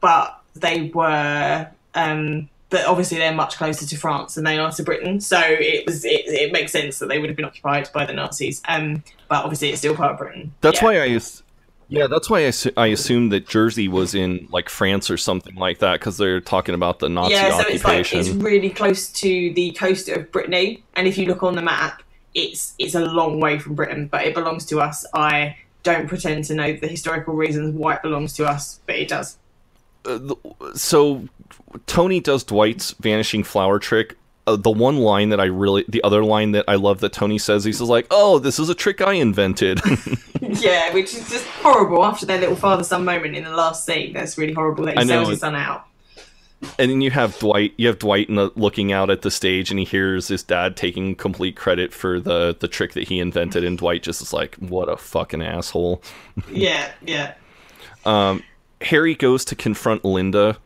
but 0.00 0.40
they 0.54 0.90
were. 0.94 1.68
Um, 1.94 2.48
but 2.70 2.86
obviously, 2.86 3.18
they're 3.18 3.34
much 3.34 3.56
closer 3.58 3.84
to 3.86 3.96
France 3.98 4.34
than 4.34 4.44
they 4.44 4.58
are 4.58 4.72
to 4.72 4.82
Britain, 4.82 5.20
so 5.20 5.38
it 5.38 5.84
was 5.86 6.06
it, 6.06 6.22
it 6.26 6.52
makes 6.52 6.72
sense 6.72 6.98
that 7.00 7.08
they 7.08 7.18
would 7.18 7.28
have 7.28 7.36
been 7.36 7.44
occupied 7.44 7.90
by 7.92 8.06
the 8.06 8.14
Nazis. 8.14 8.62
Um, 8.66 9.04
but 9.28 9.44
obviously, 9.44 9.68
it's 9.68 9.78
still 9.80 9.94
part 9.94 10.12
of 10.12 10.18
Britain. 10.18 10.54
That's 10.62 10.80
Yeah. 10.80 10.84
why 10.86 10.94
I, 10.96 11.08
as- 11.10 11.42
yeah, 11.88 12.06
that's 12.06 12.30
why 12.30 12.46
I, 12.46 12.52
I 12.78 12.86
assumed 12.86 13.30
that 13.32 13.46
Jersey 13.46 13.88
was 13.88 14.14
in 14.14 14.48
like 14.50 14.70
France 14.70 15.10
or 15.10 15.18
something 15.18 15.54
like 15.56 15.80
that 15.80 16.00
because 16.00 16.16
they're 16.16 16.40
talking 16.40 16.74
about 16.74 17.00
the 17.00 17.10
Nazi 17.10 17.34
yeah, 17.34 17.50
so 17.60 17.66
it's 17.68 17.84
like 17.84 18.00
occupation. 18.00 18.20
it's 18.20 18.28
really 18.30 18.70
close 18.70 19.08
to 19.12 19.52
the 19.52 19.72
coast 19.72 20.08
of 20.08 20.32
Brittany, 20.32 20.82
and 20.94 21.06
if 21.06 21.18
you 21.18 21.26
look 21.26 21.42
on 21.42 21.54
the 21.54 21.60
map, 21.62 22.02
it's 22.34 22.72
it's 22.78 22.94
a 22.94 23.00
long 23.04 23.38
way 23.38 23.58
from 23.58 23.74
Britain, 23.74 24.06
but 24.10 24.24
it 24.24 24.32
belongs 24.34 24.64
to 24.66 24.80
us. 24.80 25.04
I 25.12 25.56
don't 25.82 26.08
pretend 26.08 26.44
to 26.46 26.54
know 26.54 26.72
the 26.72 26.88
historical 26.88 27.34
reasons 27.34 27.74
why 27.74 27.94
it 27.94 28.02
belongs 28.02 28.32
to 28.34 28.46
us, 28.46 28.80
but 28.86 28.96
it 28.96 29.08
does. 29.08 29.36
so 30.74 31.28
Tony 31.86 32.20
does 32.20 32.44
Dwight's 32.44 32.92
vanishing 32.92 33.44
flower 33.44 33.78
trick. 33.78 34.16
Uh, 34.44 34.56
the 34.56 34.70
one 34.70 34.96
line 34.96 35.28
that 35.28 35.40
I 35.40 35.44
really, 35.44 35.84
the 35.88 36.02
other 36.02 36.24
line 36.24 36.52
that 36.52 36.64
I 36.66 36.74
love 36.74 36.98
that 37.00 37.12
Tony 37.12 37.38
says, 37.38 37.62
he's 37.62 37.80
like, 37.80 38.06
"Oh, 38.10 38.40
this 38.40 38.58
is 38.58 38.68
a 38.68 38.74
trick 38.74 39.00
I 39.00 39.12
invented." 39.12 39.80
yeah, 40.40 40.92
which 40.92 41.14
is 41.14 41.28
just 41.30 41.46
horrible 41.46 42.04
after 42.04 42.26
their 42.26 42.38
little 42.38 42.56
father 42.56 42.82
son 42.82 43.04
moment 43.04 43.36
in 43.36 43.44
the 43.44 43.54
last 43.54 43.86
scene. 43.86 44.12
That's 44.12 44.36
really 44.36 44.52
horrible 44.52 44.86
that 44.86 44.98
he 44.98 45.06
sells 45.06 45.28
his 45.28 45.40
son 45.40 45.54
out. 45.54 45.86
And 46.78 46.90
then 46.90 47.00
you 47.00 47.10
have 47.10 47.38
Dwight, 47.38 47.74
you 47.76 47.88
have 47.88 47.98
Dwight 47.98 48.28
in 48.28 48.36
the, 48.36 48.50
looking 48.56 48.92
out 48.92 49.10
at 49.10 49.22
the 49.22 49.30
stage, 49.30 49.70
and 49.70 49.78
he 49.78 49.84
hears 49.84 50.28
his 50.28 50.42
dad 50.42 50.76
taking 50.76 51.14
complete 51.14 51.56
credit 51.56 51.92
for 51.92 52.20
the 52.20 52.56
the 52.58 52.68
trick 52.68 52.92
that 52.92 53.08
he 53.08 53.18
invented, 53.18 53.64
and 53.64 53.78
Dwight 53.78 54.02
just 54.02 54.22
is 54.22 54.32
like, 54.32 54.56
"What 54.56 54.88
a 54.88 54.96
fucking 54.96 55.42
asshole." 55.42 56.02
Yeah, 56.50 56.90
yeah. 57.02 57.34
Um, 58.04 58.42
Harry 58.80 59.14
goes 59.14 59.44
to 59.46 59.54
confront 59.54 60.04
Linda 60.04 60.58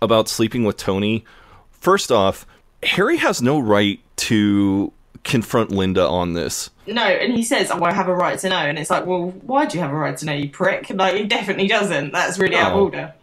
about 0.00 0.28
sleeping 0.28 0.64
with 0.64 0.76
Tony. 0.76 1.24
First 1.70 2.10
off, 2.10 2.46
Harry 2.82 3.16
has 3.18 3.42
no 3.42 3.58
right 3.58 4.00
to 4.16 4.92
confront 5.24 5.70
Linda 5.70 6.06
on 6.06 6.34
this. 6.34 6.70
No, 6.86 7.02
and 7.02 7.32
he 7.32 7.42
says, 7.42 7.70
"Oh, 7.70 7.82
I 7.82 7.92
have 7.92 8.08
a 8.08 8.14
right 8.14 8.38
to 8.38 8.48
know," 8.48 8.56
and 8.56 8.78
it's 8.78 8.90
like, 8.90 9.06
well, 9.06 9.30
why 9.42 9.66
do 9.66 9.76
you 9.78 9.82
have 9.82 9.92
a 9.92 9.96
right 9.96 10.16
to 10.16 10.26
know, 10.26 10.32
you 10.32 10.48
prick? 10.48 10.90
Like, 10.90 11.16
he 11.16 11.24
definitely 11.24 11.66
doesn't. 11.66 12.12
That's 12.12 12.38
really 12.38 12.56
out 12.56 12.72
of 12.72 12.78
order. 12.82 13.14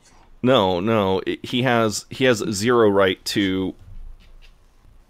No, 0.43 0.79
no, 0.79 1.21
it- 1.25 1.43
he 1.45 1.63
has 1.63 2.05
he 2.09 2.25
has 2.25 2.39
zero 2.51 2.89
right 2.89 3.23
to. 3.25 3.75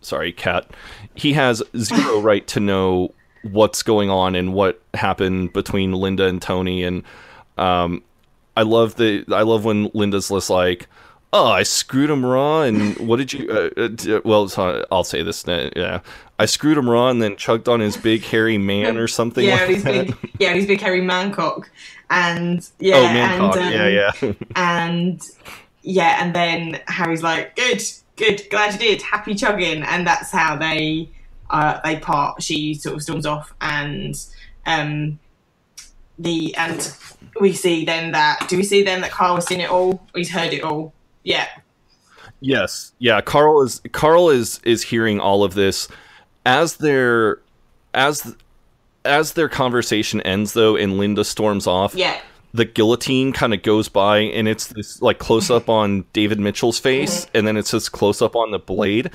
Sorry, 0.01 0.31
cat. 0.31 0.69
He 1.15 1.33
has 1.33 1.61
zero 1.77 2.19
right 2.21 2.45
to 2.47 2.59
know 2.59 3.13
what's 3.43 3.83
going 3.83 4.09
on 4.09 4.35
and 4.35 4.53
what 4.53 4.81
happened 4.93 5.53
between 5.53 5.93
Linda 5.93 6.25
and 6.25 6.41
Tony. 6.41 6.83
And 6.83 7.03
um, 7.57 8.03
I 8.57 8.63
love 8.63 8.95
the 8.95 9.23
I 9.31 9.43
love 9.43 9.63
when 9.63 9.91
Linda's 9.93 10.29
just 10.29 10.49
like, 10.49 10.87
"Oh, 11.33 11.47
I 11.47 11.63
screwed 11.63 12.09
him 12.09 12.25
raw." 12.25 12.61
And 12.61 12.97
what 12.97 13.17
did 13.17 13.33
you? 13.33 13.49
Uh, 13.49 13.69
uh, 13.81 14.21
well, 14.23 14.47
so 14.47 14.85
I'll 14.91 15.03
say 15.03 15.23
this. 15.23 15.47
uh, 15.47 15.69
Yeah, 15.75 15.99
I 16.39 16.45
screwed 16.45 16.77
him 16.77 16.89
raw 16.89 17.09
and 17.09 17.21
then 17.21 17.35
chugged 17.35 17.69
on 17.69 17.79
his 17.79 17.97
big 17.97 18.23
hairy 18.23 18.57
man 18.57 18.97
or 18.97 19.07
something 19.07 19.45
yeah, 19.45 19.65
like 19.65 19.83
that. 19.83 20.07
big, 20.07 20.31
yeah, 20.39 20.53
he's 20.53 20.67
big 20.67 20.81
hairy 20.81 21.01
mancock, 21.01 21.69
and 22.09 22.67
yeah, 22.79 22.95
oh, 22.97 23.03
Mancock. 23.03 23.57
and 23.57 23.65
um, 23.65 23.73
yeah, 23.73 23.87
yeah. 23.87 24.33
and 24.55 25.21
yeah, 25.83 26.23
and 26.23 26.35
then 26.35 26.81
Harry's 26.87 27.23
like, 27.23 27.55
"Good, 27.55 27.81
good, 28.15 28.41
glad 28.49 28.73
you 28.73 28.79
did, 28.79 29.01
happy 29.01 29.35
chugging," 29.35 29.83
and 29.83 30.05
that's 30.05 30.31
how 30.31 30.55
they 30.55 31.09
uh, 31.49 31.79
they 31.83 31.97
part. 31.97 32.41
She 32.41 32.73
sort 32.73 32.95
of 32.95 33.03
storms 33.03 33.25
off, 33.25 33.53
and 33.61 34.15
um, 34.65 35.19
the 36.17 36.55
and 36.55 36.95
we 37.39 37.53
see 37.53 37.85
then 37.85 38.11
that 38.11 38.45
do 38.47 38.57
we 38.57 38.63
see 38.63 38.83
then 38.83 39.01
that 39.01 39.11
Carl 39.11 39.35
has 39.35 39.47
seen 39.47 39.59
it 39.59 39.69
all? 39.69 40.05
He's 40.15 40.31
heard 40.31 40.53
it 40.53 40.63
all. 40.63 40.93
Yeah, 41.23 41.47
Yes. 42.41 42.91
Yeah, 42.97 43.21
Carl 43.21 43.61
is 43.61 43.81
Carl 43.91 44.29
is 44.29 44.59
is 44.63 44.81
hearing 44.81 45.19
all 45.19 45.43
of 45.43 45.53
this 45.53 45.87
as 46.45 46.77
their 46.77 47.39
as 47.93 48.35
as 49.05 49.33
their 49.33 49.47
conversation 49.47 50.21
ends 50.21 50.53
though 50.53 50.75
and 50.75 50.97
Linda 50.97 51.23
storms 51.23 51.67
off. 51.67 51.93
yeah, 51.95 52.19
The 52.53 52.65
guillotine 52.65 53.31
kind 53.31 53.53
of 53.53 53.61
goes 53.61 53.87
by 53.87 54.19
and 54.19 54.47
it's 54.47 54.67
this 54.67 55.01
like 55.01 55.19
close 55.19 55.49
up 55.49 55.69
on 55.69 56.03
David 56.13 56.39
Mitchell's 56.39 56.79
face 56.79 57.25
mm-hmm. 57.25 57.37
and 57.37 57.47
then 57.47 57.57
it's 57.57 57.71
this 57.71 57.87
close 57.87 58.21
up 58.21 58.35
on 58.35 58.51
the 58.51 58.59
blade. 58.59 59.11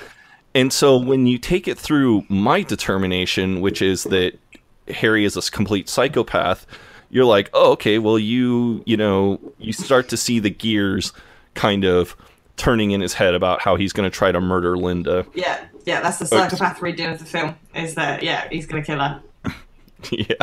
And 0.55 0.71
so 0.71 0.97
when 0.97 1.27
you 1.27 1.37
take 1.37 1.67
it 1.67 1.77
through 1.77 2.25
my 2.29 2.63
determination, 2.63 3.61
which 3.61 3.81
is 3.81 4.05
that 4.05 4.39
Harry 4.87 5.25
is 5.25 5.35
a 5.37 5.51
complete 5.51 5.87
psychopath, 5.89 6.65
you're 7.09 7.25
like, 7.25 7.49
"Oh, 7.53 7.73
okay, 7.73 7.99
well 7.99 8.17
you, 8.17 8.81
you 8.85 8.97
know, 8.97 9.39
you 9.59 9.73
start 9.73 10.09
to 10.09 10.17
see 10.17 10.39
the 10.39 10.49
gears 10.49 11.13
kind 11.57 11.83
of 11.83 12.15
turning 12.55 12.91
in 12.91 13.01
his 13.01 13.13
head 13.13 13.33
about 13.33 13.61
how 13.61 13.75
he's 13.75 13.93
going 13.93 14.09
to 14.09 14.15
try 14.15 14.31
to 14.31 14.39
murder 14.39 14.77
Linda." 14.77 15.25
yeah, 15.33 15.65
yeah. 15.85 16.01
That's 16.01 16.19
the 16.19 16.25
psychopath 16.25 16.81
reading 16.81 17.07
of 17.07 17.19
the 17.19 17.25
film. 17.25 17.55
Is 17.75 17.95
that 17.95 18.23
yeah, 18.23 18.47
he's 18.49 18.65
gonna 18.65 18.83
kill 18.83 18.99
her. 18.99 19.21
yeah. 20.11 20.35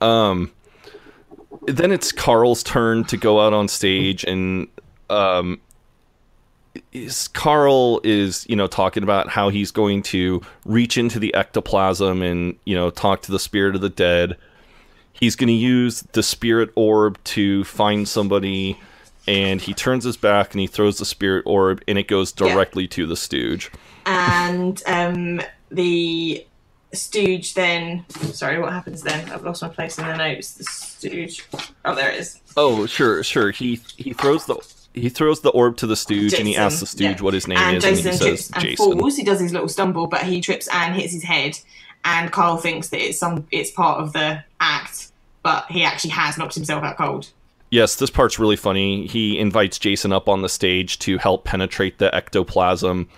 Um 0.00 0.52
then 1.66 1.92
it's 1.92 2.12
Carl's 2.12 2.62
turn 2.62 3.04
to 3.04 3.16
go 3.16 3.40
out 3.40 3.52
on 3.52 3.68
stage 3.68 4.24
and 4.24 4.68
um 5.10 5.60
is 6.92 7.28
Carl 7.28 8.00
is, 8.04 8.46
you 8.48 8.56
know, 8.56 8.66
talking 8.66 9.02
about 9.02 9.28
how 9.28 9.48
he's 9.48 9.70
going 9.70 10.02
to 10.04 10.40
reach 10.64 10.96
into 10.96 11.18
the 11.18 11.34
ectoplasm 11.34 12.22
and, 12.22 12.56
you 12.64 12.74
know, 12.74 12.90
talk 12.90 13.22
to 13.22 13.32
the 13.32 13.38
spirit 13.38 13.74
of 13.74 13.80
the 13.80 13.88
dead. 13.88 14.36
He's 15.12 15.34
going 15.34 15.48
to 15.48 15.54
use 15.54 16.02
the 16.12 16.22
spirit 16.22 16.70
orb 16.76 17.22
to 17.24 17.64
find 17.64 18.08
somebody 18.08 18.78
and 19.28 19.60
he 19.60 19.74
turns 19.74 20.04
his 20.04 20.16
back 20.16 20.52
and 20.52 20.60
he 20.60 20.66
throws 20.66 20.98
the 20.98 21.04
spirit 21.04 21.42
orb 21.46 21.82
and 21.86 21.98
it 21.98 22.08
goes 22.08 22.32
Yeah. 22.38 22.48
directly 22.52 22.88
to 22.88 23.06
the 23.06 23.16
stooge. 23.16 23.70
and 24.06 24.82
um, 24.86 25.40
the 25.70 26.44
stooge 26.94 27.52
then 27.54 28.04
sorry 28.32 28.58
what 28.58 28.72
happens 28.72 29.02
then 29.02 29.30
i've 29.30 29.44
lost 29.44 29.60
my 29.60 29.68
place 29.68 29.98
in 29.98 30.06
the 30.06 30.16
notes 30.16 30.54
the 30.54 30.64
stooge 30.64 31.44
oh 31.84 31.94
there 31.94 32.10
it 32.10 32.20
is 32.20 32.40
Oh, 32.56 32.86
sure, 32.86 33.22
sure. 33.22 33.50
He 33.52 33.78
he 33.96 34.12
throws 34.14 34.46
the 34.46 34.56
he 34.94 35.08
throws 35.10 35.42
the 35.42 35.50
orb 35.50 35.76
to 35.76 35.86
the 35.86 35.94
stooge 35.94 36.32
and 36.34 36.48
he 36.48 36.56
asks 36.56 36.80
the 36.80 36.86
stooge 36.86 37.18
yeah. 37.18 37.22
what 37.22 37.34
his 37.34 37.46
name 37.46 37.58
and 37.58 37.76
is 37.76 37.84
jason 37.84 38.06
and 38.10 38.14
he 38.14 38.36
says 38.36 38.50
and 38.54 38.62
Jason. 38.64 38.98
falls 38.98 39.16
he 39.16 39.22
does 39.22 39.38
his 39.38 39.52
little 39.52 39.68
stumble 39.68 40.06
but 40.08 40.22
he 40.22 40.40
trips 40.40 40.66
and 40.72 40.94
hits 40.96 41.12
his 41.12 41.22
head 41.22 41.56
and 42.04 42.32
Carl 42.32 42.56
thinks 42.56 42.88
that 42.88 43.00
it's 43.06 43.18
some 43.18 43.46
it's 43.52 43.70
part 43.70 44.00
of 44.00 44.12
the 44.12 44.42
act, 44.60 45.10
but 45.42 45.66
he 45.70 45.84
actually 45.84 46.10
has 46.10 46.38
knocked 46.38 46.54
himself 46.54 46.82
out 46.84 46.96
cold. 46.96 47.30
Yes, 47.70 47.96
this 47.96 48.10
part's 48.10 48.38
really 48.38 48.56
funny. 48.56 49.06
He 49.06 49.38
invites 49.38 49.78
Jason 49.78 50.12
up 50.12 50.28
on 50.28 50.42
the 50.42 50.48
stage 50.48 50.98
to 51.00 51.18
help 51.18 51.44
penetrate 51.44 51.98
the 51.98 52.14
ectoplasm. 52.14 53.08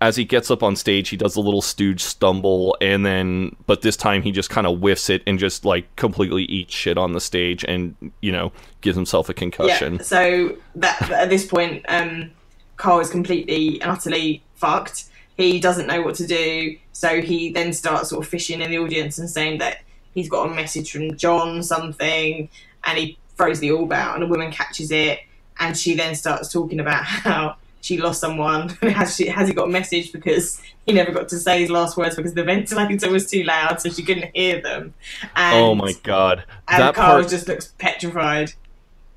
As 0.00 0.16
he 0.16 0.24
gets 0.24 0.50
up 0.50 0.62
on 0.62 0.74
stage, 0.74 1.10
he 1.10 1.16
does 1.16 1.36
a 1.36 1.40
little 1.40 1.62
stooge 1.62 2.02
stumble, 2.02 2.76
and 2.80 3.06
then, 3.06 3.54
but 3.66 3.82
this 3.82 3.96
time 3.96 4.22
he 4.22 4.32
just 4.32 4.50
kind 4.50 4.66
of 4.66 4.80
whiffs 4.80 5.08
it 5.08 5.22
and 5.26 5.38
just 5.38 5.64
like 5.64 5.94
completely 5.94 6.42
eats 6.44 6.74
shit 6.74 6.98
on 6.98 7.12
the 7.12 7.20
stage, 7.20 7.64
and 7.68 7.94
you 8.20 8.32
know 8.32 8.50
gives 8.80 8.96
himself 8.96 9.28
a 9.28 9.34
concussion. 9.34 9.96
Yeah. 9.96 10.02
So 10.02 10.56
that 10.74 11.10
at 11.10 11.28
this 11.28 11.46
point, 11.46 11.84
um, 11.88 12.32
Carl 12.78 12.98
is 12.98 13.10
completely 13.10 13.80
and 13.80 13.92
utterly 13.92 14.42
fucked. 14.54 15.04
He 15.36 15.60
doesn't 15.60 15.86
know 15.86 16.02
what 16.02 16.16
to 16.16 16.26
do, 16.26 16.76
so 16.92 17.20
he 17.20 17.52
then 17.52 17.72
starts 17.72 18.08
sort 18.08 18.24
of 18.24 18.28
fishing 18.28 18.60
in 18.60 18.70
the 18.70 18.78
audience 18.78 19.18
and 19.18 19.30
saying 19.30 19.58
that 19.58 19.82
he's 20.14 20.28
got 20.28 20.50
a 20.50 20.54
message 20.54 20.90
from 20.90 21.16
John 21.16 21.62
something, 21.62 22.48
and 22.82 22.98
he 22.98 23.18
throws 23.42 23.60
the 23.60 23.70
orb 23.70 23.92
out, 23.92 24.14
and 24.14 24.24
a 24.24 24.26
woman 24.26 24.50
catches 24.52 24.90
it, 24.90 25.20
and 25.58 25.76
she 25.76 25.94
then 25.94 26.14
starts 26.14 26.52
talking 26.52 26.80
about 26.80 27.04
how 27.04 27.56
she 27.80 27.98
lost 27.98 28.20
someone, 28.20 28.76
and 28.80 28.92
has 28.92 29.16
she 29.16 29.26
has 29.26 29.48
he 29.48 29.54
got 29.54 29.68
a 29.68 29.70
message 29.70 30.12
because 30.12 30.60
he 30.86 30.92
never 30.92 31.10
got 31.10 31.28
to 31.28 31.38
say 31.38 31.60
his 31.60 31.70
last 31.70 31.96
words 31.96 32.16
because 32.16 32.34
the 32.34 32.44
ventilator 32.52 33.10
was 33.10 33.30
too 33.30 33.42
loud, 33.42 33.80
so 33.80 33.90
she 33.90 34.02
couldn't 34.02 34.30
hear 34.34 34.60
them. 34.60 34.94
Oh 35.22 35.26
and, 35.36 35.64
oh 35.64 35.74
my 35.74 35.92
god, 36.02 36.44
And 36.68 36.82
that 36.82 36.94
Carl 36.94 37.20
part! 37.20 37.30
just 37.30 37.48
looks 37.48 37.72
petrified. 37.78 38.52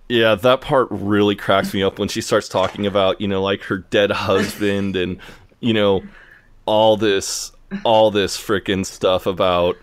Yeah, 0.07 0.35
that 0.35 0.61
part 0.61 0.87
really 0.91 1.35
cracks 1.35 1.73
me 1.73 1.81
up 1.81 1.97
when 1.97 2.09
she 2.09 2.21
starts 2.21 2.47
talking 2.47 2.85
about, 2.85 3.19
you 3.19 3.27
know, 3.27 3.41
like 3.41 3.63
her 3.63 3.79
dead 3.79 4.11
husband 4.11 4.95
and, 4.95 5.17
you 5.61 5.73
know, 5.73 6.03
all 6.67 6.95
this 6.95 7.51
all 7.83 8.11
this 8.11 8.37
freaking 8.37 8.85
stuff 8.85 9.25
about 9.25 9.77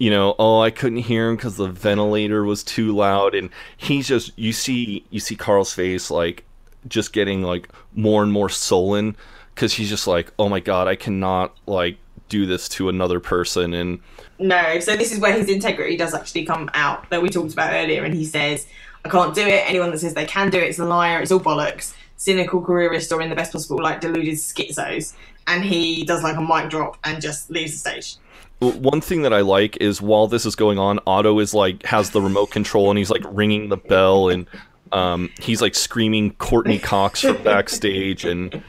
you 0.00 0.08
know, 0.08 0.34
oh, 0.38 0.60
I 0.60 0.70
couldn't 0.70 0.98
hear 0.98 1.28
him 1.28 1.36
cuz 1.36 1.56
the 1.56 1.68
ventilator 1.68 2.42
was 2.42 2.64
too 2.64 2.96
loud 2.96 3.34
and 3.34 3.50
he's 3.76 4.08
just 4.08 4.32
you 4.36 4.54
see 4.54 5.04
you 5.10 5.20
see 5.20 5.36
Carl's 5.36 5.74
face 5.74 6.10
like 6.10 6.44
just 6.88 7.12
getting 7.12 7.42
like 7.42 7.68
more 7.94 8.22
and 8.22 8.32
more 8.32 8.48
sullen 8.48 9.14
cuz 9.56 9.74
he's 9.74 9.90
just 9.90 10.06
like, 10.06 10.32
"Oh 10.38 10.48
my 10.48 10.58
god, 10.58 10.88
I 10.88 10.96
cannot 10.96 11.54
like 11.66 11.98
do 12.30 12.46
this 12.46 12.66
to 12.70 12.88
another 12.88 13.20
person." 13.20 13.74
And 13.74 14.00
No, 14.38 14.80
so 14.80 14.96
this 14.96 15.12
is 15.12 15.18
where 15.20 15.34
his 15.34 15.50
integrity 15.50 15.98
does 15.98 16.14
actually 16.14 16.46
come 16.46 16.70
out 16.72 17.10
that 17.10 17.20
we 17.20 17.28
talked 17.28 17.52
about 17.52 17.74
earlier, 17.74 18.02
and 18.02 18.14
he 18.14 18.24
says, 18.24 18.66
"I 19.04 19.10
can't 19.10 19.34
do 19.34 19.46
it. 19.46 19.68
Anyone 19.68 19.90
that 19.90 19.98
says 19.98 20.14
they 20.14 20.24
can 20.24 20.48
do 20.48 20.58
it 20.58 20.70
is 20.70 20.78
a 20.78 20.86
liar. 20.86 21.20
It's 21.20 21.30
all 21.30 21.40
bollocks. 21.40 21.92
Cynical 22.16 22.62
careerist 22.62 23.12
or 23.12 23.20
in 23.20 23.28
the 23.28 23.36
best 23.36 23.52
possible 23.52 23.82
like 23.82 24.00
deluded 24.00 24.36
schizos." 24.36 25.12
And 25.46 25.62
he 25.62 26.04
does 26.04 26.22
like 26.22 26.38
a 26.38 26.40
mic 26.40 26.70
drop 26.70 26.96
and 27.04 27.20
just 27.20 27.50
leaves 27.50 27.72
the 27.72 27.78
stage. 27.78 28.16
One 28.60 29.00
thing 29.00 29.22
that 29.22 29.32
I 29.32 29.40
like 29.40 29.76
is 29.80 30.02
while 30.02 30.26
this 30.26 30.44
is 30.44 30.54
going 30.54 30.78
on, 30.78 31.00
Otto 31.06 31.38
is 31.38 31.54
like 31.54 31.84
has 31.86 32.10
the 32.10 32.20
remote 32.20 32.50
control 32.50 32.90
and 32.90 32.98
he's 32.98 33.10
like 33.10 33.22
ringing 33.30 33.70
the 33.70 33.78
bell 33.78 34.28
and 34.28 34.46
um, 34.92 35.30
he's 35.40 35.62
like 35.62 35.74
screaming 35.74 36.32
Courteney 36.34 36.78
Cox 36.78 37.22
from 37.22 37.42
backstage 37.42 38.24
and 38.24 38.62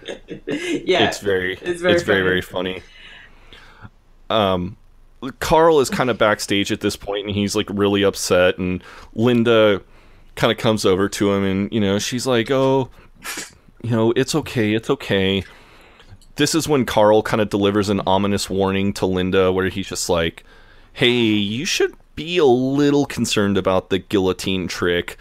Yeah, 0.47 1.07
it's 1.07 1.19
very 1.19 1.55
it's 1.55 1.81
it's 1.81 2.03
very 2.03 2.21
very 2.21 2.41
funny. 2.41 2.79
very 2.79 2.79
funny. 2.79 2.83
Um, 4.29 4.77
Carl 5.39 5.79
is 5.81 5.89
kind 5.89 6.09
of 6.09 6.17
backstage 6.17 6.71
at 6.71 6.79
this 6.81 6.95
point 6.95 7.27
and 7.27 7.35
he's 7.35 7.55
like 7.55 7.67
really 7.69 8.03
upset 8.03 8.57
and 8.57 8.83
Linda 9.13 9.81
kind 10.35 10.51
of 10.51 10.57
comes 10.57 10.85
over 10.85 11.09
to 11.09 11.31
him 11.33 11.43
and 11.43 11.73
you 11.73 11.81
know 11.81 11.99
she's 11.99 12.25
like 12.25 12.49
oh 12.49 12.89
you 13.83 13.91
know 13.91 14.13
it's 14.15 14.33
okay 14.33 14.73
it's 14.73 14.89
okay 14.89 15.43
this 16.35 16.55
is 16.55 16.67
when 16.67 16.85
Carl 16.85 17.21
kind 17.21 17.41
of 17.41 17.49
delivers 17.49 17.89
an 17.89 18.01
ominous 18.05 18.49
warning 18.49 18.93
to 18.93 19.05
Linda 19.05 19.51
where 19.51 19.69
he's 19.69 19.87
just 19.87 20.09
like, 20.09 20.43
"Hey, 20.93 21.11
you 21.11 21.65
should 21.65 21.93
be 22.15 22.37
a 22.37 22.45
little 22.45 23.05
concerned 23.05 23.57
about 23.57 23.89
the 23.89 23.99
guillotine 23.99 24.67
trick." 24.67 25.17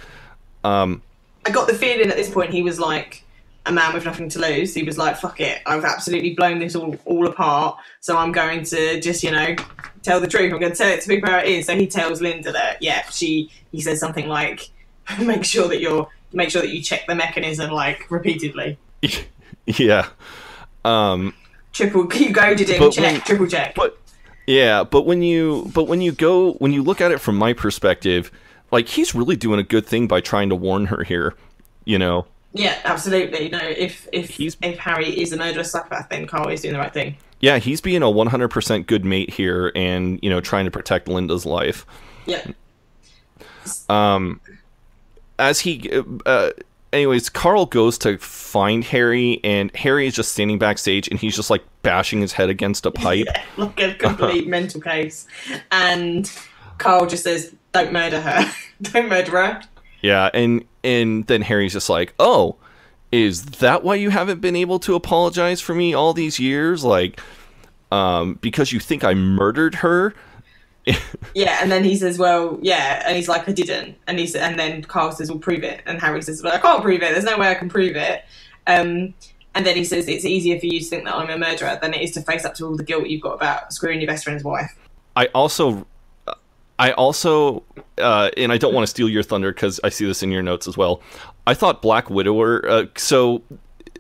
Um, 0.65 1.03
I 1.47 1.51
got 1.51 1.69
the 1.69 1.74
feeling 1.74 2.11
at 2.11 2.16
this 2.16 2.31
point 2.31 2.53
he 2.53 2.62
was 2.62 2.78
like 2.78 3.24
a 3.66 3.73
man 3.73 3.95
with 3.95 4.05
nothing 4.05 4.28
to 4.31 4.39
lose. 4.39 4.74
He 4.74 4.82
was 4.82 4.99
like, 4.99 5.16
"Fuck 5.16 5.41
it, 5.41 5.61
I've 5.66 5.85
absolutely 5.85 6.35
blown 6.35 6.59
this 6.59 6.77
all 6.77 6.97
all 7.05 7.27
apart, 7.27 7.78
so 8.01 8.16
I'm 8.16 8.32
going 8.32 8.65
to 8.65 9.01
just 9.01 9.23
you 9.23 9.31
know 9.31 9.57
tell 10.03 10.20
the 10.20 10.28
truth. 10.28 10.53
I'm 10.53 10.61
going 10.61 10.73
to 10.73 10.78
tell 10.78 10.89
it 10.89 11.01
to 11.03 11.09
people 11.09 11.31
how 11.31 11.39
it 11.39 11.49
is." 11.49 11.66
So 11.66 11.77
he 11.77 11.87
tells 11.87 12.20
Linda 12.20 12.53
that 12.53 12.82
yeah, 12.82 13.03
she 13.11 13.51
he 13.73 13.81
says 13.81 14.01
something 14.01 14.28
like, 14.28 14.70
"Make 15.20 15.45
sure 15.45 15.69
that 15.69 15.81
you're 15.81 16.09
make 16.32 16.51
sure 16.51 16.62
that 16.62 16.70
you 16.70 16.82
check 16.82 17.07
the 17.07 17.15
mechanism 17.15 17.70
like 17.70 18.11
repeatedly." 18.11 18.78
yeah. 19.66 20.09
Um, 20.85 21.35
Triple, 21.73 22.12
you 22.15 22.31
goaded 22.32 22.69
him. 22.69 22.78
But 22.78 22.93
Check, 22.93 23.05
when- 23.12 23.20
triple 23.23 23.47
check. 23.47 23.74
but 23.74 23.98
yeah, 24.47 24.82
but 24.85 25.02
when 25.07 25.23
you 25.23 25.70
but 25.74 25.85
when 25.85 26.01
you 26.01 26.12
go 26.12 26.52
when 26.55 26.73
you 26.73 26.82
look 26.82 27.01
at 27.01 27.12
it 27.12 27.20
from 27.20 27.36
my 27.36 27.52
perspective, 27.52 28.31
like 28.70 28.89
he's 28.89 29.15
really 29.15 29.36
doing 29.36 29.61
a 29.61 29.65
good 29.65 29.86
thing 29.86 30.07
by 30.09 30.20
trying 30.20 30.48
to 30.48 30.57
warn 30.57 30.86
her 30.86 31.05
here, 31.05 31.35
you 31.85 31.98
know. 31.98 32.27
yeah, 32.52 32.78
absolutely. 32.85 33.48
No, 33.51 33.59
if 33.61 34.09
if 34.12 34.31
He's- 34.31 34.57
if 34.62 34.78
Harry 34.78 35.09
is 35.20 35.32
a 35.32 35.36
murderous 35.36 35.70
psychopath, 35.70 36.09
then 36.09 36.27
Carl 36.27 36.48
is 36.48 36.62
doing 36.62 36.74
the 36.74 36.81
right 36.81 36.93
thing. 36.93 37.16
Yeah, 37.40 37.59
he's 37.59 37.81
being 37.81 38.02
a 38.02 38.07
100% 38.07 38.86
good 38.86 39.02
mate 39.02 39.31
here 39.31 39.73
and, 39.74 40.19
you 40.23 40.28
know, 40.28 40.43
trying 40.43 40.66
to 40.66 40.70
protect 40.70 41.09
Linda's 41.09 41.47
life. 41.47 41.86
Yeah. 42.27 42.44
Um, 43.89 44.40
as 45.39 45.61
he 45.61 45.90
uh, 46.27 46.51
anyways 46.93 47.29
carl 47.29 47.67
goes 47.67 47.97
to 47.99 48.19
find 48.19 48.85
harry 48.85 49.41
and 49.45 49.75
harry 49.77 50.07
is 50.07 50.15
just 50.15 50.33
standing 50.33 50.59
backstage 50.59 51.07
and 51.09 51.19
he's 51.21 51.37
just 51.37 51.51
like 51.51 51.62
bashing 51.83 52.21
his 52.21 52.33
head 52.33 52.51
against 52.51 52.85
a 52.87 52.91
pipe 52.91 53.27
like 53.57 53.81
a 53.81 53.95
complete 53.95 54.47
mental 54.57 54.81
case. 54.81 55.27
And 55.71 56.31
Carl 56.79 57.07
just 57.07 57.25
says, 57.25 57.55
"Don't 57.73 57.93
murder 57.93 58.21
her. 58.21 58.53
Don't 58.83 59.09
murder 59.09 59.31
her." 59.31 59.61
yeah 60.03 60.31
and 60.33 60.65
and 60.83 61.27
then 61.27 61.43
harry's 61.43 61.75
just 61.75 61.91
like 61.91 62.15
oh 62.19 62.57
is 63.12 63.45
that 63.45 63.83
why 63.83 63.95
you 63.95 64.11
haven't 64.11 64.41
been 64.41 64.57
able 64.57 64.79
to 64.79 64.95
apologize 64.95 65.61
for 65.61 65.75
me 65.75 65.93
all 65.93 66.15
these 66.15 66.39
years 66.39 66.85
like 66.85 67.21
um 67.93 68.39
because 68.41 68.73
you 68.73 68.81
think 68.81 69.05
i 69.05 69.12
murdered 69.12 69.77
her 69.77 70.15
Yeah, 71.35 71.59
and 71.62 71.70
then 71.70 71.85
he 71.85 71.94
says, 71.97 72.19
"Well, 72.19 72.59
yeah," 72.61 73.05
and 73.07 73.16
he's 73.16 73.28
like, 73.28 73.48
"I 73.48 73.52
didn't," 73.52 73.97
and 74.09 74.19
he 74.19 74.36
and 74.36 74.59
then 74.59 74.82
Carl 74.82 75.12
says, 75.12 75.31
"Well, 75.31 75.39
prove 75.39 75.62
it," 75.62 75.81
and 75.86 76.01
Harry 76.01 76.23
says, 76.23 76.43
"Well, 76.43 76.52
I 76.52 76.59
can't 76.59 76.82
prove 76.82 77.02
it. 77.02 77.12
There's 77.12 77.24
no 77.24 77.39
way 77.39 77.48
I 77.48 77.55
can 77.55 77.69
prove 77.69 77.94
it." 77.94 78.24
Um, 78.66 79.15
and 79.55 79.65
then 79.65 79.77
he 79.77 79.85
says, 79.85 80.09
"It's 80.09 80.24
easier 80.24 80.59
for 80.59 80.66
you 80.66 80.81
to 80.81 80.85
think 80.85 81.05
that 81.05 81.15
I'm 81.15 81.31
a 81.31 81.39
murderer 81.39 81.78
than 81.81 81.94
it 81.94 82.01
is 82.01 82.11
to 82.12 82.23
face 82.23 82.44
up 82.44 82.55
to 82.55 82.66
all 82.66 82.77
the 82.77 82.82
guilt 82.82 83.07
you've 83.07 83.20
got 83.20 83.35
about 83.35 83.73
screwing 83.73 84.01
your 84.01 84.09
best 84.09 84.24
friend's 84.24 84.43
wife." 84.43 84.77
I 85.15 85.27
also, 85.27 85.86
I 86.81 86.93
also, 86.93 87.62
uh, 87.98 88.31
and 88.36 88.51
I 88.51 88.59
don't 88.59 88.74
want 88.74 88.82
to 88.82 88.90
steal 88.90 89.09
your 89.09 89.23
thunder 89.23 89.52
because 89.52 89.78
I 89.85 89.89
see 89.89 90.07
this 90.07 90.24
in 90.24 90.32
your 90.32 90.43
notes 90.43 90.66
as 90.66 90.77
well. 90.77 91.01
I 91.47 91.55
thought 91.55 91.81
Black 91.81 92.11
Widower. 92.11 92.69
Uh, 92.69 92.86
so 92.97 93.43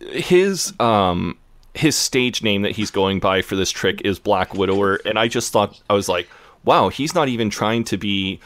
his 0.00 0.72
um 0.80 1.38
his 1.74 1.94
stage 1.94 2.42
name 2.42 2.62
that 2.62 2.72
he's 2.72 2.90
going 2.90 3.20
by 3.20 3.42
for 3.42 3.54
this 3.54 3.70
trick 3.70 4.00
is 4.04 4.18
Black 4.18 4.54
Widower, 4.54 4.96
and 5.04 5.16
I 5.16 5.28
just 5.28 5.52
thought 5.52 5.80
I 5.88 5.94
was 5.94 6.08
like, 6.08 6.28
wow, 6.64 6.88
he's 6.88 7.14
not 7.14 7.28
even 7.28 7.50
trying 7.50 7.84
to 7.84 7.96
be 7.96 8.40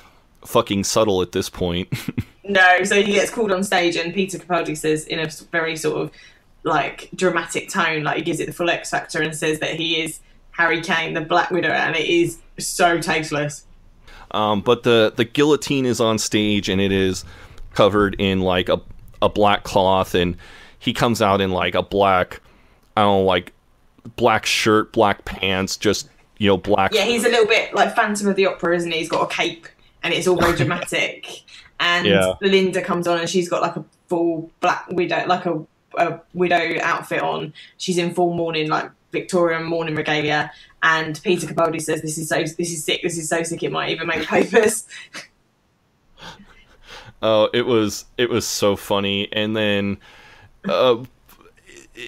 fucking 0.44 0.84
subtle 0.84 1.22
at 1.22 1.32
this 1.32 1.48
point. 1.48 1.88
No, 2.46 2.84
so 2.84 3.02
he 3.02 3.12
gets 3.12 3.30
called 3.30 3.52
on 3.52 3.64
stage, 3.64 3.96
and 3.96 4.12
Peter 4.12 4.38
Capaldi 4.38 4.76
says 4.76 5.06
in 5.06 5.18
a 5.18 5.30
very 5.50 5.76
sort 5.76 5.96
of 6.02 6.10
like 6.62 7.08
dramatic 7.14 7.70
tone, 7.70 8.04
like 8.04 8.18
he 8.18 8.22
gives 8.22 8.38
it 8.38 8.46
the 8.46 8.52
full 8.52 8.68
X 8.68 8.90
factor, 8.90 9.22
and 9.22 9.34
says 9.34 9.60
that 9.60 9.76
he 9.76 10.02
is 10.02 10.20
Harry 10.50 10.82
Kane, 10.82 11.14
the 11.14 11.22
Black 11.22 11.50
Widow, 11.50 11.70
and 11.70 11.96
it 11.96 12.06
is 12.06 12.38
so 12.58 13.00
tasteless. 13.00 13.64
Um, 14.30 14.60
but 14.60 14.82
the 14.82 15.12
the 15.16 15.24
guillotine 15.24 15.86
is 15.86 16.00
on 16.00 16.18
stage 16.18 16.68
and 16.68 16.80
it 16.80 16.92
is 16.92 17.24
covered 17.72 18.14
in 18.18 18.40
like 18.40 18.68
a 18.68 18.80
a 19.22 19.30
black 19.30 19.64
cloth, 19.64 20.14
and 20.14 20.36
he 20.78 20.92
comes 20.92 21.22
out 21.22 21.40
in 21.40 21.50
like 21.50 21.74
a 21.74 21.82
black, 21.82 22.42
I 22.94 23.02
don't 23.02 23.20
know, 23.20 23.24
like 23.24 23.54
black 24.16 24.44
shirt, 24.44 24.92
black 24.92 25.24
pants, 25.24 25.78
just 25.78 26.10
you 26.44 26.50
know, 26.50 26.56
black. 26.56 26.92
Yeah, 26.94 27.04
he's 27.04 27.24
a 27.24 27.28
little 27.28 27.46
bit 27.46 27.74
like 27.74 27.96
Phantom 27.96 28.28
of 28.28 28.36
the 28.36 28.46
Opera, 28.46 28.76
isn't 28.76 28.90
he? 28.90 28.98
He's 28.98 29.08
got 29.08 29.22
a 29.22 29.34
cape, 29.34 29.66
and 30.02 30.14
it's 30.14 30.26
all 30.28 30.36
very 30.40 30.56
dramatic. 30.56 31.26
And 31.80 32.06
Yeah. 32.06 32.34
Linda 32.40 32.82
comes 32.82 33.06
on, 33.08 33.18
and 33.18 33.28
she's 33.28 33.48
got 33.48 33.62
like 33.62 33.76
a 33.76 33.84
full 34.08 34.50
Black 34.60 34.86
Widow, 34.90 35.24
like 35.26 35.46
a, 35.46 35.64
a 35.98 36.20
widow 36.34 36.78
outfit 36.82 37.20
on. 37.22 37.52
She's 37.78 37.98
in 37.98 38.14
full 38.14 38.34
mourning, 38.34 38.68
like 38.68 38.90
Victorian 39.10 39.64
mourning 39.64 39.94
regalia. 39.94 40.52
And 40.82 41.20
Peter 41.22 41.46
Capaldi 41.46 41.80
says, 41.80 42.02
"This 42.02 42.18
is 42.18 42.28
so, 42.28 42.42
this 42.42 42.58
is 42.70 42.84
sick. 42.84 43.00
This 43.02 43.16
is 43.18 43.28
so 43.28 43.42
sick. 43.42 43.62
It 43.62 43.72
might 43.72 43.90
even 43.90 44.06
make 44.06 44.26
papers." 44.26 44.86
Oh, 47.22 47.48
it 47.54 47.62
was 47.62 48.04
it 48.18 48.28
was 48.28 48.46
so 48.46 48.76
funny, 48.76 49.32
and 49.32 49.56
then, 49.56 49.96
uh, 50.68 51.02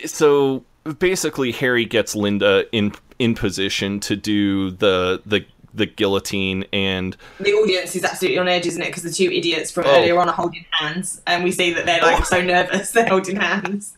so 0.05 0.63
basically 0.99 1.53
Harry 1.53 1.87
gets 1.87 2.15
Linda 2.15 2.67
in 2.71 2.93
in 3.19 3.35
position 3.35 4.01
to 4.01 4.17
do 4.17 4.71
the 4.73 5.23
the 5.27 5.45
the 5.75 5.87
guillotine, 5.87 6.65
and 6.73 7.17
the 7.39 7.53
audience 7.53 7.95
is 7.95 8.03
absolutely 8.05 8.39
on 8.39 8.49
edge, 8.49 8.67
isn't 8.67 8.81
it? 8.81 8.87
Because 8.87 9.03
the 9.03 9.11
two 9.11 9.31
idiots 9.31 9.71
from 9.71 9.85
Oh. 9.87 9.95
earlier 9.97 10.19
on 10.19 10.29
are 10.29 10.33
holding 10.33 10.65
hands, 10.71 11.21
and 11.27 11.45
we 11.45 11.53
see 11.53 11.73
that 11.75 11.85
they're 11.87 12.01
like 12.03 12.25
so 12.25 12.41
nervous 12.43 12.93
they're 12.93 13.07
holding 13.09 13.37
hands. 13.37 13.97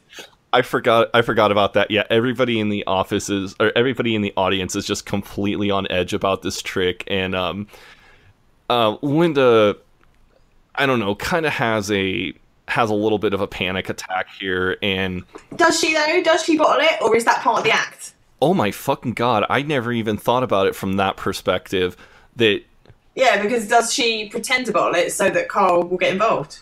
I 0.52 0.62
forgot 0.62 1.10
I 1.14 1.22
forgot 1.22 1.52
about 1.52 1.74
that. 1.74 1.90
Yeah, 1.90 2.04
everybody 2.10 2.58
in 2.58 2.68
the 2.70 2.82
offices 2.86 3.54
or 3.60 3.70
everybody 3.76 4.14
in 4.14 4.22
the 4.22 4.32
audience 4.36 4.74
is 4.74 4.86
just 4.86 5.04
completely 5.06 5.70
on 5.70 5.86
edge 5.90 6.14
about 6.14 6.42
this 6.42 6.62
trick 6.62 7.04
and 7.06 7.34
um 7.34 7.66
uh 8.70 8.96
Linda 9.02 9.76
I 10.74 10.86
don't 10.86 11.00
know, 11.00 11.14
kind 11.16 11.44
of 11.44 11.52
has 11.52 11.90
a 11.92 12.32
has 12.66 12.88
a 12.90 12.94
little 12.94 13.18
bit 13.18 13.34
of 13.34 13.40
a 13.40 13.46
panic 13.46 13.88
attack 13.88 14.28
here 14.40 14.76
and 14.82 15.22
Does 15.56 15.78
she 15.80 15.92
though? 15.94 16.22
Does 16.22 16.42
she 16.42 16.56
bottle 16.56 16.80
it, 16.84 17.00
or 17.02 17.14
is 17.14 17.24
that 17.26 17.40
part 17.42 17.58
of 17.58 17.64
the 17.64 17.70
act? 17.70 18.14
Oh 18.40 18.54
my 18.54 18.70
fucking 18.70 19.12
god, 19.12 19.44
I 19.48 19.62
never 19.62 19.92
even 19.92 20.16
thought 20.16 20.42
about 20.42 20.66
it 20.66 20.74
from 20.74 20.94
that 20.96 21.16
perspective 21.16 21.96
that 22.36 22.62
Yeah, 23.14 23.42
because 23.42 23.68
does 23.68 23.92
she 23.92 24.28
pretend 24.28 24.66
to 24.66 24.72
bottle 24.72 24.94
it 24.94 25.12
so 25.12 25.28
that 25.30 25.48
Carl 25.48 25.84
will 25.84 25.98
get 25.98 26.12
involved? 26.12 26.60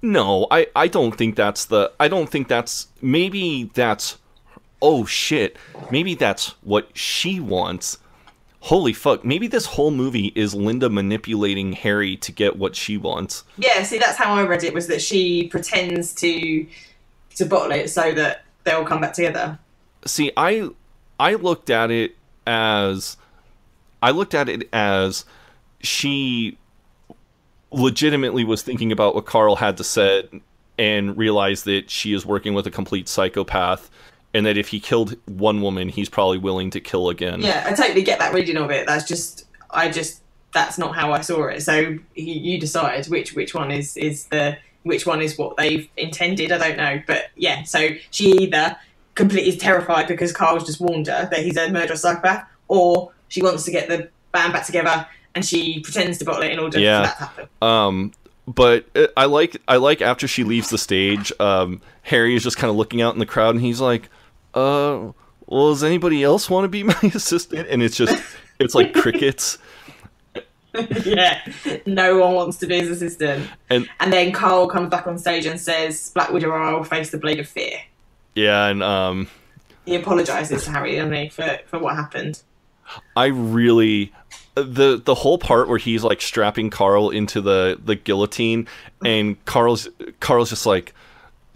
No, 0.00 0.48
I, 0.50 0.66
I 0.74 0.88
don't 0.88 1.16
think 1.16 1.36
that's 1.36 1.64
the 1.66 1.92
I 2.00 2.08
don't 2.08 2.28
think 2.28 2.48
that's 2.48 2.88
maybe 3.00 3.70
that's 3.74 4.18
oh 4.80 5.04
shit. 5.06 5.56
Maybe 5.90 6.14
that's 6.14 6.48
what 6.62 6.96
she 6.96 7.38
wants. 7.40 7.98
Holy 8.60 8.92
fuck, 8.92 9.24
maybe 9.24 9.48
this 9.48 9.66
whole 9.66 9.90
movie 9.90 10.32
is 10.36 10.54
Linda 10.54 10.88
manipulating 10.88 11.72
Harry 11.72 12.16
to 12.18 12.30
get 12.30 12.56
what 12.56 12.76
she 12.76 12.96
wants. 12.96 13.42
Yeah, 13.56 13.82
see, 13.82 13.98
that's 13.98 14.16
how 14.16 14.34
I 14.34 14.44
read 14.44 14.62
it. 14.62 14.72
Was 14.72 14.86
that 14.86 15.02
she 15.02 15.48
pretends 15.48 16.14
to 16.14 16.66
to 17.36 17.44
bottle 17.46 17.72
it 17.72 17.90
so 17.90 18.12
that 18.12 18.44
they'll 18.64 18.84
come 18.84 19.00
back 19.00 19.14
together. 19.14 19.58
See, 20.04 20.32
I 20.36 20.70
I 21.18 21.34
looked 21.34 21.70
at 21.70 21.90
it 21.90 22.16
as 22.46 23.16
I 24.02 24.10
looked 24.10 24.34
at 24.34 24.48
it 24.48 24.68
as 24.72 25.24
she 25.80 26.58
legitimately 27.70 28.44
was 28.44 28.62
thinking 28.62 28.92
about 28.92 29.14
what 29.14 29.26
Carl 29.26 29.56
had 29.56 29.76
to 29.76 29.84
say 29.84 30.28
and 30.78 31.16
realized 31.16 31.64
that 31.66 31.90
she 31.90 32.12
is 32.12 32.26
working 32.26 32.54
with 32.54 32.66
a 32.66 32.70
complete 32.70 33.08
psychopath 33.08 33.90
and 34.34 34.46
that 34.46 34.56
if 34.56 34.68
he 34.68 34.80
killed 34.80 35.16
one 35.26 35.62
woman, 35.62 35.88
he's 35.88 36.08
probably 36.08 36.38
willing 36.38 36.70
to 36.70 36.80
kill 36.80 37.08
again. 37.10 37.40
Yeah, 37.40 37.64
I 37.66 37.72
totally 37.72 38.02
get 38.02 38.18
that 38.18 38.34
reading 38.34 38.56
of 38.56 38.70
it. 38.70 38.86
That's 38.86 39.06
just, 39.06 39.46
I 39.70 39.90
just, 39.90 40.22
that's 40.52 40.78
not 40.78 40.94
how 40.94 41.12
I 41.12 41.20
saw 41.20 41.46
it. 41.46 41.62
So 41.62 41.78
you, 41.78 42.00
you 42.14 42.60
decide 42.60 43.06
which 43.06 43.34
which 43.34 43.54
one 43.54 43.70
is 43.70 43.96
is 43.96 44.26
the 44.26 44.58
which 44.82 45.06
one 45.06 45.22
is 45.22 45.38
what 45.38 45.56
they've 45.56 45.88
intended. 45.96 46.52
I 46.52 46.58
don't 46.58 46.76
know, 46.76 47.02
but 47.06 47.30
yeah. 47.36 47.62
So 47.62 47.88
she 48.10 48.32
either 48.32 48.76
completely 49.14 49.56
terrified 49.56 50.08
because 50.08 50.32
Carl's 50.32 50.64
just 50.64 50.80
warned 50.80 51.06
her 51.06 51.28
that 51.30 51.40
he's 51.44 51.56
a 51.56 51.70
murderous 51.70 52.02
psychopath, 52.02 52.46
or 52.68 53.12
she 53.28 53.42
wants 53.42 53.64
to 53.64 53.70
get 53.70 53.88
the 53.88 54.08
band 54.32 54.52
back 54.52 54.64
together 54.66 55.06
and 55.34 55.44
she 55.44 55.80
pretends 55.80 56.18
to 56.18 56.24
bottle 56.24 56.42
it 56.42 56.52
in 56.52 56.58
order 56.58 56.78
Yeah. 56.78 57.00
for 57.00 57.06
that 57.06 57.16
to 57.16 57.24
happen. 57.24 57.48
Um, 57.62 58.12
but 58.46 58.86
uh, 58.94 59.06
I 59.16 59.24
like 59.26 59.56
I 59.68 59.76
like 59.76 60.02
after 60.02 60.26
she 60.26 60.44
leaves 60.44 60.70
the 60.70 60.78
stage, 60.78 61.32
um, 61.40 61.80
Harry 62.02 62.34
is 62.34 62.42
just 62.42 62.56
kind 62.56 62.70
of 62.70 62.76
looking 62.76 63.00
out 63.00 63.14
in 63.14 63.18
the 63.20 63.26
crowd, 63.26 63.54
and 63.54 63.62
he's 63.64 63.80
like, 63.80 64.08
"Uh, 64.52 65.12
well, 65.46 65.70
does 65.70 65.84
anybody 65.84 66.22
else 66.24 66.50
want 66.50 66.64
to 66.64 66.68
be 66.68 66.82
my 66.82 66.96
assistant?" 67.02 67.68
And 67.68 67.82
it's 67.82 67.96
just 67.96 68.20
it's 68.58 68.74
like 68.74 68.92
crickets. 68.94 69.58
yeah, 71.04 71.40
no 71.86 72.18
one 72.18 72.34
wants 72.34 72.56
to 72.58 72.66
be 72.66 72.80
his 72.80 72.88
assistant. 72.90 73.48
And 73.70 73.88
And 74.00 74.12
then 74.12 74.32
Carl 74.32 74.66
comes 74.68 74.88
back 74.88 75.06
on 75.06 75.18
stage 75.18 75.46
and 75.46 75.60
says, 75.60 76.10
"Black 76.14 76.30
Widow, 76.32 76.50
I 76.50 76.72
will 76.72 76.84
face 76.84 77.10
the 77.10 77.18
blade 77.18 77.38
of 77.40 77.48
fear." 77.48 77.78
Yeah, 78.34 78.66
and 78.66 78.82
um, 78.82 79.28
He 79.84 79.94
apologises 79.94 80.64
to 80.64 80.70
Harry, 80.70 80.96
doesn't 80.96 81.12
he, 81.12 81.28
for, 81.28 81.58
for 81.66 81.78
what 81.78 81.96
happened? 81.96 82.42
I 83.16 83.26
really 83.26 84.12
the 84.54 85.00
the 85.02 85.14
whole 85.14 85.38
part 85.38 85.68
where 85.68 85.78
he's 85.78 86.04
like 86.04 86.20
strapping 86.20 86.70
Carl 86.70 87.10
into 87.10 87.40
the 87.40 87.78
the 87.82 87.94
guillotine, 87.94 88.68
and 89.04 89.42
Carl's 89.44 89.88
Carl's 90.20 90.50
just 90.50 90.66
like 90.66 90.94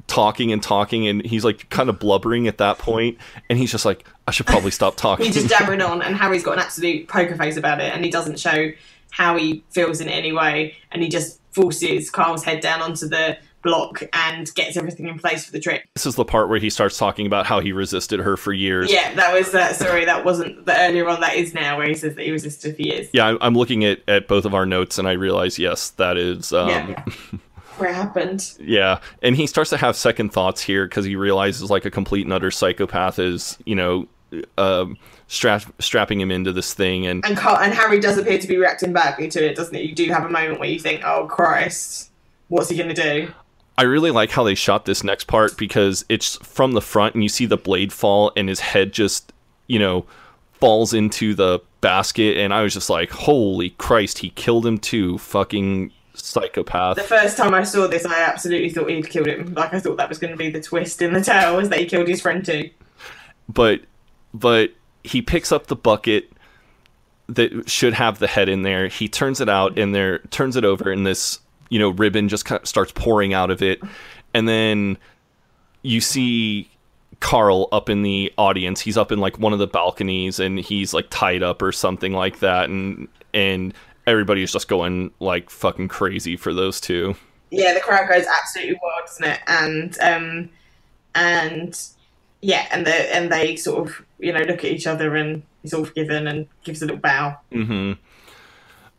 talking 0.07 0.53
and 0.53 0.63
talking, 0.63 1.07
and 1.07 1.25
he's 1.25 1.45
like 1.45 1.69
kind 1.69 1.89
of 1.89 1.99
blubbering 1.99 2.49
at 2.49 2.59
that 2.59 2.79
point, 2.79 3.19
and 3.51 3.59
he's 3.59 3.71
just 3.71 3.85
like, 3.85 4.07
I 4.27 4.31
should 4.31 4.47
probably 4.47 4.71
stop 4.71 4.97
talking. 4.97 5.27
He's 5.27 5.35
just 5.35 5.49
jabbering 5.49 5.83
on, 5.83 6.03
and 6.03 6.17
Harry's 6.17 6.43
got 6.43 6.55
an 6.55 6.61
absolute 6.61 7.09
poker 7.09 7.37
face 7.37 7.57
about 7.57 7.81
it, 7.81 7.93
and 7.93 8.05
he 8.05 8.11
doesn't 8.11 8.39
show 8.39 8.71
how 9.11 9.37
he 9.37 9.63
feels 9.71 10.01
in 10.01 10.09
any 10.09 10.33
way, 10.33 10.77
and 10.91 11.03
he 11.03 11.09
just 11.09 11.41
forces 11.53 12.11
Carl's 12.11 12.45
head 12.45 12.61
down 12.61 12.83
onto 12.83 13.09
the 13.09 13.39
block 13.63 14.03
and 14.13 14.53
gets 14.55 14.77
everything 14.77 15.09
in 15.09 15.19
place 15.19 15.45
for 15.45 15.53
the 15.53 15.59
trip. 15.61 15.83
This 15.95 16.07
is 16.07 16.15
the 16.15 16.25
part 16.25 16.49
where 16.49 16.59
he 16.59 16.71
starts 16.71 16.97
talking 16.99 17.27
about 17.27 17.47
how 17.47 17.59
he 17.61 17.73
resisted 17.73 18.21
her 18.21 18.37
for 18.37 18.53
years. 18.53 18.93
Yeah, 18.93 19.13
that 19.15 19.35
was 19.35 19.51
that. 19.53 19.75
Sorry, 19.77 20.05
that 20.05 20.25
wasn't 20.25 20.67
the 20.67 20.79
earlier 20.81 21.09
on. 21.09 21.21
That 21.21 21.35
is 21.35 21.53
now 21.55 21.77
where 21.79 21.89
he 21.89 21.95
says 21.95 22.15
that 22.15 22.25
he 22.25 22.31
resisted 22.31 22.77
for 22.77 22.83
years. 22.83 23.09
Yeah, 23.13 23.37
I'm- 23.41 23.55
looking 23.57 23.85
at, 23.85 24.01
at 24.07 24.29
both 24.29 24.45
of 24.45 24.55
our 24.55 24.67
notes 24.67 24.99
and 24.99 25.09
I 25.09 25.13
realize, 25.13 25.59
yes, 25.59 25.91
that 25.93 26.17
is. 26.17 26.53
Um, 26.53 26.69
Yeah. 26.69 27.05
Where 27.79 27.91
it 27.91 27.95
happened. 27.95 28.55
Yeah, 28.59 29.01
and 29.21 29.37
he 29.37 29.47
starts 29.47 29.69
to 29.69 29.77
have 29.77 29.97
second 29.97 30.33
thoughts 30.33 30.63
here 30.63 30.87
because 30.87 31.05
he 31.05 31.15
realizes, 31.15 31.71
like, 31.71 31.85
a 31.85 31.91
complete 31.91 32.25
and 32.25 32.33
utter 32.33 32.51
psychopath 32.51 33.19
is, 33.19 33.59
you 33.67 33.75
know, 33.75 34.09
um, 34.57 34.97
strap, 35.27 35.63
strapping 35.79 36.19
him 36.19 36.31
into 36.31 36.53
this 36.55 36.73
thing. 36.73 37.07
And 37.07 37.23
And 37.27 37.37
Carl, 37.37 37.59
and 37.59 37.75
Harry 37.75 38.01
does 38.01 38.17
appear 38.17 38.39
to 38.39 38.47
be 38.49 38.57
reacting 38.57 38.95
badly 38.95 39.29
to 39.29 39.45
it, 39.45 39.57
doesn't 39.57 39.75
he? 39.75 39.83
You 39.83 39.95
do 39.95 40.07
have 40.07 40.25
a 40.25 40.31
moment 40.31 40.59
where 40.59 40.71
you 40.71 40.81
think, 40.81 41.03
"Oh 41.05 41.27
Christ, 41.27 42.11
what's 42.49 42.71
he 42.71 42.79
going 42.79 42.95
to 42.95 42.95
do?" 42.95 43.29
I 43.79 43.83
really 43.83 44.11
like 44.11 44.31
how 44.31 44.43
they 44.43 44.55
shot 44.55 44.85
this 44.87 45.05
next 45.05 45.27
part 45.27 45.57
because 45.57 46.05
it's 46.09 46.37
from 46.37 46.73
the 46.73 46.81
front 46.81 47.15
and 47.15 47.23
you 47.23 47.29
see 47.29 47.47
the 47.47 47.57
blade 47.57 47.93
fall 47.93 48.33
and 48.37 48.49
his 48.49 48.61
head 48.61 48.93
just, 48.93 49.33
you 49.67 49.79
know, 49.79 50.07
falls 50.55 50.95
into 50.95 51.35
the 51.35 51.61
basket. 51.83 52.39
And 52.39 52.55
I 52.55 52.63
was 52.63 52.73
just 52.73 52.89
like, 52.89 53.11
holy 53.11 53.71
Christ, 53.71 54.19
he 54.19 54.31
killed 54.31 54.65
him 54.65 54.79
too. 54.79 55.19
Fucking 55.19 55.93
psychopath. 56.15 56.97
The 56.97 57.03
first 57.03 57.37
time 57.37 57.53
I 57.53 57.65
saw 57.65 57.87
this, 57.87 58.07
I 58.07 58.23
absolutely 58.23 58.71
thought 58.71 58.89
he'd 58.89 59.11
killed 59.11 59.27
him. 59.27 59.53
Like 59.53 59.75
I 59.75 59.81
thought 59.81 59.99
that 59.99 60.09
was 60.09 60.19
going 60.19 60.31
to 60.31 60.37
be 60.39 60.51
the 60.51 60.63
twist 60.63 61.03
in 61.03 61.13
the 61.13 61.21
tale, 61.21 61.57
was 61.57 61.69
that 61.69 61.79
he 61.79 61.87
killed 61.87 62.09
his 62.09 62.23
friend 62.23 62.45
too. 62.45 62.71
but 63.49 63.81
but 64.35 64.73
he 65.05 65.23
picks 65.23 65.53
up 65.53 65.67
the 65.67 65.77
bucket 65.77 66.31
that 67.29 67.69
should 67.69 67.95
have 67.95 68.19
the 68.19 68.27
head 68.27 68.49
in 68.49 68.63
there. 68.63 68.89
He 68.89 69.09
turns 69.09 69.41
it 69.41 69.49
out 69.49 69.79
and 69.79 69.95
there 69.95 70.19
turns 70.31 70.57
it 70.57 70.65
over 70.65 70.91
and 70.91 71.07
this, 71.07 71.41
you 71.69 71.79
know, 71.79 71.91
ribbon 71.91 72.29
just 72.29 72.45
kind 72.45 72.61
of 72.63 72.69
starts 72.69 72.93
pouring 72.93 73.35
out 73.35 73.51
of 73.51 73.63
it. 73.63 73.81
And 74.35 74.49
then 74.49 74.99
you 75.83 76.01
see 76.01 76.71
Carl 77.21 77.69
up 77.73 77.89
in 77.89 78.03
the 78.03 78.33
audience. 78.37 78.81
He's 78.81 78.97
up 78.97 79.13
in 79.13 79.19
like 79.19 79.39
one 79.39 79.53
of 79.53 79.59
the 79.59 79.67
balconies 79.67 80.39
and 80.39 80.59
he's 80.59 80.93
like 80.93 81.07
tied 81.11 81.43
up 81.43 81.63
or 81.63 81.73
something 81.73 82.13
like 82.13 82.41
that 82.41 82.69
and 82.69 83.09
and 83.33 83.75
everybody's 84.07 84.53
just 84.53 84.69
going 84.69 85.11
like 85.21 85.51
fucking 85.51 85.89
crazy 85.89 86.37
for 86.37 86.55
those 86.55 86.81
two. 86.81 87.15
Yeah, 87.51 87.75
the 87.75 87.81
crowd 87.81 88.09
goes 88.09 88.27
absolutely 88.27 88.79
wild, 88.83 89.07
doesn't 89.07 89.25
it? 89.25 89.41
And 89.47 89.99
um, 90.01 90.51
and 91.15 91.81
yeah, 92.41 92.67
and 92.71 92.87
they 92.87 93.11
and 93.13 93.31
they 93.31 93.57
sort 93.57 93.89
of 93.89 94.05
you 94.19 94.33
know 94.33 94.41
look 94.41 94.59
at 94.59 94.71
each 94.71 94.87
other 94.87 95.17
and 95.17 95.43
he's 95.63 95.75
all 95.75 95.85
forgiven 95.85 96.27
and 96.27 96.47
gives 96.65 96.83
a 96.83 96.87
little 96.87 97.01
bow. 97.01 97.37
hmm 97.53 97.93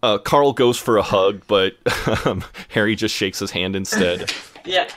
Uh, 0.04 0.18
Carl 0.18 0.54
goes 0.54 0.78
for 0.78 0.98
a 0.98 1.02
hug, 1.02 1.42
but 1.48 1.76
um, 2.26 2.44
Harry 2.70 2.96
just 2.96 3.16
shakes 3.16 3.40
his 3.40 3.52
hand 3.52 3.76
instead. 3.76 4.32
Yeah, 4.66 4.90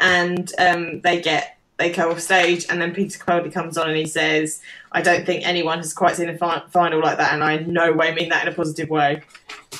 and 0.00 0.52
um, 0.58 1.00
they 1.00 1.18
get 1.22 1.56
they 1.78 1.90
go 1.90 2.10
off 2.10 2.20
stage, 2.20 2.66
and 2.68 2.78
then 2.78 2.92
Peter 2.92 3.18
Capaldi 3.18 3.50
comes 3.50 3.78
on 3.78 3.88
and 3.88 3.96
he 3.96 4.04
says, 4.04 4.60
"I 4.92 5.00
don't 5.00 5.24
think 5.24 5.46
anyone 5.46 5.78
has 5.78 5.94
quite 5.94 6.16
seen 6.16 6.28
a 6.28 6.36
fi- 6.36 6.62
final 6.68 7.00
like 7.00 7.16
that, 7.16 7.32
and 7.32 7.42
I 7.42 7.54
in 7.54 7.72
no 7.72 7.90
way 7.90 8.14
mean 8.14 8.28
that 8.28 8.46
in 8.46 8.52
a 8.52 8.54
positive 8.54 8.90
way." 8.90 9.22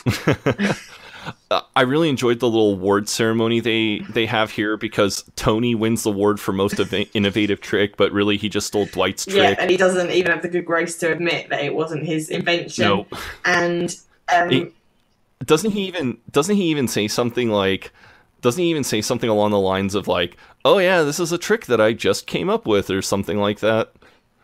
Uh, 1.50 1.60
I 1.76 1.82
really 1.82 2.08
enjoyed 2.08 2.40
the 2.40 2.48
little 2.48 2.72
award 2.72 3.08
ceremony 3.08 3.60
they 3.60 4.00
they 4.10 4.26
have 4.26 4.50
here 4.50 4.76
because 4.76 5.24
Tony 5.36 5.74
wins 5.74 6.02
the 6.02 6.10
award 6.10 6.38
for 6.38 6.52
most 6.52 6.78
of 6.78 6.92
innovative 6.92 7.60
trick, 7.60 7.96
but 7.96 8.12
really 8.12 8.36
he 8.36 8.48
just 8.48 8.66
stole 8.66 8.86
Dwight's 8.86 9.24
trick. 9.24 9.36
Yeah, 9.36 9.54
and 9.58 9.70
he 9.70 9.76
doesn't 9.76 10.10
even 10.10 10.32
have 10.32 10.42
the 10.42 10.48
good 10.48 10.66
grace 10.66 10.98
to 10.98 11.12
admit 11.12 11.48
that 11.48 11.62
it 11.62 11.74
wasn't 11.74 12.04
his 12.04 12.28
invention. 12.28 12.84
No. 12.84 13.06
and 13.44 13.96
um, 14.32 14.50
He- 14.50 14.68
doesn't 15.44 15.72
he 15.72 15.86
even 15.86 16.18
doesn't 16.30 16.56
he 16.56 16.64
even 16.64 16.88
say 16.88 17.08
something 17.08 17.50
like 17.50 17.92
doesn't 18.40 18.62
he 18.62 18.68
even 18.70 18.84
say 18.84 19.00
something 19.00 19.30
along 19.30 19.50
the 19.52 19.58
lines 19.58 19.94
of 19.94 20.06
like, 20.06 20.36
"Oh 20.64 20.78
yeah, 20.78 21.02
this 21.02 21.18
is 21.18 21.32
a 21.32 21.38
trick 21.38 21.66
that 21.66 21.80
I 21.80 21.92
just 21.94 22.26
came 22.26 22.50
up 22.50 22.66
with" 22.66 22.90
or 22.90 23.00
something 23.02 23.38
like 23.38 23.60
that? 23.60 23.92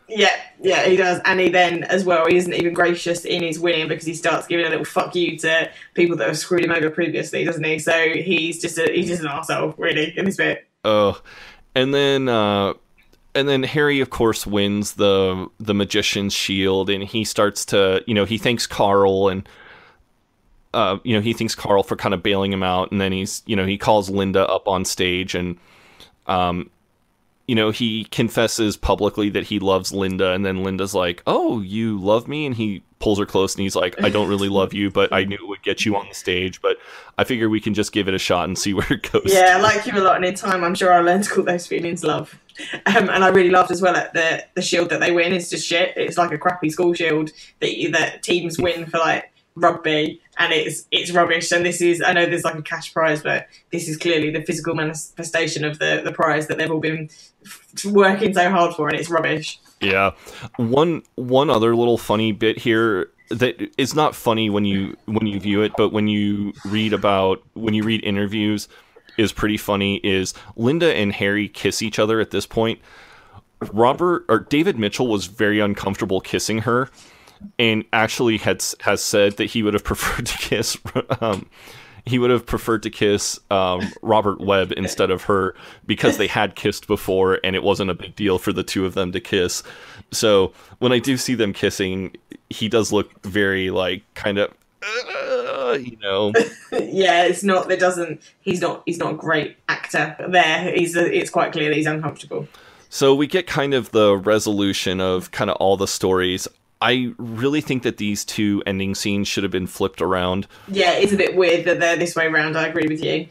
Yeah, 0.09 0.35
yeah, 0.61 0.85
he 0.87 0.97
does, 0.97 1.21
and 1.25 1.39
he 1.39 1.51
then 1.51 1.85
as 1.85 2.05
well 2.05 2.27
he 2.27 2.37
isn't 2.37 2.53
even 2.53 2.75
gracious 2.75 3.25
in 3.25 3.43
his 3.43 3.61
winning 3.61 3.89
because 3.89 4.07
he 4.07 4.15
starts 4.15 4.47
giving 4.47 4.67
a 4.67 4.71
little 4.71 4.85
fuck 4.85 5.15
you 5.15 5.39
to 5.39 5.71
people 5.95 6.17
that 6.17 6.29
have 6.29 6.39
screwed 6.39 6.65
him 6.65 6.73
over 6.73 6.91
previously, 6.91 7.45
doesn't 7.45 7.63
he? 7.63 7.79
So 7.79 8.09
he's 8.09 8.61
just 8.61 8.79
a 8.79 8.91
he's 8.91 9.09
just 9.09 9.23
an 9.23 9.29
asshole, 9.29 9.75
really, 9.77 10.17
in 10.19 10.25
this 10.25 10.37
bit. 10.37 10.67
Oh, 10.85 11.21
and 11.75 11.95
then 11.95 12.29
uh, 12.29 12.75
and 13.35 13.49
then 13.49 13.63
Harry, 13.63 14.01
of 14.01 14.11
course, 14.11 14.47
wins 14.47 14.95
the 14.95 15.47
the 15.61 15.75
magician's 15.75 16.33
shield, 16.33 16.91
and 16.91 17.05
he 17.05 17.23
starts 17.23 17.65
to, 17.67 18.03
you 18.07 18.15
know, 18.15 18.25
he 18.25 18.39
thanks 18.39 18.67
Carl, 18.67 19.29
and 19.29 19.49
uh, 20.73 20.99
you 21.03 21.15
know, 21.15 21.21
he 21.21 21.33
thanks 21.33 21.55
Carl 21.55 21.83
for 21.83 21.97
kind 21.97 22.15
of 22.15 22.23
bailing 22.23 22.53
him 22.53 22.63
out, 22.63 22.93
and 22.93 23.01
then 23.01 23.13
he's, 23.13 23.43
you 23.47 23.57
know, 23.57 23.67
he 23.67 23.79
calls 23.79 24.09
Linda 24.09 24.47
up 24.49 24.69
on 24.69 24.85
stage, 24.85 25.35
and 25.35 25.59
um, 26.27 26.71
you 27.51 27.57
know, 27.57 27.71
he 27.71 28.05
confesses 28.05 28.77
publicly 28.77 29.29
that 29.31 29.45
he 29.45 29.59
loves 29.59 29.93
Linda, 29.93 30.31
and 30.31 30.47
then 30.47 30.63
Linda's 30.63 30.95
like, 30.95 31.21
"Oh, 31.27 31.61
you 31.61 31.99
love 31.99 32.29
me," 32.29 32.47
and 32.47 32.55
he 32.55 32.85
pulls 33.01 33.19
her 33.19 33.27
close, 33.27 33.57
and 33.57 33.63
he's 33.63 33.75
like, 33.75 34.01
"I 34.01 34.09
don't 34.09 34.29
really 34.29 34.49
love 34.49 34.73
you, 34.73 34.89
but 34.89 35.13
I 35.13 35.25
knew 35.25 35.35
it 35.35 35.49
would 35.49 35.63
get 35.63 35.85
you 35.85 35.97
on 35.97 36.07
the 36.09 36.15
stage, 36.15 36.63
but 36.63 36.77
I 37.19 37.25
figure 37.25 37.49
we 37.49 37.61
can 37.61 37.75
just 37.75 37.91
give 37.91 38.07
it 38.07 38.15
a 38.15 38.19
shot 38.19 38.45
and 38.45 38.57
see 38.57 38.73
where 38.73 38.87
it 38.93 39.11
goes." 39.11 39.23
Yeah, 39.27 39.57
I 39.57 39.61
like 39.63 39.85
you 39.85 39.99
a 39.99 39.99
lot, 39.99 40.15
and 40.15 40.25
in 40.25 40.37
time, 40.37 40.63
I'm 40.63 40.77
sure 40.77 40.93
I'll 40.93 41.03
learn 41.03 41.23
to 41.23 41.31
call 41.31 41.43
those 41.43 41.67
feelings 41.67 42.05
love. 42.05 42.39
Um, 42.87 43.09
and 43.09 43.25
I 43.25 43.29
really 43.29 43.51
loved 43.51 43.73
as 43.73 43.83
well 43.83 43.97
at 43.97 44.13
the 44.13 44.45
the 44.55 44.63
shield 44.63 44.91
that 44.91 45.01
they 45.01 45.11
win 45.11 45.33
is 45.33 45.51
just 45.51 45.67
shit. 45.67 45.95
It's 45.97 46.19
like 46.19 46.31
a 46.31 46.39
crappy 46.39 46.71
school 46.71 46.95
shield 46.95 47.31
that 47.59 47.77
you, 47.77 47.91
that 47.91 48.23
teams 48.23 48.61
win 48.61 48.87
for 48.87 48.99
like 48.99 49.30
rugby, 49.55 50.21
and 50.39 50.53
it's 50.53 50.87
it's 50.91 51.11
rubbish. 51.11 51.51
And 51.53 51.65
this 51.65 51.81
is 51.81 52.03
I 52.03 52.13
know 52.13 52.27
there's 52.27 52.45
like 52.45 52.57
a 52.57 52.63
cash 52.63 52.93
prize, 52.93 53.23
but 53.23 53.47
this 53.73 53.89
is 53.89 53.97
clearly 53.97 54.31
the 54.31 54.43
physical 54.43 54.75
manifestation 54.75 55.65
of 55.65 55.79
the 55.79 56.03
the 56.05 56.13
prize 56.13 56.47
that 56.49 56.59
they've 56.59 56.71
all 56.71 56.81
been 56.81 57.11
working 57.85 58.35
so 58.35 58.51
hard 58.51 58.75
for, 58.75 58.89
and 58.89 58.99
it's 58.99 59.11
rubbish. 59.11 59.59
Yeah. 59.81 60.13
One 60.57 61.03
one 61.17 61.51
other 61.51 61.75
little 61.75 61.99
funny 61.99 62.33
bit 62.33 62.59
here 62.59 63.11
that 63.31 63.57
is 63.79 63.95
not 63.95 64.15
funny 64.15 64.51
when 64.51 64.65
you 64.65 64.97
when 65.07 65.27
you 65.27 65.41
view 65.41 65.63
it, 65.63 65.73
but 65.77 65.93
when 65.93 66.09
you 66.09 66.53
read 66.65 66.93
about 66.93 67.43
when 67.55 67.75
you 67.75 67.83
read 67.83 68.05
interviews 68.05 68.69
is 69.19 69.33
pretty 69.33 69.57
funny 69.57 69.97
is 69.97 70.35
Linda 70.57 70.95
and 70.95 71.13
Harry 71.13 71.49
kiss 71.49 71.83
each 71.83 71.99
other 71.99 72.21
at 72.21 72.31
this 72.31 72.47
point. 72.47 72.81
Robert 73.73 74.25
or 74.29 74.39
David 74.39 74.79
Mitchell 74.79 75.07
was 75.07 75.27
very 75.27 75.61
uncomfortable 75.61 76.21
kissing 76.21 76.59
her 76.61 76.89
and 77.59 77.85
actually 77.93 78.39
had 78.39 78.63
has 78.81 79.03
said 79.03 79.37
that 79.37 79.47
he 79.47 79.63
would 79.63 79.75
have 79.75 79.85
preferred 79.93 80.27
to 80.27 80.39
kiss 80.39 80.77
um, 81.21 81.47
he 82.07 82.19
would 82.19 82.31
have 82.31 82.47
preferred 82.47 82.83
to 82.83 82.91
kiss 82.91 83.39
um, 83.51 83.93
Robert 84.03 84.41
Webb 84.41 84.73
instead 84.77 85.11
of 85.11 85.25
her 85.25 85.55
because 85.87 86.17
they 86.19 86.27
had 86.27 86.55
kissed 86.55 86.87
before 86.87 87.39
and 87.45 87.55
it 87.55 87.63
wasn't 87.63 87.91
a 87.91 87.95
big 87.95 88.17
deal 88.17 88.39
for 88.39 88.53
the 88.53 88.63
two 88.63 88.87
of 88.87 88.95
them 88.95 89.13
to 89.13 89.21
kiss. 89.21 89.63
So 90.11 90.53
when 90.79 90.93
I 90.93 90.99
do 90.99 91.17
see 91.17 91.35
them 91.35 91.53
kissing, 91.53 92.17
he 92.49 92.69
does 92.69 92.93
look 92.93 93.23
very 93.23 93.71
like 93.71 94.03
kind 94.15 94.39
of, 94.39 94.53
uh, 94.83 95.79
you 95.81 95.97
know. 95.99 96.33
yeah, 96.73 97.25
it's 97.25 97.45
not. 97.45 97.69
That 97.69 97.79
doesn't. 97.79 98.23
He's 98.41 98.61
not. 98.61 98.83
He's 98.87 98.99
not 98.99 99.15
a 99.15 99.17
great 99.17 99.57
actor. 99.69 100.17
There, 100.29 100.73
he's. 100.75 100.97
it's 100.97 101.31
quite 101.31 101.53
clear 101.53 101.69
that 101.69 101.77
he's 101.77 101.87
uncomfortable. 101.87 102.49
So 102.89 103.15
we 103.15 103.27
get 103.27 103.47
kind 103.47 103.75
of 103.75 103.93
the 103.93 104.17
resolution 104.17 105.01
of 105.01 105.31
kind 105.31 105.51
of 105.51 105.57
all 105.57 105.77
the 105.77 105.87
stories. 105.87 106.49
I 106.83 107.13
really 107.19 107.61
think 107.61 107.83
that 107.83 107.99
these 107.99 108.25
two 108.25 108.63
ending 108.67 108.95
scenes 108.95 109.29
should 109.29 109.43
have 109.43 109.53
been 109.53 109.67
flipped 109.67 110.01
around. 110.01 110.47
Yeah, 110.69 110.93
it's 110.93 111.13
a 111.13 111.17
bit 111.17 111.37
weird 111.37 111.65
that 111.67 111.79
they're 111.81 111.97
this 111.97 112.17
way 112.17 112.27
around. 112.27 112.57
I 112.57 112.67
agree 112.69 112.87
with 112.89 113.05
you. 113.05 113.29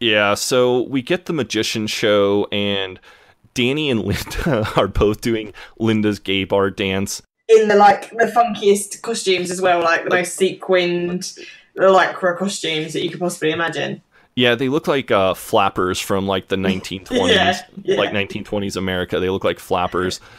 Yeah, 0.00 0.34
so 0.34 0.82
we 0.82 1.00
get 1.00 1.26
the 1.26 1.32
magician 1.32 1.86
show, 1.86 2.48
and 2.50 2.98
Danny 3.54 3.88
and 3.88 4.00
Linda 4.00 4.66
are 4.76 4.88
both 4.88 5.20
doing 5.20 5.52
Linda's 5.78 6.18
gay 6.18 6.42
bar 6.44 6.70
dance. 6.70 7.22
In 7.48 7.68
the 7.68 7.76
like 7.76 8.10
the 8.10 8.32
funkiest 8.34 9.02
costumes 9.02 9.50
as 9.50 9.60
well, 9.60 9.80
like 9.80 10.04
the 10.04 10.10
most 10.10 10.34
sequined 10.34 11.32
lycra 11.76 12.36
costumes 12.36 12.94
that 12.94 13.02
you 13.04 13.10
could 13.10 13.20
possibly 13.20 13.52
imagine. 13.52 14.02
Yeah, 14.34 14.54
they 14.54 14.68
look 14.70 14.88
like 14.88 15.10
uh, 15.10 15.34
flappers 15.34 16.00
from 16.00 16.26
like 16.26 16.48
the 16.48 16.56
1920s, 16.56 17.28
Yeah, 17.28 17.60
yeah. 17.84 17.96
like 17.96 18.10
1920s 18.10 18.76
America. 18.76 19.20
They 19.20 19.28
look 19.30 19.44
like 19.44 19.58
flappers. 19.60 20.20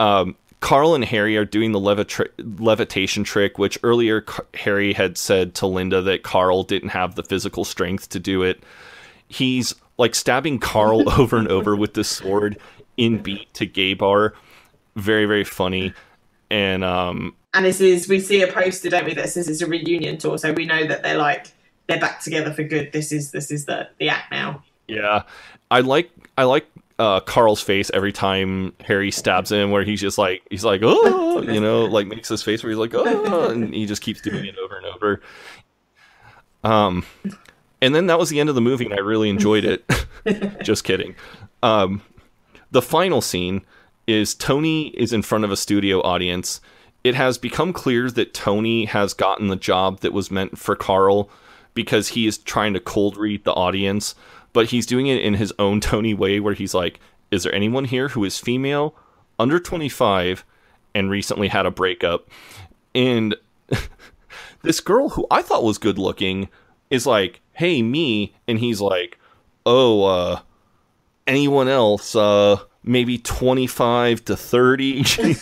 Um, 0.00 0.34
Carl 0.62 0.94
and 0.94 1.04
Harry 1.04 1.36
are 1.36 1.44
doing 1.44 1.72
the 1.72 1.80
levita- 1.80 2.30
levitation 2.60 3.24
trick, 3.24 3.58
which 3.58 3.76
earlier 3.82 4.20
Car- 4.20 4.46
Harry 4.54 4.92
had 4.92 5.18
said 5.18 5.56
to 5.56 5.66
Linda 5.66 6.00
that 6.02 6.22
Carl 6.22 6.62
didn't 6.62 6.90
have 6.90 7.16
the 7.16 7.24
physical 7.24 7.64
strength 7.64 8.08
to 8.10 8.20
do 8.20 8.44
it. 8.44 8.62
He's 9.26 9.74
like 9.98 10.14
stabbing 10.14 10.60
Carl 10.60 11.12
over 11.18 11.36
and 11.36 11.48
over 11.48 11.74
with 11.74 11.94
this 11.94 12.08
sword 12.08 12.58
in 12.96 13.18
beat 13.18 13.52
to 13.54 13.66
gay 13.66 13.94
bar. 13.94 14.34
Very, 14.94 15.26
very 15.26 15.42
funny. 15.42 15.92
And 16.48 16.84
um, 16.84 17.34
And 17.54 17.64
this 17.64 17.80
is 17.80 18.08
we 18.08 18.20
see 18.20 18.40
a 18.42 18.46
poster, 18.46 18.88
don't 18.88 19.04
we, 19.04 19.14
that 19.14 19.30
says 19.30 19.48
it's 19.48 19.62
a 19.62 19.66
reunion 19.66 20.16
tour, 20.16 20.38
so 20.38 20.52
we 20.52 20.64
know 20.64 20.86
that 20.86 21.02
they're 21.02 21.18
like 21.18 21.48
they're 21.88 21.98
back 21.98 22.20
together 22.20 22.52
for 22.52 22.62
good. 22.62 22.92
This 22.92 23.10
is 23.10 23.32
this 23.32 23.50
is 23.50 23.64
the 23.64 23.88
the 23.98 24.08
act 24.10 24.30
now. 24.30 24.62
Yeah, 24.86 25.24
I 25.72 25.80
like 25.80 26.10
I 26.38 26.44
like 26.44 26.66
uh, 27.02 27.18
Carl's 27.18 27.60
face 27.60 27.90
every 27.92 28.12
time 28.12 28.72
Harry 28.84 29.10
stabs 29.10 29.50
him, 29.50 29.72
where 29.72 29.82
he's 29.82 30.00
just 30.00 30.18
like 30.18 30.42
he's 30.50 30.64
like 30.64 30.82
oh, 30.84 31.42
you 31.42 31.60
know, 31.60 31.84
like 31.84 32.06
makes 32.06 32.28
his 32.28 32.44
face 32.44 32.62
where 32.62 32.70
he's 32.70 32.78
like 32.78 32.94
oh, 32.94 33.50
and 33.50 33.74
he 33.74 33.86
just 33.86 34.02
keeps 34.02 34.20
doing 34.20 34.44
it 34.44 34.54
over 34.56 34.76
and 34.76 34.86
over. 34.86 35.20
Um, 36.62 37.04
and 37.80 37.92
then 37.92 38.06
that 38.06 38.20
was 38.20 38.30
the 38.30 38.38
end 38.38 38.48
of 38.48 38.54
the 38.54 38.60
movie, 38.60 38.84
and 38.84 38.94
I 38.94 38.98
really 38.98 39.30
enjoyed 39.30 39.64
it. 39.64 39.84
just 40.62 40.84
kidding. 40.84 41.16
Um, 41.64 42.02
the 42.70 42.80
final 42.80 43.20
scene 43.20 43.62
is 44.06 44.32
Tony 44.32 44.88
is 44.90 45.12
in 45.12 45.22
front 45.22 45.44
of 45.44 45.50
a 45.50 45.56
studio 45.56 46.00
audience. 46.02 46.60
It 47.02 47.16
has 47.16 47.36
become 47.36 47.72
clear 47.72 48.12
that 48.12 48.32
Tony 48.32 48.84
has 48.84 49.12
gotten 49.12 49.48
the 49.48 49.56
job 49.56 50.00
that 50.00 50.12
was 50.12 50.30
meant 50.30 50.56
for 50.56 50.76
Carl 50.76 51.28
because 51.74 52.08
he 52.08 52.28
is 52.28 52.38
trying 52.38 52.74
to 52.74 52.80
cold 52.80 53.16
read 53.16 53.42
the 53.42 53.54
audience, 53.54 54.14
but 54.52 54.66
he's 54.66 54.86
doing 54.86 55.06
it 55.06 55.22
in 55.22 55.34
his 55.34 55.52
own 55.58 55.80
Tony 55.82 56.14
way 56.14 56.40
where 56.40 56.54
he's 56.54 56.74
like, 56.74 57.00
Is 57.30 57.44
there 57.44 57.54
anyone 57.54 57.84
here 57.84 58.08
who 58.08 58.24
is 58.24 58.38
female, 58.38 58.94
under 59.38 59.58
25, 59.58 60.44
and 60.94 61.10
recently 61.10 61.48
had 61.48 61.66
a 61.66 61.70
breakup? 61.70 62.28
And 62.94 63.36
this 64.62 64.80
girl 64.80 65.10
who 65.10 65.26
I 65.30 65.42
thought 65.42 65.64
was 65.64 65.78
good 65.78 65.98
looking 65.98 66.48
is 66.90 67.06
like, 67.06 67.40
Hey, 67.54 67.82
me. 67.82 68.34
And 68.46 68.58
he's 68.58 68.80
like, 68.80 69.18
Oh, 69.64 70.04
uh, 70.04 70.40
anyone 71.26 71.68
else? 71.68 72.16
Uh, 72.16 72.58
maybe 72.82 73.18
25 73.18 74.24
to 74.26 74.36
30. 74.36 75.04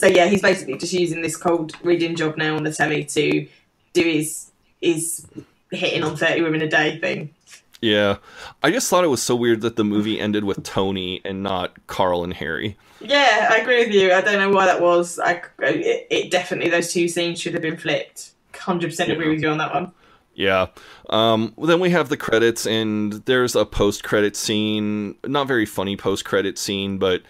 So 0.00 0.06
yeah, 0.06 0.26
he's 0.28 0.40
basically 0.40 0.78
just 0.78 0.94
using 0.94 1.20
this 1.20 1.36
cold 1.36 1.72
reading 1.82 2.16
job 2.16 2.38
now 2.38 2.56
on 2.56 2.64
the 2.64 2.72
telly 2.72 3.04
to 3.04 3.46
do 3.92 4.02
his 4.02 4.50
his 4.80 5.26
hitting 5.70 6.02
on 6.02 6.16
thirty 6.16 6.40
women 6.40 6.62
a 6.62 6.68
day 6.68 6.98
thing. 6.98 7.34
Yeah. 7.80 8.16
I 8.62 8.70
just 8.70 8.88
thought 8.88 9.04
it 9.04 9.08
was 9.08 9.22
so 9.22 9.34
weird 9.34 9.60
that 9.62 9.76
the 9.76 9.84
movie 9.84 10.20
ended 10.20 10.44
with 10.44 10.62
Tony 10.62 11.20
and 11.24 11.42
not 11.42 11.86
Carl 11.86 12.24
and 12.24 12.34
Harry. 12.34 12.76
Yeah, 13.00 13.48
I 13.50 13.58
agree 13.58 13.84
with 13.84 13.94
you. 13.94 14.12
I 14.12 14.20
don't 14.20 14.38
know 14.38 14.50
why 14.50 14.66
that 14.66 14.80
was. 14.80 15.18
I 15.18 15.42
it, 15.60 16.06
it 16.10 16.30
definitely 16.30 16.70
those 16.70 16.92
two 16.92 17.08
scenes 17.08 17.40
should 17.40 17.54
have 17.54 17.62
been 17.62 17.76
flipped. 17.76 18.32
Hundred 18.54 18.88
percent 18.88 19.10
agree 19.10 19.30
with 19.30 19.40
you 19.40 19.48
on 19.48 19.58
that 19.58 19.72
one. 19.72 19.92
Yeah. 20.34 20.66
Um, 21.08 21.54
then 21.58 21.80
we 21.80 21.90
have 21.90 22.08
the 22.08 22.16
credits, 22.16 22.66
and 22.66 23.12
there's 23.24 23.56
a 23.56 23.64
post 23.64 24.04
credit 24.04 24.36
scene. 24.36 25.16
Not 25.26 25.48
very 25.48 25.66
funny 25.66 25.96
post 25.96 26.24
credit 26.24 26.58
scene, 26.58 26.98
but 26.98 27.22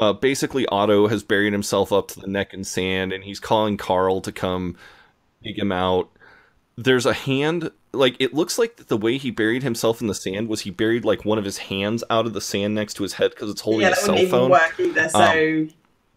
uh, 0.00 0.12
basically 0.12 0.66
Otto 0.66 1.08
has 1.08 1.22
buried 1.22 1.52
himself 1.52 1.92
up 1.92 2.08
to 2.08 2.20
the 2.20 2.26
neck 2.26 2.54
in 2.54 2.64
sand, 2.64 3.12
and 3.12 3.24
he's 3.24 3.40
calling 3.40 3.76
Carl 3.76 4.20
to 4.22 4.32
come 4.32 4.76
dig 5.42 5.58
him 5.58 5.72
out. 5.72 6.10
There's 6.76 7.06
a 7.06 7.12
hand, 7.12 7.70
like 7.92 8.16
it 8.18 8.34
looks 8.34 8.58
like 8.58 8.76
the 8.88 8.96
way 8.96 9.16
he 9.18 9.30
buried 9.30 9.62
himself 9.62 10.00
in 10.00 10.06
the 10.06 10.14
sand 10.14 10.48
was 10.48 10.60
he 10.62 10.70
buried 10.70 11.04
like 11.04 11.24
one 11.24 11.38
of 11.38 11.44
his 11.44 11.58
hands 11.58 12.04
out 12.10 12.26
of 12.26 12.32
the 12.34 12.40
sand 12.40 12.74
next 12.74 12.94
to 12.94 13.02
his 13.02 13.14
head 13.14 13.30
because 13.30 13.50
it's 13.50 13.60
holding 13.62 13.82
yeah, 13.82 13.88
a 13.88 13.90
that 13.90 13.98
cell 13.98 14.14
wouldn't 14.14 14.28
even 14.28 14.40
phone. 14.40 14.50
work 14.50 14.74
either. 14.78 15.08
So 15.08 15.66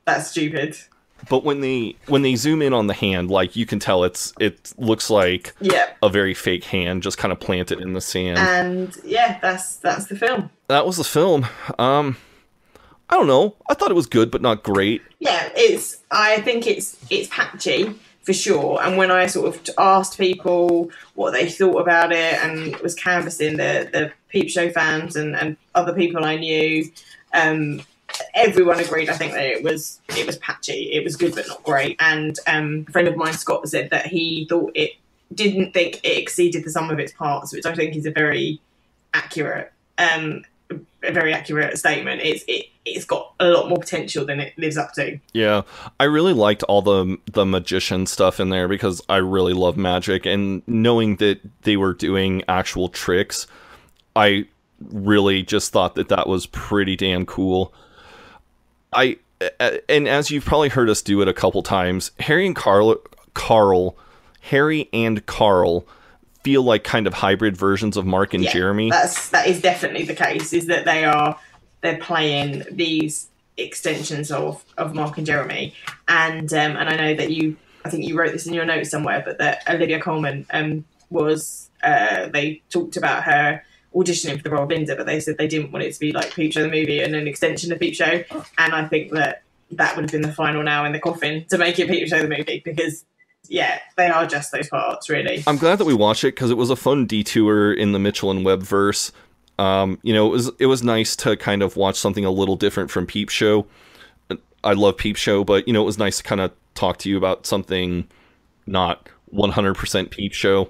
that's 0.06 0.30
stupid. 0.31 0.77
But 1.30 1.43
when 1.43 1.61
they 1.61 1.95
when 2.07 2.23
they 2.23 2.35
zoom 2.35 2.61
in 2.64 2.73
on 2.73 2.88
the 2.88 2.93
hand, 2.95 3.30
like 3.30 3.56
you 3.56 3.65
can 3.68 3.77
tell 3.80 4.03
it's 4.03 4.34
it 4.39 4.73
looks 4.77 5.10
like 5.10 5.53
Yeah, 5.61 5.89
a 6.02 6.10
very 6.10 6.34
fake 6.34 6.64
hand 6.64 7.03
just 7.03 7.18
kind 7.19 7.31
of 7.31 7.39
planted 7.39 7.80
in 7.80 7.93
the 7.93 8.02
sand. 8.02 8.39
and 8.39 8.98
yeah, 9.06 9.38
that's 9.39 9.76
that's 9.77 10.07
the 10.07 10.15
film. 10.15 10.49
that 10.68 10.85
was 10.85 10.98
the 10.98 11.03
film. 11.03 11.45
Um, 11.77 12.18
I 13.10 13.15
don't 13.18 13.27
know. 13.27 13.56
I 13.69 13.76
thought 13.76 13.91
it 13.91 13.95
was 13.95 14.07
good, 14.07 14.31
but 14.31 14.41
not 14.41 14.64
great. 14.64 15.02
Yeah, 15.19 15.49
it's. 15.56 15.98
I 16.10 16.41
think 16.41 16.65
it's 16.65 16.98
it's 17.11 17.27
patchy 17.30 17.93
for 18.23 18.34
sure. 18.34 18.81
And 18.81 18.98
when 18.98 19.11
I 19.11 19.27
sort 19.27 19.48
of 19.48 19.69
asked 19.77 20.18
people 20.18 20.91
what 21.15 21.31
they 21.31 21.49
thought 21.49 21.81
about 21.81 22.11
it, 22.11 22.35
and 22.43 22.76
was 22.77 22.95
canvassing 22.95 23.57
the 23.57 23.89
the 23.91 24.11
Peep 24.30 24.49
Show 24.49 24.69
fans 24.69 25.15
and 25.15 25.35
and 25.35 25.57
other 25.76 25.93
people 25.93 26.23
I 26.26 26.38
knew, 26.38 26.89
um, 27.34 27.81
everyone 28.34 28.80
agreed. 28.80 29.10
I 29.10 29.14
think 29.14 29.34
that 29.34 29.45
it 29.45 29.64
was 29.64 29.99
it 30.10 30.26
was 30.26 30.38
patchy. 30.38 30.91
It 30.93 31.03
was 31.03 31.15
good, 31.15 31.35
but 31.35 31.48
not 31.48 31.64
great. 31.64 31.98
And 31.99 32.38
um, 32.48 32.85
a 32.88 32.91
friend 32.91 33.07
of 33.07 33.15
mine, 33.15 33.34
Scott, 33.34 33.68
said 33.68 33.89
that 33.89 34.07
he 34.07 34.45
thought 34.49 34.72
it 34.76 34.91
didn't 35.34 35.73
think 35.73 35.99
it 36.03 36.18
exceeded 36.18 36.64
the 36.64 36.69
sum 36.69 36.89
of 36.89 36.99
its 36.99 37.14
parts, 37.14 37.53
which 37.53 37.65
I 37.65 37.73
think 37.73 37.95
is 37.95 38.06
a 38.06 38.11
very 38.11 38.60
accurate. 39.14 39.72
Um, 39.98 40.43
a 41.03 41.11
very 41.11 41.34
accurate 41.34 41.77
statement. 41.77 42.22
It's 42.22 42.43
it, 42.48 42.68
it's 42.86 43.06
got 43.06 43.34
a 43.40 43.48
lot 43.49 43.70
more 43.70 43.78
potential 43.78 44.26
than 44.26 44.40
it 44.40 44.58
lives 44.58 44.78
up 44.78 44.94
to. 44.94 45.20
Yeah, 45.34 45.62
I 45.99 46.06
really 46.06 46.34
liked 46.34 46.64
all 46.64 46.82
the 46.82 47.18
the 47.32 47.45
magician 47.45 48.06
stuff 48.06 48.40
in 48.40 48.49
there 48.49 48.68
because 48.68 49.02
I 49.10 49.18
really 49.18 49.53
love 49.53 49.78
magic, 49.78 50.26
and 50.26 50.64
knowing 50.68 51.18
that 51.18 51.40
they 51.64 51.78
were 51.78 51.94
doing 51.94 52.44
actual 52.48 52.90
tricks, 52.90 53.48
I 54.16 54.48
really 54.80 55.44
just 55.44 55.72
thought 55.72 55.95
that 55.95 56.10
that 56.10 56.28
was 56.28 56.48
pretty 56.48 56.95
damn 56.95 57.26
cool. 57.26 57.74
I 58.94 59.18
and 59.88 60.08
as 60.08 60.32
you've 60.32 60.45
probably 60.45 60.70
heard 60.70 60.90
us 60.90 61.02
do 61.02 61.22
it 61.22 61.28
a 61.28 61.34
couple 61.34 61.64
times, 61.64 62.12
Harry 62.20 62.45
and 62.45 62.56
Carl, 62.56 62.95
Carl, 63.34 63.95
Harry 64.41 64.90
and 64.94 65.26
Carl 65.26 65.86
feel 66.44 66.64
like 66.64 66.84
kind 66.84 67.06
of 67.08 67.14
hybrid 67.14 67.56
versions 67.56 67.98
of 67.98 68.06
Mark 68.06 68.34
and 68.34 68.44
Yeah, 68.44 68.53
Jeremy. 68.53 68.90
That's 68.90 69.30
that 69.30 69.48
is 69.48 69.62
definitely 69.62 70.06
the 70.06 70.16
case. 70.16 70.53
Is 70.53 70.68
that 70.68 70.86
they 70.86 71.06
are 71.06 71.38
they're 71.82 71.98
playing 71.98 72.64
these 72.72 73.28
extensions 73.58 74.32
of 74.32 74.64
of 74.78 74.94
Mark 74.95 75.18
and 75.18 75.26
Jeremy, 75.26 75.74
and 76.08 76.52
um, 76.53 76.78
and 76.78 76.90
I 76.90 76.95
know 76.95 77.16
that 77.16 77.32
you, 77.32 77.58
I 77.84 77.90
think 77.90 78.08
you 78.08 78.18
wrote 78.18 78.32
this 78.32 78.48
in 78.48 78.53
your 78.53 78.66
notes 78.66 78.90
somewhere, 78.90 79.22
but 79.26 79.38
that 79.40 79.64
Olivia 79.70 79.99
Colman 79.99 80.45
um, 80.52 80.86
was 81.10 81.70
uh, 81.84 82.28
they 82.28 82.62
talked 82.70 82.98
about 82.98 83.24
her 83.24 83.64
auditioning 83.95 84.38
for 84.38 84.44
the 84.44 84.49
role 84.49 84.64
of 84.64 84.70
Linda, 84.70 84.95
but 84.95 85.06
they 85.06 85.20
said 85.20 85.38
they 85.38 85.48
didn't 85.48 85.72
want 85.72 85.84
it 85.84 85.94
to 85.94 85.99
be 85.99 86.12
like 86.12 86.34
Peep 86.34 86.53
Show 86.53 86.64
the 86.64 86.70
movie 86.70 87.02
and 87.02 87.16
an 87.16 87.28
extension 87.28 87.72
of 87.72 87.80
Peep 87.80 87.95
Show, 87.95 88.24
and 88.58 88.74
I 88.74 88.88
think 88.88 89.12
that 89.12 89.44
that 89.72 89.95
would 89.95 90.03
have 90.03 90.12
been 90.12 90.22
the 90.22 90.34
final 90.34 90.64
now 90.64 90.86
in 90.86 90.91
the 90.91 90.99
coffin 90.99 91.45
to 91.49 91.58
make 91.58 91.80
it 91.80 91.88
Peep 91.88 92.08
Show 92.08 92.22
the 92.22 92.28
movie 92.28 92.62
because. 92.64 93.06
Yeah, 93.48 93.80
they 93.98 94.08
are 94.08 94.26
just 94.28 94.53
those 94.53 94.70
parts, 94.70 95.10
really. 95.10 95.44
I'm 95.45 95.58
glad 95.58 95.80
that 95.80 95.86
we 95.86 95.95
watched 95.95 96.24
it 96.24 96.36
because 96.36 96.52
it 96.52 96.58
was 96.58 96.70
a 96.70 96.76
fun 96.76 97.06
detour 97.06 97.74
in 97.74 97.91
the 97.91 97.99
Mitchell 97.99 98.32
and 98.32 98.45
Webb 98.45 98.62
verse. 98.62 99.12
Um, 99.60 99.99
you 100.02 100.14
know, 100.14 100.28
it 100.28 100.32
was 100.32 100.52
it 100.60 100.65
was 100.65 100.84
nice 100.84 101.15
to 101.18 101.38
kind 101.38 101.61
of 101.61 101.76
watch 101.76 101.98
something 101.98 102.26
a 102.26 102.32
little 102.32 102.56
different 102.56 102.90
from 102.90 103.06
Peep 103.06 103.30
Show. 103.30 103.68
I 104.64 104.73
love 104.73 104.98
Peep 104.98 105.15
Show, 105.15 105.44
but 105.44 105.68
you 105.68 105.73
know, 105.73 105.82
it 105.82 105.86
was 105.86 105.98
nice 105.98 106.18
to 106.18 106.23
kind 106.23 106.41
of 106.41 106.52
talk 106.76 106.98
to 106.99 107.10
you 107.10 107.18
about 107.18 107.45
something 107.45 108.07
not 108.65 109.10
100% 109.34 110.11
Peep 110.11 110.34
Show. 110.34 110.69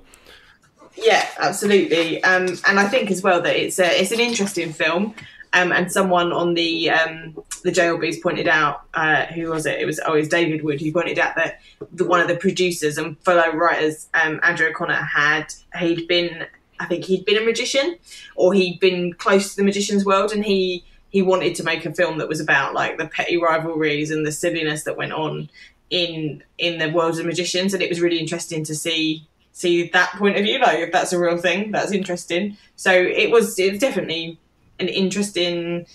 Yeah, 0.95 1.28
absolutely. 1.40 2.24
Um, 2.24 2.48
and 2.68 2.80
I 2.80 2.88
think 2.88 3.12
as 3.12 3.22
well 3.22 3.41
that 3.41 3.56
it's 3.56 3.80
a, 3.80 4.02
it's 4.02 4.12
an 4.12 4.20
interesting 4.20 4.74
film. 4.74 5.16
Um, 5.53 5.74
and 5.74 5.91
someone 5.91 6.32
on 6.32 6.53
the 6.53 6.90
um, 6.90 7.36
the 7.64 7.72
JLBs 7.72 8.22
pointed 8.22 8.48
out, 8.48 8.84
uh, 8.94 9.26
who 9.26 9.49
was 9.49 9.66
it? 9.66 9.82
It 9.82 9.86
was 9.86 9.99
always 9.99 10.30
David 10.30 10.64
Wood 10.64 10.80
who 10.80 10.94
pointed 10.94 11.20
out 11.20 11.36
that 11.36 11.60
the, 11.91 12.06
one 12.06 12.22
of 12.22 12.30
the 12.30 12.38
producers 12.38 12.98
and 12.98 13.20
fellow 13.20 13.52
writers, 13.52 14.08
um, 14.14 14.40
Andrew 14.44 14.68
O'Connor, 14.68 14.94
had 14.94 15.53
he'd 15.78 16.08
been, 16.08 16.45
I 16.82 16.86
think 16.86 17.06
he'd 17.06 17.26
been 17.26 17.38
a 17.38 17.45
magician, 17.45 17.98
or 18.36 18.53
he'd 18.53 18.80
been 18.80 19.14
close 19.14 19.52
to 19.52 19.58
the 19.58 19.64
magician's 19.64 20.03
world, 20.03 20.32
and 20.32 20.44
he 20.44 20.84
he 21.12 21.22
wanted 21.22 21.53
to 21.56 21.64
make 21.64 21.86
a 21.86 21.94
film 21.94 22.18
that 22.18 22.28
was 22.28 22.40
about 22.40 22.74
like 22.74 22.98
the 22.98 23.06
petty 23.06 23.38
rivalries 23.38 24.10
and 24.10 24.26
the 24.26 24.32
silliness 24.32 24.84
that 24.84 24.98
went 24.98 25.12
on 25.12 25.49
in 25.91 26.44
in 26.58 26.80
the 26.80 26.90
world 26.90 27.20
of 27.20 27.26
magicians, 27.26 27.74
and 27.74 27.84
it 27.84 27.90
was 27.90 28.02
really 28.02 28.18
interesting 28.18 28.64
to 28.64 28.74
see 28.74 29.28
see 29.52 29.90
that 29.90 30.12
point 30.14 30.38
of 30.38 30.44
view. 30.44 30.58
Like 30.60 30.80
if 30.80 30.91
that's 30.91 31.14
a 31.14 31.20
real 31.20 31.38
thing, 31.38 31.72
that's 31.72 31.91
interesting. 31.91 32.58
So 32.76 32.91
it 32.91 33.30
was 33.30 33.60
it 33.60 33.74
was 33.74 33.80
definitely 33.80 34.40
an 34.80 34.88
interesting 34.88 35.86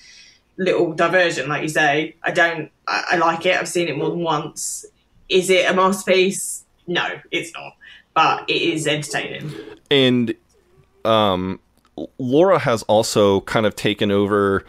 little 0.56 0.92
diversion, 0.92 1.48
like 1.48 1.62
you 1.62 1.68
say. 1.68 2.14
I 2.22 2.30
don't 2.30 2.70
I, 2.86 3.04
I 3.12 3.16
like 3.16 3.44
it. 3.44 3.56
I've 3.56 3.68
seen 3.68 3.88
it 3.88 3.98
more 3.98 4.10
than 4.10 4.20
once. 4.20 4.86
Is 5.28 5.50
it 5.50 5.68
a 5.68 5.74
masterpiece? 5.74 6.64
No, 6.86 7.04
it's 7.32 7.52
not. 7.54 7.74
But 8.14 8.48
it 8.48 8.62
is 8.62 8.86
entertaining. 8.86 9.52
And 9.90 10.34
um, 11.06 11.60
Laura 12.18 12.58
has 12.58 12.82
also 12.84 13.40
kind 13.42 13.66
of 13.66 13.74
taken 13.74 14.10
over 14.10 14.64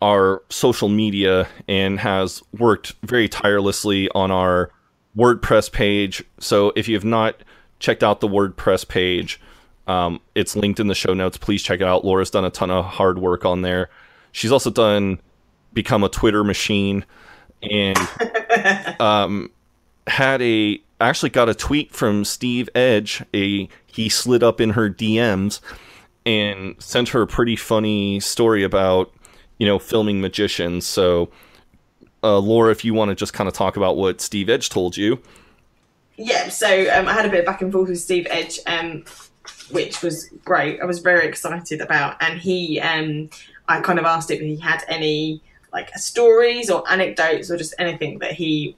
our 0.00 0.42
social 0.50 0.88
media 0.88 1.48
and 1.68 1.98
has 2.00 2.42
worked 2.58 2.94
very 3.02 3.28
tirelessly 3.28 4.08
on 4.14 4.30
our 4.30 4.70
WordPress 5.16 5.72
page. 5.72 6.22
So 6.38 6.72
if 6.76 6.88
you 6.88 6.94
have 6.94 7.04
not 7.04 7.42
checked 7.78 8.02
out 8.02 8.20
the 8.20 8.28
WordPress 8.28 8.86
page, 8.86 9.40
um, 9.86 10.20
it's 10.34 10.56
linked 10.56 10.80
in 10.80 10.88
the 10.88 10.94
show 10.94 11.14
notes. 11.14 11.36
Please 11.36 11.62
check 11.62 11.80
it 11.80 11.86
out. 11.86 12.04
Laura's 12.04 12.30
done 12.30 12.44
a 12.44 12.50
ton 12.50 12.70
of 12.70 12.84
hard 12.84 13.18
work 13.18 13.44
on 13.44 13.62
there. 13.62 13.88
She's 14.32 14.52
also 14.52 14.70
done 14.70 15.20
become 15.72 16.04
a 16.04 16.08
Twitter 16.08 16.44
machine 16.44 17.04
and 17.62 17.98
um, 19.00 19.50
had 20.06 20.42
a 20.42 20.80
actually 21.00 21.30
got 21.30 21.48
a 21.48 21.54
tweet 21.54 21.92
from 21.92 22.24
Steve 22.24 22.68
Edge. 22.74 23.22
A 23.34 23.68
he 23.96 24.08
slid 24.08 24.42
up 24.42 24.60
in 24.60 24.70
her 24.70 24.90
DMs 24.90 25.60
and 26.26 26.74
sent 26.78 27.08
her 27.10 27.22
a 27.22 27.26
pretty 27.26 27.56
funny 27.56 28.20
story 28.20 28.62
about 28.62 29.12
you 29.58 29.66
know 29.66 29.78
filming 29.78 30.20
magicians. 30.20 30.86
So, 30.86 31.30
uh, 32.22 32.38
Laura, 32.38 32.70
if 32.70 32.84
you 32.84 32.92
want 32.94 33.08
to 33.08 33.14
just 33.14 33.32
kind 33.32 33.48
of 33.48 33.54
talk 33.54 33.76
about 33.76 33.96
what 33.96 34.20
Steve 34.20 34.50
Edge 34.50 34.68
told 34.68 34.96
you. 34.96 35.20
Yeah, 36.18 36.48
so 36.48 36.68
um, 36.94 37.08
I 37.08 37.12
had 37.12 37.26
a 37.26 37.28
bit 37.28 37.40
of 37.40 37.46
back 37.46 37.62
and 37.62 37.72
forth 37.72 37.88
with 37.88 38.00
Steve 38.00 38.26
Edge, 38.30 38.58
um, 38.66 39.04
which 39.70 40.02
was 40.02 40.30
great. 40.44 40.80
I 40.80 40.86
was 40.86 41.00
very 41.00 41.26
excited 41.26 41.80
about, 41.82 42.16
and 42.22 42.38
he, 42.38 42.80
um, 42.80 43.28
I 43.68 43.80
kind 43.80 43.98
of 43.98 44.06
asked 44.06 44.30
if 44.30 44.40
he 44.40 44.56
had 44.56 44.82
any 44.88 45.42
like 45.72 45.90
stories 45.98 46.70
or 46.70 46.90
anecdotes 46.90 47.50
or 47.50 47.58
just 47.58 47.74
anything 47.78 48.18
that 48.20 48.32
he 48.32 48.74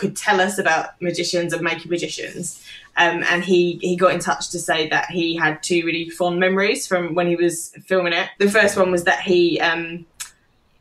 could 0.00 0.16
tell 0.16 0.40
us 0.40 0.58
about 0.58 1.00
magicians 1.00 1.52
and 1.52 1.62
making 1.62 1.90
magicians. 1.90 2.64
Um, 2.96 3.22
and 3.24 3.44
he, 3.44 3.78
he 3.80 3.96
got 3.96 4.12
in 4.12 4.18
touch 4.18 4.50
to 4.50 4.58
say 4.58 4.88
that 4.88 5.10
he 5.10 5.36
had 5.36 5.62
two 5.62 5.84
really 5.84 6.10
fond 6.10 6.40
memories 6.40 6.86
from 6.86 7.14
when 7.14 7.28
he 7.28 7.36
was 7.36 7.70
filming 7.84 8.12
it. 8.12 8.28
The 8.38 8.50
first 8.50 8.76
one 8.76 8.90
was 8.90 9.04
that 9.04 9.20
he 9.20 9.60
um, 9.60 10.06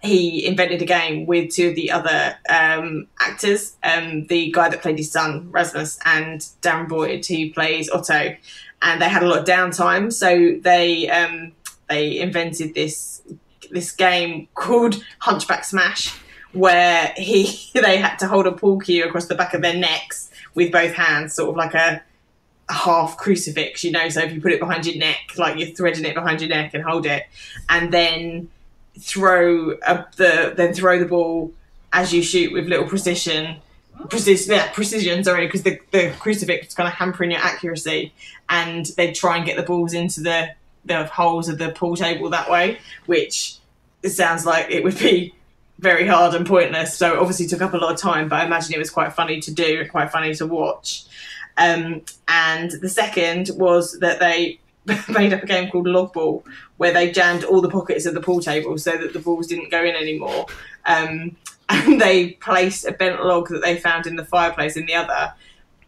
he 0.02 0.46
invented 0.46 0.82
a 0.82 0.86
game 0.86 1.26
with 1.26 1.54
two 1.54 1.70
of 1.70 1.76
the 1.76 1.91
other 1.91 2.38
um, 2.50 3.08
actors, 3.20 3.76
um, 3.84 4.26
the 4.28 4.50
guy 4.52 4.70
that 4.70 4.82
played 4.82 4.98
his 4.98 5.12
son 5.12 5.52
Rasmus 5.52 6.00
and 6.06 6.40
Darren 6.62 6.88
Boyd, 6.88 7.26
who 7.26 7.52
plays 7.52 7.90
Otto, 7.90 8.36
and 8.82 9.02
they 9.02 9.10
had 9.10 9.24
a 9.24 9.28
lot 9.28 9.40
of 9.40 9.46
downtime, 9.46 10.12
so 10.12 10.58
they 10.62 11.10
um, 11.10 11.52
they 11.90 12.20
invented 12.20 12.74
this 12.76 13.22
this 13.72 13.91
game 13.91 14.48
called 14.56 15.04
Hunchback 15.20 15.66
Smash, 15.66 16.16
where 16.53 17.13
he 17.17 17.71
they 17.73 17.97
had 17.97 18.17
to 18.17 18.27
hold 18.27 18.47
a 18.47 18.51
pool 18.51 18.80
cue 18.80 19.05
across 19.05 19.27
the 19.27 19.35
back 19.35 19.53
of 19.53 19.61
their 19.61 19.76
necks 19.76 20.31
with 20.55 20.71
both 20.71 20.93
hands, 20.93 21.34
sort 21.34 21.49
of 21.49 21.55
like 21.55 21.73
a, 21.73 22.01
a 22.69 22.73
half 22.73 23.17
crucifix, 23.17 23.84
you 23.84 23.91
know. 23.91 24.09
So 24.09 24.21
if 24.21 24.34
you 24.34 24.41
put 24.41 24.51
it 24.51 24.59
behind 24.59 24.85
your 24.85 24.97
neck, 24.97 25.31
like 25.38 25.57
you're 25.57 25.69
threading 25.69 26.05
it 26.05 26.15
behind 26.15 26.41
your 26.41 26.49
neck 26.49 26.73
and 26.73 26.84
hold 26.84 27.05
it, 27.05 27.23
and 27.69 27.93
then 27.93 28.49
throw 28.99 29.76
the 29.76 30.53
then 30.55 30.73
throw 30.73 30.99
the 30.99 31.05
ball 31.05 31.53
as 31.93 32.13
you 32.13 32.21
shoot 32.21 32.51
with 32.51 32.67
little 32.67 32.88
precision 32.88 33.57
precision 34.09 34.53
yeah, 34.53 34.71
precision 34.71 35.23
sorry 35.23 35.45
because 35.45 35.63
the, 35.63 35.80
the 35.91 36.13
crucifix 36.19 36.67
is 36.67 36.73
kind 36.73 36.88
of 36.88 36.93
hampering 36.93 37.31
your 37.31 37.39
accuracy 37.39 38.13
and 38.49 38.88
they 38.97 39.11
try 39.11 39.38
and 39.38 39.45
get 39.45 39.57
the 39.57 39.63
balls 39.63 39.93
into 39.93 40.21
the 40.21 40.49
the 40.85 41.05
holes 41.05 41.49
of 41.49 41.57
the 41.57 41.69
pool 41.69 41.95
table 41.95 42.30
that 42.30 42.49
way 42.49 42.77
which 43.05 43.57
it 44.03 44.09
sounds 44.09 44.45
like 44.45 44.69
it 44.69 44.84
would 44.84 44.97
be 44.99 45.34
very 45.80 46.06
hard 46.06 46.35
and 46.35 46.45
pointless 46.45 46.95
so 46.95 47.19
obviously 47.19 47.47
took 47.47 47.61
up 47.61 47.73
a 47.73 47.77
lot 47.77 47.91
of 47.91 47.99
time 47.99 48.27
but 48.30 48.39
i 48.39 48.45
imagine 48.45 48.73
it 48.73 48.80
was 48.80 48.89
quite 48.89 49.14
funny 49.14 49.39
to 49.39 49.51
do 49.51 49.80
and 49.80 49.89
quite 49.89 50.11
funny 50.11 50.34
to 50.34 50.45
watch 50.45 51.06
um, 51.60 52.03
and 52.27 52.72
the 52.72 52.89
second 52.89 53.51
was 53.56 53.99
that 53.99 54.19
they 54.19 54.60
made 55.10 55.34
up 55.34 55.43
a 55.43 55.45
game 55.45 55.69
called 55.69 55.85
Logball, 55.85 56.43
where 56.77 56.93
they 56.93 57.11
jammed 57.11 57.43
all 57.43 57.61
the 57.61 57.69
pockets 57.69 58.06
of 58.06 58.14
the 58.14 58.22
pool 58.22 58.39
table 58.39 58.77
so 58.77 58.97
that 58.97 59.14
the 59.14 59.19
balls 59.19 59.47
didn't 59.47 59.69
go 59.69 59.84
in 59.84 59.95
anymore. 59.95 60.47
Um, 60.85 61.35
and 61.69 62.01
they 62.01 62.31
placed 62.31 62.85
a 62.85 62.91
bent 62.91 63.23
log 63.23 63.49
that 63.49 63.61
they 63.61 63.77
found 63.77 64.07
in 64.07 64.15
the 64.15 64.26
fireplace 64.26 64.76
in 64.76 64.88
the 64.88 64.95
other, 64.95 65.34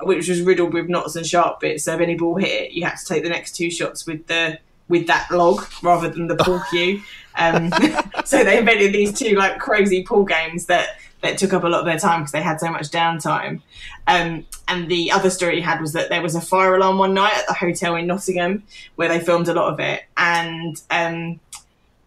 which 0.02 0.30
was 0.30 0.42
riddled 0.42 0.74
with 0.74 0.90
knots 0.90 1.16
and 1.16 1.26
sharp 1.26 1.62
bits. 1.62 1.86
So 1.86 1.96
if 1.96 2.02
any 2.02 2.16
ball 2.16 2.36
hit 2.36 2.50
it, 2.50 2.72
you 2.72 2.86
had 2.86 2.98
to 2.98 3.06
take 3.06 3.24
the 3.24 3.30
next 3.30 3.56
two 3.56 3.72
shots 3.72 4.06
with 4.06 4.28
the 4.28 4.60
with 4.90 5.08
that 5.08 5.32
log 5.32 5.66
rather 5.82 6.10
than 6.10 6.28
the 6.28 6.36
pool 6.36 6.62
cue. 6.70 7.02
Um, 7.42 7.72
so 8.26 8.44
they 8.44 8.60
invented 8.60 8.94
these 8.94 9.18
two 9.18 9.36
like 9.36 9.60
crazy 9.60 10.04
pool 10.04 10.26
games 10.26 10.68
that 10.68 11.00
that 11.22 11.38
took 11.38 11.54
up 11.54 11.64
a 11.64 11.68
lot 11.68 11.82
of 11.82 11.86
their 11.86 12.00
time 12.00 12.22
because 12.22 12.32
they 12.32 12.42
had 12.42 12.60
so 12.60 12.72
much 12.72 12.90
downtime. 12.90 13.62
Um, 14.08 14.46
and 14.68 14.90
the 14.90 15.12
other 15.12 15.30
story 15.30 15.58
he 15.58 15.62
had 15.62 15.80
was 15.80 15.94
that 15.94 16.10
there 16.10 16.22
was 16.22 16.36
a 16.36 16.42
fire 16.42 16.76
alarm 16.76 16.98
one 16.98 17.14
night 17.14 17.34
at 17.36 17.48
the 17.48 17.54
hotel 17.54 17.96
in 17.96 18.08
Nottingham 18.08 18.64
where 18.96 19.08
they 19.08 19.20
filmed 19.20 19.48
a 19.48 19.54
lot 19.54 19.72
of 19.72 19.80
it, 19.80 20.04
and 20.18 20.82
um, 20.90 21.40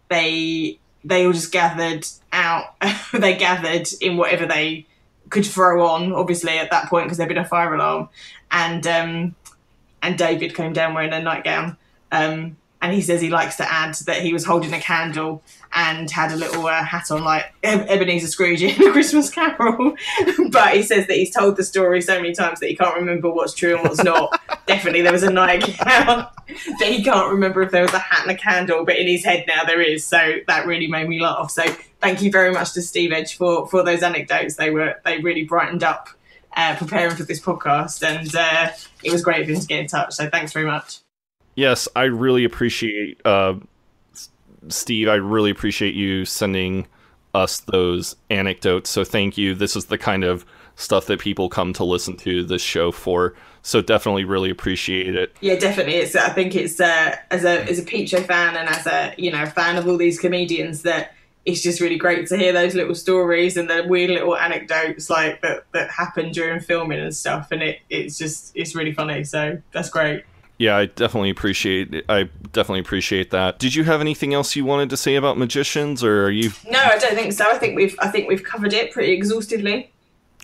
they 0.09 0.79
they 1.03 1.25
all 1.25 1.33
just 1.33 1.51
gathered 1.51 2.05
out. 2.31 2.75
they 3.13 3.35
gathered 3.35 3.87
in 4.01 4.17
whatever 4.17 4.45
they 4.45 4.85
could 5.29 5.45
throw 5.45 5.85
on, 5.87 6.11
obviously 6.13 6.57
at 6.57 6.71
that 6.71 6.89
point 6.89 7.05
because 7.05 7.17
there'd 7.17 7.29
been 7.29 7.37
a 7.37 7.45
fire 7.45 7.73
alarm, 7.73 8.09
and 8.51 8.85
um, 8.85 9.35
and 10.01 10.17
David 10.17 10.55
came 10.55 10.73
down 10.73 10.93
wearing 10.93 11.13
a 11.13 11.21
nightgown. 11.21 11.77
Um, 12.11 12.57
and 12.85 12.93
he 12.93 13.01
says 13.01 13.19
he 13.19 13.31
likes 13.31 13.55
to 13.55 13.71
add 13.71 13.95
that 14.05 14.21
he 14.21 14.31
was 14.31 14.45
holding 14.45 14.71
a 14.71 14.79
candle 14.79 15.41
and 15.73 16.11
had 16.11 16.31
a 16.31 16.35
little 16.35 16.67
uh, 16.67 16.83
hat 16.83 17.09
on 17.09 17.23
like 17.23 17.51
Ebenezer 17.63 18.27
Scrooge 18.27 18.61
in 18.61 18.79
A 18.79 18.91
Christmas 18.91 19.31
Carol. 19.31 19.95
but 20.51 20.75
he 20.75 20.83
says 20.83 21.07
that 21.07 21.15
he's 21.17 21.33
told 21.33 21.55
the 21.55 21.63
story 21.63 21.99
so 21.99 22.21
many 22.21 22.35
times 22.35 22.59
that 22.59 22.67
he 22.67 22.75
can't 22.75 22.95
remember 22.95 23.31
what's 23.31 23.55
true 23.55 23.73
and 23.73 23.83
what's 23.83 24.03
not. 24.03 24.39
Definitely 24.67 25.01
there 25.01 25.11
was 25.11 25.23
a 25.23 25.31
nightgown 25.31 26.27
that 26.47 26.87
he 26.87 27.03
can't 27.03 27.31
remember 27.31 27.63
if 27.63 27.71
there 27.71 27.81
was 27.81 27.93
a 27.93 27.97
hat 27.97 28.21
and 28.21 28.29
a 28.29 28.39
candle, 28.39 28.85
but 28.85 28.97
in 28.97 29.07
his 29.07 29.25
head 29.25 29.45
now 29.47 29.63
there 29.63 29.81
is. 29.81 30.05
So 30.05 30.35
that 30.45 30.67
really 30.67 30.85
made 30.85 31.09
me 31.09 31.19
laugh. 31.19 31.49
So 31.49 31.63
thank 32.01 32.21
you 32.21 32.31
very 32.31 32.51
much 32.51 32.73
to 32.73 32.83
Steve 32.83 33.11
Edge 33.11 33.35
for, 33.35 33.67
for 33.67 33.83
those 33.83 34.03
anecdotes. 34.03 34.57
They 34.57 34.69
were 34.69 35.01
they 35.05 35.21
really 35.21 35.43
brightened 35.43 35.83
up 35.83 36.09
uh, 36.55 36.75
preparing 36.75 37.15
for 37.15 37.23
this 37.23 37.41
podcast 37.41 38.07
and 38.07 38.35
uh, 38.35 38.71
it 39.03 39.11
was 39.11 39.23
great 39.23 39.41
of 39.41 39.49
him 39.49 39.59
to 39.59 39.65
get 39.65 39.79
in 39.79 39.87
touch. 39.87 40.13
So 40.13 40.29
thanks 40.29 40.53
very 40.53 40.67
much. 40.67 40.99
Yes, 41.55 41.87
I 41.95 42.03
really 42.03 42.43
appreciate 42.43 43.19
uh, 43.25 43.55
Steve. 44.69 45.07
I 45.07 45.15
really 45.15 45.51
appreciate 45.51 45.95
you 45.95 46.25
sending 46.25 46.87
us 47.33 47.59
those 47.59 48.15
anecdotes. 48.29 48.89
So 48.89 49.03
thank 49.03 49.37
you. 49.37 49.55
This 49.55 49.75
is 49.75 49.85
the 49.85 49.97
kind 49.97 50.23
of 50.23 50.45
stuff 50.75 51.05
that 51.05 51.19
people 51.19 51.49
come 51.49 51.73
to 51.73 51.83
listen 51.83 52.17
to 52.17 52.43
this 52.43 52.61
show 52.61 52.91
for. 52.91 53.35
So 53.61 53.81
definitely 53.81 54.25
really 54.25 54.49
appreciate 54.49 55.15
it. 55.15 55.35
Yeah, 55.41 55.55
definitely. 55.55 55.95
It's 55.95 56.15
I 56.15 56.29
think 56.29 56.55
it's 56.55 56.79
uh, 56.79 57.15
as 57.31 57.43
a 57.43 57.63
as 57.63 57.79
a 57.79 57.83
Peep 57.83 58.09
fan 58.09 58.55
and 58.55 58.69
as 58.69 58.85
a 58.85 59.13
you 59.17 59.31
know 59.31 59.45
fan 59.45 59.77
of 59.77 59.87
all 59.87 59.97
these 59.97 60.19
comedians 60.19 60.83
that 60.83 61.13
it's 61.45 61.61
just 61.61 61.79
really 61.79 61.97
great 61.97 62.27
to 62.27 62.37
hear 62.37 62.51
those 62.51 62.73
little 62.73 62.95
stories 62.95 63.55
and 63.55 63.69
the 63.69 63.85
weird 63.87 64.09
little 64.09 64.35
anecdotes 64.35 65.09
like 65.09 65.41
that 65.41 65.65
that 65.73 65.89
happen 65.89 66.31
during 66.31 66.59
filming 66.59 66.99
and 66.99 67.15
stuff. 67.15 67.49
And 67.51 67.63
it 67.63 67.79
it's 67.89 68.17
just 68.17 68.51
it's 68.55 68.75
really 68.75 68.93
funny. 68.93 69.23
So 69.23 69.61
that's 69.71 69.89
great. 69.89 70.25
Yeah, 70.57 70.77
I 70.77 70.85
definitely 70.85 71.31
appreciate. 71.31 72.05
I 72.07 72.29
definitely 72.53 72.79
appreciate 72.79 73.31
that. 73.31 73.59
Did 73.59 73.75
you 73.75 73.83
have 73.83 73.99
anything 73.99 74.33
else 74.33 74.55
you 74.55 74.63
wanted 74.63 74.89
to 74.91 74.97
say 74.97 75.15
about 75.15 75.37
magicians, 75.37 76.03
or 76.03 76.25
are 76.25 76.31
you? 76.31 76.51
No, 76.69 76.79
I 76.79 76.97
don't 76.97 77.15
think 77.15 77.33
so. 77.33 77.45
I 77.49 77.57
think 77.57 77.75
we've 77.75 77.95
I 77.99 78.07
think 78.07 78.29
we've 78.29 78.43
covered 78.43 78.73
it 78.73 78.91
pretty 78.91 79.11
exhaustively. 79.11 79.91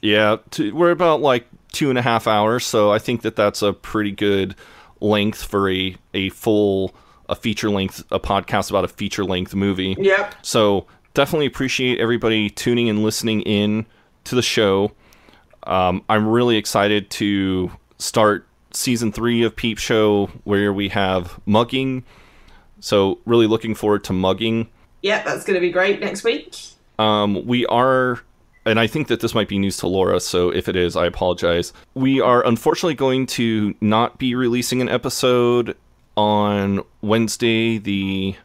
Yeah, 0.01 0.38
t- 0.49 0.71
we're 0.71 0.91
about 0.91 1.21
like 1.21 1.47
two 1.71 1.89
and 1.89 1.97
a 1.97 2.01
half 2.01 2.27
hours, 2.27 2.65
so 2.65 2.91
I 2.91 2.99
think 2.99 3.21
that 3.21 3.35
that's 3.35 3.61
a 3.61 3.71
pretty 3.71 4.11
good 4.11 4.55
length 4.99 5.43
for 5.43 5.71
a 5.71 5.95
a 6.13 6.29
full 6.29 6.93
a 7.29 7.35
feature 7.35 7.69
length 7.69 8.03
a 8.11 8.19
podcast 8.19 8.69
about 8.69 8.83
a 8.83 8.89
feature 8.89 9.23
length 9.23 9.55
movie. 9.55 9.95
Yep. 9.97 10.35
So 10.41 10.88
definitely 11.13 11.45
appreciate 11.45 11.99
everybody 11.99 12.49
tuning 12.49 12.89
and 12.89 13.01
listening 13.01 13.41
in 13.43 13.85
to 14.25 14.35
the 14.35 14.41
show. 14.41 14.91
Um, 15.63 16.03
I'm 16.09 16.27
really 16.27 16.57
excited 16.57 17.09
to 17.11 17.71
start 17.97 18.47
season 18.76 19.11
three 19.11 19.43
of 19.43 19.56
Peep 19.56 19.77
Show 19.77 20.27
where 20.43 20.73
we 20.73 20.89
have 20.89 21.39
mugging. 21.45 22.03
So 22.80 23.19
really 23.26 23.48
looking 23.48 23.76
forward 23.76 24.03
to 24.06 24.14
mugging. 24.14 24.69
Yep, 25.02 25.26
that's 25.26 25.43
going 25.43 25.56
to 25.56 25.61
be 25.61 25.72
great 25.72 25.99
next 25.99 26.23
week. 26.23 26.56
Um, 26.99 27.45
we 27.45 27.65
are, 27.68 28.22
and 28.65 28.80
I 28.80 28.88
think 28.88 29.07
that 29.07 29.19
this 29.19 29.34
might 29.34 29.48
be 29.48 29.57
news 29.57 29.77
to 29.77 29.88
Laura, 29.88 30.19
so 30.19 30.49
if 30.49 30.69
it 30.69 30.76
is, 30.76 30.95
I 30.95 31.07
apologize. 31.07 31.73
We 31.95 32.22
are 32.22 32.45
unfortunately 32.45 32.95
going 32.95 33.26
to 33.27 33.73
not 33.81 34.19
be 34.19 34.35
releasing 34.35 34.81
an 34.81 34.89
episode 34.89 35.76
on 36.15 36.84
Wednesday, 37.02 37.80
the 37.80 38.35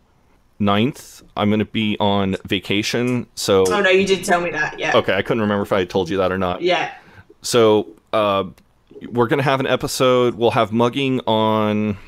9th. 0.60 1.22
I'm 1.36 1.50
going 1.50 1.58
to 1.58 1.66
be 1.66 1.98
on 2.00 2.36
vacation, 2.46 3.26
so. 3.34 3.64
Oh 3.68 3.80
no, 3.80 3.90
you 3.90 4.06
did 4.06 4.24
tell 4.24 4.40
me 4.40 4.50
that. 4.50 4.78
Yeah. 4.78 4.96
Okay, 4.96 5.14
I 5.14 5.20
couldn't 5.22 5.42
remember 5.42 5.62
if 5.62 5.72
I 5.72 5.80
had 5.80 5.90
told 5.90 6.08
you 6.08 6.16
that 6.18 6.32
or 6.32 6.38
not. 6.38 6.62
Yeah. 6.62 6.94
So, 7.42 7.88
uh, 8.14 8.44
we're 9.10 9.28
to 9.38 9.44
have 9.44 9.60
an 9.60 9.66
episode. 9.66 10.34
We'll 10.34 10.52
have 10.52 10.72
mugging 10.72 11.20
on. 11.26 11.98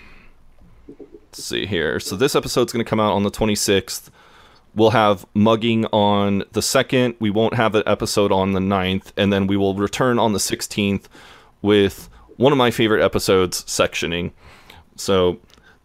Let's 0.89 1.44
see 1.44 1.66
here. 1.66 2.01
So, 2.01 2.16
this 2.16 2.35
episode's 2.35 2.73
to 2.85 2.89
come 2.89 3.01
out 3.01 3.12
on 3.12 3.23
the 3.23 3.31
26th. 3.31 4.10
We'll 4.74 4.90
have 4.90 5.27
mugging 5.35 5.86
on 5.86 6.44
the 6.52 6.60
2nd. 6.60 7.16
We 7.19 7.31
won't 7.31 7.55
have 7.55 7.74
an 7.74 7.82
episode 7.86 8.32
on 8.32 8.52
the 8.52 8.60
9th. 8.60 9.12
And 9.16 9.32
then 9.32 9.47
we 9.47 9.56
will 9.56 9.74
return 9.74 10.19
on 10.19 10.32
the 10.32 10.39
16th 10.39 11.05
with 11.62 12.09
one 12.36 12.52
of 12.52 12.59
my 12.59 12.70
favorite 12.70 13.02
episodes, 13.02 13.65
sectioning. 13.65 14.32
So, 14.97 15.39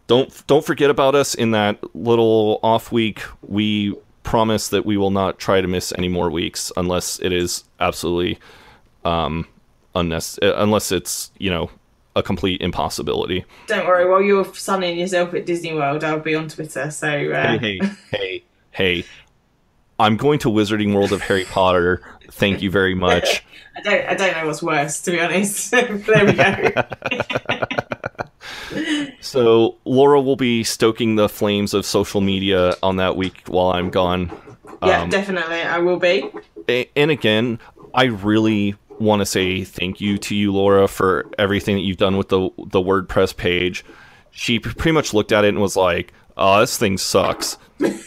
don't 0.06 0.46
don't 0.46 0.64
forget 0.64 0.90
about 0.90 1.14
us 1.14 1.34
in 1.34 1.52
that 1.52 1.78
little 1.94 2.60
off 2.62 2.92
week. 2.92 3.22
We 3.42 3.94
promise 4.22 4.68
that 4.68 4.86
we 4.86 4.96
will 4.96 5.10
not 5.10 5.38
try 5.38 5.60
to 5.60 5.68
miss 5.68 5.92
any 5.96 6.08
more 6.08 6.30
weeks 6.30 6.72
unless 6.76 7.20
it 7.20 7.32
is 7.32 7.64
absolutely 7.78 8.38
um, 9.04 9.46
unless 9.94 10.38
unless 10.42 10.92
it's 10.92 11.30
you 11.38 11.50
know 11.50 11.70
a 12.16 12.22
complete 12.22 12.60
impossibility. 12.60 13.44
Don't 13.66 13.86
worry. 13.86 14.08
While 14.08 14.22
you're 14.22 14.52
sunning 14.54 14.98
yourself 14.98 15.34
at 15.34 15.46
Disney 15.46 15.74
World, 15.74 16.04
I'll 16.04 16.20
be 16.20 16.34
on 16.34 16.48
Twitter. 16.48 16.90
So 16.90 17.08
uh... 17.08 17.58
hey, 17.58 17.78
hey, 17.78 17.80
hey, 18.10 18.44
hey! 18.70 19.04
I'm 19.98 20.16
going 20.16 20.38
to 20.40 20.48
Wizarding 20.48 20.94
World 20.94 21.12
of 21.12 21.22
Harry 21.22 21.44
Potter. 21.44 22.02
Thank 22.30 22.62
you 22.62 22.70
very 22.70 22.94
much. 22.94 23.44
I 23.76 23.80
don't. 23.80 24.06
I 24.06 24.14
don't 24.14 24.32
know 24.36 24.46
what's 24.46 24.62
worse, 24.62 25.00
to 25.02 25.10
be 25.10 25.20
honest. 25.20 25.70
there 25.70 25.96
we 26.24 26.32
go. 26.32 26.70
so 29.20 29.76
Laura 29.84 30.20
will 30.20 30.36
be 30.36 30.64
stoking 30.64 31.16
the 31.16 31.28
flames 31.28 31.74
of 31.74 31.84
social 31.84 32.20
media 32.20 32.76
on 32.82 32.96
that 32.96 33.16
week 33.16 33.42
while 33.46 33.70
I'm 33.70 33.90
gone. 33.90 34.32
Yeah, 34.82 35.02
um, 35.02 35.10
definitely, 35.10 35.62
I 35.62 35.78
will 35.78 35.98
be. 35.98 36.30
And 36.96 37.10
again, 37.10 37.58
I 37.94 38.04
really 38.04 38.76
want 39.00 39.20
to 39.20 39.26
say 39.26 39.64
thank 39.64 40.00
you 40.00 40.18
to 40.18 40.34
you, 40.34 40.52
Laura, 40.52 40.88
for 40.88 41.30
everything 41.38 41.76
that 41.76 41.82
you've 41.82 41.96
done 41.96 42.16
with 42.16 42.28
the 42.28 42.50
the 42.58 42.80
WordPress 42.80 43.36
page. 43.36 43.84
She 44.30 44.58
pretty 44.58 44.92
much 44.92 45.14
looked 45.14 45.32
at 45.32 45.44
it 45.44 45.48
and 45.48 45.60
was 45.60 45.76
like, 45.76 46.12
"Oh, 46.36 46.60
this 46.60 46.76
thing 46.76 46.98
sucks. 46.98 47.58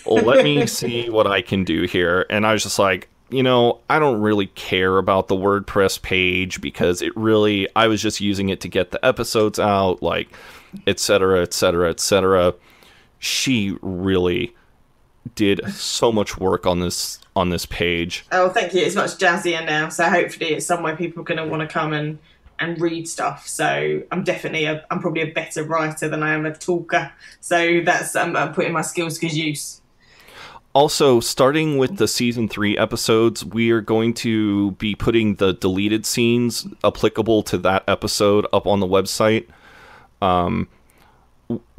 let 0.06 0.44
me 0.44 0.66
see 0.68 1.10
what 1.10 1.28
I 1.28 1.42
can 1.42 1.64
do 1.64 1.84
here." 1.84 2.26
And 2.30 2.46
I 2.46 2.54
was 2.54 2.64
just 2.64 2.80
like, 2.80 3.10
you 3.30 3.44
know, 3.44 3.80
I 3.90 4.00
don't 4.00 4.22
really 4.22 4.48
care 4.48 4.98
about 4.98 5.28
the 5.28 5.36
WordPress 5.36 6.02
page 6.02 6.62
because 6.62 7.02
it 7.02 7.16
really, 7.16 7.68
I 7.76 7.88
was 7.88 8.02
just 8.02 8.22
using 8.22 8.50
it 8.50 8.62
to 8.62 8.70
get 8.70 8.92
the 8.92 9.06
episodes 9.06 9.60
out, 9.60 10.02
like, 10.02 10.30
etc., 10.86 11.42
etc., 11.42 11.90
etc. 11.90 12.54
She 13.20 13.78
really 13.82 14.56
did 15.36 15.68
so 15.74 16.12
much 16.12 16.38
work 16.38 16.66
on 16.66 16.80
this 16.80 17.20
on 17.36 17.50
this 17.50 17.66
page. 17.66 18.26
Oh, 18.32 18.50
thank 18.50 18.74
you. 18.74 18.82
It's 18.82 18.96
much 18.96 19.18
jazzier 19.18 19.66
now, 19.66 19.90
so 19.90 20.10
hopefully 20.10 20.54
it's 20.54 20.66
somewhere 20.66 20.96
people 20.96 21.22
are 21.22 21.26
going 21.26 21.38
to 21.38 21.46
want 21.46 21.62
to 21.62 21.68
come 21.68 21.94
and 21.94 22.20
and 22.60 22.80
read 22.82 23.08
stuff. 23.08 23.48
So 23.48 24.02
I'm 24.12 24.24
definitely 24.24 24.66
a, 24.66 24.86
I'm 24.90 25.00
probably 25.00 25.22
a 25.22 25.32
better 25.32 25.64
writer 25.64 26.10
than 26.10 26.24
I 26.24 26.34
am 26.34 26.46
a 26.46 26.54
talker. 26.54 27.12
So 27.40 27.82
that's 27.82 28.16
I'm, 28.16 28.36
I'm 28.36 28.54
putting 28.54 28.74
my 28.74 28.82
skills 28.82 29.20
to 29.20 29.28
use. 29.28 29.82
Also, 30.74 31.20
starting 31.20 31.78
with 31.78 31.98
the 31.98 32.08
season 32.08 32.48
three 32.48 32.78
episodes, 32.78 33.44
we 33.44 33.72
are 33.72 33.82
going 33.82 34.14
to 34.14 34.72
be 34.72 34.94
putting 34.94 35.36
the 35.36 35.54
deleted 35.54 36.06
scenes 36.06 36.68
applicable 36.84 37.42
to 37.44 37.58
that 37.58 37.84
episode 37.88 38.46
up 38.54 38.68
on 38.68 38.80
the 38.80 38.86
website. 38.86 39.48
Um, 40.22 40.68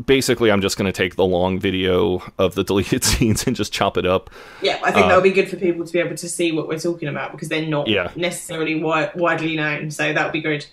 basically, 0.05 0.51
I'm 0.51 0.61
just 0.61 0.77
going 0.77 0.91
to 0.91 0.97
take 0.97 1.17
the 1.17 1.25
long 1.25 1.59
video 1.59 2.23
of 2.39 2.55
the 2.55 2.65
deleted 2.65 3.05
scenes 3.05 3.47
and 3.47 3.55
just 3.55 3.73
chop 3.73 3.97
it 3.97 4.07
up. 4.07 4.31
Yeah, 4.63 4.81
I 4.83 4.91
think 4.91 5.07
uh, 5.07 5.09
that'll 5.09 5.23
be 5.23 5.33
good 5.33 5.49
for 5.49 5.57
people 5.57 5.85
to 5.85 5.93
be 5.93 5.99
able 5.99 6.17
to 6.17 6.29
see 6.29 6.53
what 6.53 6.69
we're 6.69 6.79
talking 6.79 7.09
about 7.09 7.33
because 7.33 7.49
they're 7.49 7.67
not 7.67 7.89
yeah. 7.89 8.11
necessarily 8.17 8.75
wi- 8.75 9.11
widely 9.15 9.57
known. 9.57 9.91
So 9.91 10.13
that 10.13 10.25
would 10.25 10.33
be 10.33 10.41
good. 10.41 10.67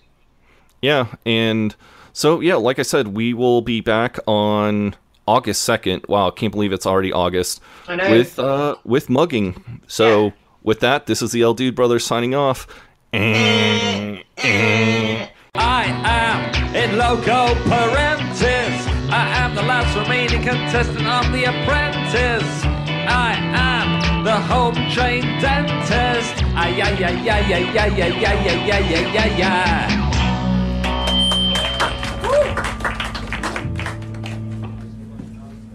Yeah, 0.81 1.07
and 1.25 1.75
so 2.13 2.39
yeah, 2.39 2.55
like 2.55 2.79
I 2.79 2.83
said, 2.83 3.09
we 3.09 3.33
will 3.33 3.61
be 3.61 3.81
back 3.81 4.19
on 4.27 4.95
August 5.27 5.67
2nd. 5.67 6.07
Wow, 6.07 6.29
can't 6.29 6.51
believe 6.51 6.71
it's 6.71 6.85
already 6.85 7.11
August. 7.11 7.61
I 7.87 7.95
know. 7.95 8.11
With 8.11 8.39
uh 8.39 8.75
with 8.83 9.09
mugging. 9.09 9.81
So, 9.87 10.25
yeah. 10.25 10.31
with 10.63 10.79
that, 10.81 11.07
this 11.07 11.21
is 11.21 11.31
the 11.31 11.41
El 11.41 11.53
Dude 11.53 11.75
Brothers 11.75 12.05
signing 12.05 12.35
off. 12.35 12.67
I 15.57 15.85
am 16.03 16.75
in 16.75 16.97
loco 16.97 17.53
parentis. 17.65 18.34
Remaining 20.05 20.43
contestant 20.43 21.07
on 21.07 21.31
The 21.31 21.45
Apprentice. 21.45 22.63
I 23.07 23.33
am 23.55 24.23
the 24.23 24.39
home 24.39 24.75
trained 24.91 25.41
dentist. 25.41 26.43
Ay, 26.53 26.79
ay, 26.81 27.03
ay, 27.03 27.29
ay, 27.29 27.53
ay, 27.53 27.77
ay, 27.77 28.01
ay, 28.01 28.13
ay, 28.13 28.25
ay, 28.25 28.71
ay, 28.71 28.93
ay, 28.93 29.17
ay, 29.17 29.43
ay. 29.43 30.14